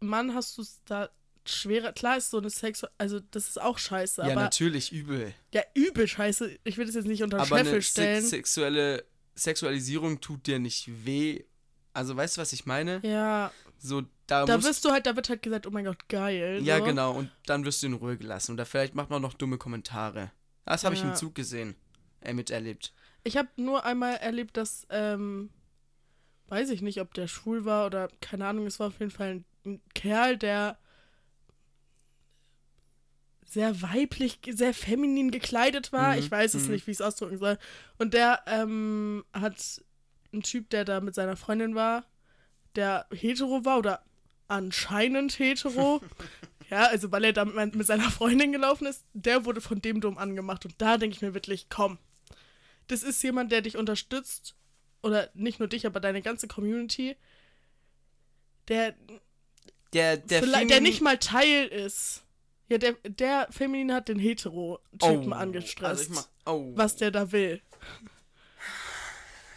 Mann 0.00 0.34
hast 0.34 0.58
du 0.58 0.62
es 0.62 0.80
da 0.84 1.08
schwerer. 1.46 1.92
Klar 1.92 2.16
ist 2.16 2.30
so 2.30 2.38
eine 2.38 2.50
Sex, 2.50 2.84
also 2.98 3.20
das 3.30 3.48
ist 3.48 3.60
auch 3.60 3.78
scheiße, 3.78 4.22
ja, 4.22 4.28
aber 4.32 4.42
natürlich, 4.42 4.92
übel. 4.92 5.34
ja 5.52 5.62
übel 5.74 6.08
scheiße. 6.08 6.58
Ich 6.64 6.76
will 6.76 6.86
das 6.86 6.94
jetzt 6.94 7.06
nicht 7.06 7.22
unter 7.22 7.38
Aber 7.38 7.46
Scheffel 7.58 7.72
eine 7.74 7.82
stellen. 7.82 8.20
sex 8.20 8.30
sexuelle 8.30 9.04
Sexualisierung 9.34 10.20
tut 10.20 10.46
dir 10.46 10.58
nicht 10.58 11.04
weh. 11.06 11.44
Also 11.92 12.16
weißt 12.16 12.36
du, 12.36 12.40
was 12.40 12.52
ich 12.52 12.66
meine? 12.66 13.00
ja, 13.04 13.52
So, 13.78 14.02
da, 14.26 14.44
da 14.46 14.62
wirst 14.64 14.84
du 14.84 14.90
halt, 14.90 15.06
da 15.06 15.14
wird 15.16 15.28
halt 15.28 15.42
gesagt, 15.42 15.66
oh 15.66 15.70
mein 15.70 15.84
Gott, 15.84 16.08
geil. 16.08 16.60
Ja, 16.62 16.78
so. 16.78 16.84
genau. 16.84 17.12
Und 17.12 17.30
dann 17.46 17.64
wirst 17.64 17.82
du 17.82 17.86
in 17.86 17.92
Ruhe 17.94 18.16
gelassen. 18.16 18.52
Oder 18.52 18.66
vielleicht 18.66 18.94
macht 18.94 19.10
man 19.10 19.22
noch 19.22 19.34
dumme 19.34 19.58
Kommentare. 19.58 20.32
Das 20.64 20.84
habe 20.84 20.94
ich 20.94 21.02
Ja. 21.02 21.10
im 21.10 21.14
Zug 21.14 21.34
gesehen. 21.34 21.76
Äh, 22.20 22.32
miterlebt. 22.32 22.92
Ich 23.22 23.36
habe 23.36 23.48
nur 23.56 23.84
einmal 23.84 24.16
erlebt, 24.16 24.56
dass, 24.56 24.86
ähm, 24.90 25.50
weiß 26.48 26.70
ich 26.70 26.80
nicht, 26.82 27.00
ob 27.00 27.12
der 27.14 27.26
schwul 27.28 27.64
war 27.64 27.86
oder 27.86 28.08
keine 28.20 28.46
Ahnung, 28.46 28.66
es 28.66 28.80
war 28.80 28.88
auf 28.88 28.98
jeden 28.98 29.10
Fall 29.10 29.28
ein, 29.36 29.44
ein 29.66 29.82
Kerl, 29.94 30.36
der 30.38 30.78
sehr 33.54 33.80
weiblich, 33.82 34.40
sehr 34.50 34.74
feminin 34.74 35.30
gekleidet 35.30 35.92
war. 35.92 36.12
Mhm, 36.12 36.18
Ich 36.18 36.30
weiß 36.30 36.54
es 36.54 36.64
mhm. 36.66 36.72
nicht, 36.72 36.86
wie 36.86 36.90
ich 36.90 36.98
es 36.98 37.00
ausdrücken 37.00 37.38
soll. 37.38 37.58
Und 37.98 38.12
der 38.12 38.42
ähm, 38.46 39.24
hat 39.32 39.80
einen 40.32 40.42
Typ, 40.42 40.68
der 40.70 40.84
da 40.84 41.00
mit 41.00 41.14
seiner 41.14 41.36
Freundin 41.36 41.74
war, 41.74 42.04
der 42.74 43.06
hetero 43.12 43.64
war 43.64 43.78
oder 43.78 44.04
anscheinend 44.48 45.38
hetero. 45.38 46.02
ja, 46.70 46.86
also 46.88 47.12
weil 47.12 47.24
er 47.24 47.32
da 47.32 47.44
mit, 47.44 47.76
mit 47.76 47.86
seiner 47.86 48.10
Freundin 48.10 48.52
gelaufen 48.52 48.86
ist, 48.86 49.04
der 49.12 49.44
wurde 49.44 49.60
von 49.60 49.80
dem 49.80 50.00
dumm 50.00 50.18
angemacht. 50.18 50.64
Und 50.66 50.74
da 50.78 50.98
denke 50.98 51.14
ich 51.16 51.22
mir 51.22 51.32
wirklich, 51.32 51.68
komm, 51.70 51.98
das 52.88 53.02
ist 53.02 53.22
jemand, 53.22 53.52
der 53.52 53.62
dich 53.62 53.76
unterstützt 53.76 54.56
oder 55.02 55.30
nicht 55.34 55.60
nur 55.60 55.68
dich, 55.68 55.86
aber 55.86 56.00
deine 56.00 56.22
ganze 56.22 56.48
Community, 56.48 57.16
der, 58.68 58.94
Der, 59.92 60.16
der, 60.16 60.42
vielleicht, 60.42 60.70
der 60.70 60.80
nicht 60.80 61.00
mal 61.00 61.18
Teil 61.18 61.66
ist. 61.68 62.23
Ja, 62.74 62.78
der, 62.78 62.94
der 63.04 63.46
Feminin 63.52 63.92
hat 63.92 64.08
den 64.08 64.18
Hetero-Typen 64.18 65.32
angestresst. 65.32 66.10
Also 66.10 66.12
mach, 66.12 66.28
oh. 66.46 66.72
was 66.74 66.96
der 66.96 67.12
da 67.12 67.30
will. 67.30 67.62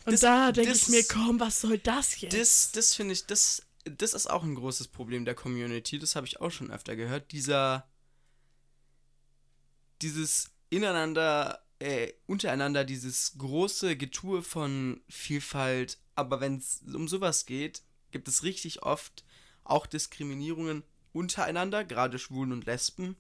Und 0.06 0.12
Das- 0.12 0.22
da 0.22 0.52
denke 0.52 0.74
ich 0.74 0.88
mir, 0.90 1.04
komm, 1.04 1.40
was 1.40 1.62
soll 1.62 1.80
das 1.80 2.22
jetzt? 2.22 2.38
Das, 2.38 2.72
das 2.74 2.94
finde 2.94 3.14
ich, 3.14 3.26
das, 3.26 3.64
das 3.86 4.14
ist 4.14 4.28
auch 4.28 4.44
ein 4.44 4.54
großes 4.54 4.90
Problem 4.90 5.26
der 5.26 5.34
Community. 5.34 5.98
Das 5.98 6.16
habe 6.16 6.28
ich 6.28 6.40
auch 6.40 6.52
schon 6.52 6.70
öfter 6.70 6.96
gehört. 6.96 7.32
Dieser, 7.32 7.88
dieses 10.04 10.52
ineinander, 10.70 11.66
äh, 11.80 12.14
untereinander, 12.28 12.84
dieses 12.84 13.36
große 13.40 13.98
Getue 13.98 14.44
von 14.44 15.02
Vielfalt. 15.10 15.98
Aber 16.14 16.40
wenn 16.40 16.58
es 16.58 16.84
um 16.94 17.08
sowas 17.08 17.48
geht, 17.48 17.82
gibt 18.12 18.28
es 18.28 18.44
richtig 18.44 18.84
oft 18.84 19.24
auch 19.64 19.88
Diskriminierungen 19.88 20.84
untereinander, 21.18 21.84
gerade 21.84 22.20
Schwulen 22.20 22.52
und 22.52 22.66
Lesben. 22.66 23.16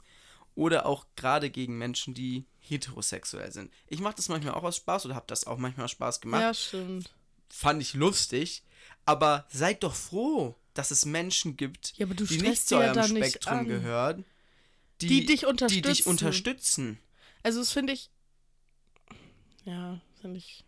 Oder 0.56 0.86
auch 0.88 1.06
gerade 1.16 1.50
gegen 1.52 1.78
Menschen, 1.78 2.14
die 2.16 2.46
heterosexuell 2.60 3.52
sind. 3.52 3.72
Ich 3.88 4.00
mache 4.00 4.16
das 4.16 4.28
manchmal 4.28 4.56
auch 4.56 4.64
aus 4.64 4.78
Spaß 4.78 5.06
oder 5.06 5.14
habe 5.16 5.28
das 5.28 5.46
auch 5.46 5.58
manchmal 5.58 5.86
aus 5.86 5.92
Spaß 5.92 6.20
gemacht 6.20 6.42
ja, 6.42 6.54
stimmt. 6.54 7.12
fand 7.48 7.80
ich 7.82 7.94
lustig, 7.94 8.64
aber 9.06 9.46
seid 9.50 9.84
doch 9.84 9.94
froh, 9.94 10.56
dass 10.74 10.90
es 10.92 11.06
Menschen 11.06 11.58
gibt, 11.58 11.94
Ja, 11.98 12.08
die 12.08 12.38
nicht 12.40 12.68
zu 12.68 12.76
ja 12.76 12.92
eurem 12.92 13.14
nicht 13.14 13.30
Spektrum 13.30 13.68
gehören, 13.68 14.26
die, 15.02 15.08
Die 15.08 15.26
dich 15.28 15.42
die 15.42 15.82
dich 15.82 16.08
unterstützen. 16.08 16.10
unterstützen. 16.10 17.00
Also, 17.44 17.60
das 17.60 17.72
finde 17.72 17.94
ich. 17.94 18.10
Ja, 19.64 20.02
finde 20.22 20.38
ich. 20.40 20.64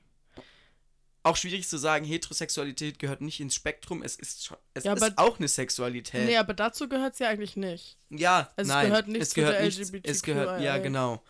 Auch 1.29 1.37
schwierig 1.37 1.67
zu 1.67 1.77
sagen, 1.77 2.05
Heterosexualität 2.05 2.99
gehört 2.99 3.21
nicht 3.21 3.39
ins 3.39 3.55
Spektrum, 3.55 4.01
es 4.03 4.15
ist 4.15 4.45
schon, 4.45 4.57
es 4.73 4.83
Ja, 4.83 4.93
ist 4.93 5.17
auch 5.17 5.37
eine 5.39 5.47
Sexualität. 5.47 6.25
Nee, 6.25 6.37
aber 6.37 6.53
dazu 6.53 6.89
gehört 6.89 7.13
es 7.13 7.19
ja 7.19 7.29
eigentlich 7.29 7.55
nicht. 7.55 7.97
ja, 8.09 8.51
also 8.55 8.61
es 8.61 8.67
nein, 8.67 8.87
gehört 8.89 9.07
nicht 9.07 9.21
es 9.21 9.29
zu 9.29 9.35
gehört 9.35 9.59
der 9.59 9.65
nicht, 9.65 9.79
es 10.05 10.23
gehört, 10.23 10.61
ja 10.61 10.77
genau. 10.77 11.23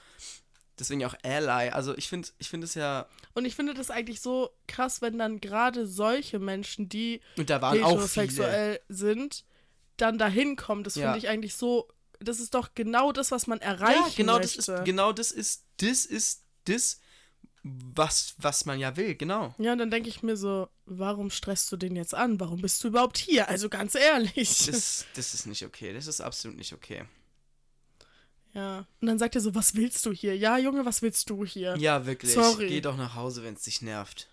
Deswegen 0.80 1.04
auch 1.04 1.16
Ally, 1.24 1.70
also 1.72 1.98
ich 1.98 2.08
finde 2.08 2.30
ich 2.38 2.48
finde 2.50 2.66
es 2.66 2.74
ja, 2.74 3.06
Und 3.34 3.44
ich 3.44 3.56
finde 3.56 3.74
das 3.74 3.92
eigentlich 3.92 4.22
so 4.22 4.50
krass, 4.68 5.02
wenn 5.02 5.20
dann 5.20 5.42
gerade 5.42 5.86
solche 5.86 6.40
Menschen, 6.40 6.88
die 6.88 7.20
heterosexuell 7.38 8.80
sind, 8.88 9.44
dann 9.98 10.18
dahin 10.18 10.56
kommen. 10.56 10.84
Das 10.84 10.96
Ja. 10.96 11.08
finde 11.12 11.18
ich 11.20 11.28
eigentlich 11.28 11.56
so. 11.56 11.90
Das 12.22 12.40
ist 12.40 12.54
doch 12.54 12.74
genau 12.76 13.12
das, 13.12 13.32
was 13.32 13.48
man 13.48 13.60
erreichen 13.62 14.04
Ja, 14.10 14.14
genau 14.16 14.40
das 14.40 14.58
möchte. 14.58 14.74
ist, 14.74 14.86
genau 14.86 15.12
das 15.14 15.32
ist, 15.32 15.66
das 15.78 16.06
ist 16.06 16.44
das, 16.66 17.00
was, 17.64 18.36
was 18.38 18.66
man 18.66 18.80
ja 18.80 18.96
will, 18.96 19.16
genau. 19.16 19.54
Ja, 19.58 19.74
und 19.74 19.80
dann 19.80 19.92
denke 19.92 20.10
ich 20.10 20.24
mir 20.24 20.38
so, 20.38 20.70
warum 20.86 21.30
stresst 21.30 21.72
du 21.72 21.78
den 21.78 21.96
jetzt 21.96 22.16
an? 22.16 22.40
Warum 22.40 22.62
bist 22.62 22.84
du 22.84 22.88
überhaupt 22.88 23.18
hier? 23.18 23.50
Also 23.50 23.70
ganz 23.70 23.96
ehrlich. 23.96 24.66
Das, 24.66 25.06
das 25.16 25.34
ist 25.34 25.46
nicht 25.46 25.66
okay, 25.66 25.94
das 25.94 26.08
ist 26.08 26.22
absolut 26.22 26.58
nicht 26.58 26.74
okay. 26.74 27.04
ja. 28.54 28.86
Und 29.02 29.08
dann 29.08 29.20
sagt 29.20 29.36
er 29.36 29.42
so, 29.42 29.54
was 29.56 29.76
willst 29.76 30.06
du 30.06 30.14
hier? 30.14 30.38
Ja, 30.38 30.58
Junge, 30.58 30.86
was 30.86 31.02
willst 31.02 31.30
du 31.30 31.46
hier? 31.46 31.76
Ja, 31.78 32.06
wirklich. 32.06 32.34
Sorry. 32.34 32.68
Geh 32.68 32.82
doch 32.82 32.98
nach 32.98 33.16
Hause, 33.16 33.44
wenn 33.44 33.56
es 33.56 33.64
dich 33.64 33.82
nervt. 33.82 34.28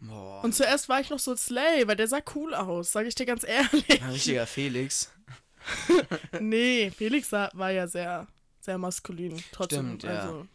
Boah. 0.00 0.44
Und 0.44 0.54
zuerst 0.54 0.88
war 0.88 1.00
ich 1.00 1.10
noch 1.10 1.18
so 1.18 1.34
Slay, 1.34 1.88
weil 1.88 1.96
der 1.96 2.06
sah 2.06 2.20
cool 2.36 2.54
aus, 2.54 2.92
sage 2.92 3.08
ich 3.08 3.16
dir 3.16 3.26
ganz 3.26 3.42
ehrlich. 3.42 4.00
ein 4.00 4.10
richtiger 4.10 4.46
Felix. 4.46 5.10
nee, 6.40 6.90
Felix 6.92 7.32
war 7.32 7.70
ja 7.72 7.88
sehr, 7.88 8.28
sehr 8.60 8.78
maskulin. 8.78 9.42
Trotzdem. 9.50 9.98
Stimmt, 9.98 10.02
ja. 10.04 10.20
Also. 10.20 10.46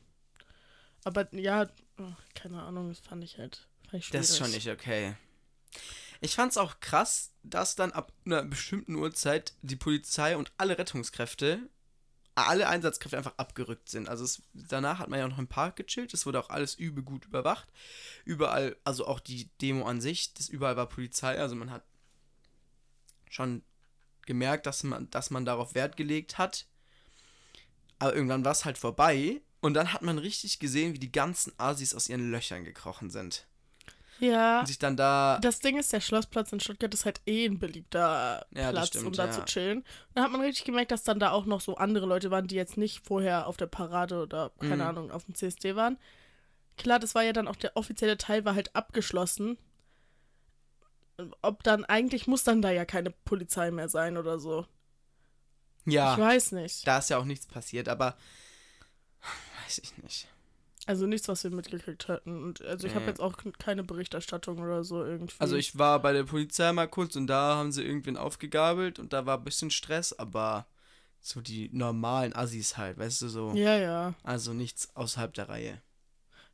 Aber 1.03 1.33
ja, 1.33 1.69
oh, 1.97 2.13
keine 2.33 2.61
Ahnung, 2.61 2.89
das 2.89 2.99
fand 2.99 3.23
ich 3.23 3.37
halt. 3.37 3.67
Fand 3.89 4.03
ich 4.03 4.09
Das 4.09 4.29
ist 4.29 4.37
schon 4.37 4.51
nicht 4.51 4.69
okay. 4.69 5.15
Ich 6.21 6.35
fand's 6.35 6.57
auch 6.57 6.79
krass, 6.79 7.31
dass 7.43 7.75
dann 7.75 7.91
ab 7.91 8.13
einer 8.25 8.43
bestimmten 8.43 8.95
Uhrzeit 8.95 9.53
die 9.61 9.75
Polizei 9.75 10.37
und 10.37 10.51
alle 10.57 10.77
Rettungskräfte, 10.77 11.69
alle 12.35 12.69
Einsatzkräfte 12.69 13.17
einfach 13.17 13.37
abgerückt 13.37 13.89
sind. 13.89 14.07
Also 14.07 14.23
es, 14.23 14.41
danach 14.53 14.99
hat 14.99 15.09
man 15.09 15.19
ja 15.19 15.27
noch 15.27 15.37
im 15.37 15.47
Park 15.47 15.75
gechillt, 15.75 16.13
es 16.13 16.25
wurde 16.25 16.39
auch 16.39 16.49
alles 16.49 16.75
übel 16.75 17.03
gut 17.03 17.25
überwacht. 17.25 17.67
Überall, 18.23 18.77
also 18.85 19.05
auch 19.05 19.19
die 19.19 19.49
Demo 19.61 19.85
an 19.85 19.99
sich, 19.99 20.33
das 20.33 20.47
überall 20.47 20.77
war 20.77 20.87
Polizei, 20.87 21.37
also 21.37 21.55
man 21.55 21.71
hat 21.71 21.83
schon 23.29 23.63
gemerkt, 24.25 24.65
dass 24.65 24.83
man, 24.83 25.09
dass 25.09 25.29
man 25.29 25.43
darauf 25.43 25.75
Wert 25.75 25.97
gelegt 25.97 26.37
hat. 26.37 26.67
Aber 27.99 28.15
irgendwann 28.15 28.45
war 28.45 28.53
es 28.53 28.65
halt 28.65 28.77
vorbei 28.77 29.41
und 29.63 29.73
dann 29.73 29.93
hat 29.93 30.01
man 30.01 30.17
richtig 30.17 30.59
gesehen, 30.59 30.93
wie 30.93 30.99
die 30.99 31.11
ganzen 31.11 31.53
Asis 31.57 31.95
aus 31.95 32.09
ihren 32.09 32.29
Löchern 32.31 32.63
gekrochen 32.63 33.09
sind. 33.09 33.47
Ja. 34.19 34.59
Und 34.59 34.67
sich 34.67 34.77
dann 34.77 34.95
da. 34.95 35.39
Das 35.41 35.59
Ding 35.59 35.77
ist, 35.77 35.91
der 35.91 35.99
Schlossplatz 36.01 36.51
in 36.51 36.59
Stuttgart 36.59 36.93
ist 36.93 37.05
halt 37.05 37.21
eh 37.25 37.45
ein 37.45 37.57
beliebter 37.59 38.45
Ja, 38.51 38.69
Platz, 38.71 38.89
stimmt, 38.89 39.07
um 39.07 39.13
da 39.13 39.25
ja. 39.25 39.31
zu 39.31 39.43
chillen. 39.45 39.79
Und 39.79 39.85
da 40.15 40.23
hat 40.23 40.31
man 40.31 40.41
richtig 40.41 40.65
gemerkt, 40.65 40.91
dass 40.91 41.03
dann 41.03 41.19
da 41.19 41.31
auch 41.31 41.45
noch 41.45 41.61
so 41.61 41.75
andere 41.77 42.05
Leute 42.05 42.29
waren, 42.29 42.47
die 42.47 42.55
jetzt 42.55 42.77
nicht 42.77 43.05
vorher 43.05 43.47
auf 43.47 43.57
der 43.57 43.65
Parade 43.67 44.21
oder, 44.21 44.51
keine 44.59 44.75
Mhm. 44.75 44.81
Ahnung, 44.81 45.11
auf 45.11 45.25
dem 45.25 45.33
CSD 45.35 45.75
waren. 45.75 45.97
Klar, 46.77 46.99
das 46.99 47.15
war 47.15 47.23
ja 47.23 47.33
dann 47.33 47.47
auch 47.47 47.55
der 47.55 47.75
offizielle 47.75 48.17
Teil, 48.17 48.45
war 48.45 48.55
halt 48.55 48.75
abgeschlossen. 48.75 49.57
Ob 51.41 51.63
dann, 51.63 51.85
eigentlich 51.85 52.27
muss 52.27 52.43
dann 52.43 52.61
da 52.61 52.71
ja 52.71 52.85
keine 52.85 53.11
Polizei 53.11 53.71
mehr 53.71 53.89
sein 53.89 54.17
oder 54.17 54.39
so. 54.39 54.65
Ja, 55.85 56.13
Ich 56.13 56.19
weiß 56.19 56.51
nicht. 56.53 56.87
da 56.87 56.99
ist 56.99 57.09
ja 57.09 57.17
auch 57.17 57.25
nichts 57.25 57.45
passiert, 57.47 57.89
aber. 57.89 58.15
Weiß 59.63 59.79
ich 59.79 59.97
nicht. 60.03 60.27
Also 60.85 61.05
nichts, 61.07 61.27
was 61.29 61.43
wir 61.45 61.51
mitgekriegt 61.51 62.09
hatten. 62.09 62.43
Und 62.43 62.61
also 62.61 62.87
ich 62.87 62.93
habe 62.93 63.05
Nee. 63.05 63.11
jetzt 63.11 63.21
auch 63.21 63.37
keine 63.57 63.83
Berichterstattung 63.83 64.59
oder 64.59 64.83
so 64.83 65.03
irgendwie. 65.03 65.35
Also 65.39 65.55
ich 65.55 65.77
war 65.77 66.01
bei 66.01 66.11
der 66.11 66.23
Polizei 66.23 66.71
mal 66.73 66.87
kurz 66.87 67.15
und 67.15 67.27
da 67.27 67.55
haben 67.55 67.71
sie 67.71 67.83
irgendwen 67.83 68.17
aufgegabelt 68.17 68.99
und 68.99 69.13
da 69.13 69.25
war 69.25 69.37
ein 69.37 69.43
bisschen 69.45 69.71
Stress, 69.71 70.11
aber 70.11 70.65
so 71.21 71.39
die 71.39 71.69
normalen 71.71 72.35
Assis 72.35 72.75
halt, 72.77 72.97
weißt 72.97 73.21
du 73.21 73.29
so. 73.29 73.53
Ja, 73.55 73.77
ja. 73.77 74.13
Also 74.23 74.51
nichts 74.53 74.93
außerhalb 74.95 75.33
der 75.33 75.47
Reihe. 75.47 75.81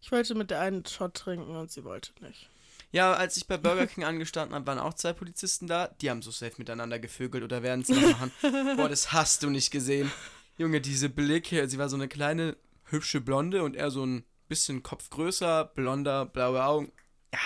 Ich 0.02 0.12
wollte 0.12 0.36
mit 0.36 0.52
der 0.52 0.62
einen 0.62 0.86
Shot 0.86 1.16
trinken 1.16 1.56
und 1.56 1.72
sie 1.72 1.84
wollte 1.84 2.12
nicht. 2.22 2.48
Ja, 2.92 3.14
als 3.14 3.36
ich 3.36 3.48
bei 3.48 3.58
Burger 3.58 3.88
King 3.88 4.04
angestanden 4.06 4.54
habe, 4.54 4.68
waren 4.68 4.78
auch 4.80 4.94
zwei 4.94 5.14
Polizisten 5.14 5.66
da. 5.66 5.88
Die 6.02 6.10
haben 6.12 6.22
so 6.22 6.30
safe 6.30 6.54
miteinander 6.58 7.00
gevögelt 7.00 7.44
oder 7.44 7.64
werden 7.64 7.82
es 7.82 7.90
noch 7.90 8.02
machen. 8.02 8.32
Boah, 8.78 8.90
das 8.90 9.12
hast 9.12 9.42
du 9.42 9.50
nicht 9.50 9.72
gesehen. 9.72 10.12
Junge, 10.58 10.82
diese 10.82 11.10
Blicke, 11.10 11.68
sie 11.68 11.78
war 11.80 11.90
so 11.90 11.96
eine 11.96 12.08
kleine, 12.08 12.56
hübsche 12.92 13.22
Blonde 13.22 13.64
und 13.64 13.76
er 13.76 13.92
so 13.92 14.06
ein 14.06 14.26
bisschen 14.48 14.84
Kopf 14.84 15.10
größer, 15.10 15.66
blonder, 15.66 16.26
blaue 16.26 16.64
Augen. 16.64 16.92
Ja, 17.34 17.40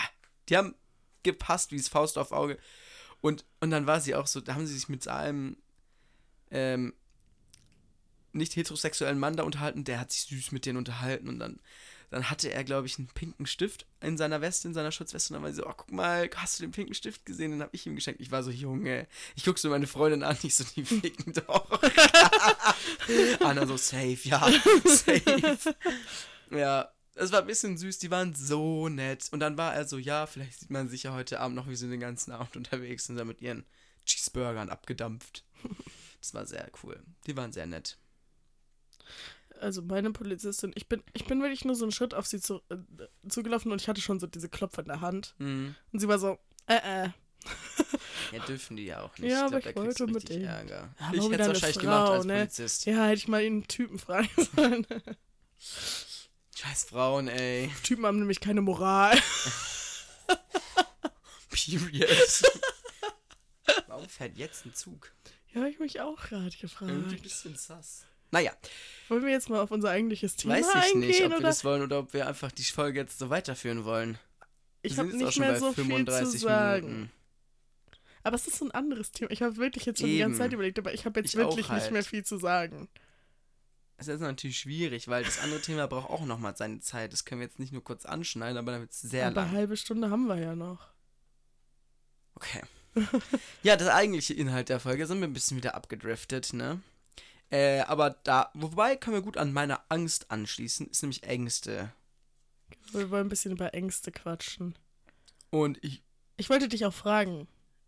die 0.49 0.57
haben 0.57 0.75
gepasst 1.23 1.71
wie 1.71 1.77
das 1.77 1.87
Faust 1.89 2.17
auf 2.17 2.31
Auge. 2.31 2.57
Und, 3.21 3.45
und 3.61 3.71
dann 3.71 3.87
war 3.87 4.01
sie 4.01 4.15
auch 4.15 4.27
so, 4.27 4.41
da 4.41 4.55
haben 4.55 4.67
sie 4.67 4.73
sich 4.73 4.89
mit 4.89 5.07
einem 5.07 5.57
ähm, 6.51 6.93
nicht 8.33 8.55
heterosexuellen 8.55 9.19
Mann 9.19 9.37
da 9.37 9.43
unterhalten, 9.43 9.83
der 9.83 9.99
hat 9.99 10.11
sich 10.11 10.23
süß 10.23 10.51
mit 10.51 10.65
denen 10.65 10.77
unterhalten 10.77 11.29
und 11.29 11.39
dann, 11.39 11.61
dann 12.13 12.29
hatte 12.29 12.51
er, 12.51 12.63
glaube 12.63 12.85
ich, 12.85 12.99
einen 12.99 13.07
pinken 13.07 13.47
Stift 13.47 13.87
in 13.99 14.17
seiner 14.17 14.39
Weste, 14.39 14.67
in 14.67 14.75
seiner 14.75 14.91
Schutzweste 14.91 15.33
und 15.33 15.35
dann 15.35 15.43
war 15.43 15.49
sie 15.49 15.57
so, 15.57 15.67
oh, 15.67 15.73
guck 15.75 15.91
mal, 15.91 16.29
hast 16.35 16.59
du 16.59 16.63
den 16.63 16.71
pinken 16.71 16.93
Stift 16.93 17.25
gesehen? 17.25 17.49
Den 17.49 17.61
habe 17.63 17.71
ich 17.73 17.87
ihm 17.87 17.95
geschenkt. 17.95 18.21
Ich 18.21 18.31
war 18.31 18.43
so, 18.43 18.51
Junge, 18.51 19.07
ich 19.35 19.43
guck 19.43 19.57
so 19.57 19.69
meine 19.71 19.87
Freundin 19.87 20.21
an, 20.21 20.37
ich 20.43 20.53
so, 20.55 20.63
die 20.75 20.85
ficken 20.85 21.33
doch. 21.47 21.81
Anna 23.39 23.65
so, 23.65 23.77
safe, 23.77 24.19
ja, 24.23 24.47
safe. 24.85 25.75
Ja, 26.51 26.91
es 27.15 27.31
war 27.31 27.41
ein 27.41 27.47
bisschen 27.47 27.79
süß, 27.79 27.97
die 27.97 28.11
waren 28.11 28.35
so 28.35 28.89
nett. 28.89 29.29
Und 29.31 29.39
dann 29.39 29.57
war 29.57 29.73
er 29.73 29.87
so, 29.87 29.97
ja, 29.97 30.27
vielleicht 30.27 30.59
sieht 30.59 30.69
man 30.69 30.89
sich 30.89 31.03
ja 31.03 31.13
heute 31.13 31.39
Abend 31.39 31.55
noch, 31.55 31.67
wie 31.67 31.75
sie 31.75 31.89
den 31.89 31.99
ganzen 31.99 32.31
Abend 32.31 32.55
unterwegs 32.55 33.05
sind, 33.05 33.15
da 33.15 33.25
mit 33.25 33.41
ihren 33.41 33.65
Cheeseburgern 34.05 34.69
abgedampft. 34.69 35.45
Das 36.19 36.35
war 36.35 36.45
sehr 36.45 36.69
cool. 36.83 37.01
Die 37.25 37.35
waren 37.35 37.51
sehr 37.51 37.65
nett. 37.65 37.97
Also 39.63 39.81
meine 39.81 40.11
Polizistin, 40.11 40.71
ich 40.75 40.87
bin, 40.87 41.01
ich 41.13 41.25
bin 41.25 41.41
wirklich 41.41 41.65
nur 41.65 41.75
so 41.75 41.85
einen 41.85 41.91
Schritt 41.91 42.13
auf 42.13 42.27
sie 42.27 42.39
zu, 42.39 42.61
äh, 42.69 42.77
zugelaufen 43.29 43.71
und 43.71 43.81
ich 43.81 43.87
hatte 43.87 44.01
schon 44.01 44.19
so 44.19 44.27
diese 44.27 44.49
Klopfer 44.49 44.81
in 44.81 44.89
der 44.89 45.01
Hand. 45.01 45.33
Mhm. 45.39 45.75
Und 45.91 45.99
sie 45.99 46.07
war 46.07 46.19
so, 46.19 46.37
äh, 46.67 47.05
äh. 47.05 47.09
Ja, 48.31 48.39
dürfen 48.45 48.77
die 48.77 48.85
ja 48.85 49.01
auch 49.01 49.17
nicht. 49.17 49.31
Ja, 49.31 49.45
aber 49.45 49.59
glaub, 49.59 49.71
ich 49.71 49.75
wollte 49.75 49.89
richtig 49.89 50.07
unbedingt. 50.07 50.45
Ärger. 50.45 50.95
Ja, 50.99 51.11
ich 51.13 51.23
hätte 51.23 51.41
es 51.41 51.47
wahrscheinlich 51.47 51.75
Frau, 51.75 51.81
gemacht 51.81 52.11
als 52.11 52.25
ne? 52.25 52.33
Polizist. 52.35 52.85
Ja, 52.85 53.05
hätte 53.05 53.15
ich 53.15 53.27
mal 53.27 53.41
einen 53.41 53.67
Typen 53.67 53.97
fragen 53.99 54.29
sollen. 54.55 54.87
Scheiß 56.55 56.85
Frauen, 56.85 57.27
ey. 57.27 57.69
Typen 57.83 58.05
haben 58.05 58.19
nämlich 58.19 58.39
keine 58.39 58.61
Moral. 58.61 59.17
Period. 61.49 62.43
Warum 63.87 64.07
fährt 64.09 64.37
jetzt 64.37 64.65
ein 64.65 64.73
Zug? 64.73 65.11
Ja, 65.53 65.65
ich 65.65 65.79
mich 65.79 66.01
auch 66.01 66.21
gerade 66.21 66.57
gefragt. 66.57 66.91
Irgendwie 66.91 67.17
ein 67.17 67.21
bisschen 67.21 67.55
sass. 67.55 68.05
Naja, 68.33 68.51
Wollen 69.09 69.23
wir 69.23 69.31
jetzt 69.31 69.49
mal 69.49 69.59
auf 69.61 69.69
unser 69.69 69.91
eigentliches 69.91 70.35
Thema 70.35 70.55
weiß 70.55 70.65
ich 70.67 70.75
eingehen? 70.75 70.99
nicht, 71.01 71.21
ob 71.23 71.29
wir 71.29 71.37
oder? 71.37 71.47
das 71.47 71.63
wollen 71.63 71.83
oder 71.83 71.99
ob 71.99 72.13
wir 72.13 72.27
einfach 72.27 72.51
die 72.51 72.63
Folge 72.63 72.99
jetzt 73.01 73.19
so 73.19 73.29
weiterführen 73.29 73.85
wollen. 73.85 74.17
ich 74.81 74.93
Wir 74.97 75.03
habe 75.03 75.15
nicht 75.15 75.37
mehr 75.39 75.59
so 75.59 75.71
viel 75.71 75.83
zu 75.83 75.89
35 75.89 76.41
sagen. 76.41 76.87
Minuten. 76.87 77.11
Aber 78.23 78.35
es 78.35 78.47
ist 78.47 78.57
so 78.57 78.65
ein 78.65 78.71
anderes 78.71 79.11
Thema. 79.11 79.29
Ich 79.31 79.41
habe 79.43 79.57
wirklich 79.57 79.85
jetzt 79.85 79.99
schon 79.99 80.09
die 80.09 80.17
ganze 80.17 80.35
Eben. 80.35 80.43
Zeit 80.43 80.53
überlegt, 80.53 80.79
aber 80.79 80.93
ich 80.93 81.05
habe 81.05 81.19
jetzt 81.19 81.29
Ich 81.33 81.35
wirklich 81.37 81.69
nicht 81.69 81.81
halt. 81.83 81.91
mehr 81.91 82.03
viel 82.03 82.23
zu 82.25 82.37
sagen. 82.37 82.89
es 83.97 84.07
ist 84.07 84.21
natürlich 84.21 84.57
schwierig, 84.57 85.07
weil 85.09 85.23
das 85.23 85.37
andere 85.39 85.61
Thema 85.61 85.85
braucht 85.87 86.09
auch 86.09 86.25
nochmal 86.25 86.55
seine 86.57 86.79
Zeit. 86.79 87.13
Das 87.13 87.25
können 87.25 87.41
wir 87.41 87.47
jetzt 87.47 87.59
nicht 87.59 87.71
nur 87.73 87.83
kurz 87.83 88.05
anschneiden, 88.05 88.57
aber 88.57 88.81
es 88.81 88.99
sehr 88.99 89.27
Aber 89.27 89.35
lang. 89.35 89.49
eine 89.49 89.57
halbe 89.57 89.77
Stunde 89.77 90.09
haben 90.09 90.25
wir 90.25 90.39
ja 90.39 90.55
noch. 90.55 90.87
Okay. 92.35 92.61
ja, 93.63 93.75
das 93.75 93.89
eigentliche 93.89 94.33
Inhalt 94.33 94.69
der 94.69 94.79
Folge 94.79 95.05
sind 95.05 95.19
wir 95.19 95.27
ein 95.27 95.33
bisschen 95.33 95.57
wieder 95.57 95.75
abgedriftet, 95.75 96.53
ne? 96.53 96.81
Äh, 97.53 97.81
aber 97.81 98.09
da, 98.23 98.49
wobei 98.55 98.95
können 98.95 99.15
wir 99.15 99.21
gut 99.21 99.37
an 99.37 99.53
meine 99.53 99.79
Angst 99.91 100.31
anschließen, 100.31 100.87
ist 100.87 101.03
nämlich 101.03 101.21
Ängste. 101.21 101.93
Wir 102.93 103.11
wollen 103.11 103.27
ein 103.27 103.29
bisschen 103.29 103.51
über 103.51 103.75
Ängste 103.75 104.11
quatschen. 104.11 104.75
Und 105.51 105.77
ich, 105.83 106.01
Ich 106.37 106.49
wollte 106.49 106.67
dich 106.67 106.83
auch 106.83 106.93
fragen. 106.93 107.47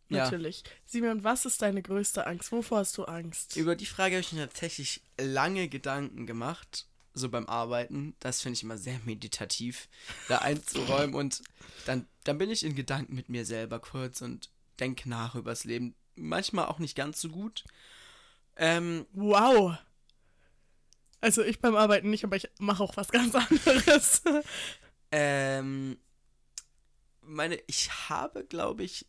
Ja. 0.10 0.26
Natürlich. 0.26 0.64
Simon, 0.86 1.24
was 1.24 1.46
ist 1.46 1.64
deine 1.64 1.82
größte 1.82 2.28
Angst? 2.28 2.52
Wovor 2.52 2.78
hast 2.78 2.96
du 3.00 3.06
Angst? 3.06 3.56
über 3.58 3.76
die 3.76 3.88
Frage 3.88 4.18
habe 4.18 4.22
ich 4.22 4.34
mir 4.34 4.42
tatsächlich 4.42 5.02
lange 5.20 5.68
Gedanken 5.68 6.28
gemacht, 6.28 6.86
so 7.16 7.30
beim 7.30 7.48
Arbeiten. 7.48 8.16
Das 8.20 8.44
finde 8.44 8.58
ich 8.58 8.62
immer 8.62 8.78
sehr 8.78 9.00
meditativ, 9.06 9.90
da 10.28 10.38
einzuräumen. 10.40 11.16
Und 11.16 11.42
dann, 11.88 12.08
dann 12.24 12.38
bin 12.38 12.52
ich 12.52 12.64
in 12.64 12.76
Gedanken 12.76 13.16
mit 13.16 13.30
mir 13.30 13.48
selber 13.48 13.80
kurz 13.80 14.22
und 14.22 14.52
denke 14.80 15.10
nach 15.10 15.34
übers 15.34 15.64
Leben. 15.64 15.96
Manchmal 16.14 16.68
auch 16.68 16.78
nicht 16.78 16.96
ganz 16.96 17.20
so 17.20 17.30
gut. 17.30 17.64
Ähm, 18.58 19.06
Wow. 19.14 19.76
Also 21.22 21.44
ich 21.44 21.60
beim 21.60 21.76
Arbeiten 21.76 22.10
nicht, 22.12 22.24
aber 22.24 22.36
ich 22.36 22.50
mache 22.60 22.84
auch 22.84 22.96
was 22.98 23.10
ganz 23.10 23.34
anderes. 23.36 24.22
Ähm, 25.12 25.98
meine, 27.22 27.60
ich 27.68 28.10
habe, 28.10 28.46
glaube 28.46 28.84
ich, 28.84 29.08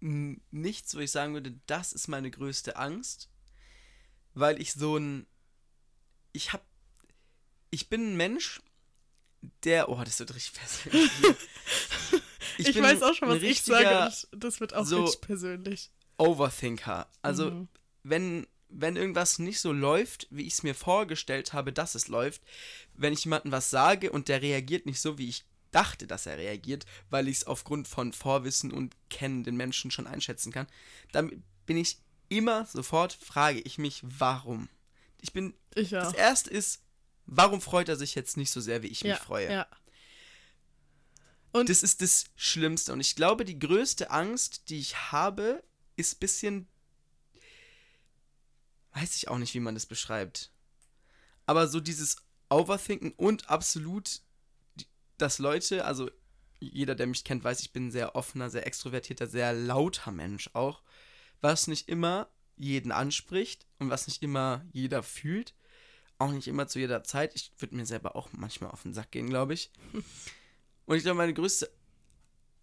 nichts, 0.00 0.94
wo 0.94 1.00
ich 1.00 1.10
sagen 1.10 1.34
würde, 1.34 1.58
das 1.66 1.92
ist 1.92 2.06
meine 2.08 2.30
größte 2.30 2.76
Angst, 2.76 3.28
weil 4.34 4.60
ich 4.62 4.72
so 4.72 4.96
ein, 4.96 5.26
ich 6.32 6.52
habe, 6.52 6.62
ich 7.70 7.88
bin 7.88 8.12
ein 8.12 8.16
Mensch, 8.16 8.60
der, 9.64 9.88
oh, 9.88 10.00
das 10.04 10.18
wird 10.20 10.34
richtig 10.34 10.54
persönlich. 10.54 11.10
Ich, 12.58 12.74
bin 12.74 12.82
weiß 12.82 13.00
auch 13.02 13.14
schon, 13.14 13.28
was 13.30 13.42
ich 13.42 13.62
sage. 13.62 14.12
Das 14.32 14.60
wird 14.60 14.74
auch 14.74 14.84
so- 14.84 15.04
richtig 15.04 15.22
persönlich. 15.22 15.90
Overthinker. 16.18 17.08
Also, 17.22 17.50
Mhm. 17.50 17.68
Wenn, 18.02 18.46
wenn 18.68 18.96
irgendwas 18.96 19.38
nicht 19.38 19.60
so 19.60 19.72
läuft, 19.72 20.26
wie 20.30 20.46
ich 20.46 20.54
es 20.54 20.62
mir 20.62 20.74
vorgestellt 20.74 21.52
habe, 21.52 21.72
dass 21.72 21.94
es 21.94 22.08
läuft, 22.08 22.42
wenn 22.94 23.12
ich 23.12 23.24
jemandem 23.24 23.52
was 23.52 23.70
sage 23.70 24.10
und 24.12 24.28
der 24.28 24.42
reagiert 24.42 24.86
nicht 24.86 25.00
so, 25.00 25.18
wie 25.18 25.28
ich 25.28 25.44
dachte, 25.70 26.06
dass 26.06 26.26
er 26.26 26.38
reagiert, 26.38 26.84
weil 27.10 27.28
ich 27.28 27.38
es 27.38 27.46
aufgrund 27.46 27.86
von 27.86 28.12
Vorwissen 28.12 28.72
und 28.72 28.96
Kennen 29.08 29.44
den 29.44 29.56
Menschen 29.56 29.90
schon 29.90 30.06
einschätzen 30.06 30.52
kann, 30.52 30.66
dann 31.12 31.44
bin 31.66 31.76
ich 31.76 31.98
immer 32.28 32.66
sofort, 32.66 33.12
frage 33.12 33.60
ich 33.60 33.78
mich, 33.78 34.00
warum. 34.02 34.68
Ich 35.20 35.32
bin, 35.32 35.54
Ich 35.74 35.90
das 35.90 36.14
erste 36.14 36.50
ist, 36.50 36.82
warum 37.26 37.60
freut 37.60 37.88
er 37.88 37.96
sich 37.96 38.14
jetzt 38.14 38.36
nicht 38.36 38.50
so 38.50 38.60
sehr, 38.60 38.82
wie 38.82 38.88
ich 38.88 39.04
mich 39.04 39.12
ja, 39.12 39.16
freue? 39.16 39.52
Ja. 39.52 39.66
Das 41.52 41.82
ist 41.82 42.00
das 42.00 42.26
Schlimmste. 42.36 42.92
Und 42.92 43.00
ich 43.00 43.16
glaube, 43.16 43.44
die 43.44 43.58
größte 43.58 44.10
Angst, 44.10 44.68
die 44.70 44.78
ich 44.78 45.12
habe, 45.12 45.62
ist 45.96 46.14
ein 46.14 46.18
bisschen. 46.20 46.68
Weiß 48.92 49.16
ich 49.16 49.28
auch 49.28 49.38
nicht, 49.38 49.54
wie 49.54 49.60
man 49.60 49.74
das 49.74 49.86
beschreibt. 49.86 50.50
Aber 51.46 51.68
so 51.68 51.80
dieses 51.80 52.16
Overthinken 52.48 53.12
und 53.12 53.48
absolut, 53.48 54.20
dass 55.18 55.38
Leute, 55.38 55.84
also 55.84 56.10
jeder, 56.60 56.94
der 56.94 57.06
mich 57.06 57.24
kennt, 57.24 57.44
weiß, 57.44 57.60
ich 57.60 57.72
bin 57.72 57.86
ein 57.86 57.90
sehr 57.90 58.14
offener, 58.14 58.50
sehr 58.50 58.66
extrovertierter, 58.66 59.26
sehr 59.26 59.52
lauter 59.52 60.10
Mensch 60.10 60.50
auch, 60.52 60.82
was 61.40 61.66
nicht 61.66 61.88
immer 61.88 62.28
jeden 62.56 62.92
anspricht 62.92 63.66
und 63.78 63.90
was 63.90 64.06
nicht 64.06 64.22
immer 64.22 64.64
jeder 64.72 65.02
fühlt. 65.02 65.54
Auch 66.18 66.32
nicht 66.32 66.48
immer 66.48 66.68
zu 66.68 66.78
jeder 66.78 67.02
Zeit. 67.02 67.34
Ich 67.34 67.50
würde 67.58 67.74
mir 67.74 67.86
selber 67.86 68.14
auch 68.14 68.28
manchmal 68.32 68.70
auf 68.70 68.82
den 68.82 68.92
Sack 68.92 69.10
gehen, 69.10 69.30
glaube 69.30 69.54
ich. 69.54 69.70
Und 70.84 70.96
ich 70.96 71.02
glaube, 71.02 71.16
meine 71.16 71.32
größte. 71.32 71.70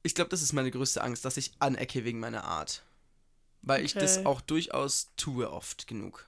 Ich 0.04 0.14
glaube, 0.14 0.30
das 0.30 0.42
ist 0.42 0.54
meine 0.54 0.70
größte 0.70 1.02
Angst, 1.02 1.26
dass 1.26 1.38
ich 1.38 1.54
anecke 1.60 2.04
wegen 2.04 2.20
meiner 2.20 2.44
Art. 2.44 2.84
Weil 3.62 3.84
ich 3.84 3.94
das 3.94 4.18
Okay. 4.18 4.26
auch 4.28 4.42
durchaus 4.42 5.12
tue 5.18 5.50
oft 5.52 5.88
genug. 5.88 6.28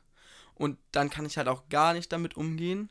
Und 0.56 0.78
dann 0.92 1.10
kann 1.10 1.26
ich 1.26 1.38
halt 1.38 1.48
auch 1.48 1.70
gar 1.70 1.94
nicht 1.94 2.12
damit 2.12 2.36
umgehen, 2.36 2.90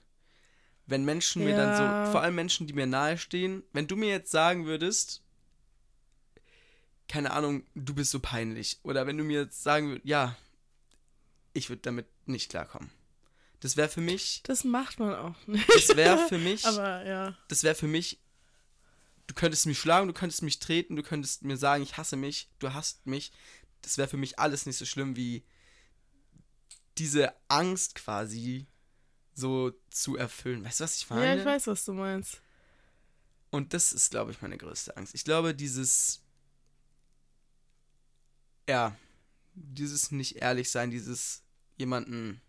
wenn 0.86 1.05
Menschen 1.05 1.45
mir 1.45 1.55
dann 1.55 1.70
Ja. 1.70 1.76
so, 1.76 2.11
vor 2.11 2.22
allem 2.22 2.34
Menschen, 2.34 2.66
die 2.66 2.72
mir 2.72 2.86
nahestehen, 2.86 3.62
wenn 3.72 3.86
du 3.86 3.95
mir 3.97 4.09
jetzt 4.09 4.30
sagen 4.30 4.64
würdest, 4.64 5.22
keine 7.09 7.32
Ahnung, 7.32 7.64
du 7.74 7.95
bist 7.95 8.11
so 8.11 8.20
peinlich. 8.20 8.78
Oder 8.82 9.07
wenn 9.07 9.16
du 9.18 9.24
mir 9.24 9.41
jetzt 9.43 9.62
sagen 9.62 9.89
würdest, 9.89 10.07
ja, 10.07 10.36
ich 11.53 11.68
würde 11.68 11.82
damit 11.82 12.07
nicht 12.26 12.51
klarkommen. 12.51 12.91
Das 13.61 13.76
wäre 13.76 13.89
für 13.89 14.01
mich, 14.01 14.43
Das 14.45 14.62
macht 14.64 15.01
man 15.01 15.14
auch 15.14 15.47
nicht. 15.47 15.68
das 15.74 15.97
wäre 15.97 16.28
für 16.28 16.39
mich 16.39 16.64
Aber 16.64 17.05
ja. 17.05 17.36
das 17.49 17.62
wäre 17.64 17.74
für 17.74 17.89
mich, 17.89 18.20
du 19.26 19.34
könntest 19.34 19.66
mich 19.66 19.78
schlagen, 19.78 20.07
du 20.07 20.12
könntest 20.14 20.43
mich 20.43 20.59
treten, 20.59 20.97
du 20.97 21.03
könntest 21.03 21.43
mir 21.43 21.57
sagen, 21.57 21.82
ich 21.82 21.97
hasse 21.97 22.16
mich, 22.16 22.49
du 22.61 22.72
hasst 22.72 23.07
mich. 23.07 23.32
Das 23.83 23.99
wäre 23.99 24.09
für 24.09 24.16
mich 24.16 24.39
alles 24.39 24.66
nicht 24.66 24.76
so 24.76 24.85
schlimm 24.85 25.16
wie 25.16 25.45
diese 26.99 27.33
Angst 27.49 27.95
quasi 27.95 28.66
so 29.35 29.72
zu 29.91 30.16
erfüllen. 30.16 30.64
Weißt 30.64 30.81
du, 30.81 30.85
was 30.85 30.97
ich 30.97 31.09
meine? 31.11 31.26
Ja, 31.26 31.37
ich 31.37 31.45
weiß, 31.45 31.68
was 31.68 31.85
du 31.85 31.93
meinst. 31.93 32.43
Und 33.51 33.72
das 33.72 33.93
ist, 33.93 34.11
glaube 34.11 34.31
ich, 34.33 34.43
meine 34.43 34.59
größte 34.59 34.97
Angst. 34.97 35.14
Ich 35.14 35.24
glaube, 35.24 35.55
dieses, 35.55 36.22
ja, 38.68 38.97
dieses 39.55 40.11
nicht 40.11 40.37
ehrlich 40.37 40.70
sein, 40.70 40.91
dieses 40.91 41.43
jemanden, 41.76 42.43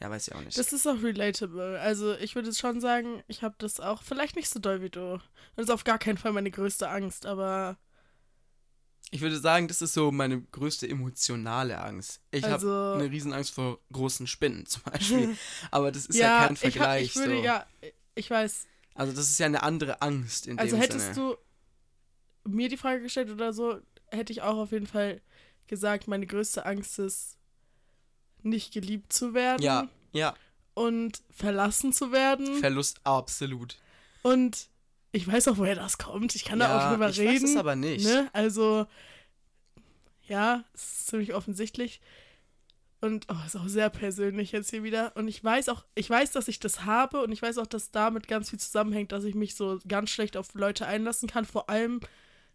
ja, 0.00 0.10
weiß 0.10 0.28
ich 0.28 0.34
auch 0.34 0.40
nicht. 0.42 0.58
Das 0.58 0.72
ist 0.72 0.86
auch 0.86 1.02
relatable. 1.02 1.80
Also 1.80 2.14
ich 2.16 2.34
würde 2.34 2.54
schon 2.54 2.80
sagen, 2.80 3.24
ich 3.26 3.42
habe 3.42 3.56
das 3.58 3.80
auch 3.80 4.02
vielleicht 4.02 4.36
nicht 4.36 4.50
so 4.50 4.60
doll 4.60 4.82
wie 4.82 4.90
du. 4.90 5.20
Das 5.56 5.64
ist 5.64 5.70
auf 5.70 5.84
gar 5.84 5.98
keinen 5.98 6.18
Fall 6.18 6.32
meine 6.32 6.50
größte 6.50 6.88
Angst, 6.88 7.26
aber 7.26 7.78
Ich 9.10 9.20
würde 9.20 9.38
sagen, 9.38 9.68
das 9.68 9.80
ist 9.80 9.92
so 9.94 10.10
meine 10.10 10.40
größte 10.40 10.88
emotionale 10.88 11.80
Angst. 11.80 12.20
Ich 12.32 12.44
Also- 12.44 12.68
habe 12.68 12.94
eine 13.00 13.10
Riesenangst 13.10 13.52
vor 13.52 13.78
großen 13.92 14.26
Spinnen 14.26 14.66
zum 14.66 14.82
Beispiel. 14.82 15.36
Aber 15.70 15.92
das 15.92 16.06
ist 16.06 16.16
ja, 16.18 16.40
ja, 16.40 16.46
kein 16.46 16.54
ich, 16.54 16.62
hab, 16.64 16.72
Vergleich. 16.72 17.04
ich 17.04 17.16
würde 17.16 17.36
so. 17.36 17.42
ja, 17.44 17.66
ich 18.14 18.30
weiß. 18.30 18.66
Also 18.94 19.12
das 19.12 19.28
ist 19.30 19.38
ja 19.38 19.46
eine 19.46 19.62
andere 19.62 20.02
Angst 20.02 20.46
in 20.46 20.58
Also 20.58 20.76
dem 20.76 20.80
hättest 20.82 21.14
Sinne. 21.14 21.36
du 22.44 22.50
mir 22.50 22.68
die 22.68 22.76
Frage 22.76 23.02
gestellt 23.02 23.30
oder 23.30 23.52
so, 23.52 23.80
hätte 24.10 24.32
ich 24.32 24.42
auch 24.42 24.56
auf 24.56 24.72
jeden 24.72 24.86
Fall 24.86 25.20
gesagt, 25.66 26.08
meine 26.08 26.26
größte 26.26 26.66
Angst 26.66 26.98
ist, 26.98 27.36
nicht 28.42 28.72
geliebt 28.72 29.12
zu 29.12 29.32
werden 29.32 29.62
ja, 29.62 29.88
ja, 30.12 30.34
und 30.74 31.22
verlassen 31.30 31.92
zu 31.92 32.12
werden. 32.12 32.58
Verlust 32.60 33.00
absolut. 33.04 33.78
und 34.22 34.68
ich 35.14 35.28
weiß 35.28 35.46
auch, 35.46 35.58
woher 35.58 35.76
das 35.76 35.96
kommt. 35.96 36.34
Ich 36.34 36.44
kann 36.44 36.58
da 36.58 36.68
ja, 36.68 36.76
auch 36.76 36.90
drüber 36.90 37.08
ich 37.08 37.20
reden. 37.20 37.44
weiß 37.44 37.50
es 37.50 37.56
aber 37.56 37.76
nicht. 37.76 38.04
Ne? 38.04 38.28
Also, 38.32 38.86
ja, 40.26 40.64
es 40.74 40.82
ist 40.82 41.06
ziemlich 41.06 41.34
offensichtlich. 41.34 42.00
Und 43.00 43.26
oh, 43.30 43.36
ist 43.46 43.54
auch 43.54 43.68
sehr 43.68 43.90
persönlich 43.90 44.50
jetzt 44.50 44.70
hier 44.70 44.82
wieder. 44.82 45.12
Und 45.14 45.28
ich 45.28 45.44
weiß 45.44 45.68
auch, 45.68 45.84
ich 45.94 46.10
weiß, 46.10 46.32
dass 46.32 46.48
ich 46.48 46.58
das 46.58 46.84
habe 46.84 47.22
und 47.22 47.30
ich 47.30 47.42
weiß 47.42 47.58
auch, 47.58 47.66
dass 47.66 47.92
damit 47.92 48.26
ganz 48.26 48.50
viel 48.50 48.58
zusammenhängt, 48.58 49.12
dass 49.12 49.22
ich 49.22 49.36
mich 49.36 49.54
so 49.54 49.78
ganz 49.86 50.10
schlecht 50.10 50.36
auf 50.36 50.52
Leute 50.54 50.86
einlassen 50.86 51.28
kann, 51.28 51.44
vor 51.44 51.70
allem 51.70 52.00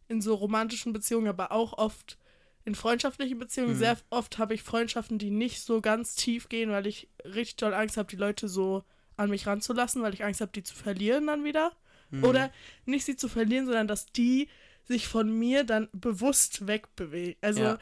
in 0.09 0.21
so 0.21 0.35
romantischen 0.35 0.91
Beziehungen, 0.91 1.27
aber 1.27 1.53
auch 1.53 1.77
oft 1.77 2.17
in 2.65 2.75
freundschaftlichen 2.75 3.39
Beziehungen. 3.39 3.75
Mhm. 3.75 3.79
Sehr 3.79 3.97
oft 4.09 4.37
habe 4.37 4.53
ich 4.53 4.63
Freundschaften, 4.63 5.17
die 5.17 5.31
nicht 5.31 5.61
so 5.61 5.79
ganz 5.79 6.15
tief 6.15 6.49
gehen, 6.49 6.71
weil 6.71 6.87
ich 6.87 7.07
richtig 7.23 7.55
doll 7.55 7.73
Angst 7.73 7.95
habe, 7.95 8.09
die 8.09 8.17
Leute 8.17 8.49
so 8.49 8.83
an 9.15 9.29
mich 9.29 9.47
ranzulassen, 9.47 10.01
weil 10.01 10.13
ich 10.13 10.25
Angst 10.25 10.41
habe, 10.41 10.51
die 10.51 10.63
zu 10.63 10.75
verlieren 10.75 11.27
dann 11.27 11.45
wieder. 11.45 11.71
Mhm. 12.11 12.23
Oder 12.23 12.51
nicht 12.85 13.05
sie 13.05 13.15
zu 13.15 13.27
verlieren, 13.29 13.65
sondern 13.65 13.87
dass 13.87 14.05
die 14.07 14.49
sich 14.85 15.07
von 15.07 15.29
mir 15.31 15.63
dann 15.63 15.87
bewusst 15.91 16.65
wegbewegen. 16.67 17.35
Also, 17.41 17.61
Ja. 17.61 17.79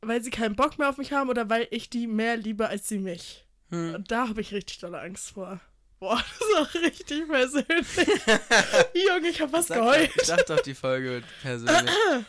weil 0.00 0.22
sie 0.22 0.30
keinen 0.30 0.56
Bock 0.56 0.78
mehr 0.78 0.88
auf 0.88 0.98
mich 0.98 1.12
haben 1.12 1.30
oder 1.30 1.48
weil 1.48 1.68
ich 1.70 1.88
die 1.90 2.06
mehr 2.06 2.36
liebe 2.36 2.68
als 2.68 2.88
sie 2.88 2.98
mich. 2.98 3.46
Hm. 3.70 3.94
Und 3.94 4.10
da 4.10 4.28
habe 4.28 4.40
ich 4.40 4.52
richtig 4.52 4.78
dolle 4.78 5.00
Angst 5.00 5.30
vor. 5.30 5.60
Boah, 5.98 6.22
das 6.38 6.48
ist 6.48 6.56
auch 6.58 6.82
richtig 6.82 7.28
persönlich. 7.28 7.86
Junge, 9.08 9.28
ich 9.28 9.40
habe 9.40 9.52
was 9.52 9.68
Sag 9.68 9.78
geheult. 9.78 10.10
ich 10.16 10.26
dachte 10.26 10.44
doch, 10.56 10.60
die 10.60 10.74
Folge 10.74 11.10
wird 11.10 11.24
persönlich. 11.42 11.94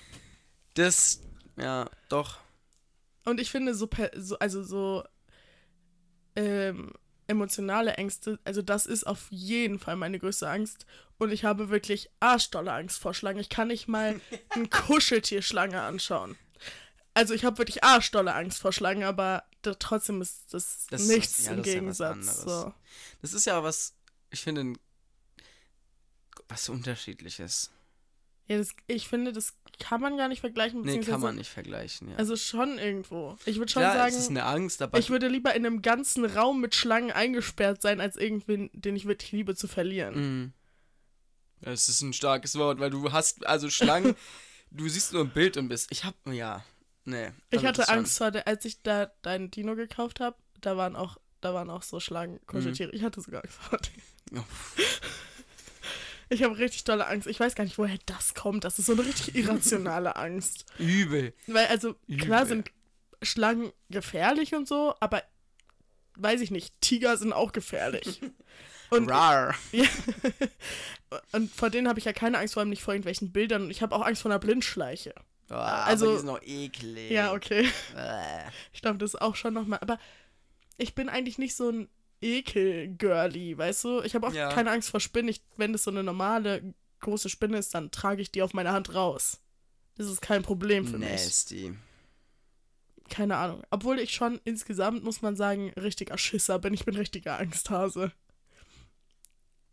Das, 0.76 1.22
ja, 1.60 1.90
doch. 2.08 2.38
Und 3.26 3.40
ich 3.42 3.50
finde, 3.50 3.74
so, 3.74 3.90
so 4.16 4.38
also 4.38 4.62
so 4.62 5.04
ähm, 6.36 6.94
emotionale 7.28 7.94
Ängste, 7.96 8.40
also 8.46 8.62
das 8.62 8.86
ist 8.86 9.06
auf 9.06 9.28
jeden 9.30 9.80
Fall 9.80 9.96
meine 9.96 10.20
größte 10.20 10.50
Angst. 10.50 10.86
Und 11.20 11.32
ich 11.32 11.46
habe 11.46 11.70
wirklich 11.70 12.10
arschdolle 12.20 12.72
Angst 12.72 13.00
vor 13.00 13.14
Schlangen. 13.14 13.40
Ich 13.40 13.50
kann 13.50 13.68
nicht 13.70 13.88
mal 13.88 14.20
eine 14.50 14.68
Kuscheltierschlange 14.68 15.82
anschauen. 15.82 16.38
Also 17.14 17.34
ich 17.34 17.44
habe 17.46 17.58
wirklich 17.58 17.84
arschdolle 17.84 18.36
Angst 18.36 18.60
vor 18.62 18.72
Schlangen, 18.72 19.04
aber 19.04 19.44
da, 19.64 19.74
trotzdem 19.74 20.22
ist 20.22 20.54
das, 20.54 20.86
Das 20.92 21.02
ist 21.02 21.08
nichts 21.08 21.40
was- 21.40 21.46
ja, 21.46 21.52
im 21.54 21.58
das 21.58 21.68
ist 21.68 21.74
ja 21.74 21.80
Gegensatz. 22.14 22.42
so. 22.44 22.74
Das 23.22 23.34
ist 23.34 23.46
ja 23.46 23.64
was, 23.64 23.94
ich 24.30 24.42
finde, 24.42 24.62
ein- 24.64 24.78
was 26.48 26.66
so 26.66 26.74
unterschiedliches. 26.74 27.72
Ja, 28.48 28.58
das, 28.58 28.70
ich 28.88 29.08
finde, 29.08 29.34
das 29.34 29.54
kann 29.80 30.02
man 30.02 30.18
gar 30.18 30.28
nicht 30.30 30.40
vergleichen. 30.40 30.82
Nee, 30.82 31.00
kann 31.00 31.22
man 31.22 31.36
nicht 31.36 31.50
vergleichen, 31.50 32.10
ja. 32.10 32.16
Also 32.16 32.36
schon 32.36 32.78
irgendwo. 32.80 33.38
Ich 33.46 33.58
würde 33.58 33.72
schon 33.72 33.82
Klar, 33.82 33.96
sagen, 33.96 34.14
es 34.16 34.22
ist 34.22 34.30
eine 34.30 34.46
Angst, 34.46 34.82
aber 34.82 34.98
ich 34.98 35.10
würde 35.10 35.28
lieber 35.28 35.54
in 35.54 35.66
einem 35.66 35.82
ganzen 35.82 36.26
Raum 36.26 36.62
mit 36.62 36.74
Schlangen 36.74 37.12
eingesperrt 37.12 37.82
sein, 37.82 38.00
als 38.00 38.16
irgendwen, 38.16 38.70
den 38.74 38.96
ich 38.96 39.06
wirklich 39.06 39.32
liebe, 39.34 39.56
zu 39.56 39.68
verlieren. 39.68 40.16
Mhm. 40.16 40.54
Das 41.62 41.90
ist 41.90 42.02
ein 42.02 42.14
starkes 42.14 42.56
Wort, 42.56 42.80
weil 42.80 42.90
du 42.90 43.12
hast, 43.12 43.46
also 43.46 43.70
Schlangen, 43.70 44.16
du 44.72 44.88
siehst 44.88 45.14
nur 45.14 45.24
ein 45.24 45.30
Bild 45.32 45.58
und 45.58 45.68
bist, 45.70 45.92
ich 45.92 46.06
hab, 46.06 46.16
ja, 46.28 46.64
nee. 47.04 47.32
Ich 47.50 47.58
also 47.58 47.68
hatte. 47.68 47.90
Angst 47.90 48.18
vor 48.18 48.32
der, 48.32 48.48
als 48.48 48.64
ich 48.66 48.82
da 48.82 49.08
deinen 49.24 49.52
Dino 49.52 49.76
gekauft 49.76 50.20
habe, 50.20 50.38
da 50.62 50.78
waren 50.78 50.96
auch, 50.96 51.18
da 51.42 51.54
waren 51.54 51.70
auch 51.70 51.84
so 51.84 51.98
Mhm. 51.98 52.02
Schlangen-Kuscheltiere. 52.02 52.92
Ich 52.92 53.04
hatte 53.04 53.22
sogar 53.22 53.44
Angst 53.44 53.58
vor 53.58 53.80
denen. 53.80 54.40
Oh, 54.40 54.44
Ich 56.30 56.44
habe 56.44 56.58
richtig 56.58 56.84
dolle 56.84 57.08
Angst. 57.08 57.28
Ich 57.28 57.40
weiß 57.40 57.56
gar 57.56 57.64
nicht, 57.64 57.78
woher 57.78 57.98
das 58.06 58.34
kommt. 58.34 58.64
Das 58.64 58.80
ist 58.80 58.88
so 58.88 58.94
eine 58.94 59.06
richtig 59.06 59.36
irrationale 59.36 60.16
Angst. 60.18 60.66
übel. 60.78 61.34
Weil, 61.48 61.68
also, 61.68 61.96
klar 62.20 62.42
Übel. 62.42 62.48
sind 62.48 62.72
Schlangen 63.22 63.72
gefährlich 63.90 64.54
und 64.56 64.68
so, 64.68 64.94
aber 65.00 65.24
weiß 66.16 66.42
ich 66.42 66.52
nicht, 66.52 66.74
Tiger 66.82 67.16
sind 67.18 67.34
auch 67.34 67.52
gefährlich. 67.52 68.22
Und, 68.90 69.10
Rar. 69.12 69.54
ja, 69.74 69.84
und 71.34 71.52
vor 71.54 71.70
denen 71.70 71.90
habe 71.90 72.00
ich 72.00 72.06
ja 72.06 72.14
keine 72.14 72.38
Angst, 72.38 72.54
vor 72.54 72.62
allem 72.62 72.70
nicht 72.70 72.82
vor 72.82 72.94
irgendwelchen 72.94 73.34
Bildern. 73.34 73.64
Und 73.64 73.70
ich 73.70 73.82
habe 73.82 73.94
auch 73.94 74.02
Angst 74.02 74.22
vor 74.22 74.32
einer 74.32 74.40
Blindschleiche. 74.40 75.14
Oh, 75.50 75.56
Also- 75.56 76.10
die 76.12 76.18
sind 76.20 76.26
noch 76.28 76.42
eklig. 76.42 77.12
Ja, 77.12 77.34
okay. 77.34 77.68
Ich 78.72 78.82
glaube, 78.82 78.98
das 78.98 79.14
ist 79.14 79.22
auch 79.22 79.36
schon 79.36 79.54
nochmal. 79.54 79.80
Aber 79.82 80.00
ich 80.78 80.96
bin 80.96 81.10
eigentlich 81.10 81.38
nicht 81.38 81.58
so 81.58 81.70
ein 81.70 81.90
Ekel-Girly, 82.22 83.58
weißt 83.58 83.84
du? 83.84 84.02
Ich 84.02 84.16
habe 84.16 84.28
auch 84.28 84.34
Ja. 84.34 84.50
keine 84.52 84.72
Angst 84.72 84.90
vor 84.90 85.00
Spinnen. 85.00 85.30
Ich, 85.30 85.42
wenn 85.58 85.74
das 85.74 85.84
so 85.84 85.92
eine 85.92 86.04
normale 86.04 86.74
große 87.00 87.30
Spinne 87.30 87.58
ist, 87.58 87.74
dann 87.76 87.92
trage 87.92 88.22
ich 88.22 88.32
die 88.32 88.42
auf 88.42 88.54
meiner 88.54 88.72
Hand 88.72 88.94
raus. 88.94 89.40
Das 89.96 90.08
ist 90.08 90.22
kein 90.22 90.44
Problem 90.44 90.86
für 90.86 90.98
mich. 90.98 91.10
Nasty. 91.10 91.76
Keine 93.10 93.38
Ahnung. 93.38 93.64
Obwohl 93.70 94.00
ich 94.00 94.12
schon 94.14 94.40
insgesamt, 94.44 95.04
muss 95.04 95.22
man 95.22 95.36
sagen, 95.36 95.70
richtiger 95.78 96.18
Schisser 96.18 96.60
bin. 96.60 96.74
Ich 96.74 96.86
bin 96.86 96.96
richtiger 96.96 97.38
Angsthase. 97.40 98.12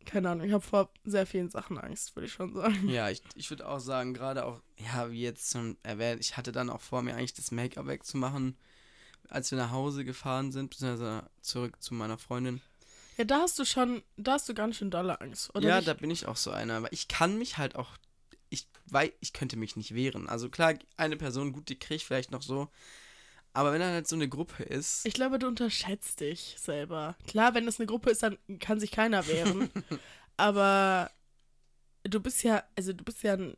Keine 0.06 0.30
Ahnung, 0.30 0.46
ich 0.46 0.52
habe 0.52 0.62
vor 0.64 0.90
sehr 1.04 1.26
vielen 1.26 1.48
Sachen 1.48 1.78
Angst, 1.78 2.14
würde 2.14 2.26
ich 2.26 2.32
schon 2.34 2.52
sagen. 2.54 2.88
Ja, 2.90 3.08
ich, 3.08 3.22
ich 3.36 3.48
würde 3.48 3.66
auch 3.66 3.80
sagen, 3.80 4.12
gerade 4.12 4.44
auch, 4.44 4.60
ja, 4.76 5.10
wie 5.10 5.22
jetzt 5.22 5.50
schon 5.52 5.78
erwähnt, 5.82 6.20
ich 6.20 6.36
hatte 6.36 6.52
dann 6.52 6.68
auch 6.68 6.82
vor, 6.82 7.00
mir 7.02 7.14
eigentlich 7.16 7.32
das 7.32 7.50
Make-up 7.50 7.86
wegzumachen, 7.86 8.56
als 9.28 9.50
wir 9.50 9.58
nach 9.58 9.70
Hause 9.70 10.04
gefahren 10.04 10.52
sind, 10.52 10.70
beziehungsweise 10.70 11.28
zurück 11.40 11.82
zu 11.82 11.94
meiner 11.94 12.18
Freundin. 12.18 12.60
Ja, 13.16 13.24
da 13.24 13.40
hast 13.40 13.58
du 13.58 13.64
schon, 13.64 14.02
da 14.16 14.32
hast 14.32 14.48
du 14.48 14.54
ganz 14.54 14.76
schön 14.76 14.90
dolle 14.90 15.20
Angst, 15.20 15.54
oder? 15.54 15.68
ja, 15.68 15.76
nicht? 15.76 15.88
da 15.88 15.94
bin 15.94 16.10
ich 16.10 16.26
auch 16.26 16.36
so 16.36 16.50
einer, 16.50 16.74
aber 16.74 16.92
ich 16.92 17.08
kann 17.08 17.38
mich 17.38 17.58
halt 17.58 17.76
auch, 17.76 17.90
ich 18.50 18.66
weiß, 18.86 19.10
ich 19.20 19.32
könnte 19.32 19.56
mich 19.56 19.76
nicht 19.76 19.94
wehren. 19.94 20.28
Also 20.28 20.48
klar, 20.48 20.74
eine 20.96 21.16
Person, 21.16 21.52
gut, 21.52 21.68
die 21.68 21.78
kriege 21.78 21.96
ich 21.96 22.04
vielleicht 22.04 22.32
noch 22.32 22.42
so, 22.42 22.68
aber 23.54 23.72
wenn 23.72 23.80
dann 23.80 23.92
halt 23.92 24.08
so 24.08 24.16
eine 24.16 24.28
Gruppe 24.28 24.64
ist, 24.64 25.06
Ich 25.06 25.14
glaube, 25.14 25.38
du 25.38 25.46
unterschätzt 25.46 26.18
dich 26.20 26.56
selber. 26.58 27.16
Klar, 27.28 27.54
wenn 27.54 27.68
es 27.68 27.78
eine 27.78 27.86
Gruppe 27.86 28.10
ist, 28.10 28.24
dann 28.24 28.36
kann 28.58 28.80
sich 28.80 28.90
keiner 28.90 29.26
wehren. 29.28 29.70
aber 30.36 31.10
du 32.02 32.18
bist 32.18 32.42
ja, 32.42 32.64
also 32.76 32.92
du 32.92 33.04
bist 33.04 33.22
ja 33.22 33.34
ein, 33.34 33.56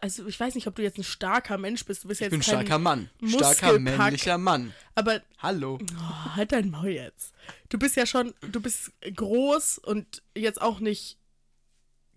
also 0.00 0.26
ich 0.26 0.38
weiß 0.38 0.54
nicht, 0.54 0.66
ob 0.66 0.74
du 0.74 0.82
jetzt 0.82 0.98
ein 0.98 1.04
starker 1.04 1.56
Mensch 1.58 1.84
bist. 1.84 2.04
Du 2.04 2.08
bist 2.08 2.20
ich 2.20 2.26
jetzt 2.26 2.30
bin 2.32 2.40
ein 2.40 2.44
kein, 2.44 2.66
starker 2.66 2.78
Mann, 2.78 3.10
starker 3.26 3.38
Muskelpack. 3.78 3.80
männlicher 3.98 4.38
Mann. 4.38 4.74
aber 4.94 5.22
Hallo. 5.38 5.78
oh, 5.98 6.36
halt 6.36 6.52
dein 6.52 6.70
Maul 6.70 6.88
jetzt. 6.90 7.32
Du 7.70 7.78
bist 7.78 7.96
ja 7.96 8.06
schon, 8.06 8.34
du 8.42 8.60
bist 8.60 8.92
groß 9.14 9.78
und 9.78 10.22
jetzt 10.36 10.60
auch 10.60 10.80
nicht 10.80 11.18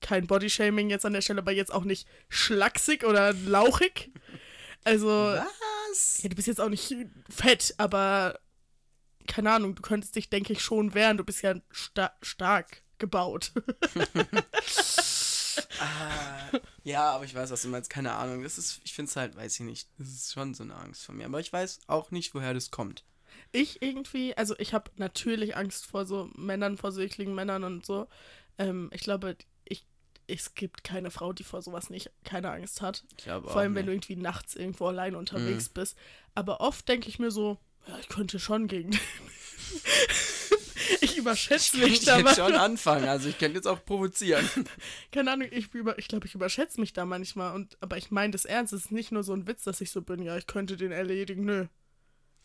kein 0.02 0.28
Bodyshaming 0.28 0.90
jetzt 0.90 1.06
an 1.06 1.14
der 1.14 1.22
Stelle, 1.22 1.42
aber 1.42 1.52
jetzt 1.52 1.74
auch 1.74 1.84
nicht 1.84 2.08
schlaksig 2.30 3.04
oder 3.06 3.34
lauchig. 3.34 4.12
Also 4.84 5.08
Was? 5.08 6.22
Ja, 6.22 6.30
du 6.30 6.36
bist 6.36 6.48
jetzt 6.48 6.62
auch 6.62 6.70
nicht 6.70 6.94
fett, 7.30 7.74
aber 7.78 8.40
keine 9.28 9.52
Ahnung, 9.52 9.76
du 9.76 9.82
könntest 9.82 10.16
dich, 10.16 10.30
denke 10.30 10.54
ich, 10.54 10.62
schon 10.62 10.94
wehren. 10.94 11.18
Du 11.18 11.24
bist 11.24 11.42
ja 11.42 11.56
sta 11.72 12.12
stark 12.22 12.84
gebaut. 12.98 13.52
Ah, 15.80 16.58
ja, 16.84 17.12
aber 17.12 17.26
ich 17.26 17.36
weiß, 17.36 17.52
was 17.52 17.62
du 17.62 17.68
meinst. 17.68 17.90
Keine 17.90 18.14
Ahnung. 18.14 18.44
Das 18.44 18.58
ist, 18.58 18.82
ich 18.84 18.94
finde 18.94 19.10
es 19.10 19.16
halt, 19.16 19.36
weiß 19.36 19.60
ich 19.60 19.66
nicht. 19.66 19.90
Das 19.98 20.08
ist 20.08 20.34
schon 20.34 20.54
so 20.54 20.64
eine 20.64 20.76
Angst 20.76 21.06
von 21.06 21.18
mir. 21.18 21.26
Aber 21.26 21.40
ich 21.40 21.52
weiß 21.52 21.82
auch 21.88 22.12
nicht, 22.12 22.34
woher 22.34 22.54
das 22.54 22.72
kommt. 22.72 23.04
Ich 23.52 23.82
irgendwie, 23.82 24.36
also 24.36 24.56
ich 24.58 24.74
habe 24.74 24.92
natürlich 24.98 25.56
Angst 25.56 25.86
vor 25.86 26.06
so 26.06 26.30
Männern, 26.36 26.78
vor 26.78 26.92
so 26.92 27.02
ekligen 27.02 27.36
Männern 27.36 27.64
und 27.64 27.86
so. 27.86 28.08
Ähm, 28.58 28.90
ich 28.94 29.02
glaube, 29.02 29.38
ich, 29.66 29.86
es 30.28 30.56
gibt 30.56 30.84
keine 30.84 31.12
Frau, 31.12 31.34
die 31.34 31.44
vor 31.44 31.62
sowas 31.62 31.90
nicht 31.90 32.12
keine 32.24 32.52
Angst 32.52 32.82
hat. 32.82 33.04
Vor 33.24 33.58
allem, 33.58 33.76
wenn 33.76 33.86
du 33.86 33.94
irgendwie 33.94 34.16
nachts 34.16 34.56
irgendwo 34.56 34.88
allein 34.88 35.16
unterwegs 35.16 35.70
bist. 35.70 35.98
Aber 36.36 36.62
oft 36.62 36.88
denke 36.88 37.10
ich 37.10 37.20
mir 37.20 37.32
so, 37.32 37.58
ja, 37.88 37.98
ich 38.00 38.10
könnte 38.10 38.40
schon 38.40 38.68
gegen 38.68 38.92
den. 38.92 39.00
ich 41.34 41.46
überschätze 41.48 41.78
mich 41.78 41.94
ich 41.94 42.06
da 42.06 42.20
jetzt 42.20 42.36
schon 42.36 42.56
anfangen. 42.56 43.08
Also 43.08 43.30
ich 43.30 43.38
könnte 43.38 43.58
jetzt 43.58 43.68
auch 43.68 43.84
provozieren. 43.86 44.48
Keine 45.12 45.32
Ahnung, 45.32 45.48
ich, 45.52 45.74
über, 45.74 45.98
ich 46.00 46.08
glaube, 46.08 46.28
ich 46.28 46.36
überschätze 46.36 46.80
mich 46.80 46.94
da 46.94 47.06
manchmal. 47.06 47.54
Und, 47.56 47.78
aber 47.82 47.98
ich 47.98 48.12
meine 48.12 48.32
das 48.32 48.46
ernst. 48.46 48.74
Es 48.74 48.86
ist 48.86 48.92
nicht 48.92 49.12
nur 49.12 49.24
so 49.24 49.34
ein 49.34 49.48
Witz, 49.48 49.64
dass 49.64 49.82
ich 49.82 49.92
so 49.92 50.02
bin, 50.02 50.22
ja, 50.22 50.38
ich 50.38 50.48
könnte 50.48 50.78
den 50.78 50.92
erledigen. 50.92 51.46
Nö. 51.46 51.68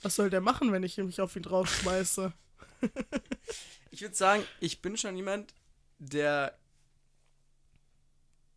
Was 0.02 0.16
soll 0.16 0.30
der 0.30 0.40
machen, 0.40 0.72
wenn 0.72 0.82
ich 0.82 0.96
mich 0.98 1.20
auf 1.20 1.36
ihn 1.36 1.42
draufschmeiße? 1.42 2.32
Ich 3.94 4.00
würde 4.00 4.14
sagen, 4.14 4.42
ich 4.58 4.80
bin 4.80 4.96
schon 4.96 5.14
jemand, 5.16 5.52
der 5.98 6.56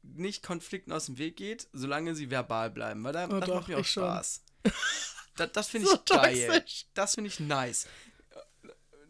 nicht 0.01 0.43
Konflikten 0.43 0.93
aus 0.93 1.07
dem 1.07 1.17
Weg 1.17 1.35
geht, 1.35 1.67
solange 1.73 2.15
sie 2.15 2.31
verbal 2.31 2.71
bleiben. 2.71 3.03
Weil 3.03 3.11
da, 3.13 3.25
Oh 3.27 3.39
das 3.39 3.49
doch, 3.49 3.55
macht 3.55 3.67
mir 3.67 3.75
auch 3.75 3.81
ich. 3.81 3.89
Spaß. 3.91 4.43
das 5.35 5.51
das 5.51 5.67
finde 5.67 5.87
So 5.89 5.95
ich 5.95 6.05
geil. 6.05 6.47
toxisch. 6.47 6.85
Das 6.93 7.15
finde 7.15 7.27
ich 7.29 7.39
nice. 7.41 7.87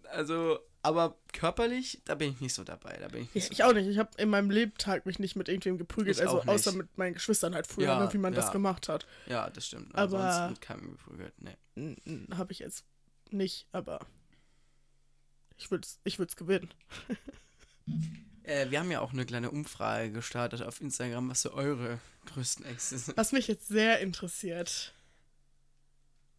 Also, 0.09 0.59
aber 0.85 1.17
körperlich, 1.33 2.01
da 2.05 2.15
bin 2.15 2.31
ich 2.31 2.39
nicht 2.41 2.53
so 2.53 2.63
dabei. 2.63 2.97
Da 2.97 3.07
bin 3.07 3.23
ich 3.23 3.33
nicht 3.33 3.35
Ich, 3.35 3.45
so 3.45 3.51
ich 3.53 3.63
auch 3.63 3.73
nicht. 3.73 3.87
Ich 3.87 3.97
habe 3.97 4.09
in 4.17 4.29
meinem 4.29 4.49
Lebtag 4.49 5.05
mich 5.05 5.19
nicht 5.19 5.35
mit 5.35 5.49
irgendwem 5.49 5.77
geprügelt. 5.77 6.15
Ich 6.17 6.21
also 6.21 6.41
außer 6.43 6.71
mit 6.71 6.97
meinen 6.97 7.13
Geschwistern 7.15 7.53
halt 7.55 7.67
früher, 7.67 7.87
Ja, 7.87 7.99
ne, 7.99 8.13
wie 8.13 8.17
man 8.17 8.33
das 8.33 8.45
ja. 8.45 8.51
gemacht 8.51 8.87
hat. 8.89 9.05
Ja, 9.27 9.49
das 9.49 9.67
stimmt. 9.67 9.93
Aber- 9.95 10.49
mit 10.49 10.61
keinem 10.61 10.91
geprügelt. 10.91 11.33
Nee. 11.39 11.95
Habe 12.35 12.51
ich 12.53 12.59
jetzt 12.59 12.85
nicht, 13.31 13.67
aber 13.71 13.99
ich 15.57 15.69
würde 15.71 15.85
es 15.85 15.99
ich 16.03 16.19
würd's 16.19 16.35
gewinnen. 16.35 16.73
Äh, 18.43 18.69
wir 18.69 18.79
haben 18.79 18.91
ja 18.91 19.01
auch 19.01 19.11
eine 19.11 19.25
kleine 19.25 19.49
Umfrage 19.49 20.11
gestartet 20.11 20.61
auf 20.61 20.79
Instagram, 20.79 21.29
was 21.31 21.41
so 21.41 21.51
eure 21.53 21.99
größten 22.27 22.63
Ängste 22.65 22.99
sind. 22.99 23.17
Was 23.17 23.31
mich 23.31 23.47
jetzt 23.47 23.67
sehr 23.67 24.01
interessiert. 24.01 24.93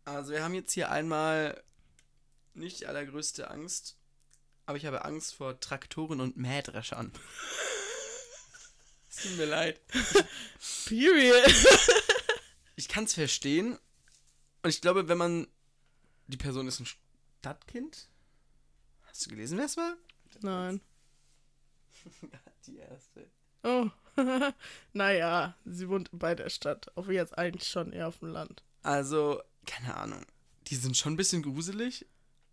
Also 0.05 0.31
wir 0.31 0.45
haben 0.45 0.55
jetzt 0.55 0.73
hier 0.73 0.91
einmal 0.93 1.61
nicht 2.55 2.79
die 2.81 2.87
allergrößte 2.87 3.51
Angst, 3.51 3.97
aber 4.67 4.77
ich 4.77 4.87
habe 4.87 5.05
Angst 5.05 5.35
vor 5.35 5.59
Traktoren 5.61 6.21
und 6.21 6.37
Mähdreschern. 6.37 7.13
Es 9.09 9.23
tut 9.23 9.37
mir 9.37 9.47
leid. 9.47 9.81
Period. 10.87 11.55
Ich 12.75 12.89
kann 12.89 13.05
es 13.05 13.15
verstehen. 13.15 13.79
Und 14.63 14.71
ich 14.71 14.81
glaube, 14.81 15.09
wenn 15.09 15.19
man... 15.19 15.47
Die 16.27 16.37
Person 16.37 16.67
ist 16.67 16.81
ein 16.81 16.87
Stadtkind. 17.39 18.09
Hast 19.05 19.25
du 19.25 19.31
gelesen, 19.31 19.57
wer 19.59 19.67
es 19.67 19.77
war? 19.77 19.97
Nein. 20.43 20.81
Die 22.67 22.77
erste. 22.77 23.31
Oh. 23.63 23.89
naja, 24.93 25.57
sie 25.65 25.89
wohnt 25.89 26.11
bei 26.13 26.35
der 26.35 26.51
Stadt. 26.51 26.91
Auch 26.97 27.09
jetzt 27.09 27.39
eigentlich 27.39 27.69
schon 27.69 27.93
eher 27.93 28.09
auf 28.09 28.19
dem 28.19 28.29
Land. 28.29 28.65
Also, 28.83 29.41
keine 29.67 29.97
Ahnung. 29.97 30.27
Die 30.67 30.77
sind 30.77 30.97
schon 30.97 31.15
ein 31.15 31.17
bisschen 31.17 31.43
gruselig, 31.43 32.07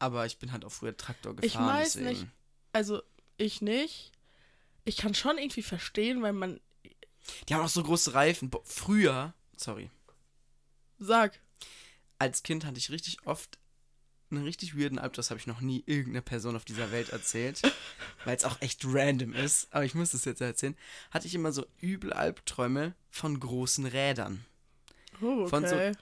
aber 0.04 0.26
ich 0.26 0.38
bin 0.38 0.51
halt 0.51 0.66
auch 0.66 0.72
früher 0.72 0.95
Traktor 0.95 1.36
gefahren. 1.36 1.45
Ich 1.45 1.56
weiß 1.74 1.93
deswegen. 1.93 2.10
nicht. 2.22 2.28
Also, 2.74 3.01
ich 3.38 3.62
nicht. 3.62 4.12
Ich 4.86 4.97
kann 4.97 5.16
schon 5.16 5.38
irgendwie 5.38 5.64
verstehen, 5.64 6.22
weil 6.22 6.34
man. 6.34 6.60
Die 7.47 7.54
haben 7.56 7.62
auch 7.64 7.70
so 7.70 7.82
große 7.84 8.14
Reifen. 8.14 8.49
Boah, 8.49 8.62
früher, 8.66 9.34
sorry, 9.56 9.89
Sag. 10.99 11.39
als 12.20 12.43
Kind 12.43 12.66
hatte 12.66 12.78
ich 12.78 12.89
richtig 12.89 13.26
oft 13.26 13.58
einen 14.30 14.43
richtig 14.43 14.78
weirden 14.78 14.99
Albtraum. 14.99 15.18
Das 15.18 15.30
habe 15.30 15.39
ich 15.39 15.47
noch 15.47 15.62
nie 15.62 15.84
irgendeiner 15.86 16.22
Person 16.22 16.56
auf 16.56 16.66
dieser 16.66 16.91
Welt 16.91 17.10
erzählt, 17.10 17.62
weil 18.26 18.36
es 18.36 18.43
auch 18.45 18.60
echt 18.62 18.82
random 18.86 19.34
ist. 19.34 19.68
Aber 19.74 19.86
ich 19.86 19.95
muss 19.95 20.14
es 20.14 20.26
jetzt 20.26 20.41
erzählen. 20.41 20.76
Hatte 21.12 21.28
ich 21.28 21.36
immer 21.36 21.51
so 21.51 21.66
übel 21.80 22.12
Albträume 22.12 22.93
von 23.10 23.39
großen 23.39 23.86
Rädern. 23.86 24.43
Oh, 25.22 25.47
Von 25.47 25.66
so- 25.68 25.76
okay. 25.76 25.93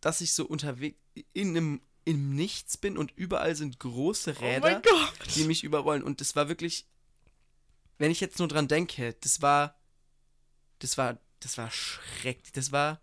Dass 0.00 0.20
ich 0.20 0.32
so 0.34 0.46
unterwegs 0.46 0.98
in 1.32 1.48
einem 1.56 1.80
im 2.10 2.34
Nichts 2.34 2.76
bin 2.76 2.98
und 2.98 3.12
überall 3.14 3.54
sind 3.54 3.78
große 3.78 4.34
oh 4.36 4.42
Räder, 4.42 4.80
Gott. 4.80 5.36
die 5.36 5.44
mich 5.44 5.62
überrollen. 5.62 6.02
Und 6.02 6.20
das 6.20 6.34
war 6.34 6.48
wirklich, 6.48 6.86
wenn 7.98 8.10
ich 8.10 8.20
jetzt 8.20 8.40
nur 8.40 8.48
dran 8.48 8.66
denke, 8.66 9.14
das 9.20 9.42
war, 9.42 9.78
das 10.80 10.98
war, 10.98 11.18
das 11.38 11.56
war 11.56 11.70
schrecklich. 11.70 12.52
Das 12.52 12.72
war 12.72 13.00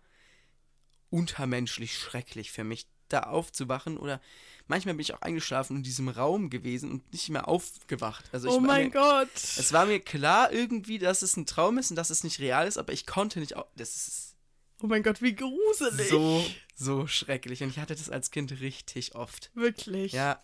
untermenschlich 1.08 1.96
schrecklich 1.96 2.52
für 2.52 2.64
mich, 2.64 2.86
da 3.08 3.20
aufzuwachen 3.20 3.96
oder 3.96 4.20
manchmal 4.66 4.94
bin 4.94 5.00
ich 5.00 5.14
auch 5.14 5.22
eingeschlafen 5.22 5.78
in 5.78 5.82
diesem 5.82 6.10
Raum 6.10 6.50
gewesen 6.50 6.90
und 6.90 7.10
nicht 7.10 7.30
mehr 7.30 7.48
aufgewacht. 7.48 8.26
Also 8.32 8.48
ich 8.48 8.54
oh 8.54 8.60
mein 8.60 8.88
mir, 8.88 8.90
Gott. 8.90 9.34
Es 9.34 9.72
war 9.72 9.86
mir 9.86 10.00
klar 10.00 10.52
irgendwie, 10.52 10.98
dass 10.98 11.22
es 11.22 11.34
ein 11.38 11.46
Traum 11.46 11.78
ist 11.78 11.88
und 11.88 11.96
dass 11.96 12.10
es 12.10 12.24
nicht 12.24 12.40
real 12.40 12.68
ist, 12.68 12.76
aber 12.76 12.92
ich 12.92 13.06
konnte 13.06 13.40
nicht. 13.40 13.54
Das 13.76 13.96
ist 13.96 14.36
Oh 14.80 14.86
mein 14.86 15.02
Gott, 15.02 15.20
wie 15.22 15.34
gruselig. 15.34 16.08
so, 16.08 16.44
so 16.76 17.06
schrecklich. 17.06 17.62
Und 17.62 17.70
ich 17.70 17.78
hatte 17.78 17.94
das 17.96 18.10
als 18.10 18.30
Kind 18.30 18.60
richtig 18.60 19.14
oft. 19.14 19.50
Wirklich. 19.54 20.12
Ja, 20.12 20.40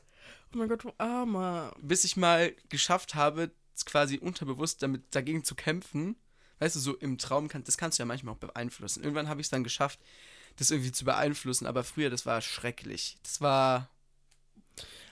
Oh 0.54 0.58
mein 0.58 0.68
Gott, 0.68 0.84
du 0.84 0.92
Armer. 0.98 1.74
bis 1.80 2.04
ich 2.04 2.16
mal 2.16 2.54
geschafft 2.68 3.14
habe, 3.16 3.50
quasi 3.86 4.18
unterbewusst 4.18 4.82
damit 4.82 5.02
dagegen 5.14 5.42
zu 5.42 5.54
kämpfen. 5.56 6.16
Weißt 6.60 6.76
du, 6.76 6.80
so 6.80 6.94
im 6.96 7.18
Traum 7.18 7.48
kann, 7.48 7.64
das 7.64 7.76
kannst 7.76 7.98
du 7.98 8.02
ja 8.02 8.06
manchmal 8.06 8.34
auch 8.34 8.38
beeinflussen. 8.38 9.02
Irgendwann 9.02 9.28
habe 9.28 9.40
ich 9.40 9.46
es 9.48 9.50
dann 9.50 9.64
geschafft, 9.64 9.98
das 10.56 10.70
irgendwie 10.70 10.92
zu 10.92 11.04
beeinflussen, 11.04 11.66
aber 11.66 11.82
früher, 11.82 12.08
das 12.08 12.24
war 12.24 12.40
schrecklich. 12.40 13.18
Das 13.24 13.40
war. 13.40 13.90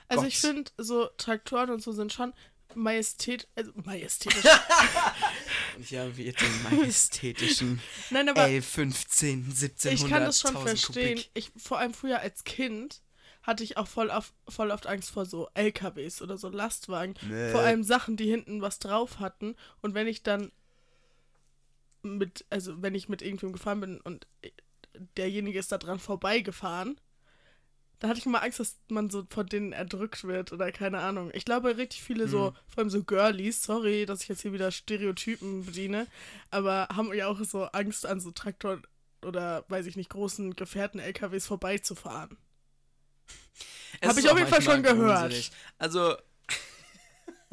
Also 0.07 0.23
Gott. 0.23 0.33
ich 0.33 0.39
finde, 0.39 0.71
so 0.79 1.07
Traktoren 1.17 1.71
und 1.71 1.83
so 1.83 1.91
sind 1.91 2.13
schon 2.13 2.33
majestät, 2.75 3.49
also 3.55 3.73
majestätisch. 3.85 4.45
Habe 4.45 6.23
jetzt 6.23 6.41
den 6.41 6.63
majestätischen 6.63 7.81
Nein, 8.11 8.29
aber 8.29 8.49
11, 8.49 8.67
15, 8.67 9.53
17, 9.53 9.93
ich 9.93 10.09
kann 10.09 10.23
das 10.23 10.41
schon 10.41 10.57
1000 10.57 10.81
verstehen. 10.81 11.17
Kubik. 11.17 11.31
Ich, 11.35 11.53
vor 11.57 11.79
allem 11.79 11.95
früher 11.95 12.21
als 12.21 12.45
Kind 12.45 13.03
hatte 13.43 13.65
ich 13.65 13.77
auch 13.77 13.89
voll, 13.89 14.11
auf, 14.11 14.33
voll 14.49 14.71
oft 14.71 14.87
Angst 14.87 15.11
vor 15.11 15.27
so 15.27 15.49
LKWs 15.55 16.23
oder 16.23 16.39
so 16.39 16.49
Lastwagen. 16.49 17.15
Nee. 17.29 17.51
Vor 17.51 17.61
allem 17.61 17.83
Sachen, 17.83 18.17
die 18.17 18.31
hinten 18.31 18.63
was 18.63 18.79
drauf 18.79 19.19
hatten. 19.19 19.57
Und 19.81 19.95
wenn 19.95 20.07
ich 20.07 20.23
dann 20.23 20.53
mit, 22.03 22.45
also 22.51 22.83
wenn 22.83 22.95
ich 22.95 23.09
mit 23.09 23.23
irgendwem 23.23 23.53
gefahren 23.53 23.81
bin 23.81 24.01
und 24.01 24.27
derjenige 25.17 25.59
ist 25.59 25.73
da 25.73 25.79
dran 25.79 25.99
vorbeigefahren, 25.99 27.01
da 28.03 28.09
hatte 28.09 28.19
ich 28.19 28.27
immer 28.27 28.43
Angst, 28.43 28.59
dass 28.59 28.77
man 28.89 29.11
so 29.11 29.25
von 29.31 29.47
denen 29.47 29.71
erdrückt 29.73 30.25
wird 30.25 30.53
oder 30.53 30.73
keine 30.73 30.99
Ahnung. 30.99 31.31
Ich 31.35 31.45
glaube, 31.45 31.77
richtig 31.77 32.03
viele 32.03 32.27
so, 32.27 32.51
Mhm. 32.51 32.55
vor 32.67 32.79
allem 32.79 32.91
so 32.91 33.05
Girlies, 33.05 33.63
sorry, 33.63 34.07
dass 34.07 34.23
ich 34.23 34.29
jetzt 34.29 34.43
hier 34.43 34.53
wieder 34.53 34.73
Stereotypen 34.73 35.65
bediene, 35.65 36.09
aber 36.51 36.89
haben 36.93 37.15
ja 37.15 37.29
auch 37.29 37.39
so 37.45 37.63
Angst 37.67 38.05
an 38.05 38.19
so 38.19 38.33
Traktoren 38.33 38.83
oder, 39.25 39.65
weiß 39.69 39.87
ich 39.87 39.95
nicht, 39.95 40.11
großen 40.11 40.57
Gefährten 40.57 40.99
LKWs 40.99 41.47
vorbeizufahren. 41.47 42.37
Es 44.01 44.09
Hab 44.09 44.17
ist 44.17 44.25
ich 44.25 44.31
auf 44.31 44.37
jeden 44.37 44.51
Fall 44.51 44.63
schon 44.63 44.83
gehört. 44.83 45.53
Also, 45.79 46.17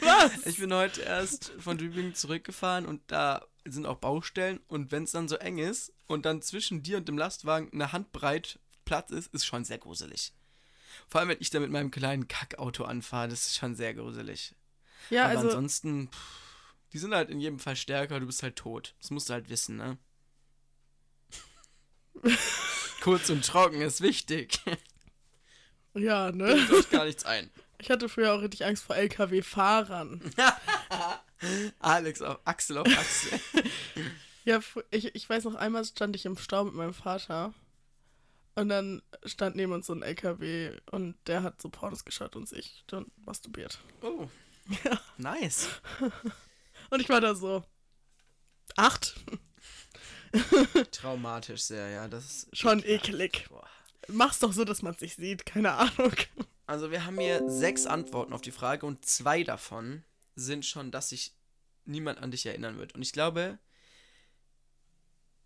Was? 0.00 0.32
ich 0.46 0.58
bin 0.58 0.74
heute 0.74 1.02
erst 1.02 1.52
von 1.60 1.78
Tübingen 1.78 2.14
zurückgefahren 2.16 2.86
und 2.86 3.02
da 3.06 3.46
sind 3.64 3.86
auch 3.86 3.98
Baustellen 3.98 4.58
und 4.66 4.90
wenn 4.90 5.04
es 5.04 5.12
dann 5.12 5.28
so 5.28 5.36
eng 5.36 5.58
ist 5.58 5.92
und 6.08 6.24
dann 6.26 6.42
zwischen 6.42 6.82
dir 6.82 6.96
und 6.96 7.06
dem 7.06 7.18
Lastwagen 7.18 7.70
eine 7.72 7.92
Handbreit 7.92 8.58
Platz 8.90 9.12
ist, 9.12 9.32
ist 9.32 9.46
schon 9.46 9.64
sehr 9.64 9.78
gruselig. 9.78 10.32
Vor 11.06 11.20
allem, 11.20 11.30
wenn 11.30 11.36
ich 11.38 11.50
da 11.50 11.60
mit 11.60 11.70
meinem 11.70 11.92
kleinen 11.92 12.26
Kackauto 12.26 12.82
anfahre, 12.82 13.28
das 13.28 13.46
ist 13.46 13.56
schon 13.56 13.76
sehr 13.76 13.94
gruselig. 13.94 14.56
ja, 15.10 15.26
Aber 15.26 15.30
also, 15.30 15.46
ansonsten, 15.46 16.08
pff, 16.08 16.18
die 16.92 16.98
sind 16.98 17.14
halt 17.14 17.30
in 17.30 17.38
jedem 17.38 17.60
Fall 17.60 17.76
stärker, 17.76 18.18
du 18.18 18.26
bist 18.26 18.42
halt 18.42 18.56
tot. 18.56 18.96
Das 18.98 19.12
musst 19.12 19.28
du 19.28 19.34
halt 19.34 19.48
wissen, 19.48 19.76
ne? 19.76 19.96
Kurz 23.00 23.30
und 23.30 23.46
trocken 23.46 23.80
ist 23.80 24.00
wichtig. 24.00 24.58
ja, 25.94 26.32
ne? 26.32 26.46
Bildet 26.46 26.72
euch 26.72 26.90
gar 26.90 27.04
nichts 27.04 27.24
ein. 27.24 27.48
Ich 27.78 27.92
hatte 27.92 28.08
früher 28.08 28.34
auch 28.34 28.42
richtig 28.42 28.64
Angst 28.66 28.82
vor 28.82 28.96
LKW-Fahrern. 28.96 30.20
Alex 31.78 32.22
auf 32.22 32.40
Axel 32.44 32.78
auf 32.78 32.88
Axel. 32.88 33.38
Ja, 34.46 34.58
ich, 34.90 35.14
ich 35.14 35.28
weiß 35.28 35.44
noch, 35.44 35.54
einmal 35.54 35.84
stand 35.84 36.16
ich 36.16 36.24
im 36.24 36.36
Stau 36.38 36.64
mit 36.64 36.72
meinem 36.74 36.94
Vater 36.94 37.52
und 38.60 38.68
dann 38.68 39.02
stand 39.24 39.56
neben 39.56 39.72
uns 39.72 39.86
so 39.86 39.94
ein 39.94 40.02
LKW 40.02 40.76
und 40.90 41.16
der 41.26 41.42
hat 41.42 41.60
so 41.60 41.68
Pornos 41.68 42.04
geschaut 42.04 42.36
und 42.36 42.48
sich 42.48 42.84
dann 42.86 43.06
masturbiert. 43.24 43.78
Oh. 44.02 44.28
Ja. 44.84 45.00
Nice. 45.16 45.68
Und 46.90 47.00
ich 47.00 47.08
war 47.08 47.20
da 47.20 47.34
so, 47.34 47.64
acht? 48.76 49.14
Traumatisch 50.92 51.62
sehr, 51.62 51.88
ja. 51.88 52.08
Das 52.08 52.24
ist 52.24 52.56
Schon 52.56 52.84
eklig. 52.84 53.46
Boah. 53.48 53.66
Mach's 54.08 54.40
doch 54.40 54.52
so, 54.52 54.64
dass 54.64 54.82
man 54.82 54.94
sich 54.94 55.16
sieht, 55.16 55.46
keine 55.46 55.72
Ahnung. 55.72 56.14
Also 56.66 56.90
wir 56.90 57.04
haben 57.04 57.18
hier 57.18 57.48
sechs 57.48 57.86
Antworten 57.86 58.32
auf 58.32 58.42
die 58.42 58.52
Frage 58.52 58.86
und 58.86 59.04
zwei 59.04 59.42
davon 59.42 60.04
sind 60.34 60.64
schon, 60.64 60.90
dass 60.90 61.10
sich 61.10 61.34
niemand 61.84 62.20
an 62.20 62.30
dich 62.30 62.46
erinnern 62.46 62.78
wird. 62.78 62.94
Und 62.94 63.02
ich 63.02 63.12
glaube, 63.12 63.58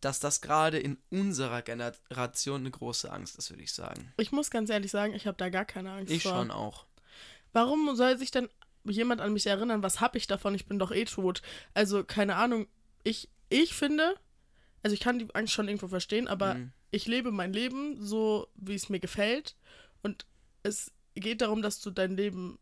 dass 0.05 0.21
das 0.21 0.41
gerade 0.41 0.79
in 0.79 0.99
unserer 1.11 1.63
Generation 1.63 2.61
eine 2.61 2.71
große 2.71 3.11
Angst 3.13 3.37
ist, 3.37 3.51
würde 3.51 3.63
ich 3.63 3.73
sagen. 3.73 4.13
Ich 4.19 4.33
muss 4.33 4.51
ganz 4.51 4.71
ehrlich 4.71 4.91
sagen, 4.91 5.15
ich 5.15 5.27
habe 5.27 5.37
da 5.37 5.49
gar 5.49 5.65
keine 5.65 5.93
Angst 5.93 6.13
Ich 6.13 6.23
vor. 6.23 6.33
schon 6.33 6.51
auch. 6.51 6.87
Warum 7.53 7.95
soll 7.97 8.19
sich 8.19 8.31
denn 8.31 8.49
jemand 8.85 9.21
an 9.21 9.33
mich 9.33 9.47
erinnern? 9.47 9.83
Was 9.83 10.01
hab 10.01 10.17
ich 10.17 10.27
davon? 10.27 10.55
Ich 10.55 10.67
bin 10.67 10.79
doch 10.79 10.91
eh 10.93 11.05
tot. 11.05 11.41
Also, 11.73 12.05
keine 12.05 12.37
Ahnung. 12.37 12.67
Ich, 13.03 13.29
ich 13.49 13.75
finde, 13.75 14.15
also 14.83 14.95
ich 14.95 15.01
kann 15.01 15.19
die 15.19 15.35
Angst 15.35 15.53
schon 15.53 15.69
irgendwo 15.69 15.89
verstehen, 15.89 16.29
aber 16.29 16.55
Mhm. 16.55 16.73
ich 16.91 17.07
lebe 17.07 17.31
mein 17.33 17.53
Leben 17.53 18.03
so, 18.05 18.49
wie 18.57 18.75
es 18.75 18.89
mir 18.89 19.01
gefällt. 19.01 19.57
Und 20.03 20.27
es 20.63 20.91
geht 21.15 21.41
darum, 21.41 21.63
dass 21.63 21.81
du 21.81 21.91
dein 21.91 22.17
Leben, 22.17 22.59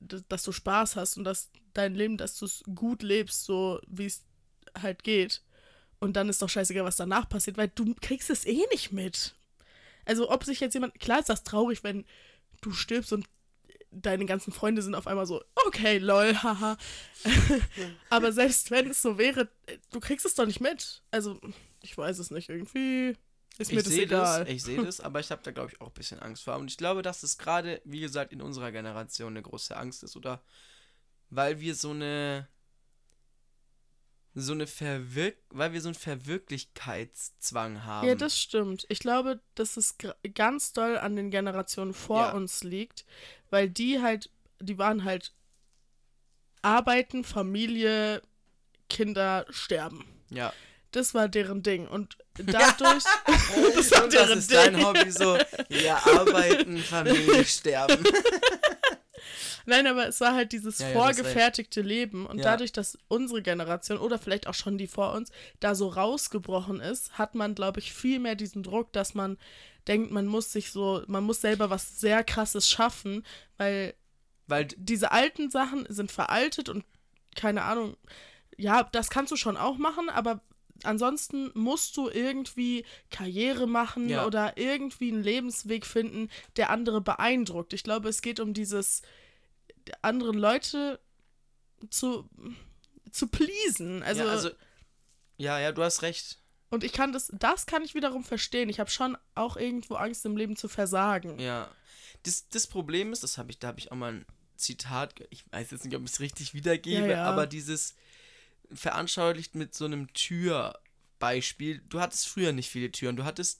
dass 0.00 0.42
du 0.42 0.52
Spaß 0.52 0.96
hast 0.96 1.16
und 1.16 1.24
dass 1.24 1.50
dein 1.74 1.94
Leben, 1.94 2.16
dass 2.16 2.38
du 2.38 2.44
es 2.44 2.62
gut 2.74 3.02
lebst, 3.02 3.44
so 3.44 3.80
wie 3.86 4.06
es 4.06 4.24
halt 4.80 5.02
geht. 5.04 5.42
Und 6.02 6.14
dann 6.14 6.28
ist 6.28 6.42
doch 6.42 6.48
scheißegal, 6.48 6.84
was 6.84 6.96
danach 6.96 7.28
passiert, 7.28 7.56
weil 7.56 7.68
du 7.68 7.94
kriegst 8.00 8.28
es 8.28 8.44
eh 8.44 8.66
nicht 8.72 8.90
mit. 8.90 9.36
Also, 10.04 10.28
ob 10.32 10.42
sich 10.42 10.58
jetzt 10.58 10.74
jemand, 10.74 10.98
klar 10.98 11.20
ist 11.20 11.28
das 11.28 11.44
traurig, 11.44 11.84
wenn 11.84 12.04
du 12.60 12.72
stirbst 12.72 13.12
und 13.12 13.24
deine 13.92 14.26
ganzen 14.26 14.52
Freunde 14.52 14.82
sind 14.82 14.96
auf 14.96 15.06
einmal 15.06 15.26
so, 15.26 15.44
okay, 15.66 15.98
lol, 15.98 16.34
haha. 16.34 16.76
Aber 18.10 18.32
selbst 18.32 18.72
wenn 18.72 18.90
es 18.90 19.00
so 19.00 19.16
wäre, 19.16 19.48
du 19.92 20.00
kriegst 20.00 20.26
es 20.26 20.34
doch 20.34 20.44
nicht 20.44 20.60
mit. 20.60 21.04
Also, 21.12 21.40
ich 21.82 21.96
weiß 21.96 22.18
es 22.18 22.32
nicht, 22.32 22.48
irgendwie 22.48 23.14
ist 23.58 23.70
mir 23.70 23.78
Ich 23.78 23.84
das 23.84 23.92
sehe 23.92 24.02
egal. 24.02 24.40
das, 24.40 24.48
ich 24.48 24.64
sehe 24.64 24.82
das, 24.82 25.00
aber 25.00 25.20
ich 25.20 25.30
habe 25.30 25.42
da, 25.44 25.52
glaube 25.52 25.70
ich, 25.70 25.80
auch 25.80 25.86
ein 25.86 25.94
bisschen 25.94 26.18
Angst 26.18 26.42
vor. 26.42 26.56
Und 26.56 26.68
ich 26.68 26.78
glaube, 26.78 27.02
dass 27.02 27.22
es 27.22 27.38
gerade, 27.38 27.80
wie 27.84 28.00
gesagt, 28.00 28.32
in 28.32 28.42
unserer 28.42 28.72
Generation 28.72 29.34
eine 29.34 29.42
große 29.42 29.76
Angst 29.76 30.02
ist, 30.02 30.16
oder? 30.16 30.42
Weil 31.30 31.60
wir 31.60 31.76
so 31.76 31.90
eine. 31.90 32.48
So 34.34 34.52
eine 34.52 34.66
Verwirk 34.66 35.36
weil 35.50 35.72
wir 35.74 35.80
so 35.82 35.88
einen 35.88 35.94
Verwirklichkeitszwang 35.94 37.84
haben. 37.84 38.08
Ja, 38.08 38.14
das 38.14 38.38
stimmt. 38.40 38.86
Ich 38.88 38.98
glaube, 39.00 39.40
dass 39.54 39.76
es 39.76 39.96
ganz 40.34 40.72
doll 40.72 40.96
an 40.96 41.16
den 41.16 41.30
Generationen 41.30 41.92
vor 41.92 42.28
Ja. 42.28 42.32
uns 42.32 42.62
liegt, 42.64 43.04
weil 43.50 43.68
die 43.68 44.00
halt, 44.00 44.30
die 44.60 44.78
waren 44.78 45.04
halt 45.04 45.32
arbeiten, 46.62 47.24
Familie, 47.24 48.22
Kinder 48.88 49.46
sterben. 49.50 50.04
ja. 50.30 50.52
Das 50.94 51.14
war 51.14 51.26
deren 51.26 51.62
Ding. 51.62 51.88
Und 51.88 52.18
dadurch. 52.36 53.02
das, 53.24 53.90
war 53.92 54.04
Und 54.04 54.12
das 54.12 54.26
deren 54.28 54.38
ist 54.38 54.52
dein 54.52 54.74
Ding. 54.74 54.84
Hobby 54.84 55.10
so, 55.10 55.38
ja, 55.70 55.96
arbeiten, 56.04 56.76
Familie, 56.76 57.42
sterben. 57.46 58.04
Nein, 59.66 59.86
aber 59.86 60.08
es 60.08 60.20
war 60.20 60.34
halt 60.34 60.52
dieses 60.52 60.78
Ja, 60.80 60.88
ja, 60.88 60.92
vorgefertigte 60.92 61.80
Leben. 61.82 62.26
Und 62.26 62.38
Ja. 62.38 62.44
dadurch, 62.44 62.72
dass 62.72 62.98
unsere 63.08 63.42
Generation 63.42 63.98
oder 63.98 64.18
vielleicht 64.18 64.46
auch 64.46 64.54
schon 64.54 64.78
die 64.78 64.86
vor 64.86 65.12
uns 65.12 65.30
da 65.60 65.74
so 65.74 65.88
rausgebrochen 65.88 66.80
ist, 66.80 67.18
hat 67.18 67.34
man, 67.34 67.54
glaube 67.54 67.80
ich, 67.80 67.92
viel 67.92 68.18
mehr 68.18 68.34
diesen 68.34 68.62
Druck, 68.62 68.92
dass 68.92 69.14
man 69.14 69.38
denkt, 69.88 70.10
man 70.12 70.26
muss 70.26 70.52
sich 70.52 70.70
so, 70.70 71.02
man 71.06 71.24
muss 71.24 71.40
selber 71.40 71.70
was 71.70 71.98
sehr 72.00 72.22
krasses 72.24 72.68
schaffen, 72.68 73.24
weil 73.56 73.94
Weil, 74.46 74.66
diese 74.76 75.12
alten 75.12 75.50
Sachen 75.50 75.86
sind 75.88 76.10
veraltet 76.12 76.68
und 76.68 76.84
keine 77.34 77.62
Ahnung, 77.62 77.96
ja, 78.56 78.82
das 78.92 79.08
kannst 79.10 79.32
du 79.32 79.36
schon 79.36 79.56
auch 79.56 79.78
machen, 79.78 80.08
aber 80.10 80.40
ansonsten 80.84 81.50
musst 81.54 81.96
du 81.96 82.08
irgendwie 82.10 82.84
Karriere 83.10 83.66
machen 83.66 84.08
Ja. 84.08 84.26
oder 84.26 84.56
irgendwie 84.58 85.10
einen 85.12 85.22
Lebensweg 85.22 85.86
finden, 85.86 86.28
der 86.56 86.70
andere 86.70 87.00
beeindruckt. 87.00 87.72
Ich 87.72 87.82
glaube, 87.84 88.08
es 88.08 88.20
geht 88.22 88.40
um 88.40 88.52
dieses 88.52 89.02
anderen 90.02 90.38
Leute 90.38 91.00
zu 91.90 92.28
zu 93.10 93.26
pleasen. 93.28 94.02
Also, 94.02 94.22
ja, 94.22 94.30
also, 94.30 94.50
ja, 95.36 95.58
ja, 95.58 95.72
du 95.72 95.82
hast 95.82 96.02
recht. 96.02 96.38
und 96.70 96.82
ich 96.84 96.92
kann 96.92 97.12
das 97.12 97.30
das 97.34 97.66
kann 97.66 97.82
ich 97.84 97.94
wiederum 97.94 98.24
verstehen. 98.24 98.68
Ich 98.68 98.80
habe 98.80 98.90
schon 98.90 99.18
auch 99.34 99.56
irgendwo 99.56 99.94
Angst 99.96 100.24
im 100.24 100.36
Leben 100.36 100.56
zu 100.56 100.68
versagen. 100.68 101.38
Ja. 101.38 101.70
Das, 102.22 102.48
das 102.48 102.66
Problem 102.66 103.12
ist, 103.12 103.22
das 103.22 103.36
habe 103.38 103.50
ich, 103.50 103.58
da 103.58 103.68
habe 103.68 103.80
ich 103.80 103.90
auch 103.90 103.96
mal 103.96 104.12
ein 104.12 104.26
Zitat, 104.56 105.14
ich 105.30 105.44
weiß 105.50 105.72
jetzt 105.72 105.84
nicht, 105.84 105.96
ob 105.96 106.04
ich 106.04 106.10
es 106.12 106.20
richtig 106.20 106.54
wiedergebe, 106.54 107.08
Ja, 107.08 107.12
ja. 107.16 107.24
aber 107.24 107.46
dieses 107.48 107.96
veranschaulicht 108.72 109.54
mit 109.56 109.74
so 109.74 109.84
einem 109.86 110.12
Türbeispiel. 110.14 111.82
Du 111.88 112.00
hattest 112.00 112.28
früher 112.28 112.52
nicht 112.52 112.70
viele 112.70 112.90
Türen, 112.92 113.16
du 113.16 113.24
hattest 113.24 113.58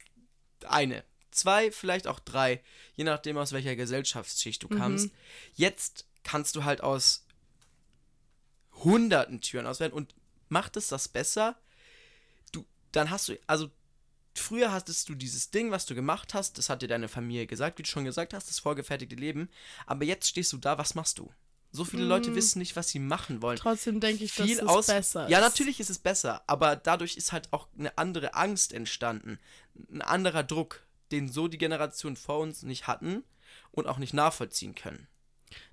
eine, 0.65 1.05
zwei, 1.33 1.71
vielleicht 1.73 2.07
auch 2.07 2.21
drei, 2.21 2.63
je 2.95 3.05
nachdem 3.05 3.37
aus 3.37 3.53
welcher 3.53 3.75
Gesellschaftsschicht 3.77 4.63
du 4.63 4.69
Mhm. 4.69 4.79
kamst. 4.79 5.11
Jetzt 5.55 6.07
kannst 6.25 6.57
du 6.57 6.65
halt 6.65 6.83
aus 6.83 7.25
hunderten 8.85 9.41
Türen 9.41 9.67
auswählen 9.67 9.93
und 9.93 10.15
macht 10.49 10.77
es 10.77 10.89
das 10.89 11.09
besser? 11.09 11.57
Du, 12.53 12.65
dann 12.93 13.11
hast 13.11 13.29
du, 13.29 13.39
also 13.47 13.71
früher 14.35 14.73
hattest 14.73 15.09
du 15.09 15.15
dieses 15.15 15.51
Ding, 15.51 15.71
was 15.71 15.87
du 15.87 15.95
gemacht 15.95 16.35
hast, 16.35 16.59
das 16.59 16.69
hat 16.69 16.83
dir 16.83 16.89
deine 16.89 17.09
Familie 17.09 17.47
gesagt, 17.47 17.79
wie 17.79 17.83
du 17.83 17.89
schon 17.89 18.05
gesagt 18.05 18.35
hast, 18.35 18.49
das 18.49 18.59
vorgefertigte 18.59 19.17
Leben. 19.17 19.49
Aber 19.87 20.05
jetzt 20.05 20.29
stehst 20.29 20.53
du 20.53 20.59
da, 20.59 20.79
was 20.79 20.95
machst 20.95 21.19
du? 21.19 21.31
So 21.75 21.85
viele 21.87 22.05
Leute 22.05 22.31
Mm. 22.31 22.35
wissen 22.35 22.59
nicht, 22.59 22.77
was 22.77 22.89
sie 22.91 22.99
machen 22.99 23.41
wollen. 23.41 23.57
Trotzdem 23.59 23.99
denke 23.99 24.25
ich, 24.25 24.35
dass 24.35 24.47
Viel 24.47 24.59
es 24.59 24.63
aus 24.67 24.87
besser 24.89 25.29
Ja, 25.29 25.39
ist. 25.39 25.45
natürlich 25.45 25.81
ist 25.81 25.89
es 25.89 25.99
besser, 25.99 26.43
aber 26.47 26.77
dadurch 26.77 27.17
ist 27.17 27.33
halt 27.33 27.51
auch 27.53 27.67
eine 27.79 27.97
andere 27.97 28.35
Angst 28.35 28.73
entstanden. 28.75 29.39
Ein 29.91 30.03
anderer 30.03 30.43
Druck, 30.45 30.83
den 31.13 31.31
so 31.31 31.49
die 31.49 31.57
Generation 31.59 32.17
vor 32.17 32.41
uns 32.41 32.63
nicht 32.63 32.87
hatten 32.89 33.25
und 33.71 33.87
auch 33.87 33.97
nicht 33.99 34.13
nachvollziehen 34.13 34.75
können. 34.75 35.09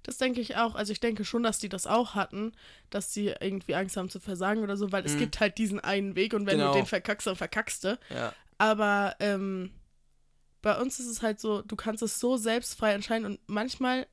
Das 0.04 0.18
denke 0.18 0.42
ich 0.42 0.56
auch. 0.58 0.76
Also 0.76 0.92
ich 0.92 1.00
denke 1.00 1.26
schon, 1.26 1.44
dass 1.44 1.60
die 1.60 1.70
das 1.70 1.88
auch 1.88 2.16
hatten, 2.16 2.52
dass 2.90 3.14
sie 3.14 3.34
irgendwie 3.40 3.76
Angst 3.76 3.98
haben 3.98 4.10
zu 4.10 4.20
versagen 4.20 4.64
oder 4.64 4.78
so, 4.78 4.92
weil 4.92 5.06
es 5.06 5.14
Mhm. 5.14 5.20
gibt 5.20 5.40
halt 5.40 5.58
diesen 5.58 5.80
einen 5.80 6.16
Weg 6.16 6.34
und 6.34 6.46
wenn 6.46 6.58
Genau. 6.58 6.72
du 6.72 6.78
den 6.80 6.86
verkackst, 6.86 7.28
dann 7.28 7.36
verkackst 7.36 7.84
du. 7.84 8.00
Ja. 8.10 8.34
Aber 8.58 9.16
ähm, 9.20 9.72
bei 10.62 10.80
uns 10.80 11.00
ist 11.00 11.08
es 11.08 11.22
halt 11.22 11.40
so, 11.40 11.62
du 11.62 11.76
kannst 11.76 12.04
es 12.04 12.20
so 12.20 12.36
selbstfrei 12.38 12.94
entscheiden 12.94 13.26
und 13.26 13.40
manchmal 13.48 14.08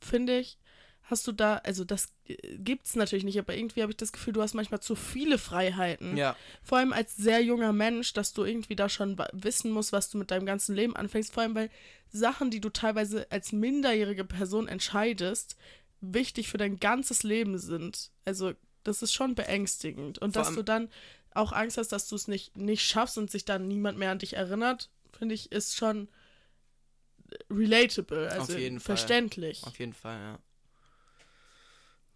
finde 0.00 0.38
ich, 0.38 0.58
hast 1.04 1.26
du 1.26 1.32
da, 1.32 1.56
also 1.56 1.84
das 1.84 2.12
äh, 2.26 2.36
gibt's 2.58 2.94
natürlich 2.94 3.24
nicht, 3.24 3.38
aber 3.38 3.54
irgendwie 3.54 3.82
habe 3.82 3.92
ich 3.92 3.96
das 3.96 4.12
Gefühl, 4.12 4.32
du 4.32 4.42
hast 4.42 4.54
manchmal 4.54 4.80
zu 4.80 4.94
viele 4.94 5.38
Freiheiten. 5.38 6.16
Ja. 6.16 6.36
Vor 6.62 6.78
allem 6.78 6.92
als 6.92 7.16
sehr 7.16 7.42
junger 7.42 7.72
Mensch, 7.72 8.12
dass 8.12 8.32
du 8.32 8.44
irgendwie 8.44 8.76
da 8.76 8.88
schon 8.88 9.16
wissen 9.32 9.72
musst, 9.72 9.92
was 9.92 10.10
du 10.10 10.18
mit 10.18 10.30
deinem 10.30 10.46
ganzen 10.46 10.74
Leben 10.74 10.96
anfängst. 10.96 11.32
Vor 11.32 11.42
allem, 11.42 11.54
weil 11.54 11.70
Sachen, 12.10 12.50
die 12.50 12.60
du 12.60 12.70
teilweise 12.70 13.30
als 13.30 13.52
minderjährige 13.52 14.24
Person 14.24 14.68
entscheidest, 14.68 15.56
wichtig 16.00 16.48
für 16.48 16.58
dein 16.58 16.78
ganzes 16.78 17.22
Leben 17.22 17.58
sind. 17.58 18.10
Also, 18.24 18.52
das 18.84 19.02
ist 19.02 19.12
schon 19.12 19.34
beängstigend. 19.34 20.18
Und 20.18 20.34
Vor 20.34 20.42
dass 20.42 20.54
du 20.54 20.62
dann 20.62 20.88
auch 21.34 21.52
Angst 21.52 21.78
hast, 21.78 21.92
dass 21.92 22.08
du 22.08 22.16
es 22.16 22.28
nicht, 22.28 22.56
nicht 22.56 22.82
schaffst 22.82 23.16
und 23.18 23.30
sich 23.30 23.44
dann 23.44 23.68
niemand 23.68 23.98
mehr 23.98 24.10
an 24.10 24.18
dich 24.18 24.34
erinnert, 24.34 24.90
finde 25.16 25.34
ich, 25.34 25.52
ist 25.52 25.76
schon 25.76 26.08
relatable. 27.50 28.30
Also 28.30 28.56
jeden 28.56 28.80
Fall. 28.80 28.96
verständlich. 28.96 29.62
Auf 29.64 29.78
jeden 29.78 29.94
Fall, 29.94 30.18
ja. 30.18 30.38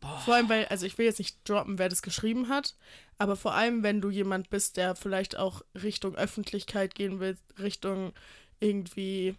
Boah. 0.00 0.18
Vor 0.20 0.34
allem, 0.34 0.48
weil, 0.48 0.66
also 0.66 0.86
ich 0.86 0.96
will 0.98 1.06
jetzt 1.06 1.18
nicht 1.18 1.38
droppen, 1.48 1.78
wer 1.78 1.88
das 1.88 2.02
geschrieben 2.02 2.48
hat, 2.48 2.76
aber 3.18 3.34
vor 3.36 3.54
allem, 3.54 3.82
wenn 3.82 4.00
du 4.00 4.10
jemand 4.10 4.50
bist, 4.50 4.76
der 4.76 4.94
vielleicht 4.94 5.36
auch 5.36 5.62
Richtung 5.74 6.14
Öffentlichkeit 6.16 6.94
gehen 6.94 7.18
will, 7.20 7.38
Richtung 7.58 8.12
irgendwie 8.60 9.34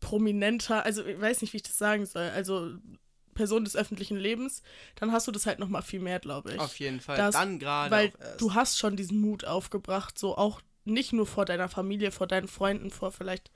prominenter, 0.00 0.84
also 0.84 1.04
ich 1.04 1.20
weiß 1.20 1.42
nicht, 1.42 1.52
wie 1.52 1.58
ich 1.58 1.62
das 1.64 1.78
sagen 1.78 2.06
soll, 2.06 2.28
also 2.30 2.72
Person 3.34 3.64
des 3.64 3.76
öffentlichen 3.76 4.16
Lebens, 4.16 4.62
dann 4.96 5.12
hast 5.12 5.26
du 5.28 5.32
das 5.32 5.46
halt 5.46 5.58
nochmal 5.58 5.82
viel 5.82 6.00
mehr, 6.00 6.18
glaube 6.18 6.52
ich. 6.54 6.58
Auf 6.60 6.78
jeden 6.78 7.00
Fall. 7.00 7.16
Das- 7.16 7.34
Dann 7.34 7.58
gerade. 7.58 7.90
weil 7.90 8.12
du 8.38 8.54
hast 8.54 8.78
schon 8.78 8.96
diesen 8.96 9.20
Mut 9.20 9.44
aufgebracht, 9.44 10.18
so 10.18 10.36
auch 10.36 10.60
nicht 10.84 11.12
nur 11.12 11.26
vor 11.26 11.44
deiner 11.44 11.68
Familie, 11.68 12.10
vor 12.10 12.26
deinen 12.26 12.48
Freunden, 12.48 12.90
vor 12.90 13.12
vielleicht 13.12 13.50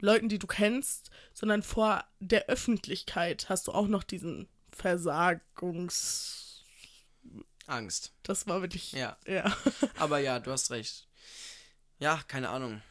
Leuten, 0.00 0.28
die 0.28 0.38
du 0.38 0.46
kennst, 0.46 1.10
sondern 1.34 1.62
vor 1.62 2.04
der 2.20 2.46
Öffentlichkeit 2.46 3.48
hast 3.48 3.66
du 3.66 3.72
auch 3.72 3.88
noch 3.88 4.02
diesen 4.04 4.48
Versagungs... 4.80 6.64
Angst. 7.66 8.12
Das 8.24 8.46
war 8.46 8.62
wirklich... 8.62 8.92
Ja. 8.92 9.16
ja. 9.26 9.56
Aber 9.98 10.18
ja, 10.18 10.40
du 10.40 10.50
hast 10.50 10.70
recht. 10.70 11.06
Ja, 11.98 12.22
keine 12.26 12.48
Ahnung. 12.48 12.82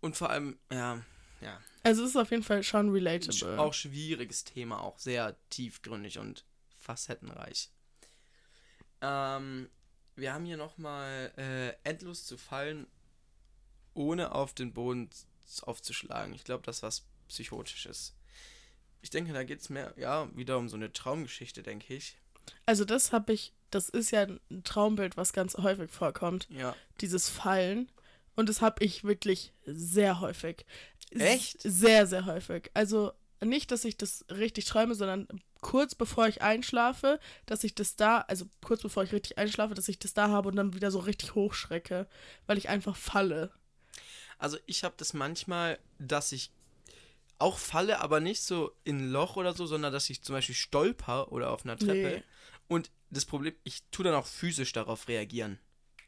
Und 0.00 0.16
vor 0.16 0.30
allem, 0.30 0.58
ja, 0.70 1.02
ja. 1.40 1.60
Also 1.82 2.04
es 2.04 2.10
ist 2.10 2.16
auf 2.16 2.30
jeden 2.30 2.42
Fall 2.42 2.62
schon 2.62 2.90
Sch- 2.90 2.94
relatable. 2.94 3.58
Auch 3.58 3.74
schwieriges 3.74 4.44
Thema, 4.44 4.80
auch 4.82 4.98
sehr 4.98 5.36
tiefgründig 5.48 6.18
und 6.18 6.44
facettenreich. 6.78 7.70
Ähm, 9.00 9.68
wir 10.16 10.32
haben 10.32 10.44
hier 10.44 10.58
nochmal 10.58 11.32
äh, 11.36 11.88
endlos 11.88 12.26
zu 12.26 12.36
fallen, 12.36 12.86
ohne 13.94 14.32
auf 14.32 14.54
den 14.54 14.72
Boden 14.72 15.10
aufzuschlagen. 15.62 16.34
Ich 16.34 16.44
glaube, 16.44 16.62
das 16.64 16.82
was 16.82 17.06
Psychotisches. 17.28 18.14
Ich 19.02 19.10
denke, 19.10 19.32
da 19.32 19.44
geht 19.44 19.60
es 19.60 19.70
mehr, 19.70 19.94
ja, 19.96 20.28
wieder 20.36 20.58
um 20.58 20.68
so 20.68 20.76
eine 20.76 20.92
Traumgeschichte, 20.92 21.62
denke 21.62 21.94
ich. 21.94 22.16
Also 22.66 22.84
das 22.84 23.12
habe 23.12 23.32
ich, 23.32 23.52
das 23.70 23.88
ist 23.88 24.10
ja 24.10 24.22
ein 24.22 24.64
Traumbild, 24.64 25.16
was 25.16 25.32
ganz 25.32 25.56
häufig 25.56 25.90
vorkommt, 25.90 26.48
Ja. 26.50 26.74
dieses 27.00 27.28
Fallen. 27.28 27.90
Und 28.36 28.48
das 28.48 28.60
habe 28.60 28.84
ich 28.84 29.04
wirklich 29.04 29.52
sehr 29.66 30.20
häufig. 30.20 30.64
Echt? 31.10 31.60
Sehr, 31.62 32.06
sehr 32.06 32.26
häufig. 32.26 32.70
Also 32.74 33.12
nicht, 33.42 33.70
dass 33.70 33.84
ich 33.84 33.96
das 33.96 34.24
richtig 34.30 34.66
träume, 34.66 34.94
sondern 34.94 35.26
kurz 35.60 35.94
bevor 35.94 36.28
ich 36.28 36.42
einschlafe, 36.42 37.18
dass 37.46 37.64
ich 37.64 37.74
das 37.74 37.96
da, 37.96 38.18
also 38.28 38.46
kurz 38.62 38.82
bevor 38.82 39.02
ich 39.02 39.12
richtig 39.12 39.38
einschlafe, 39.38 39.74
dass 39.74 39.88
ich 39.88 39.98
das 39.98 40.14
da 40.14 40.28
habe 40.28 40.48
und 40.48 40.56
dann 40.56 40.74
wieder 40.74 40.90
so 40.90 40.98
richtig 41.00 41.34
hochschrecke, 41.34 42.06
weil 42.46 42.58
ich 42.58 42.68
einfach 42.68 42.96
falle. 42.96 43.50
Also 44.38 44.56
ich 44.66 44.84
habe 44.84 44.94
das 44.96 45.12
manchmal, 45.12 45.78
dass 45.98 46.32
ich 46.32 46.50
auch 47.40 47.58
falle, 47.58 48.00
aber 48.00 48.20
nicht 48.20 48.42
so 48.42 48.72
in 48.84 48.98
ein 48.98 49.10
Loch 49.10 49.36
oder 49.36 49.54
so, 49.54 49.66
sondern 49.66 49.92
dass 49.92 50.10
ich 50.10 50.22
zum 50.22 50.34
Beispiel 50.34 50.54
stolper 50.54 51.32
oder 51.32 51.50
auf 51.50 51.64
einer 51.64 51.76
Treppe. 51.76 52.16
Nee. 52.16 52.22
Und 52.68 52.90
das 53.10 53.24
Problem, 53.24 53.54
ich 53.64 53.82
tue 53.90 54.04
dann 54.04 54.14
auch 54.14 54.26
physisch 54.26 54.72
darauf 54.72 55.08
reagieren. 55.08 55.58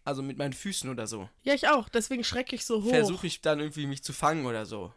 Also 0.05 0.23
mit 0.23 0.37
meinen 0.37 0.53
Füßen 0.53 0.91
oder 0.91 1.07
so. 1.07 1.29
Ja, 1.43 1.55
ich 1.55 1.69
auch. 1.69 1.89
Deswegen 1.89 2.25
schrecke 2.25 2.55
ich 2.55 2.65
so 2.65 2.83
hoch. 2.83 2.91
Versuche 2.91 3.27
ich 3.27 3.41
dann 3.41 3.61
irgendwie 3.61 3.87
mich 3.87 4.03
zu 4.03 4.13
fangen 4.13 4.47
oder 4.47 4.67
so. 4.67 4.93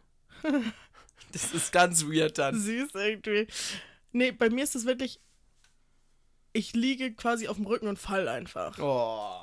das 1.32 1.52
ist 1.52 1.72
ganz 1.72 2.04
weird 2.04 2.38
dann. 2.38 2.60
Süß 2.60 2.90
irgendwie. 2.94 3.46
Nee, 4.12 4.32
bei 4.32 4.50
mir 4.50 4.64
ist 4.64 4.74
es 4.74 4.84
wirklich, 4.84 5.20
ich 6.52 6.74
liege 6.74 7.14
quasi 7.14 7.48
auf 7.48 7.56
dem 7.56 7.66
Rücken 7.66 7.88
und 7.88 7.98
fall 7.98 8.28
einfach. 8.28 8.78
Oh. 8.78 9.40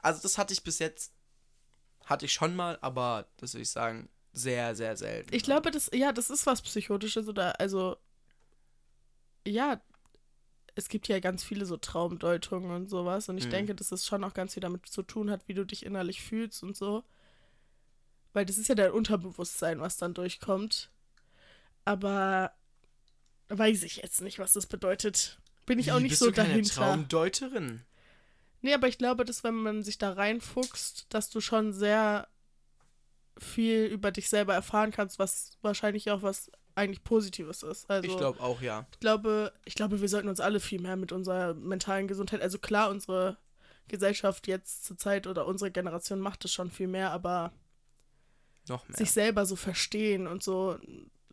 Also 0.00 0.22
das 0.22 0.38
hatte 0.38 0.52
ich 0.52 0.62
bis 0.62 0.78
jetzt, 0.78 1.12
hatte 2.04 2.26
ich 2.26 2.32
schon 2.32 2.56
mal, 2.56 2.78
aber 2.80 3.28
das 3.36 3.54
würde 3.54 3.62
ich 3.62 3.70
sagen, 3.70 4.08
sehr, 4.32 4.74
sehr 4.74 4.96
selten. 4.96 5.34
Ich 5.34 5.42
glaube, 5.42 5.70
das, 5.70 5.90
ja, 5.92 6.12
das 6.12 6.30
ist 6.30 6.46
was 6.46 6.62
Psychotisches 6.62 7.28
oder, 7.28 7.60
also, 7.60 7.96
ja, 9.46 9.80
es 10.74 10.88
gibt 10.88 11.08
ja 11.08 11.20
ganz 11.20 11.44
viele 11.44 11.66
so 11.66 11.76
Traumdeutungen 11.76 12.70
und 12.70 12.88
sowas 12.88 13.28
und 13.28 13.36
ich 13.38 13.46
Mhm. 13.46 13.50
denke, 13.50 13.74
dass 13.74 13.92
es 13.92 14.06
schon 14.06 14.24
auch 14.24 14.32
ganz 14.34 14.54
viel 14.54 14.62
damit 14.62 14.86
zu 14.86 15.02
tun 15.02 15.30
hat, 15.30 15.46
wie 15.48 15.54
du 15.54 15.64
dich 15.66 15.84
innerlich 15.84 16.22
fühlst 16.22 16.62
und 16.62 16.76
so. 16.76 17.04
Weil 18.32 18.46
das 18.46 18.56
ist 18.56 18.68
ja 18.68 18.74
dein 18.74 18.92
Unterbewusstsein, 18.92 19.80
was 19.80 19.98
dann 19.98 20.14
durchkommt. 20.14 20.90
Aber 21.84 22.52
weiß 23.48 23.82
ich 23.82 23.96
jetzt 23.96 24.22
nicht, 24.22 24.38
was 24.38 24.54
das 24.54 24.66
bedeutet. 24.66 25.38
Bin 25.66 25.78
ich 25.78 25.92
auch 25.92 25.98
Wie, 25.98 26.02
nicht 26.04 26.10
bist 26.12 26.22
so 26.22 26.26
du 26.26 26.32
keine 26.32 26.48
dahinter. 26.48 26.74
Traumdeuterin. 26.74 27.82
Nee, 28.62 28.72
aber 28.74 28.88
ich 28.88 28.96
glaube, 28.96 29.24
dass 29.24 29.44
wenn 29.44 29.54
man 29.54 29.82
sich 29.82 29.98
da 29.98 30.12
reinfuchst, 30.12 31.06
dass 31.10 31.28
du 31.28 31.40
schon 31.40 31.72
sehr 31.72 32.28
viel 33.38 33.84
über 33.86 34.10
dich 34.10 34.28
selber 34.28 34.54
erfahren 34.54 34.90
kannst, 34.90 35.18
was 35.18 35.52
wahrscheinlich 35.62 36.10
auch 36.10 36.22
was 36.22 36.50
eigentlich 36.74 37.04
Positives 37.04 37.62
ist. 37.62 37.88
Also 37.90 38.08
ich 38.08 38.16
glaube 38.16 38.40
auch, 38.40 38.62
ja. 38.62 38.86
ich 38.92 39.00
glaube, 39.00 39.52
ich 39.64 39.74
glaube, 39.74 40.00
wir 40.00 40.08
sollten 40.08 40.28
uns 40.28 40.40
alle 40.40 40.60
viel 40.60 40.80
mehr 40.80 40.96
mit 40.96 41.12
unserer 41.12 41.54
mentalen 41.54 42.08
Gesundheit, 42.08 42.40
also 42.40 42.58
klar, 42.58 42.90
unsere 42.90 43.36
Gesellschaft 43.88 44.46
jetzt 44.46 44.84
zur 44.84 44.96
Zeit 44.96 45.26
oder 45.26 45.46
unsere 45.46 45.70
Generation 45.70 46.18
macht 46.20 46.44
es 46.44 46.52
schon 46.52 46.70
viel 46.70 46.86
mehr, 46.88 47.10
aber 47.10 47.52
Noch 48.68 48.88
mehr. 48.88 48.96
sich 48.96 49.10
selber 49.10 49.44
so 49.44 49.56
verstehen 49.56 50.26
und 50.26 50.42
so, 50.42 50.78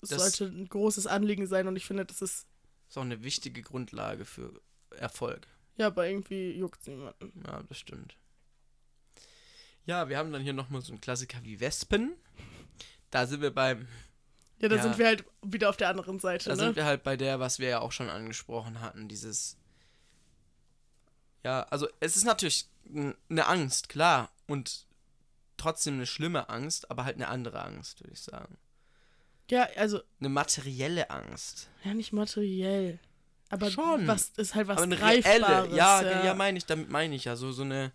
es 0.02 0.10
Das- 0.10 0.20
sollte 0.38 0.46
ein 0.54 0.68
großes 0.68 1.08
Anliegen 1.08 1.48
sein 1.48 1.68
und 1.68 1.76
ich 1.76 1.86
finde, 1.86 2.06
das 2.06 2.22
ist, 2.22 2.48
ist 2.90 2.98
auch 2.98 3.04
eine 3.04 3.24
wichtige 3.24 3.62
Grundlage 3.62 4.26
für 4.26 4.52
Erfolg. 4.98 5.48
ja, 5.78 5.88
aber 5.88 6.08
irgendwie 6.08 6.52
juckt 6.52 6.86
niemanden. 6.88 7.44
Ja, 7.48 7.64
das 7.64 7.78
stimmt. 7.78 8.18
Ja, 9.90 10.08
wir 10.08 10.20
haben 10.20 10.32
dann 10.32 10.44
hier 10.44 10.54
nochmal 10.54 10.82
so 10.84 10.92
einen 10.92 11.02
Klassiker 11.02 11.40
wie 11.42 11.60
Wespen. 11.60 12.14
Da 13.10 13.26
sind 13.26 13.42
wir 13.42 13.50
beim, 13.52 13.88
Ja, 14.60 14.70
da 14.70 14.76
Ja. 14.76 14.84
sind 14.84 15.00
wir 15.00 15.08
halt 15.08 15.24
wieder 15.42 15.68
auf 15.70 15.78
der 15.78 15.90
anderen 15.90 16.20
Seite, 16.20 16.50
da 16.50 16.56
ne? 16.56 16.62
sind 16.62 16.76
wir 16.76 16.86
halt 16.86 17.02
bei 17.04 17.18
der, 17.18 17.40
was 17.40 17.58
wir 17.58 17.70
ja 17.70 17.80
auch 17.80 17.92
schon 17.92 18.10
angesprochen 18.10 18.82
hatten, 18.82 19.08
dieses. 19.08 19.58
Ja, 21.44 21.64
also 21.72 21.88
es 22.02 22.18
ist 22.18 22.26
natürlich 22.26 22.68
eine 22.94 23.48
Angst, 23.48 23.90
klar. 23.90 24.30
Und 24.48 24.86
trotzdem 25.58 25.96
eine 25.96 26.06
schlimme 26.06 26.50
Angst, 26.50 26.92
aber 26.92 27.06
halt 27.06 27.16
eine 27.16 27.28
andere 27.30 27.64
Angst, 27.64 28.02
würde 28.02 28.14
ich 28.14 28.22
sagen. 28.22 28.58
Ja, 29.50 29.68
also, 29.78 30.02
Eine 30.20 30.30
materielle 30.30 31.10
Angst. 31.10 31.70
ja, 31.84 31.94
nicht 31.96 32.14
materiell. 32.14 33.00
Aber 33.50 33.72
Schon. 33.72 34.06
was 34.08 34.30
ist 34.38 34.54
halt 34.54 34.68
was 34.68 34.78
aber 34.78 34.84
eine 34.84 34.98
Greifbares. 34.98 35.44
reelle. 35.66 35.76
Ja, 35.76 36.02
ja, 36.04 36.26
ja 36.26 36.34
meine 36.36 36.60
ich, 36.60 36.66
damit 36.68 36.90
meine 36.92 37.16
ich 37.16 37.26
ja. 37.26 37.36
So, 37.36 37.52
so 37.52 37.64
eine. 37.64 37.92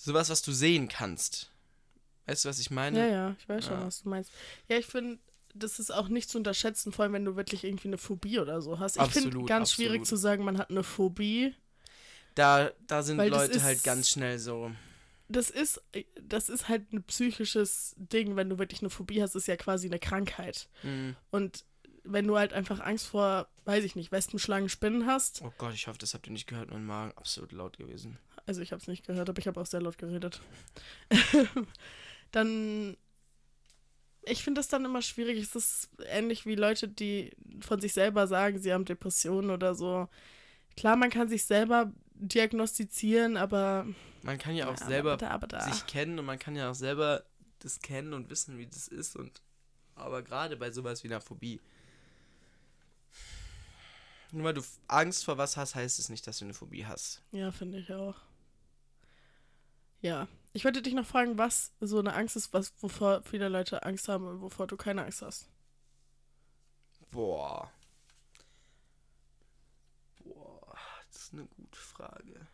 Sowas, 0.00 0.30
was 0.30 0.42
du 0.42 0.52
sehen 0.52 0.88
kannst. 0.88 1.50
Weißt 2.26 2.44
du, 2.44 2.48
was 2.48 2.58
ich 2.60 2.70
meine? 2.70 2.98
Ja, 2.98 3.06
ja, 3.06 3.36
ich 3.38 3.48
weiß 3.48 3.64
schon, 3.66 3.80
Ja. 3.80 3.86
was 3.86 4.02
du 4.02 4.08
meinst. 4.08 4.30
Ja, 4.68 4.76
ich 4.78 4.86
finde, 4.86 5.18
das 5.54 5.78
ist 5.80 5.90
auch 5.92 6.08
nicht 6.08 6.30
zu 6.30 6.38
unterschätzen, 6.38 6.92
vor 6.92 7.02
allem 7.02 7.14
wenn 7.14 7.24
du 7.24 7.36
wirklich 7.36 7.64
irgendwie 7.64 7.88
eine 7.88 7.98
Phobie 7.98 8.38
oder 8.38 8.62
so 8.62 8.78
hast. 8.78 8.96
Ich 8.96 9.02
finde 9.02 9.28
Absolut, 9.28 9.48
ganz 9.48 9.72
schwierig 9.72 10.02
absolut. 10.02 10.06
zu 10.08 10.16
sagen, 10.16 10.44
man 10.44 10.56
hat 10.58 10.70
eine 10.70 10.84
Phobie. 10.84 11.54
Da, 12.34 12.70
da 12.86 13.02
sind 13.02 13.16
Leute 13.16 13.52
ist- 13.56 13.62
halt 13.64 13.82
ganz 13.82 14.08
schnell 14.08 14.38
so. 14.38 14.70
Das 15.30 15.50
ist, 15.50 15.82
das 16.22 16.48
ist 16.48 16.68
halt 16.68 16.90
ein 16.92 17.02
psychisches 17.02 17.94
Ding, 17.98 18.36
wenn 18.36 18.48
du 18.48 18.58
wirklich 18.58 18.80
eine 18.80 18.88
Phobie 18.88 19.20
hast, 19.20 19.34
ist 19.34 19.46
ja 19.48 19.56
quasi 19.56 19.86
eine 19.88 19.98
Krankheit. 19.98 20.68
Hm. 20.82 21.16
Und 21.30 21.64
wenn 22.04 22.26
du 22.26 22.38
halt 22.38 22.54
einfach 22.54 22.80
Angst 22.80 23.06
vor, 23.08 23.46
weiß 23.66 23.84
ich 23.84 23.94
nicht, 23.94 24.10
Wespen, 24.10 24.38
Schlangen, 24.38 24.70
Spinnen 24.70 25.04
hast, 25.06 25.42
Oh 25.42 25.52
Gott, 25.58 25.74
ich 25.74 25.86
hoffe, 25.86 25.98
das 25.98 26.14
habt 26.14 26.26
ihr 26.28 26.32
nicht 26.32 26.46
gehört. 26.46 26.70
Mein 26.70 26.86
Magen 26.86 27.12
absolut 27.18 27.52
laut 27.52 27.76
gewesen. 27.76 28.18
Also 28.48 28.62
ich 28.62 28.72
habe 28.72 28.80
es 28.80 28.88
nicht 28.88 29.06
gehört, 29.06 29.28
aber 29.28 29.38
ich 29.38 29.46
habe 29.46 29.60
auch 29.60 29.66
sehr 29.66 29.82
laut 29.82 29.98
geredet. 29.98 30.40
dann, 32.32 32.96
ich 34.22 34.42
finde 34.42 34.60
das 34.60 34.68
dann 34.68 34.86
immer 34.86 35.02
schwierig. 35.02 35.38
Es 35.38 35.54
ist 35.54 35.90
ähnlich 36.06 36.46
wie 36.46 36.54
Leute, 36.54 36.88
die 36.88 37.36
von 37.60 37.78
sich 37.78 37.92
selber 37.92 38.26
sagen, 38.26 38.58
sie 38.58 38.72
haben 38.72 38.86
Depressionen 38.86 39.50
oder 39.50 39.74
so. 39.74 40.08
Klar, 40.78 40.96
man 40.96 41.10
kann 41.10 41.28
sich 41.28 41.44
selber 41.44 41.92
diagnostizieren, 42.14 43.36
aber 43.36 43.86
Man 44.22 44.38
kann 44.38 44.56
ja 44.56 44.68
auch 44.68 44.80
Ja, 44.80 44.86
selber 44.86 45.12
aber 45.12 45.18
da, 45.18 45.28
aber 45.30 45.46
da. 45.46 45.60
sich 45.70 45.86
kennen 45.86 46.18
und 46.18 46.24
man 46.24 46.38
kann 46.38 46.56
ja 46.56 46.70
auch 46.70 46.74
selber 46.74 47.24
das 47.58 47.80
kennen 47.80 48.14
und 48.14 48.30
wissen, 48.30 48.56
wie 48.56 48.66
das 48.66 48.88
ist. 48.88 49.14
Und 49.14 49.42
aber 49.94 50.22
gerade 50.22 50.56
bei 50.56 50.70
sowas 50.70 51.04
wie 51.04 51.08
einer 51.08 51.20
Phobie. 51.20 51.60
Nur 54.32 54.44
weil 54.44 54.54
du 54.54 54.62
Angst 54.86 55.24
vor 55.24 55.36
was 55.38 55.56
hast, 55.56 55.74
heißt 55.74 55.98
es 55.98 56.08
nicht, 56.08 56.26
dass 56.26 56.38
du 56.38 56.44
eine 56.46 56.54
Phobie 56.54 56.86
hast. 56.86 57.22
Ja, 57.32 57.50
finde 57.50 57.78
ich 57.78 57.92
auch. 57.92 58.14
Ja. 60.00 60.28
Ich 60.52 60.64
wollte 60.64 60.82
dich 60.82 60.94
noch 60.94 61.06
fragen, 61.06 61.38
was 61.38 61.72
so 61.80 61.98
eine 61.98 62.14
Angst 62.14 62.36
ist, 62.36 62.52
was, 62.52 62.72
wovor 62.82 63.22
viele 63.22 63.48
Leute 63.48 63.82
Angst 63.84 64.08
haben 64.08 64.26
und 64.26 64.40
wovor 64.40 64.66
du 64.66 64.76
keine 64.76 65.04
Angst 65.04 65.22
hast. 65.22 65.48
Boah. 67.10 67.70
Boah, 70.24 70.76
das 71.12 71.22
ist 71.22 71.32
eine 71.32 71.46
gute 71.46 71.78
Frage. 71.78 72.46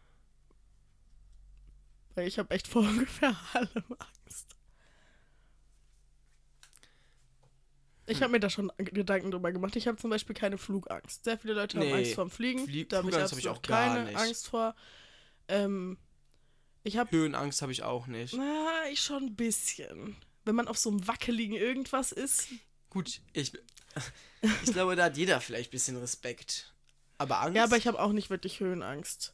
Weil 2.14 2.28
ich 2.28 2.38
habe 2.38 2.50
echt 2.54 2.68
vor 2.68 2.82
ungefähr 2.88 3.34
allem 3.52 3.84
Angst. 3.98 4.56
Ich 8.06 8.20
habe 8.20 8.32
mir 8.32 8.40
da 8.40 8.50
schon 8.50 8.70
Gedanken 8.76 9.30
drüber 9.30 9.50
gemacht. 9.50 9.76
Ich 9.76 9.86
habe 9.88 9.96
zum 9.96 10.10
Beispiel 10.10 10.36
keine 10.36 10.58
Flugangst. 10.58 11.24
Sehr 11.24 11.38
viele 11.38 11.54
Leute 11.54 11.78
Nee, 11.78 11.90
haben 11.90 11.98
Angst 11.98 12.14
vorm 12.14 12.30
Fliegen. 12.30 12.66
Flie- 12.66 12.84
da 12.84 12.98
habe 12.98 13.08
ich 13.08 13.16
hab 13.46 13.56
auch 13.56 13.62
keine 13.62 14.04
nicht. 14.04 14.16
Angst 14.16 14.46
vor. 14.48 14.74
Ähm, 15.48 15.96
ich 16.84 16.96
habe, 16.98 17.10
Höhenangst 17.10 17.62
habe 17.62 17.72
ich 17.72 17.82
auch 17.82 18.06
nicht. 18.06 18.34
na, 18.34 18.88
ich 18.90 19.00
schon 19.00 19.24
ein 19.24 19.36
bisschen. 19.36 20.16
Wenn 20.44 20.54
man 20.54 20.68
auf 20.68 20.78
so 20.78 20.90
einem 20.90 21.06
wackeligen 21.06 21.56
irgendwas 21.56 22.12
ist. 22.12 22.48
Gut, 22.90 23.20
ich, 23.32 23.52
ich 24.62 24.72
glaube, 24.72 24.94
da 24.94 25.04
hat 25.04 25.16
jeder 25.16 25.40
vielleicht 25.40 25.70
ein 25.70 25.72
bisschen 25.72 25.96
Respekt. 25.96 26.72
Aber 27.16 27.40
Angst? 27.40 27.56
Ja, 27.56 27.64
aber 27.64 27.78
ich 27.78 27.86
habe 27.86 28.00
auch 28.00 28.12
nicht 28.12 28.28
wirklich 28.28 28.60
Höhenangst. 28.60 29.32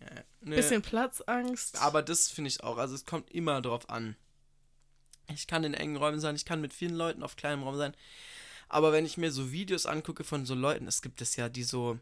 Ja, 0.00 0.22
nee. 0.42 0.56
Bisschen 0.56 0.82
Platzangst. 0.82 1.78
Aber 1.78 2.02
das 2.02 2.30
finde 2.30 2.48
ich 2.48 2.62
auch. 2.62 2.78
Also 2.78 2.94
es 2.94 3.04
kommt 3.04 3.30
immer 3.32 3.60
drauf 3.60 3.90
an. 3.90 4.16
Ich 5.34 5.46
kann 5.46 5.64
in 5.64 5.74
engen 5.74 5.96
Räumen 5.96 6.20
sein, 6.20 6.36
ich 6.36 6.44
kann 6.44 6.60
mit 6.60 6.72
vielen 6.72 6.94
Leuten 6.94 7.22
auf 7.22 7.36
kleinem 7.36 7.62
Raum 7.62 7.76
sein. 7.76 7.94
Aber 8.68 8.92
wenn 8.92 9.06
ich 9.06 9.16
mir 9.16 9.32
so 9.32 9.50
Videos 9.50 9.86
angucke 9.86 10.22
von 10.22 10.46
so 10.46 10.54
Leuten, 10.54 10.86
es 10.86 11.02
gibt 11.02 11.20
es 11.20 11.36
ja, 11.36 11.48
die 11.48 11.64
so, 11.64 11.98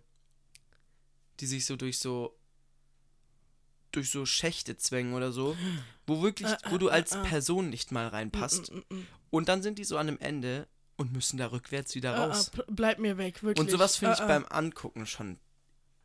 die 1.41 1.47
sich 1.47 1.65
so 1.65 1.77
durch 1.77 1.99
so 1.99 2.39
durch 3.99 4.11
so 4.11 4.25
Schächte 4.25 4.77
zwängen 4.77 5.15
oder 5.15 5.33
so, 5.33 5.57
wo 6.07 6.23
wirklich, 6.23 6.49
Äh, 6.51 6.57
wo 6.71 6.79
du 6.79 6.89
äh, 6.89 6.93
als 6.93 7.13
äh, 7.13 7.19
äh. 7.19 7.23
Person 7.25 7.69
nicht 7.69 7.93
mal 7.93 8.09
reinpasst. 8.09 8.73
Mm, 8.73 8.77
mm, 8.77 8.99
mm. 8.99 9.07
Und 9.31 9.49
dann 9.49 9.63
sind 9.63 9.79
die 9.79 9.85
so 9.85 9.99
an 9.99 10.09
einem 10.09 10.19
Ende 10.19 10.69
und 10.97 11.13
müssen 11.13 11.37
da 11.37 11.47
rückwärts 11.51 11.95
wieder 11.95 12.15
Ah, 12.15 12.25
ah, 12.25 12.27
raus. 12.29 12.51
bleib 12.69 12.99
mir 12.99 13.19
weg, 13.19 13.43
wirklich. 13.43 13.61
Und 13.61 13.71
sowas 13.71 13.97
finde 13.97 14.15
ich 14.15 14.21
Ah, 14.21 14.25
ah. 14.25 14.29
beim 14.29 14.47
Angucken 14.47 15.07
schon. 15.07 15.39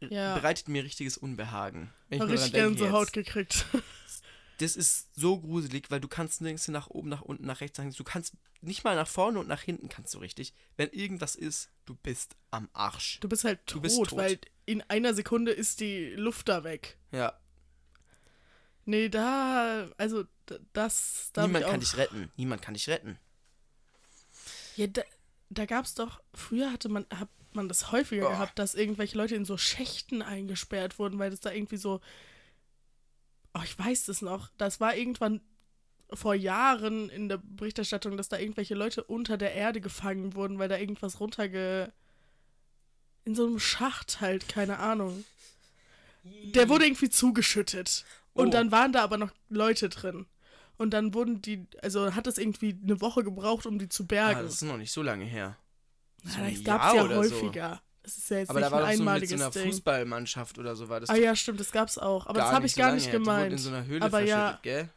Ja. 0.01 0.35
Bereitet 0.35 0.67
mir 0.67 0.83
richtiges 0.83 1.17
Unbehagen. 1.17 1.93
Wenn 2.09 2.21
ich 2.21 2.29
richtig 2.29 2.53
Gänsehaut 2.53 3.07
jetzt. 3.07 3.13
gekriegt. 3.13 3.65
Das 4.59 4.75
ist 4.75 5.09
so 5.15 5.39
gruselig, 5.39 5.89
weil 5.89 5.99
du 5.99 6.07
kannst 6.07 6.39
nirgends 6.41 6.67
nach 6.67 6.87
oben, 6.87 7.09
nach 7.09 7.21
unten, 7.23 7.45
nach 7.45 7.59
rechts, 7.59 7.77
nach 7.79 7.83
links. 7.83 7.97
Du 7.97 8.03
kannst 8.03 8.35
nicht 8.61 8.83
mal 8.83 8.95
nach 8.95 9.07
vorne 9.07 9.39
und 9.39 9.47
nach 9.47 9.61
hinten 9.61 9.89
kannst 9.89 10.13
du 10.13 10.19
richtig. 10.19 10.53
Wenn 10.77 10.89
irgendwas 10.91 11.35
ist, 11.35 11.71
du 11.85 11.95
bist 11.95 12.35
am 12.51 12.69
Arsch. 12.71 13.19
Du 13.19 13.27
bist 13.27 13.43
halt 13.45 13.65
tot, 13.65 13.81
bist 13.81 13.97
tot. 13.97 14.15
weil 14.15 14.39
in 14.65 14.81
einer 14.83 15.15
Sekunde 15.15 15.51
ist 15.51 15.79
die 15.79 16.11
Luft 16.15 16.49
da 16.49 16.63
weg. 16.63 16.97
Ja. 17.11 17.33
Nee, 18.85 19.09
da, 19.09 19.89
also 19.97 20.25
das, 20.73 21.29
da 21.33 21.47
Niemand 21.47 21.65
kann 21.65 21.79
dich 21.79 21.97
retten. 21.97 22.31
Niemand 22.35 22.61
kann 22.61 22.73
dich 22.73 22.89
retten. 22.89 23.17
Ja, 24.75 24.87
da, 24.87 25.01
da 25.49 25.65
gab's 25.65 25.93
doch, 25.93 26.21
früher 26.33 26.71
hatte 26.71 26.89
man, 26.89 27.05
hat 27.13 27.29
man 27.53 27.67
das 27.69 27.91
häufiger 27.91 28.27
Oh. 28.27 28.31
gehabt, 28.31 28.59
dass 28.59 28.75
irgendwelche 28.75 29.17
Leute 29.17 29.35
in 29.35 29.45
so 29.45 29.57
Schächten 29.57 30.21
eingesperrt 30.21 30.99
wurden, 30.99 31.19
weil 31.19 31.29
das 31.29 31.39
da 31.39 31.51
irgendwie 31.51 31.77
so, 31.77 32.01
oh, 33.53 33.61
ich 33.63 33.77
weiß 33.77 34.05
das 34.05 34.21
noch, 34.21 34.49
das 34.57 34.79
war 34.79 34.95
irgendwann 34.95 35.41
vor 36.11 36.35
Jahren 36.35 37.09
in 37.09 37.29
der 37.29 37.37
Berichterstattung, 37.37 38.17
dass 38.17 38.29
da 38.29 38.37
irgendwelche 38.37 38.75
Leute 38.75 39.03
unter 39.03 39.37
der 39.37 39.53
Erde 39.53 39.79
gefangen 39.81 40.33
wurden, 40.35 40.59
weil 40.59 40.69
da 40.69 40.77
irgendwas 40.77 41.19
runterge... 41.19 41.93
in 43.25 43.35
so 43.35 43.45
einem 43.45 43.59
Schacht 43.59 44.19
halt, 44.21 44.49
keine 44.49 44.79
Ahnung. 44.79 45.23
Der 46.23 46.69
wurde 46.69 46.85
irgendwie 46.85 47.09
zugeschüttet. 47.09 48.05
Und 48.33 48.47
Oh. 48.47 48.51
dann 48.51 48.71
waren 48.71 48.91
da 48.93 49.03
aber 49.03 49.17
noch 49.17 49.31
Leute 49.49 49.89
drin. 49.89 50.25
Und 50.77 50.91
dann 50.91 51.13
wurden 51.13 51.41
die, 51.41 51.67
also 51.81 52.15
hat 52.15 52.25
es 52.27 52.37
irgendwie 52.37 52.77
eine 52.83 52.99
Woche 52.99 53.23
gebraucht, 53.23 53.65
um 53.67 53.77
die 53.77 53.89
zu 53.89 54.03
Ah, 54.03 54.07
bergen. 54.07 54.41
das 54.43 54.55
ist 54.55 54.61
noch 54.63 54.77
nicht 54.77 54.91
so 54.91 55.01
lange 55.03 55.25
her. 55.25 55.55
So 56.23 56.39
ja, 56.39 56.45
ein 56.45 56.53
das 56.55 56.63
gab's 56.63 56.85
Jahr 56.85 56.95
ja 56.95 57.03
oder 57.03 57.23
so. 57.23 57.35
häufiger. 57.35 57.81
Das 58.01 58.17
ist 58.17 58.29
ja 58.29 58.39
jetzt 58.39 58.49
Aber 58.49 58.59
nicht 58.59 58.71
da 58.71 58.75
war 58.75 58.79
ein 58.79 58.83
doch 58.85 58.87
so 58.97 59.03
mit 59.03 59.07
einmaliges 59.09 59.29
so 59.29 59.35
einer. 59.45 59.51
Fußballmannschaft 59.51 60.57
oder 60.57 60.75
so 60.75 60.89
war 60.89 60.99
das 60.99 61.09
Ah 61.09 61.15
ja, 61.15 61.35
stimmt, 61.35 61.59
das 61.59 61.71
gab's 61.71 61.97
auch. 61.97 62.25
Aber 62.27 62.39
das 62.39 62.51
habe 62.51 62.65
ich 62.65 62.73
so 62.73 62.81
gar 62.81 62.93
nicht 62.93 63.05
her. 63.05 63.13
Die 63.13 63.19
gemeint. 63.19 63.51
in 63.53 63.57
so 63.59 63.69
einer 63.69 63.85
Höhle 63.85 64.01
Aber 64.03 64.19
ja, 64.21 64.59
gell? 64.63 64.89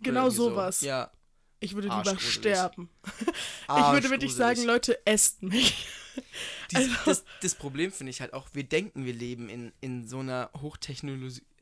Genau 0.00 0.20
irgendwie 0.24 0.36
so. 0.36 0.50
sowas. 0.50 0.80
Ja. 0.82 1.10
Ich 1.58 1.74
würde 1.74 1.88
lieber 1.88 2.18
sterben. 2.18 2.88
ich 3.68 3.92
würde 3.92 4.10
wirklich 4.10 4.34
sagen, 4.34 4.62
Leute, 4.64 4.98
esst 5.06 5.42
mich. 5.42 5.88
Dies, 6.70 6.78
Also- 6.78 6.94
das, 7.04 7.24
das 7.42 7.54
Problem 7.56 7.90
finde 7.90 8.10
ich 8.10 8.20
halt 8.20 8.32
auch, 8.32 8.48
wir 8.52 8.64
denken, 8.64 9.04
wir 9.04 9.14
leben 9.14 9.48
in, 9.48 9.72
in 9.80 10.06
so 10.06 10.20
einer 10.20 10.50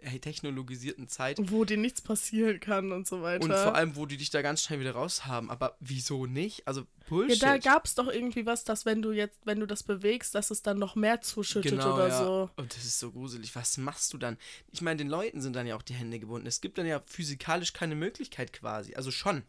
hochtechnologisierten 0.04 1.08
Zeit. 1.08 1.38
Wo 1.40 1.64
dir 1.64 1.76
nichts 1.76 2.00
passieren 2.00 2.60
kann 2.60 2.92
und 2.92 3.06
so 3.06 3.22
weiter. 3.22 3.44
Und 3.44 3.50
vor 3.50 3.74
allem, 3.74 3.96
wo 3.96 4.06
die 4.06 4.16
dich 4.16 4.30
da 4.30 4.42
ganz 4.42 4.62
schnell 4.62 4.80
wieder 4.80 4.92
raus 4.92 5.26
haben. 5.26 5.50
Aber 5.50 5.76
wieso 5.80 6.26
nicht? 6.26 6.66
Also 6.66 6.82
ja, 6.82 6.86
Bullshit. 7.08 7.42
da 7.42 7.58
gab's 7.58 7.94
doch 7.94 8.08
irgendwie 8.08 8.46
was, 8.46 8.64
dass 8.64 8.86
wenn 8.86 9.02
du 9.02 9.12
jetzt, 9.12 9.38
wenn 9.44 9.60
du 9.60 9.66
das 9.66 9.82
bewegst, 9.82 10.34
dass 10.34 10.50
es 10.50 10.62
dann 10.62 10.78
noch 10.78 10.94
mehr 10.96 11.20
zuschüttet 11.20 11.72
genau, 11.72 11.94
oder 11.94 12.08
ja. 12.08 12.18
so. 12.18 12.50
Und 12.56 12.74
das 12.74 12.84
ist 12.84 12.98
so 12.98 13.12
gruselig. 13.12 13.54
Was 13.54 13.76
machst 13.78 14.12
du 14.12 14.18
dann? 14.18 14.38
Ich 14.72 14.82
meine, 14.82 14.98
den 14.98 15.08
Leuten 15.08 15.40
sind 15.40 15.54
dann 15.54 15.66
ja 15.66 15.76
auch 15.76 15.82
die 15.82 15.94
Hände 15.94 16.18
gebunden. 16.18 16.46
Es 16.46 16.60
gibt 16.60 16.78
dann 16.78 16.86
ja 16.86 17.02
physikalisch 17.06 17.72
keine 17.72 17.94
Möglichkeit 17.94 18.52
quasi. 18.52 18.94
Also 18.94 19.10
schon. 19.10 19.42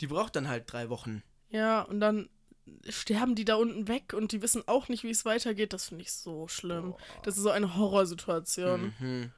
Die 0.00 0.06
braucht 0.06 0.34
dann 0.36 0.48
halt 0.48 0.64
drei 0.72 0.88
Wochen. 0.88 1.22
Ja, 1.50 1.82
und 1.82 2.00
dann 2.00 2.28
sterben 2.88 3.34
die 3.34 3.44
da 3.44 3.56
unten 3.56 3.88
weg 3.88 4.12
und 4.14 4.32
die 4.32 4.42
wissen 4.42 4.62
auch 4.66 4.88
nicht, 4.88 5.02
wie 5.02 5.10
es 5.10 5.24
weitergeht. 5.24 5.72
Das 5.72 5.88
finde 5.88 6.02
ich 6.02 6.12
so 6.12 6.48
schlimm. 6.48 6.94
Das 7.22 7.36
ist 7.36 7.42
so 7.42 7.50
eine 7.50 7.76
Horrorsituation. 7.76 8.94
Mhm. 8.98 9.32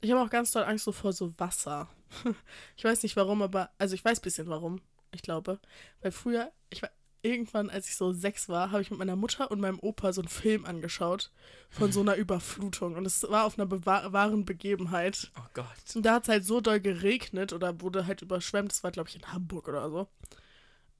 Ich 0.00 0.10
habe 0.10 0.22
auch 0.22 0.30
ganz 0.30 0.52
doll 0.52 0.64
Angst 0.64 0.84
so 0.84 0.92
vor 0.92 1.12
so 1.12 1.32
Wasser. 1.38 1.88
ich 2.76 2.84
weiß 2.84 3.02
nicht 3.02 3.16
warum, 3.16 3.42
aber, 3.42 3.70
also 3.78 3.94
ich 3.94 4.04
weiß 4.04 4.18
ein 4.18 4.22
bisschen 4.22 4.48
warum, 4.48 4.80
ich 5.12 5.22
glaube. 5.22 5.60
Weil 6.00 6.12
früher, 6.12 6.50
ich 6.70 6.82
war, 6.82 6.90
irgendwann, 7.22 7.70
als 7.70 7.88
ich 7.88 7.96
so 7.96 8.12
sechs 8.12 8.48
war, 8.48 8.70
habe 8.70 8.82
ich 8.82 8.90
mit 8.90 8.98
meiner 8.98 9.16
Mutter 9.16 9.50
und 9.50 9.60
meinem 9.60 9.78
Opa 9.78 10.12
so 10.12 10.22
einen 10.22 10.28
Film 10.28 10.64
angeschaut 10.64 11.30
von 11.68 11.92
so 11.92 12.00
einer 12.00 12.14
Überflutung. 12.16 12.94
Und 12.94 13.06
es 13.06 13.22
war 13.28 13.44
auf 13.44 13.58
einer 13.58 13.70
wahren 13.70 14.44
Begebenheit. 14.44 15.30
Oh 15.38 15.48
Gott. 15.54 15.66
Und 15.94 16.04
da 16.04 16.14
hat 16.14 16.24
es 16.24 16.28
halt 16.28 16.44
so 16.44 16.60
doll 16.60 16.80
geregnet 16.80 17.52
oder 17.52 17.80
wurde 17.80 18.06
halt 18.06 18.22
überschwemmt, 18.22 18.72
das 18.72 18.82
war 18.84 18.90
glaube 18.90 19.08
ich 19.08 19.16
in 19.16 19.32
Hamburg 19.32 19.68
oder 19.68 19.90
so, 19.90 20.08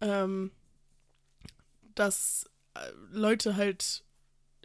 ähm, 0.00 0.50
dass 1.94 2.50
äh, 2.74 2.80
Leute 3.10 3.56
halt 3.56 4.04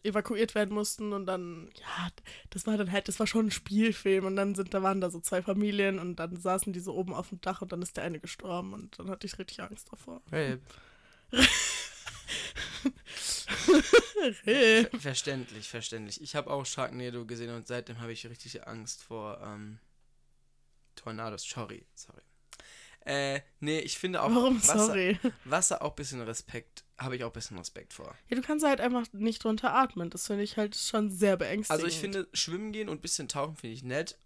evakuiert 0.06 0.56
werden 0.56 0.74
mussten 0.74 1.12
und 1.14 1.26
dann, 1.26 1.70
ja, 1.80 2.08
das 2.52 2.66
war 2.68 2.78
dann 2.78 2.92
halt, 2.92 3.08
das 3.08 3.20
war 3.20 3.28
schon 3.28 3.48
ein 3.48 3.52
Spielfilm 3.52 4.26
und 4.26 4.36
dann 4.36 4.56
sind, 4.56 4.74
da 4.74 4.82
waren 4.84 5.02
da 5.02 5.10
so 5.10 5.20
zwei 5.20 5.42
Familien 5.42 6.00
und 6.00 6.16
dann 6.18 6.38
saßen 6.38 6.72
die 6.74 6.80
so 6.80 6.94
oben 6.96 7.14
auf 7.14 7.30
dem 7.30 7.42
Dach 7.42 7.62
und 7.62 7.72
dann 7.72 7.82
ist 7.82 7.98
der 7.98 8.04
eine 8.06 8.20
gestorben 8.20 8.74
und 8.74 8.98
dann 9.00 9.10
hatte 9.10 9.28
ich 9.28 9.38
richtig 9.40 9.62
Angst 9.62 9.92
davor. 9.92 10.22
Hey, 10.32 10.58
ver- 14.44 15.00
verständlich, 15.00 15.68
verständlich. 15.70 16.22
Ich 16.22 16.36
habe 16.36 16.50
auch 16.52 16.66
Sharknado 16.66 17.26
gesehen 17.26 17.54
und 17.54 17.68
seitdem 17.68 18.00
habe 18.00 18.14
ich 18.14 18.26
richtig 18.28 18.68
Angst 18.68 19.04
vor 19.04 19.42
ähm, 19.44 19.80
Tornados. 20.96 21.44
Sorry, 21.44 21.86
sorry. 21.96 22.22
Äh, 23.02 23.42
nee, 23.60 23.80
ich 23.80 24.00
finde 24.00 24.22
auch 24.22 24.34
Warum, 24.34 24.58
Wasser, 24.64 24.86
sorry? 24.88 25.20
Wasser 25.44 25.82
auch 25.82 25.92
ein 25.92 25.96
bisschen 25.96 26.22
Respekt, 26.22 26.85
habe 26.98 27.16
ich 27.16 27.24
auch 27.24 27.30
ein 27.30 27.34
bisschen 27.34 27.58
Respekt 27.58 27.94
vor. 27.94 28.16
Ja, 28.30 28.36
du 28.36 28.42
kannst 28.42 28.66
halt 28.66 28.80
einfach 28.80 29.06
nicht 29.12 29.44
drunter 29.44 29.74
atmen. 29.74 30.10
Das 30.10 30.28
finde 30.28 30.44
ich 30.44 30.58
halt 30.58 30.76
schon 30.76 31.12
sehr 31.12 31.38
beängstigend. 31.38 31.72
Also 31.72 31.88
ich 31.88 32.00
finde, 32.00 32.28
schwimmen 32.34 32.72
gehen 32.72 32.90
und 32.90 32.98
ein 32.98 33.02
bisschen 33.02 33.28
tauchen 33.28 33.56
finde 33.56 33.74
ich 33.74 33.84
nett. 33.84 34.18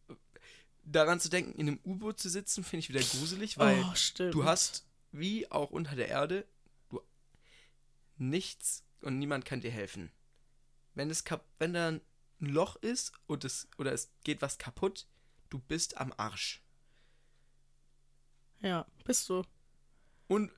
Daran 0.84 1.20
zu 1.20 1.30
denken, 1.30 1.53
in 1.59 1.67
einem 1.67 1.80
U-Boot 1.84 2.20
zu 2.20 2.30
sitzen, 2.30 2.63
finde 2.63 2.80
ich 2.82 2.89
wieder 2.89 3.01
gruselig, 3.01 3.57
weil 3.57 3.84
oh, 3.84 4.32
du 4.32 4.43
hast, 4.43 4.86
wie 5.11 5.49
auch 5.51 5.72
unter 5.72 5.95
der 5.95 6.07
Erde, 6.07 6.47
du 6.89 7.01
nichts 8.17 8.84
und 9.01 9.20
niemand 9.20 9.45
kann 9.45 9.61
dir 9.61 9.72
helfen. 9.72 10.11
Wenn 10.93 11.09
es 11.09 11.24
kap 11.24 11.45
wenn 11.59 11.74
da 11.74 11.89
ein 11.89 12.01
Loch 12.39 12.76
ist 12.78 13.13
und 13.28 13.45
es 13.45 13.67
oder 13.78 13.93
es 13.93 14.11
geht 14.24 14.41
was 14.41 14.57
kaputt, 14.57 15.07
du 15.49 15.59
bist 15.59 15.97
am 15.97 16.13
Arsch. 16.17 16.63
Ja, 18.61 18.86
bist 19.05 19.30
du. 19.30 19.43
Und 20.28 20.51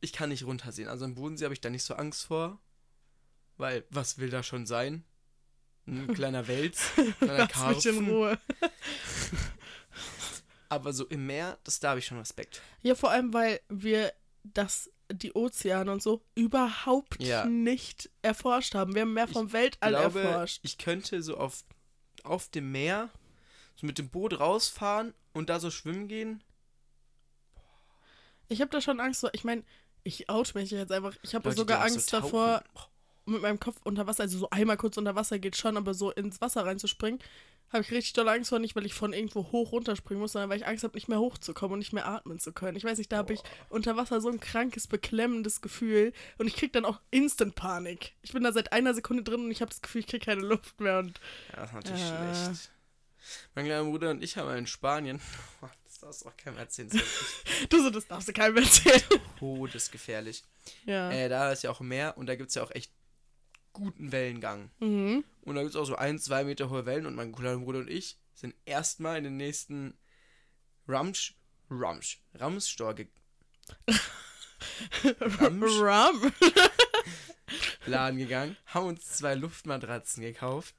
ich 0.00 0.12
kann 0.12 0.30
nicht 0.30 0.44
runtersehen. 0.44 0.88
Also 0.88 1.04
im 1.04 1.14
Bodensee 1.14 1.44
habe 1.44 1.54
ich 1.54 1.60
da 1.60 1.70
nicht 1.70 1.84
so 1.84 1.94
Angst 1.94 2.26
vor, 2.26 2.58
weil 3.56 3.84
was 3.90 4.18
will 4.18 4.30
da 4.30 4.42
schon 4.42 4.66
sein? 4.66 5.04
ein 5.86 6.06
kleiner 6.14 6.46
Wels, 6.48 6.90
ein 6.96 7.14
kleiner 7.18 7.48
Lass 7.52 7.84
mich 7.84 7.86
in 7.86 7.94
Karpfen. 7.94 8.10
Ruhe. 8.10 8.38
Aber 10.68 10.92
so 10.92 11.06
im 11.06 11.26
Meer, 11.26 11.58
das 11.64 11.80
da 11.80 11.90
habe 11.90 11.98
ich 12.00 12.06
schon 12.06 12.18
Respekt. 12.18 12.60
Ja, 12.82 12.94
vor 12.94 13.10
allem, 13.10 13.32
weil 13.32 13.60
wir 13.70 14.12
das, 14.44 14.90
die 15.10 15.32
Ozeane 15.32 15.90
und 15.90 16.02
so 16.02 16.22
überhaupt 16.34 17.22
Ja. 17.22 17.46
nicht 17.46 18.10
erforscht 18.20 18.74
haben. 18.74 18.94
Wir 18.94 19.02
haben 19.02 19.14
mehr 19.14 19.28
vom 19.28 19.52
Weltall 19.52 19.92
glaube, 19.92 20.20
erforscht. 20.20 20.60
ich 20.62 20.76
könnte 20.76 21.22
so 21.22 21.38
auf, 21.38 21.64
auf 22.22 22.50
dem 22.50 22.70
Meer 22.70 23.08
so 23.76 23.86
mit 23.86 23.96
dem 23.96 24.10
Boot 24.10 24.38
rausfahren 24.38 25.14
und 25.32 25.48
da 25.48 25.58
so 25.58 25.70
schwimmen 25.70 26.06
gehen. 26.08 26.42
Ich 28.48 28.60
habe 28.60 28.70
da 28.70 28.82
schon 28.82 29.00
Angst. 29.00 29.26
Ich 29.32 29.44
meine, 29.44 29.62
ich 30.08 30.28
out 30.30 30.54
mich 30.54 30.70
jetzt 30.70 30.92
einfach. 30.92 31.14
Ich 31.22 31.34
habe 31.34 31.52
sogar 31.52 31.78
so 31.88 31.94
Angst 31.94 32.10
tauchen. 32.10 32.22
davor, 32.22 32.62
mit 33.26 33.42
meinem 33.42 33.60
Kopf 33.60 33.76
unter 33.84 34.06
Wasser, 34.06 34.22
also 34.22 34.38
so 34.38 34.50
einmal 34.50 34.76
kurz 34.76 34.96
unter 34.96 35.14
Wasser 35.14 35.38
geht 35.38 35.56
schon, 35.56 35.76
aber 35.76 35.94
so 35.94 36.10
ins 36.10 36.40
Wasser 36.40 36.64
reinzuspringen, 36.64 37.20
habe 37.70 37.82
ich 37.82 37.90
richtig 37.90 38.14
doll 38.14 38.26
Angst 38.30 38.48
vor, 38.48 38.58
nicht 38.58 38.74
weil 38.76 38.86
ich 38.86 38.94
von 38.94 39.12
irgendwo 39.12 39.52
hoch 39.52 39.72
runterspringen 39.72 40.22
muss, 40.22 40.32
sondern 40.32 40.48
weil 40.48 40.56
ich 40.56 40.66
Angst 40.66 40.84
habe, 40.84 40.94
nicht 40.96 41.08
mehr 41.08 41.20
hochzukommen 41.20 41.74
und 41.74 41.78
nicht 41.80 41.92
mehr 41.92 42.08
atmen 42.08 42.38
zu 42.38 42.52
können. 42.54 42.78
Ich 42.78 42.84
weiß 42.84 42.96
nicht, 42.96 43.12
da 43.12 43.18
habe 43.18 43.34
ich 43.34 43.40
unter 43.68 43.98
Wasser 43.98 44.22
so 44.22 44.30
ein 44.30 44.40
krankes, 44.40 44.86
beklemmendes 44.86 45.60
Gefühl 45.60 46.14
und 46.38 46.46
ich 46.46 46.56
krieg 46.56 46.72
dann 46.72 46.86
auch 46.86 46.98
Instant 47.10 47.54
Panik. 47.54 48.14
Ich 48.22 48.32
bin 48.32 48.42
da 48.42 48.52
seit 48.52 48.72
einer 48.72 48.94
Sekunde 48.94 49.22
drin 49.22 49.44
und 49.44 49.50
ich 49.50 49.60
habe 49.60 49.68
das 49.68 49.82
Gefühl, 49.82 50.00
ich 50.00 50.06
krieg 50.06 50.24
keine 50.24 50.40
Luft 50.40 50.80
mehr 50.80 50.98
und 51.00 51.20
Ja, 51.52 51.56
das 51.60 51.68
ist 51.70 51.74
natürlich 51.74 52.00
Äh. 52.02 52.34
schlecht. 52.44 52.70
Mein 53.54 53.66
kleiner 53.66 53.84
Bruder 53.84 54.10
und 54.12 54.22
ich 54.22 54.38
haben 54.38 54.56
in 54.56 54.66
Spanien, 54.66 55.20
das 55.98 56.00
darfst 56.00 56.24
du 56.24 56.28
auch 56.28 56.36
keinem 56.36 56.58
erzählen, 56.58 56.90
du 57.70 57.82
so, 57.82 57.90
das 57.90 58.06
darfst 58.06 58.28
du 58.28 58.32
keinem 58.32 58.56
erzählen. 58.58 59.02
todesgefährlich. 59.38 60.44
ja. 60.84 61.10
Äh, 61.10 61.28
da 61.28 61.50
ist 61.50 61.64
ja 61.64 61.70
auch 61.70 61.80
Meer 61.80 62.16
und 62.16 62.26
da 62.26 62.36
gibt 62.36 62.50
es 62.50 62.54
ja 62.54 62.62
auch 62.62 62.70
echt 62.70 62.92
guten 63.72 64.12
Wellengang. 64.12 64.70
Mhm. 64.78 65.24
Und 65.42 65.54
da 65.54 65.62
gibt 65.62 65.74
es 65.74 65.80
auch 65.80 65.84
so 65.84 65.96
ein, 65.96 66.18
zwei 66.18 66.44
Meter 66.44 66.70
hohe 66.70 66.86
Wellen 66.86 67.06
und 67.06 67.14
mein 67.14 67.32
kleiner 67.32 67.58
Bruder 67.58 67.80
und 67.80 67.90
ich 67.90 68.16
sind 68.34 68.54
erstmal 68.64 69.18
in 69.18 69.24
den 69.24 69.36
nächsten 69.36 69.98
Ramsch, 70.86 71.34
Ramsch, 71.70 72.22
Ramstor 72.34 72.94
ge 72.94 73.08
Ramsch 75.20 75.80
Rum. 75.80 76.32
Laden 77.86 78.18
gegangen, 78.18 78.56
haben 78.66 78.86
uns 78.86 79.06
zwei 79.06 79.34
Luftmatratzen 79.34 80.22
gekauft 80.22 80.74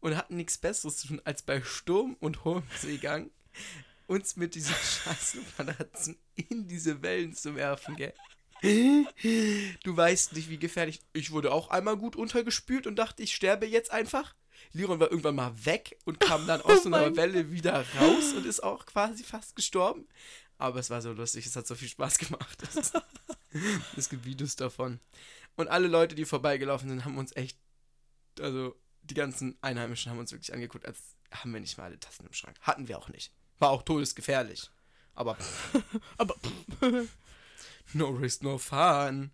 und 0.00 0.16
hatten 0.16 0.36
nichts 0.36 0.58
Besseres 0.58 0.98
zu 0.98 1.08
tun, 1.08 1.22
als 1.24 1.42
bei 1.42 1.62
Sturm 1.62 2.16
und 2.20 2.44
hohem 2.44 2.64
Seegang 2.76 3.30
uns 4.06 4.36
mit 4.36 4.54
diesen 4.54 4.74
scheiß 5.04 5.34
Luftmatratzen 5.34 6.18
in 6.34 6.66
diese 6.66 7.02
Wellen 7.02 7.34
zu 7.34 7.54
werfen, 7.54 7.96
gell? 7.96 8.14
Du 8.62 9.96
weißt 9.96 10.32
nicht, 10.32 10.48
wie 10.48 10.58
gefährlich. 10.58 11.00
Ich 11.12 11.30
wurde 11.30 11.52
auch 11.52 11.70
einmal 11.70 11.96
gut 11.96 12.16
untergespült 12.16 12.86
und 12.86 12.96
dachte, 12.96 13.22
ich 13.22 13.34
sterbe 13.34 13.66
jetzt 13.66 13.90
einfach. 13.90 14.34
Liron 14.72 14.98
war 14.98 15.10
irgendwann 15.10 15.34
mal 15.34 15.52
weg 15.64 15.98
und 16.04 16.20
kam 16.20 16.46
dann 16.46 16.60
aus 16.62 16.78
Oh 16.78 16.82
so 16.82 16.94
einer 16.94 17.14
Welle 17.16 17.50
wieder 17.50 17.84
raus 17.98 18.32
und 18.34 18.46
ist 18.46 18.62
auch 18.62 18.86
quasi 18.86 19.24
fast 19.24 19.56
gestorben. 19.56 20.06
Aber 20.58 20.80
es 20.80 20.90
war 20.90 21.02
so 21.02 21.12
lustig, 21.12 21.46
es 21.46 21.54
hat 21.56 21.66
so 21.66 21.74
viel 21.74 21.88
Spaß 21.88 22.18
gemacht. 22.18 22.62
Es 23.96 24.10
gibt 24.10 24.26
Videos 24.26 24.54
davon. 24.56 25.00
Und 25.54 25.68
alle 25.68 25.88
Leute, 25.88 26.14
die 26.14 26.26
vorbeigelaufen 26.26 26.90
sind, 26.90 27.06
haben 27.06 27.16
uns 27.16 27.34
echt, 27.36 27.58
also 28.38 28.78
die 29.02 29.14
ganzen 29.14 29.56
Einheimischen 29.62 30.10
haben 30.10 30.18
uns 30.18 30.32
wirklich 30.32 30.52
angeguckt, 30.52 30.84
als 30.84 30.98
haben 31.30 31.54
wir 31.54 31.60
nicht 31.60 31.78
mal 31.78 31.84
alle 31.84 31.98
Tassen 31.98 32.26
im 32.26 32.34
Schrank. 32.34 32.58
Hatten 32.60 32.86
wir 32.86 32.98
auch 32.98 33.08
nicht. 33.08 33.32
War 33.58 33.70
auch 33.70 33.82
todesgefährlich. 33.82 34.70
Aber 35.14 35.36
Aber 36.18 36.34
no 37.94 38.08
risk, 38.10 38.42
no 38.42 38.58
fun. 38.58 39.30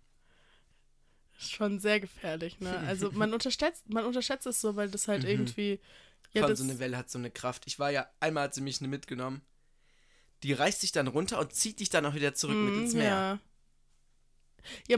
schon 1.37 1.79
sehr 1.79 1.99
gefährlich, 1.99 2.59
ne? 2.59 2.79
Also 2.87 3.11
man 3.11 3.33
unterschätzt, 3.33 3.89
man 3.89 4.05
unterschätzt 4.05 4.45
es 4.47 4.61
so, 4.61 4.75
weil 4.75 4.89
das 4.89 5.07
halt 5.07 5.23
Mhm. 5.23 5.29
irgendwie. 5.29 5.79
Ja, 6.33 6.41
das, 6.47 6.59
so 6.59 6.63
eine 6.63 6.79
Welle 6.79 6.97
hat 6.97 7.09
so 7.09 7.19
eine 7.19 7.31
Kraft. 7.31 7.67
Ich 7.67 7.79
war 7.79 7.91
ja, 7.91 8.07
einmal 8.19 8.45
hat 8.45 8.53
sie 8.53 8.61
mich 8.61 8.79
eine 8.79 8.87
mitgenommen. 8.87 9.41
Die 10.43 10.53
reißt 10.53 10.83
dich 10.83 10.91
dann 10.91 11.07
runter 11.07 11.39
und 11.39 11.53
zieht 11.53 11.79
dich 11.79 11.89
dann 11.89 12.05
auch 12.05 12.15
wieder 12.15 12.33
zurück 12.33 12.61
mit 12.61 12.75
Mhm, 12.75 12.81
ins 12.83 12.93
Meer. 12.93 13.25
Ja, 14.87 14.97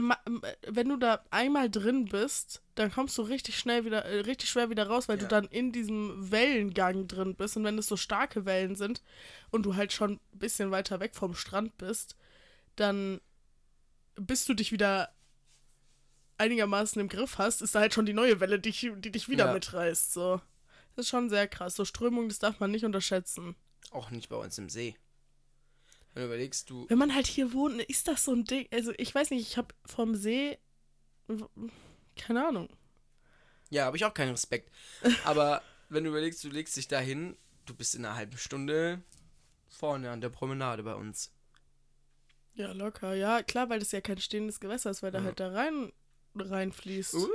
wenn 0.68 0.88
du 0.88 0.96
da 0.96 1.24
einmal 1.30 1.70
drin 1.70 2.06
bist, 2.06 2.62
dann 2.76 2.92
kommst 2.92 3.18
du 3.18 3.22
richtig 3.22 3.58
schnell 3.58 3.84
wieder, 3.84 4.04
äh, 4.04 4.20
richtig 4.20 4.48
schwer 4.48 4.70
wieder 4.70 4.86
raus, 4.86 5.08
weil 5.08 5.16
Ja. 5.16 5.22
du 5.24 5.28
dann 5.28 5.46
in 5.46 5.72
diesem 5.72 6.30
Wellengang 6.30 7.08
drin 7.08 7.34
bist. 7.34 7.56
Und 7.56 7.64
wenn 7.64 7.76
es 7.78 7.86
so 7.88 7.96
starke 7.96 8.44
Wellen 8.44 8.76
sind 8.76 9.02
und 9.50 9.64
du 9.64 9.74
halt 9.76 9.92
schon 9.92 10.12
ein 10.12 10.38
bisschen 10.38 10.70
weiter 10.70 11.00
weg 11.00 11.14
vom 11.16 11.34
Strand 11.34 11.76
bist, 11.78 12.16
dann 12.76 13.20
bis 14.14 14.44
du 14.46 14.54
dich 14.54 14.72
wieder 14.72 15.12
einigermaßen 16.38 17.00
im 17.00 17.08
Griff 17.08 17.38
hast, 17.38 17.62
ist 17.62 17.74
da 17.74 17.80
halt 17.80 17.94
schon 17.94 18.06
die 18.06 18.12
neue 18.12 18.40
Welle, 18.40 18.58
die, 18.58 18.70
die 18.72 19.10
dich 19.10 19.28
wieder 19.28 19.46
Ja. 19.46 19.52
mitreißt. 19.52 20.12
So. 20.12 20.40
Das 20.94 21.06
ist 21.06 21.10
schon 21.10 21.28
sehr 21.30 21.48
krass. 21.48 21.74
So 21.76 21.84
Strömung, 21.84 22.28
das 22.28 22.38
darf 22.38 22.60
man 22.60 22.70
nicht 22.70 22.84
unterschätzen. 22.84 23.56
Auch 23.90 24.10
nicht 24.10 24.28
bei 24.28 24.36
uns 24.36 24.56
im 24.58 24.68
See. 24.68 24.96
Wenn 26.14 26.22
du 26.22 26.26
überlegst, 26.28 26.68
du. 26.70 26.86
Wenn 26.88 26.98
man 26.98 27.14
halt 27.14 27.26
hier 27.26 27.52
wohnt, 27.52 27.80
ist 27.82 28.08
das 28.08 28.24
so 28.24 28.32
ein 28.32 28.44
Ding. 28.44 28.66
Also 28.72 28.92
ich 28.96 29.14
weiß 29.14 29.30
nicht, 29.30 29.42
ich 29.48 29.56
habe 29.58 29.74
vom 29.84 30.14
See. 30.14 30.58
Keine 32.16 32.46
Ahnung. 32.46 32.68
Ja, 33.70 33.84
habe 33.86 33.96
ich 33.96 34.04
auch 34.04 34.14
keinen 34.14 34.30
Respekt. 34.30 34.70
Aber 35.24 35.62
wenn 35.88 36.04
du 36.04 36.10
überlegst, 36.10 36.42
du 36.44 36.48
legst 36.48 36.76
dich 36.76 36.88
dahin, 36.88 37.36
du 37.66 37.74
bist 37.74 37.94
in 37.94 38.04
einer 38.04 38.14
halben 38.16 38.38
Stunde 38.38 39.02
vorne 39.68 40.10
an 40.10 40.20
der 40.20 40.28
Promenade 40.30 40.82
bei 40.82 40.94
uns. 40.94 41.32
Ja, 42.54 42.72
locker. 42.72 43.14
Ja, 43.14 43.42
klar, 43.42 43.68
weil 43.68 43.80
das 43.80 43.92
ja 43.92 44.00
kein 44.00 44.18
stehendes 44.18 44.60
Gewässer 44.60 44.90
ist, 44.90 45.02
weil 45.02 45.10
da 45.10 45.18
Ja. 45.18 45.24
halt 45.24 45.40
da 45.40 45.52
rein 45.52 45.92
reinfließt. 46.34 47.14
Uh, 47.14 47.28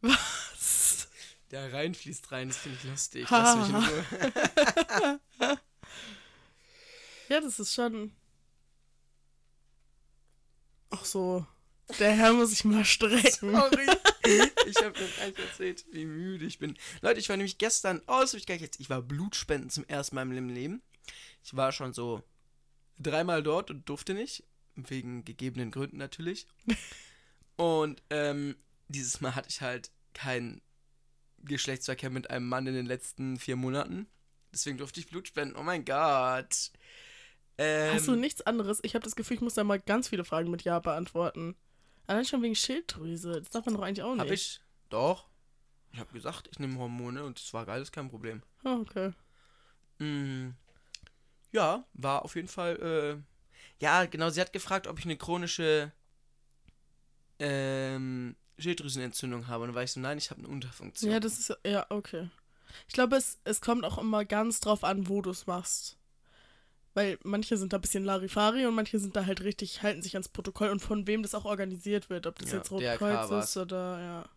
Was? 0.02 1.08
der 1.50 1.72
Rhein 1.72 1.94
fließt 1.94 2.32
rein, 2.32 2.48
das 2.48 2.56
finde 2.56 2.78
ich 2.78 2.84
lustig. 2.90 3.26
Lass 3.30 3.56
mich 3.56 3.68
in 3.68 3.76
Ruhe. 3.76 5.20
Ja, 7.28 7.40
das 7.40 7.58
ist 7.58 7.72
schon. 7.72 8.12
Ach 10.90 11.04
so. 11.04 11.46
Der 11.98 12.12
Herr 12.12 12.32
muss 12.32 12.50
sich 12.50 12.64
mal 12.64 12.84
strecken. 12.84 13.52
Sorry. 13.52 13.86
Ich 14.66 14.76
habe 14.76 14.92
gar 14.92 15.26
nicht 15.26 15.38
erzählt, 15.38 15.84
wie 15.90 16.04
müde 16.04 16.46
ich 16.46 16.58
bin. 16.58 16.76
Leute, 17.00 17.20
ich 17.20 17.28
war 17.28 17.36
nämlich 17.36 17.58
gestern, 17.58 18.00
oh, 18.06 18.20
das 18.20 18.34
ich 18.34 18.46
gar 18.46 18.54
nicht 18.54 18.62
jetzt. 18.62 18.80
Ich 18.80 18.88
war 18.88 19.02
Blutspenden 19.02 19.68
zum 19.70 19.84
ersten 19.86 20.14
Mal 20.14 20.22
im 20.22 20.48
Leben. 20.48 20.82
Ich 21.44 21.56
war 21.56 21.72
schon 21.72 21.92
so 21.92 22.22
dreimal 22.98 23.42
dort 23.42 23.70
und 23.70 23.88
durfte 23.88 24.14
nicht. 24.14 24.44
Wegen 24.74 25.24
gegebenen 25.24 25.70
Gründen 25.70 25.98
natürlich. 25.98 26.46
Und 27.56 28.02
ähm, 28.10 28.56
dieses 28.88 29.20
Mal 29.20 29.34
hatte 29.34 29.48
ich 29.50 29.60
halt 29.60 29.90
keinen 30.14 30.62
Geschlechtsverkehr 31.44 32.10
mit 32.10 32.30
einem 32.30 32.48
Mann 32.48 32.66
in 32.66 32.74
den 32.74 32.86
letzten 32.86 33.38
vier 33.38 33.56
Monaten. 33.56 34.06
Deswegen 34.52 34.78
durfte 34.78 35.00
ich 35.00 35.08
Blut 35.08 35.28
spenden. 35.28 35.56
Oh 35.56 35.62
mein 35.62 35.84
Gott. 35.84 36.70
Ähm, 37.58 37.94
Hast 37.94 38.08
du 38.08 38.14
nichts 38.14 38.40
anderes? 38.42 38.80
Ich 38.82 38.94
habe 38.94 39.04
das 39.04 39.16
Gefühl, 39.16 39.36
ich 39.36 39.42
muss 39.42 39.54
da 39.54 39.64
mal 39.64 39.80
ganz 39.80 40.08
viele 40.08 40.24
Fragen 40.24 40.50
mit 40.50 40.62
Ja 40.62 40.78
beantworten. 40.78 41.56
Allein 42.06 42.24
schon 42.24 42.42
wegen 42.42 42.54
Schilddrüse. 42.54 43.40
Das 43.40 43.50
darf 43.50 43.64
man 43.66 43.74
doch 43.74 43.82
eigentlich 43.82 44.02
auch 44.02 44.14
nicht. 44.14 44.20
Hab 44.24 44.30
ich? 44.30 44.60
Doch. 44.90 45.28
Ich 45.92 46.00
habe 46.00 46.12
gesagt, 46.12 46.48
ich 46.50 46.58
nehme 46.58 46.78
Hormone 46.78 47.22
und 47.24 47.38
es 47.38 47.52
war 47.52 47.66
geil, 47.66 47.82
ist 47.82 47.92
kein 47.92 48.08
Problem. 48.08 48.42
Oh, 48.64 48.80
okay. 48.80 49.12
Mm, 49.98 50.50
ja, 51.52 51.84
war 51.92 52.24
auf 52.24 52.34
jeden 52.34 52.48
Fall. 52.48 52.76
Äh, 53.20 53.84
ja, 53.84 54.06
genau. 54.06 54.30
Sie 54.30 54.40
hat 54.40 54.52
gefragt, 54.52 54.86
ob 54.86 54.98
ich 54.98 55.04
eine 55.04 55.16
chronische 55.16 55.92
ähm, 57.38 58.36
Schilddrüsenentzündung 58.58 59.48
habe. 59.48 59.64
Und 59.64 59.68
dann 59.68 59.74
war 59.74 59.82
ich 59.82 59.92
so, 59.92 60.00
nein, 60.00 60.18
ich 60.18 60.30
habe 60.30 60.40
eine 60.40 60.48
Unterfunktion. 60.48 61.12
Ja, 61.12 61.20
das 61.20 61.38
ist. 61.38 61.56
Ja, 61.64 61.86
okay. 61.90 62.30
Ich 62.88 62.94
glaube, 62.94 63.16
es, 63.16 63.38
es 63.44 63.60
kommt 63.60 63.84
auch 63.84 63.98
immer 63.98 64.24
ganz 64.24 64.60
drauf 64.60 64.84
an, 64.84 65.08
wo 65.08 65.20
du 65.20 65.30
es 65.30 65.46
machst. 65.46 65.98
Weil 66.94 67.18
manche 67.22 67.56
sind 67.56 67.72
da 67.72 67.78
ein 67.78 67.80
bisschen 67.80 68.04
Larifari 68.04 68.66
und 68.66 68.74
manche 68.74 68.98
sind 68.98 69.16
da 69.16 69.24
halt 69.24 69.40
richtig, 69.42 69.82
halten 69.82 70.02
sich 70.02 70.14
ans 70.14 70.28
Protokoll 70.28 70.68
und 70.68 70.80
von 70.80 71.06
wem 71.06 71.22
das 71.22 71.34
auch 71.34 71.46
organisiert 71.46 72.10
wird. 72.10 72.26
Ob 72.26 72.38
das 72.38 72.50
Ja, 72.50 72.58
jetzt 72.58 72.70
Rotkreuz 72.70 73.44
ist 73.44 73.56
oder 73.56 73.98
ja. 73.98 74.28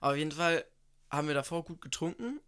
auf 0.00 0.16
jeden 0.16 0.32
Fall 0.32 0.64
haben 1.10 1.28
wir 1.28 1.34
davor 1.34 1.64
gut 1.64 1.80
getrunken. 1.80 2.40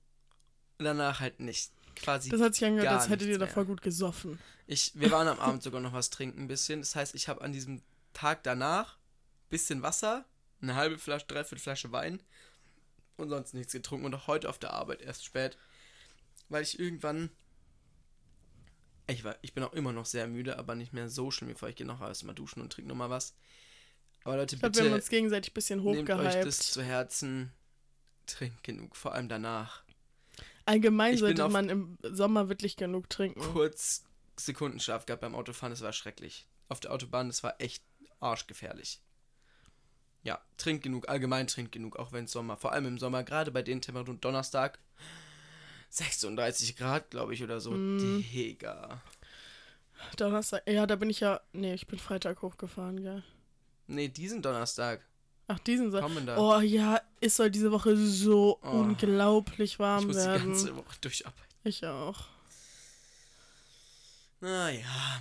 Und 0.79 0.85
danach 0.85 1.21
halt 1.21 1.41
nicht. 1.41 1.73
Quasi. 1.97 2.29
Das 2.29 2.41
hat 2.41 2.55
sich 2.55 2.65
angehört, 2.65 2.89
als 2.89 3.09
hättet 3.09 3.23
ihr 3.23 3.27
nichts 3.27 3.41
mehr. 3.41 3.49
davor 3.49 3.65
gut 3.65 3.83
gesoffen. 3.83 4.39
Ich, 4.69 4.93
wir 4.95 5.11
waren 5.11 5.27
am 5.27 5.41
Abend 5.41 5.63
sogar 5.63 5.81
noch 5.81 5.93
was 5.93 6.11
trinken, 6.11 6.43
ein 6.43 6.49
bisschen. 6.49 6.81
Das 6.81 6.95
heißt, 6.95 7.15
ich 7.17 7.29
habe 7.29 7.41
an 7.41 7.53
diesem 7.53 7.83
Tag 8.13 8.45
danach 8.45 8.97
bisschen 9.49 9.83
Wasser, 9.83 10.25
eine 10.61 10.75
halbe 10.75 10.99
Flasche, 10.99 11.27
dreiviertel 11.27 11.59
Flasche 11.63 11.91
Wein 11.91 12.23
und 13.17 13.31
sonst 13.31 13.55
nichts 13.55 13.73
getrunken. 13.73 14.07
Und 14.07 14.15
auch 14.15 14.27
heute 14.29 14.49
auf 14.49 14.59
der 14.59 14.73
Arbeit 14.73 15.03
erst 15.03 15.25
spät, 15.25 15.59
weil 16.49 16.63
ich 16.63 16.79
irgendwann. 16.79 17.31
Ich, 19.09 19.25
war, 19.25 19.37
ich 19.43 19.55
bin 19.55 19.65
auch 19.65 19.73
immer 19.73 19.93
noch 19.93 20.07
sehr 20.07 20.27
müde, 20.29 20.59
aber 20.59 20.75
nicht 20.75 20.93
mehr 20.93 21.09
so 21.09 21.31
schlimm 21.31 21.51
wie 21.51 21.55
vorher. 21.55 21.71
Ich 21.71 21.77
gehe 21.77 21.87
noch 21.87 22.01
erstmal 22.01 22.35
duschen 22.35 22.61
und 22.61 22.73
trinke 22.73 22.89
nochmal 22.89 23.11
was. 23.11 23.35
Aber 24.25 24.37
Leute, 24.37 24.57
Ich 24.57 24.61
glaube, 24.61 24.75
wir 24.75 24.81
haben 24.83 24.87
bitte 24.89 24.97
uns 24.97 25.09
gegenseitig 25.09 25.53
ein 25.53 25.55
bisschen 25.55 25.83
nehmt 25.83 26.11
euch 26.11 26.17
das 26.19 26.35
hochgehypt. 26.35 26.53
zu 26.55 26.83
Herzen. 26.83 27.53
Trinkt 28.27 28.63
genug, 28.63 28.95
vor 28.95 29.15
allem 29.15 29.29
danach. 29.29 29.83
Allgemein 30.67 31.15
Ich 31.15 31.21
sollte 31.21 31.49
man 31.49 31.71
im 31.71 31.97
Sommer 32.03 32.51
wirklich 32.51 32.77
genug 32.77 33.09
trinken. 33.09 33.41
kurz 33.41 34.05
Sekundenschlaf 34.37 35.07
gehabt 35.07 35.23
beim 35.23 35.35
Autofahren, 35.35 35.73
das 35.73 35.81
war 35.81 35.95
schrecklich. 35.95 36.47
Auf 36.69 36.81
der 36.81 36.93
Autobahn, 36.93 37.29
das 37.29 37.43
war 37.43 37.59
echt 37.61 37.83
arschgefährlich. 38.21 39.01
Ja, 40.23 40.43
trink 40.59 40.83
genug, 40.83 41.09
allgemein 41.09 41.47
trink 41.47 41.73
genug, 41.73 41.97
auch 41.97 42.13
wenn 42.13 42.27
es 42.27 42.33
Sommer, 42.33 42.59
vor 42.59 42.73
allem 42.73 42.85
im 42.87 42.99
Sommer, 42.99 43.25
gerade 43.25 43.51
bei 43.51 43.63
den 43.63 43.81
Temperaturen, 43.81 44.21
Donnerstag 44.21 44.79
36 45.91 46.77
Grad, 46.77 47.11
glaube 47.11 47.35
ich, 47.35 47.43
oder 47.43 47.61
so. 47.61 47.71
Mm. 47.73 48.23
Digga. 48.33 49.01
Donnerstag. 50.17 50.63
Ja, 50.69 50.87
da 50.87 50.97
bin 50.97 51.11
ich 51.11 51.21
ja. 51.21 51.41
Nee, 51.53 51.75
ich 51.75 51.87
bin 51.87 51.99
Freitag 51.99 52.43
hochgefahren, 52.43 53.03
gell. 53.03 53.23
Nee, 53.87 54.09
diesen 54.09 54.43
Donnerstag. 54.43 55.05
Ach, 55.49 55.59
diesen 55.61 55.91
Kommender. 55.91 56.39
Oh 56.39 56.61
ja, 56.61 57.01
es 57.21 57.37
soll 57.37 57.51
diese 57.51 57.73
Woche 57.73 57.97
so 57.97 58.59
Oh. 58.63 58.69
unglaublich 58.71 59.73
ich 59.73 59.79
warm 59.79 60.07
muss 60.07 60.17
die 60.17 60.23
werden. 60.23 60.49
ganze 60.53 60.77
Woche 60.77 60.97
durcharbeiten. 61.01 61.45
Ich 61.65 61.85
auch. 61.87 62.27
Naja, 64.41 65.21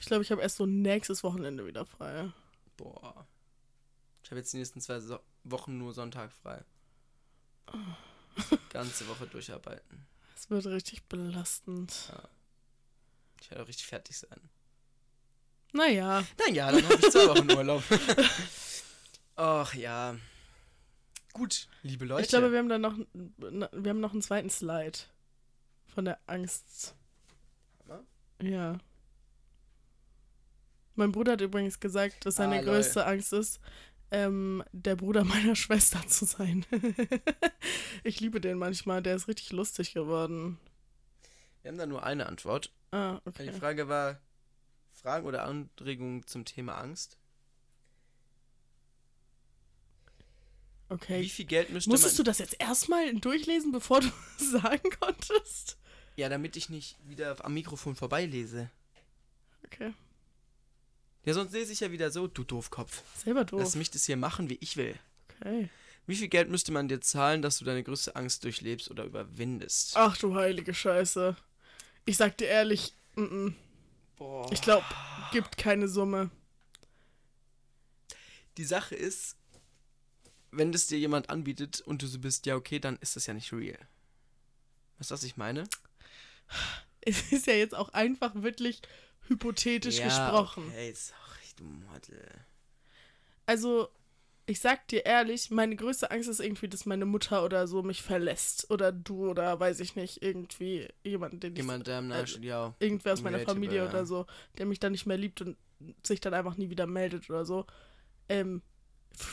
Ich 0.00 0.06
glaube, 0.06 0.22
ich 0.22 0.30
habe 0.30 0.40
erst 0.40 0.56
so 0.56 0.64
nächstes 0.64 1.22
Wochenende 1.22 1.66
wieder 1.66 1.84
frei. 1.84 2.30
boah. 2.76 3.26
Ich 4.22 4.30
habe 4.30 4.38
jetzt 4.40 4.52
die 4.52 4.58
nächsten 4.58 4.80
zwei 4.80 5.00
so 5.00 5.18
Wochen 5.44 5.76
nur 5.76 5.92
Sonntag 5.92 6.32
frei. 6.32 6.62
Ganze 8.70 9.06
Woche 9.08 9.26
durcharbeiten. 9.26 10.06
Es 10.36 10.48
wird 10.50 10.66
richtig 10.66 11.04
belastend. 11.04 12.12
Ich 13.40 13.50
werde 13.50 13.62
auch 13.64 13.68
richtig 13.68 13.86
fertig 13.86 14.16
sein. 14.18 14.38
Naja, 15.72 16.24
Naja, 16.46 16.72
dann 16.72 16.84
habe 16.84 16.94
ich 16.94 17.10
zwei 17.10 17.28
Wochen 17.28 17.50
Urlaub. 17.56 17.82
Ach 19.36 19.74
ja. 19.74 20.16
Gut, 21.32 21.68
liebe 21.82 22.04
Leute. 22.04 22.22
ich 22.22 22.28
glaube, 22.28 22.50
wir 22.52 22.58
haben 22.58 22.68
dann 22.68 22.80
noch, 22.80 22.96
wir 23.16 23.90
haben 23.90 24.00
noch 24.00 24.12
einen 24.12 24.22
zweiten 24.22 24.50
Slide 24.50 24.98
von 25.94 26.04
der 26.06 26.18
Angst. 26.26 26.94
Hammer. 27.84 28.02
Ja. 28.40 28.78
Mein 30.94 31.12
Bruder 31.12 31.32
hat 31.32 31.40
übrigens 31.42 31.78
gesagt, 31.78 32.26
dass 32.26 32.36
seine 32.36 32.58
Ah, 32.58 32.62
größte 32.62 33.06
Angst 33.06 33.32
ist, 33.32 33.60
ähm, 34.10 34.62
der 34.72 34.96
Bruder 34.96 35.24
meiner 35.24 35.56
Schwester 35.56 36.06
zu 36.06 36.24
sein. 36.24 36.64
ich 38.04 38.20
liebe 38.20 38.40
den 38.40 38.58
manchmal, 38.58 39.02
der 39.02 39.16
ist 39.16 39.28
richtig 39.28 39.52
lustig 39.52 39.92
geworden. 39.94 40.58
wir 41.62 41.70
haben 41.70 41.78
da 41.78 41.86
nur 41.86 42.04
eine 42.04 42.26
Antwort. 42.26 42.72
Ah, 42.90 43.20
okay. 43.24 43.50
Die 43.50 43.58
Frage 43.58 43.88
war: 43.88 44.20
Fragen 44.92 45.26
oder 45.26 45.44
Anregungen 45.44 46.26
zum 46.26 46.44
Thema 46.44 46.78
Angst? 46.78 47.18
Okay. 50.90 51.20
Wie 51.20 51.28
viel 51.28 51.44
Geld 51.44 51.70
müsste 51.70 51.90
Musstest 51.90 52.18
du 52.18 52.22
man. 52.22 52.26
das 52.26 52.38
jetzt 52.38 52.56
erstmal 52.58 53.14
durchlesen, 53.14 53.72
bevor 53.72 54.00
du 54.00 54.08
sagen 54.38 54.88
konntest? 55.00 55.76
Ja, 56.16 56.28
damit 56.28 56.56
ich 56.56 56.70
nicht 56.70 56.96
wieder 57.06 57.44
am 57.44 57.54
Mikrofon 57.54 57.94
vorbeilese. 57.94 58.70
Okay. 59.66 59.92
Ja, 61.24 61.34
sonst 61.34 61.52
lese 61.52 61.72
ich 61.72 61.80
ja 61.80 61.90
wieder 61.90 62.10
so, 62.10 62.26
du 62.26 62.44
Doofkopf. 62.44 63.02
Selber 63.22 63.44
doof. 63.44 63.60
Lass 63.60 63.76
mich 63.76 63.90
das 63.90 64.06
hier 64.06 64.16
machen, 64.16 64.48
wie 64.48 64.58
ich 64.60 64.76
will. 64.76 64.98
Okay. 65.40 65.68
Wie 66.06 66.16
viel 66.16 66.28
Geld 66.28 66.48
müsste 66.48 66.72
man 66.72 66.88
dir 66.88 67.02
zahlen, 67.02 67.42
dass 67.42 67.58
du 67.58 67.66
deine 67.66 67.84
größte 67.84 68.16
Angst 68.16 68.42
durchlebst 68.42 68.90
oder 68.90 69.04
überwindest? 69.04 69.92
Ach 69.94 70.16
du 70.16 70.34
heilige 70.34 70.72
Scheiße. 70.72 71.36
Ich 72.06 72.16
sag 72.16 72.38
dir 72.38 72.46
ehrlich, 72.46 72.94
mm 73.14 73.22
-mm. 73.22 73.54
Boah. 74.16 74.50
ich 74.50 74.62
glaube, 74.62 74.86
gibt 75.32 75.58
keine 75.58 75.86
Summe. 75.86 76.30
Die 78.56 78.64
Sache 78.64 78.94
ist, 78.94 79.36
wenn 80.50 80.72
das 80.72 80.86
dir 80.86 80.98
jemand 80.98 81.28
anbietet 81.30 81.82
und 81.82 82.02
du 82.02 82.06
so 82.06 82.18
bist, 82.18 82.46
ja, 82.46 82.56
okay, 82.56 82.78
dann 82.78 82.96
ist 83.02 83.16
das 83.16 83.26
ja 83.26 83.34
nicht 83.34 83.52
real. 83.52 83.78
Weißt 84.98 85.10
du, 85.10 85.14
was 85.14 85.22
ich 85.24 85.36
meine? 85.36 85.64
Es 87.00 87.32
ist 87.32 87.46
ja 87.46 87.54
jetzt 87.54 87.74
auch 87.74 87.90
einfach 87.90 88.34
wirklich 88.34 88.82
hypothetisch 89.28 89.98
ja, 89.98 90.04
gesprochen. 90.04 90.64
Okay, 90.68 90.92
sorry, 90.92 91.48
du 91.56 91.64
Model. 91.64 92.28
Also, 93.46 93.88
ich 94.46 94.60
sag 94.60 94.88
dir 94.88 95.04
ehrlich, 95.04 95.50
meine 95.50 95.76
größte 95.76 96.10
Angst 96.10 96.28
ist 96.28 96.40
irgendwie, 96.40 96.68
dass 96.68 96.86
meine 96.86 97.04
Mutter 97.04 97.44
oder 97.44 97.66
so 97.66 97.82
mich 97.82 98.02
verlässt. 98.02 98.70
Oder 98.70 98.92
du 98.92 99.28
oder 99.28 99.60
weiß 99.60 99.80
ich 99.80 99.94
nicht, 99.94 100.22
irgendwie 100.22 100.88
jemand, 101.04 101.42
den 101.42 101.52
ich. 101.52 101.58
Jemand, 101.58 101.86
der 101.86 101.98
am 101.98 102.10
also, 102.12 102.38
ja. 102.40 102.74
Irgendwer 102.78 103.12
aus 103.12 103.22
meiner 103.22 103.40
Familie 103.40 103.78
ja. 103.84 103.88
oder 103.88 104.06
so, 104.06 104.26
der 104.56 104.66
mich 104.66 104.80
dann 104.80 104.92
nicht 104.92 105.06
mehr 105.06 105.18
liebt 105.18 105.42
und 105.42 105.56
sich 106.02 106.20
dann 106.20 106.34
einfach 106.34 106.56
nie 106.56 106.70
wieder 106.70 106.86
meldet 106.86 107.28
oder 107.28 107.44
so. 107.44 107.66
Ähm, 108.28 108.62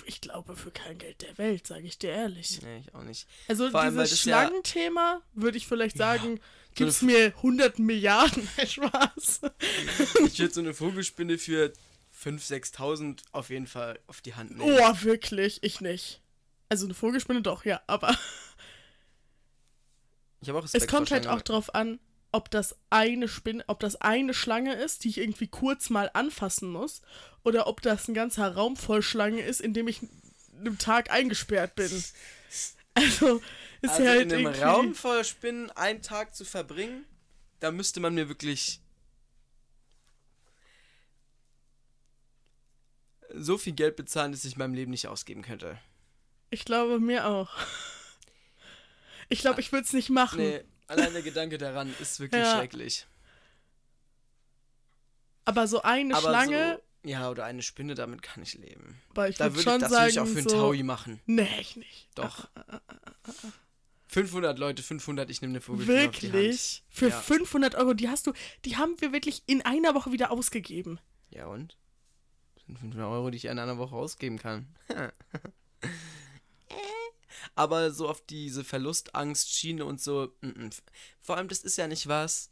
ich 0.06 0.22
glaube 0.22 0.56
für 0.56 0.72
kein 0.72 0.98
Geld 0.98 1.22
der 1.22 1.38
Welt, 1.38 1.68
sage 1.68 1.88
ich 1.88 1.98
dir 1.98 2.12
ehrlich. 2.12 2.62
Nee, 2.62 2.80
ich 2.80 2.94
auch 2.96 3.04
nicht. 3.04 3.28
Also 3.48 3.70
Vor 3.70 3.82
allem, 3.82 3.98
dieses 3.98 4.24
ja- 4.26 4.40
Schlangenthema 4.46 5.22
würde 5.34 5.58
ich 5.58 5.68
vielleicht 5.68 5.98
Ja, 5.98 6.14
sagen, 6.14 6.40
so 6.78 7.06
mir 7.06 7.28
100 7.38 7.80
Milliarden. 7.80 8.48
Spaß. 8.68 9.42
Ich 10.26 10.40
würde 10.40 10.54
so 10.54 10.60
eine 10.62 10.74
Vogelspinne 10.74 11.38
für 11.38 11.72
5.000, 12.24 12.74
6.000 12.76 13.20
auf 13.32 13.50
jeden 13.50 13.68
Fall 13.68 14.00
auf 14.08 14.22
die 14.22 14.36
Hand 14.36 14.58
nehmen. 14.58 14.78
Oh, 14.80 14.94
wirklich? 15.02 15.60
Ich 15.64 15.82
nicht. 15.82 16.22
Also 16.70 16.86
eine 16.86 16.94
Vogelspinne 16.94 17.42
doch, 17.42 17.64
ja, 17.66 17.82
aber 17.88 18.18
Ich 20.42 20.50
habe 20.50 20.60
auch 20.60 20.64
Respekt 20.64 20.84
es 20.84 20.90
kommt 20.90 21.12
halt 21.12 21.28
auch 21.28 21.42
drauf 21.42 21.74
an, 21.76 22.00
ob 22.36 22.52
das 22.52 22.76
eine 22.90 23.30
Spinne, 23.30 23.64
ob 23.68 23.80
das 23.80 23.96
eine 23.96 24.34
Schlange 24.34 24.76
ist, 24.76 25.06
die 25.06 25.10
ich 25.10 25.20
irgendwie 25.20 25.48
kurz 25.48 25.90
mal 25.90 26.12
anfassen 26.14 26.70
muss, 26.70 27.02
oder 27.44 27.68
ob 27.68 27.82
das 27.82 28.10
ein 28.10 28.14
ganzer 28.14 28.54
Raum 28.54 28.76
voll 28.76 29.02
Schlangen 29.02 29.40
ist, 29.40 29.62
in 29.62 29.74
dem 29.74 29.88
ich 29.88 30.02
einen 30.60 30.78
Tag 30.78 31.12
eingesperrt 31.12 31.76
bin. 31.76 32.04
Also 32.94 33.42
ist 33.82 33.92
Also 33.92 34.04
ja 34.04 34.10
halt 34.10 34.22
in 34.24 34.34
einem 34.34 34.46
irgendwie, 34.48 34.62
Raum 34.62 34.96
voller 34.96 35.24
Spinnen 35.24 35.72
einen 35.72 36.02
Tag 36.02 36.36
zu 36.36 36.44
verbringen, 36.44 37.06
da 37.62 37.72
müsste 37.72 38.02
man 38.02 38.14
mir 38.14 38.28
wirklich 38.28 38.82
so 43.34 43.58
viel 43.58 43.74
Geld 43.74 43.96
bezahlen, 43.96 44.34
dass 44.34 44.44
ich 44.44 44.54
in 44.54 44.60
meinem 44.60 44.74
Leben 44.74 44.92
nicht 44.92 45.08
ausgeben 45.08 45.42
könnte. 45.42 45.80
Ich 46.50 46.66
glaube 46.66 47.00
mir 47.00 47.28
auch. 47.28 47.50
Ich 49.30 49.40
glaube, 49.40 49.60
ich 49.62 49.72
würde 49.72 49.86
es 49.86 49.94
nicht 49.94 50.10
machen. 50.10 50.40
Nee, 50.40 50.64
allein 50.88 51.14
der 51.14 51.22
Gedanke 51.22 51.58
daran 51.58 51.94
ist 52.00 52.20
wirklich 52.20 52.44
Ja. 52.44 52.56
schrecklich. 52.58 53.06
Aber 55.46 55.68
so 55.68 55.82
eine 55.84 56.16
Aber 56.16 56.30
Schlange, 56.30 56.80
so, 57.04 57.10
ja, 57.10 57.30
oder 57.30 57.46
eine 57.46 57.62
Spinne, 57.62 57.94
damit 57.96 58.22
kann 58.24 58.42
ich 58.44 58.56
leben. 58.56 59.00
aber 59.12 59.30
ich 59.30 59.38
Da 59.38 59.46
würde 59.46 59.58
würde 59.58 59.60
ich, 59.62 59.66
schon 59.74 59.82
das 59.82 59.92
würde 59.92 60.10
ich 60.10 60.20
auch 60.20 60.26
für 60.28 60.40
einen 60.40 60.50
so, 60.50 60.58
Taui 60.58 60.84
machen. 60.84 61.22
nee, 61.28 61.48
ich 61.60 61.76
nicht. 61.76 62.08
Doch. 62.16 62.50
500 64.08 64.58
Leute, 64.58 64.82
500, 64.82 65.30
ich 65.30 65.42
nehme 65.42 65.52
eine 65.52 65.62
Vogelspinne 65.62 66.10
auf 66.10 66.18
die 66.20 66.28
Hand. 66.32 66.34
Wirklich? 66.34 66.84
Für 66.90 67.10
Ja. 67.10 67.20
500 67.22 67.76
Euro, 67.76 67.94
die 67.94 68.10
hast 68.10 68.26
du, 68.28 68.34
die 68.64 68.78
haben 68.78 69.00
wir 69.02 69.12
wirklich 69.14 69.44
in 69.46 69.62
einer 69.62 69.94
Woche 69.94 70.12
wieder 70.12 70.32
ausgegeben. 70.32 71.00
Ja 71.30 71.48
und? 71.48 71.78
Das 72.56 72.66
sind 72.66 72.80
500 72.80 73.08
Euro, 73.10 73.30
die 73.30 73.38
ich 73.38 73.46
in 73.46 73.60
einer 73.60 73.78
Woche 73.78 73.96
ausgeben 73.96 74.40
kann. 74.40 74.68
Aber 77.54 77.92
so 77.92 78.10
auf 78.10 78.26
diese 78.26 78.64
Verlustangstschiene 78.64 79.86
und 79.86 80.02
so, 80.02 80.34
mm, 80.42 80.48
mm. 80.48 80.70
vor 81.22 81.38
allem 81.38 81.48
das 81.48 81.60
ist 81.60 81.78
ja 81.78 81.88
nicht 81.88 82.08
was, 82.08 82.50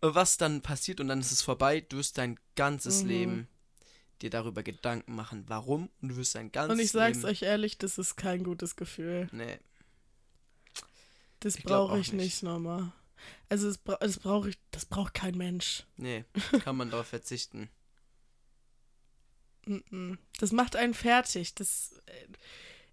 was 0.00 0.36
dann 0.36 0.60
passiert 0.62 1.00
und 1.00 1.08
dann 1.08 1.20
ist 1.20 1.30
es 1.32 1.42
vorbei. 1.42 1.80
Du 1.80 1.96
wirst 1.98 2.18
dein 2.18 2.38
ganzes 2.56 3.02
Mhm. 3.02 3.08
Leben 3.08 3.48
dir 4.22 4.30
darüber 4.30 4.62
Gedanken 4.62 5.14
machen, 5.14 5.44
warum 5.48 5.90
und 6.00 6.08
du 6.08 6.16
wirst 6.16 6.34
dein 6.34 6.52
ganzes 6.52 6.72
Und 6.78 6.84
ich 6.84 6.92
sag's 6.92 7.18
Leben... 7.18 7.28
euch 7.28 7.42
ehrlich, 7.42 7.78
das 7.78 7.98
ist 7.98 8.16
kein 8.16 8.44
gutes 8.44 8.76
Gefühl. 8.76 9.28
Nee, 9.32 9.58
Das 11.40 11.56
brauche 11.56 11.92
auch 11.94 11.98
ich 11.98 12.12
nicht. 12.12 12.24
nicht 12.24 12.42
nochmal. 12.42 12.92
Also 13.48 13.68
das, 13.68 13.78
bra 13.78 13.96
das 14.00 14.18
brauche 14.18 14.50
ich, 14.50 14.58
das 14.70 14.84
braucht 14.86 15.14
kein 15.14 15.36
Mensch. 15.36 15.84
nee, 15.96 16.24
kann 16.64 16.76
man 16.76 16.90
darauf 16.90 17.06
verzichten. 17.06 17.68
Mm-mm. 19.66 20.18
Das 20.38 20.52
macht 20.52 20.76
einen 20.76 20.94
fertig. 20.94 21.54
Das, 21.54 22.00
äh, 22.06 22.26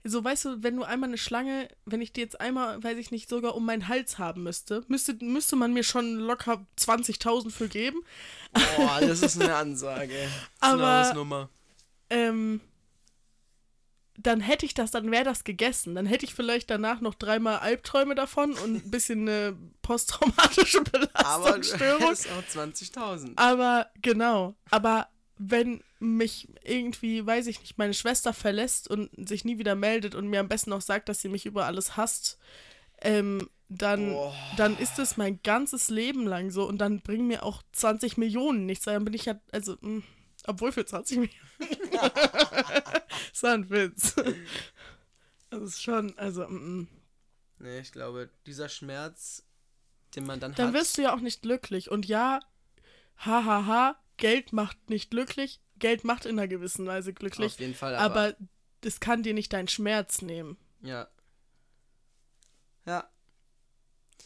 so 0.04 0.24
weißt 0.24 0.46
du, 0.46 0.64
wenn 0.64 0.76
du 0.78 0.84
einmal 0.84 1.10
eine 1.10 1.18
Schlange, 1.18 1.68
wenn 1.86 2.02
ich 2.02 2.12
die 2.14 2.22
jetzt 2.22 2.42
einmal, 2.42 2.84
weiß 2.84 2.98
ich 2.98 3.12
nicht, 3.12 3.30
sogar 3.30 3.56
um 3.56 3.66
meinen 3.66 3.88
Hals 3.88 4.18
haben 4.18 4.44
müsste, 4.44 4.84
müsste, 4.88 5.14
müsste 5.24 5.56
man 5.56 5.74
mir 5.74 5.84
schon 5.84 6.16
locker 6.16 6.66
20.000 6.80 7.52
für 7.52 7.68
geben. 7.68 8.00
Boah, 8.78 9.00
das 9.02 9.22
ist 9.22 9.40
eine 9.42 9.56
Ansage. 9.56 10.14
Das 10.14 10.70
ist 10.70 10.74
eine 10.74 10.84
Aber- 10.84 11.08
Hausnummer. 11.08 11.50
Ähm, 12.10 12.62
dann 14.18 14.42
hätte 14.42 14.66
ich 14.66 14.74
das, 14.74 14.92
dann 14.92 15.10
wäre 15.10 15.24
das 15.24 15.44
gegessen. 15.44 15.96
Dann 15.96 16.06
hätte 16.06 16.26
ich 16.26 16.34
vielleicht 16.36 16.70
danach 16.70 17.02
noch 17.02 17.16
dreimal 17.16 17.60
Albträume 17.60 18.14
davon 18.14 18.54
und 18.54 18.86
ein 18.86 18.92
bisschen 18.92 19.28
eine 19.28 19.58
posttraumatische 19.82 20.80
Aber 21.14 21.60
du 21.60 21.62
Belastungsstörung. 21.62 22.04
hast 22.10 22.28
auch 22.30 22.44
20.000. 22.56 23.32
Aber 23.38 23.88
genau, 24.02 24.56
aber 24.70 25.08
wenn 25.50 25.84
mich 26.00 26.48
irgendwie, 26.64 27.26
weiß 27.26 27.48
ich 27.48 27.62
nicht, 27.62 27.78
meine 27.78 27.94
Schwester 27.94 28.34
verlässt 28.34 28.90
und 28.90 29.10
sich 29.28 29.46
nie 29.46 29.58
wieder 29.58 29.76
meldet 29.76 30.16
und 30.16 30.28
mir 30.28 30.40
am 30.40 30.48
besten 30.48 30.74
auch 30.74 30.82
sagt, 30.82 31.10
dass 31.10 31.22
sie 31.22 31.30
mich 31.30 31.46
über 31.46 31.66
alles 31.66 31.98
hasst, 31.98 32.38
ähm, 33.02 33.50
dann, 33.70 34.12
Boah. 34.12 34.36
dann 34.58 34.78
ist 34.78 35.00
es 35.00 35.18
mein 35.18 35.42
ganzes 35.44 35.90
Leben 35.90 36.28
lang 36.28 36.52
so 36.52 36.68
und 36.68 36.78
dann 36.80 37.02
bringen 37.02 37.28
mir 37.28 37.44
auch 37.44 37.64
20 37.72 38.18
Millionen 38.18 38.66
nichts, 38.66 38.86
weil 38.86 38.96
dann 38.96 39.06
bin 39.06 39.14
ich 39.14 39.26
ja, 39.26 39.40
also, 39.52 39.78
mh, 39.80 40.04
obwohl 40.46 40.72
für 40.72 40.86
20 40.86 41.18
Millionen. 41.20 41.42
war 43.42 43.54
ein 43.54 43.70
Witz. 43.70 44.16
Das 45.50 45.62
ist 45.62 45.82
schon, 45.82 46.18
also, 46.18 46.48
mh. 46.48 46.88
Nee, 47.60 47.80
ich 47.80 47.92
glaube, 47.92 48.30
dieser 48.46 48.70
Schmerz, 48.70 49.46
den 50.16 50.26
man 50.26 50.40
dann, 50.40 50.54
dann 50.56 50.68
hat. 50.68 50.74
wirst 50.74 50.98
du 50.98 51.04
ja 51.04 51.14
auch 51.14 51.20
nicht 51.20 51.42
glücklich. 51.42 51.92
Und 51.92 52.06
ja, 52.06 52.40
hahaha, 53.18 54.01
Geld 54.22 54.54
macht 54.54 54.90
nicht 54.90 55.10
glücklich. 55.10 55.60
Geld 55.80 56.04
macht 56.04 56.26
in 56.26 56.38
einer 56.38 56.48
gewissen 56.48 56.86
Weise 56.86 57.12
glücklich. 57.12 57.54
Auf 57.54 57.60
jeden 57.60 57.74
Fall, 57.74 57.96
aber, 57.96 58.20
Aber 58.20 58.36
das 58.82 59.00
kann 59.00 59.24
dir 59.24 59.34
nicht 59.34 59.52
deinen 59.52 59.68
Schmerz 59.68 60.22
nehmen. 60.22 60.58
Ja. 60.82 61.08
Ja. 62.86 63.10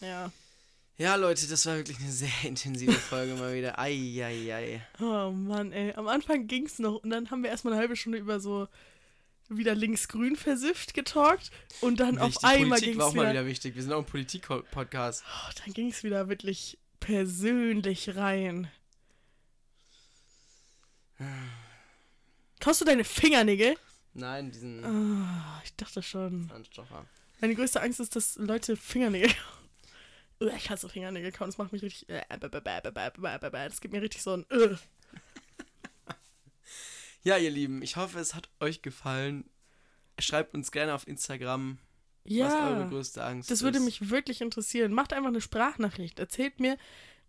Ja. 0.01 0.31
Ja, 0.97 1.15
Leute, 1.15 1.47
das 1.47 1.65
war 1.65 1.77
wirklich 1.77 1.97
eine 1.99 2.11
sehr 2.11 2.29
intensive 2.43 2.91
Folge 2.91 3.35
mal 3.35 3.55
wieder. 3.55 3.79
Eieiei. 3.79 4.85
Oh 4.99 5.31
Mann, 5.31 5.71
ey. 5.71 5.93
Am 5.93 6.07
Anfang 6.07 6.47
ging's 6.47 6.77
noch 6.77 7.01
und 7.03 7.09
dann 7.09 7.31
haben 7.31 7.41
wir 7.41 7.49
erstmal 7.49 7.73
eine 7.73 7.81
halbe 7.81 7.95
Stunde 7.95 8.17
über 8.17 8.39
so 8.39 8.67
wieder 9.47 9.75
links-grün 9.75 10.35
versifft 10.35 10.93
getalkt 10.93 11.51
und 11.79 11.99
dann 12.01 12.17
auf 12.17 12.43
einmal 12.43 12.79
Politik 12.79 12.85
ging's 12.85 12.97
war 12.97 13.07
auch 13.07 13.13
mal 13.13 13.21
wieder, 13.23 13.31
wieder 13.31 13.45
wichtig. 13.45 13.75
Wir 13.75 13.81
sind 13.81 13.93
auch 13.93 13.99
ein 13.99 14.05
Politik-Podcast. 14.05 15.23
oh, 15.25 15.51
dann 15.63 15.73
ging's 15.73 16.03
wieder 16.03 16.27
wirklich 16.27 16.77
persönlich 16.99 18.15
rein. 18.17 18.69
Kaust 22.59 22.81
du 22.81 22.85
deine 22.85 23.03
Fingernägel? 23.03 23.75
Nein, 24.13 24.51
diesen. 24.51 24.83
Oh, 24.83 25.25
ah, 25.25 25.61
ich 25.63 25.75
dachte 25.75 26.01
schon. 26.01 26.47
Zahnstocher. 26.49 27.05
Meine 27.41 27.55
größte 27.55 27.81
Angst 27.81 27.99
ist, 27.99 28.15
dass 28.15 28.37
Leute 28.37 28.77
Fingernägel. 28.77 29.31
ich 30.39 30.69
hasse 30.69 30.89
Fingernägel 30.89 31.31
kauen. 31.31 31.49
Das 31.49 31.57
macht 31.57 31.73
mich 31.73 31.81
richtig. 31.81 32.09
Äh, 32.09 32.23
das 32.39 33.81
gibt 33.81 33.93
mir 33.93 34.01
richtig 34.01 34.21
so 34.23 34.37
ein. 34.37 34.45
ja, 37.23 37.37
ihr 37.37 37.51
Lieben, 37.51 37.81
ich 37.81 37.97
hoffe, 37.97 38.19
es 38.19 38.35
hat 38.35 38.49
euch 38.59 38.81
gefallen. 38.81 39.43
Schreibt 40.17 40.53
uns 40.53 40.71
gerne 40.71 40.93
auf 40.93 41.07
Instagram. 41.07 41.77
Ja, 42.23 42.45
was 42.45 42.53
eure 42.53 42.89
größte 42.89 43.23
Angst 43.23 43.51
das 43.51 43.59
ist. 43.59 43.63
würde 43.63 43.79
mich 43.79 44.09
wirklich 44.09 44.41
interessieren. 44.41 44.93
Macht 44.93 45.13
einfach 45.13 45.29
eine 45.29 45.41
Sprachnachricht. 45.41 46.17
Erzählt 46.17 46.59
mir, 46.59 46.77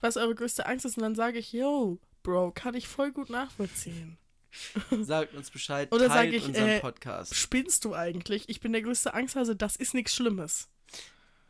was 0.01 0.17
eure 0.17 0.35
größte 0.35 0.67
Angst 0.67 0.87
ist 0.87 0.97
und 0.97 1.03
dann 1.03 1.15
sage 1.15 1.39
ich, 1.39 1.53
yo, 1.53 1.99
Bro, 2.27 2.51
kann 2.51 2.75
ich 2.75 2.89
voll 2.89 3.13
gut 3.13 3.31
nachvollziehen. 3.31 4.19
Sagt 5.03 5.35
uns 5.35 5.49
Bescheid, 5.49 5.93
Oder 5.93 6.09
teilt 6.09 6.35
ich, 6.35 6.45
unseren 6.45 6.69
äh, 6.69 6.81
Podcast. 6.81 7.37
Spinnst 7.37 7.85
du 7.85 7.95
eigentlich? 7.95 8.49
Ich 8.49 8.59
bin 8.59 8.73
der 8.73 8.83
größte 8.83 9.15
Angsthase, 9.15 9.55
das 9.55 9.77
ist 9.77 9.95
nichts 9.95 10.13
Schlimmes. 10.13 10.69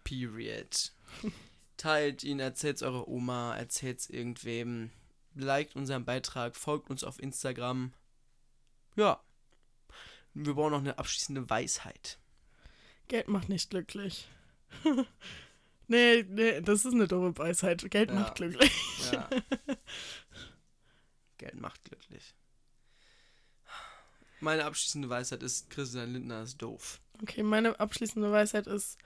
Period. 0.05 0.93
Teilt 1.79 2.25
ihn, 2.25 2.41
erzählt's 2.41 2.83
eurer 2.83 3.09
Oma, 3.09 3.57
erzählt's 3.57 4.11
irgendwem. 4.11 4.91
Liked 5.35 5.77
unseren 5.77 6.05
Beitrag, 6.05 6.55
folgt 6.57 6.91
uns 6.91 7.05
auf 7.05 7.23
Instagram. 7.23 7.95
Ja. 8.97 9.19
Wir 10.35 10.53
brauchen 10.53 10.73
noch 10.73 10.81
eine 10.81 10.99
abschließende 10.99 11.49
Weisheit. 11.49 12.19
Geld 13.09 13.29
macht 13.29 13.49
nicht 13.49 13.71
glücklich. 13.71 14.29
nee, 15.89 16.23
nee, 16.29 16.61
das 16.61 16.85
ist 16.85 16.93
eine 16.93 17.09
dumme 17.09 17.39
Weisheit. 17.39 17.91
Geld 17.91 18.11
Ja. 18.11 18.17
macht 18.17 18.35
glücklich. 18.35 18.73
Ja. 19.11 19.27
Geld 21.39 21.61
macht 21.61 21.85
glücklich. 21.85 22.35
Meine 24.41 24.65
abschließende 24.65 25.09
Weisheit 25.09 25.43
ist, 25.43 25.71
Christian 25.71 26.13
Lindner 26.13 26.43
ist 26.43 26.61
doof. 26.61 27.01
Okay, 27.23 27.43
meine 27.43 27.81
abschließende 27.81 28.31
Weisheit 28.31 28.67
ist, 28.67 28.99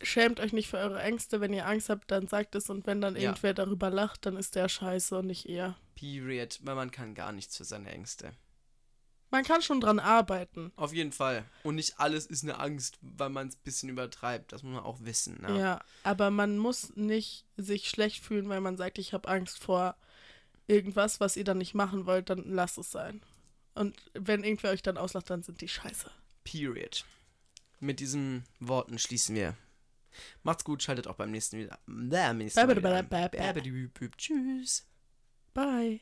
schämt 0.00 0.40
euch 0.40 0.52
nicht 0.54 0.68
für 0.68 0.78
eure 0.78 1.02
Ängste. 1.02 1.40
Wenn 1.40 1.52
ihr 1.52 1.66
Angst 1.66 1.90
habt, 1.90 2.10
dann 2.10 2.26
sagt 2.26 2.54
es. 2.54 2.70
Und 2.70 2.86
wenn 2.86 3.00
dann 3.02 3.14
Ja. 3.14 3.22
irgendwer 3.22 3.52
darüber 3.54 3.90
lacht, 3.90 4.24
dann 4.24 4.36
ist 4.36 4.54
der 4.54 4.68
scheiße 4.68 5.18
und 5.18 5.26
nicht 5.26 5.48
ihr. 5.48 5.76
Period. 5.94 6.58
Weil 6.62 6.74
man 6.74 6.90
kann 6.90 7.14
gar 7.14 7.32
nichts 7.32 7.56
für 7.58 7.64
seine 7.64 7.90
Ängste. 7.90 8.32
Man 9.30 9.44
kann 9.44 9.62
schon 9.62 9.80
dran 9.80 9.98
arbeiten. 9.98 10.72
Auf 10.76 10.92
jeden 10.92 11.12
Fall. 11.12 11.44
Und 11.62 11.76
nicht 11.76 11.98
alles 12.00 12.26
ist 12.26 12.42
eine 12.42 12.58
Angst, 12.58 12.98
weil 13.02 13.30
man 13.30 13.48
es 13.48 13.56
ein 13.56 13.62
bisschen 13.64 13.88
übertreibt. 13.90 14.52
Das 14.52 14.62
muss 14.62 14.74
man 14.74 14.82
auch 14.84 15.00
wissen. 15.00 15.40
Ne? 15.42 15.58
Ja. 15.58 15.80
aber 16.04 16.30
man 16.30 16.58
muss 16.58 16.94
nicht 16.96 17.46
sich 17.56 17.88
schlecht 17.88 18.22
fühlen, 18.24 18.48
weil 18.48 18.60
man 18.60 18.76
sagt, 18.76 18.98
ich 18.98 19.12
habe 19.14 19.28
Angst 19.28 19.58
vor 19.62 19.96
irgendwas, 20.72 21.20
was 21.20 21.36
ihr 21.36 21.44
dann 21.44 21.58
nicht 21.58 21.74
machen 21.74 22.06
wollt, 22.06 22.30
dann 22.30 22.44
lasst 22.44 22.78
es 22.78 22.90
sein. 22.90 23.20
Und 23.74 23.96
wenn 24.14 24.44
irgendwer 24.44 24.70
euch 24.70 24.82
dann 24.82 24.98
auslacht, 24.98 25.30
dann 25.30 25.42
sind 25.42 25.60
die 25.60 25.68
scheiße. 25.68 26.10
Period. 26.44 27.04
Mit 27.80 28.00
diesen 28.00 28.44
Worten 28.60 28.98
schließen 28.98 29.34
wir. 29.34 29.56
Macht's 30.42 30.64
gut, 30.64 30.82
schaltet 30.82 31.06
auch 31.06 31.16
beim 31.16 31.30
nächsten 31.30 31.58
wieder. 31.58 31.78
Nächsten 32.38 32.60
Mal 32.60 32.66
ein. 32.94 33.08
Tschüss. 34.18 34.86
Bye. 35.54 36.00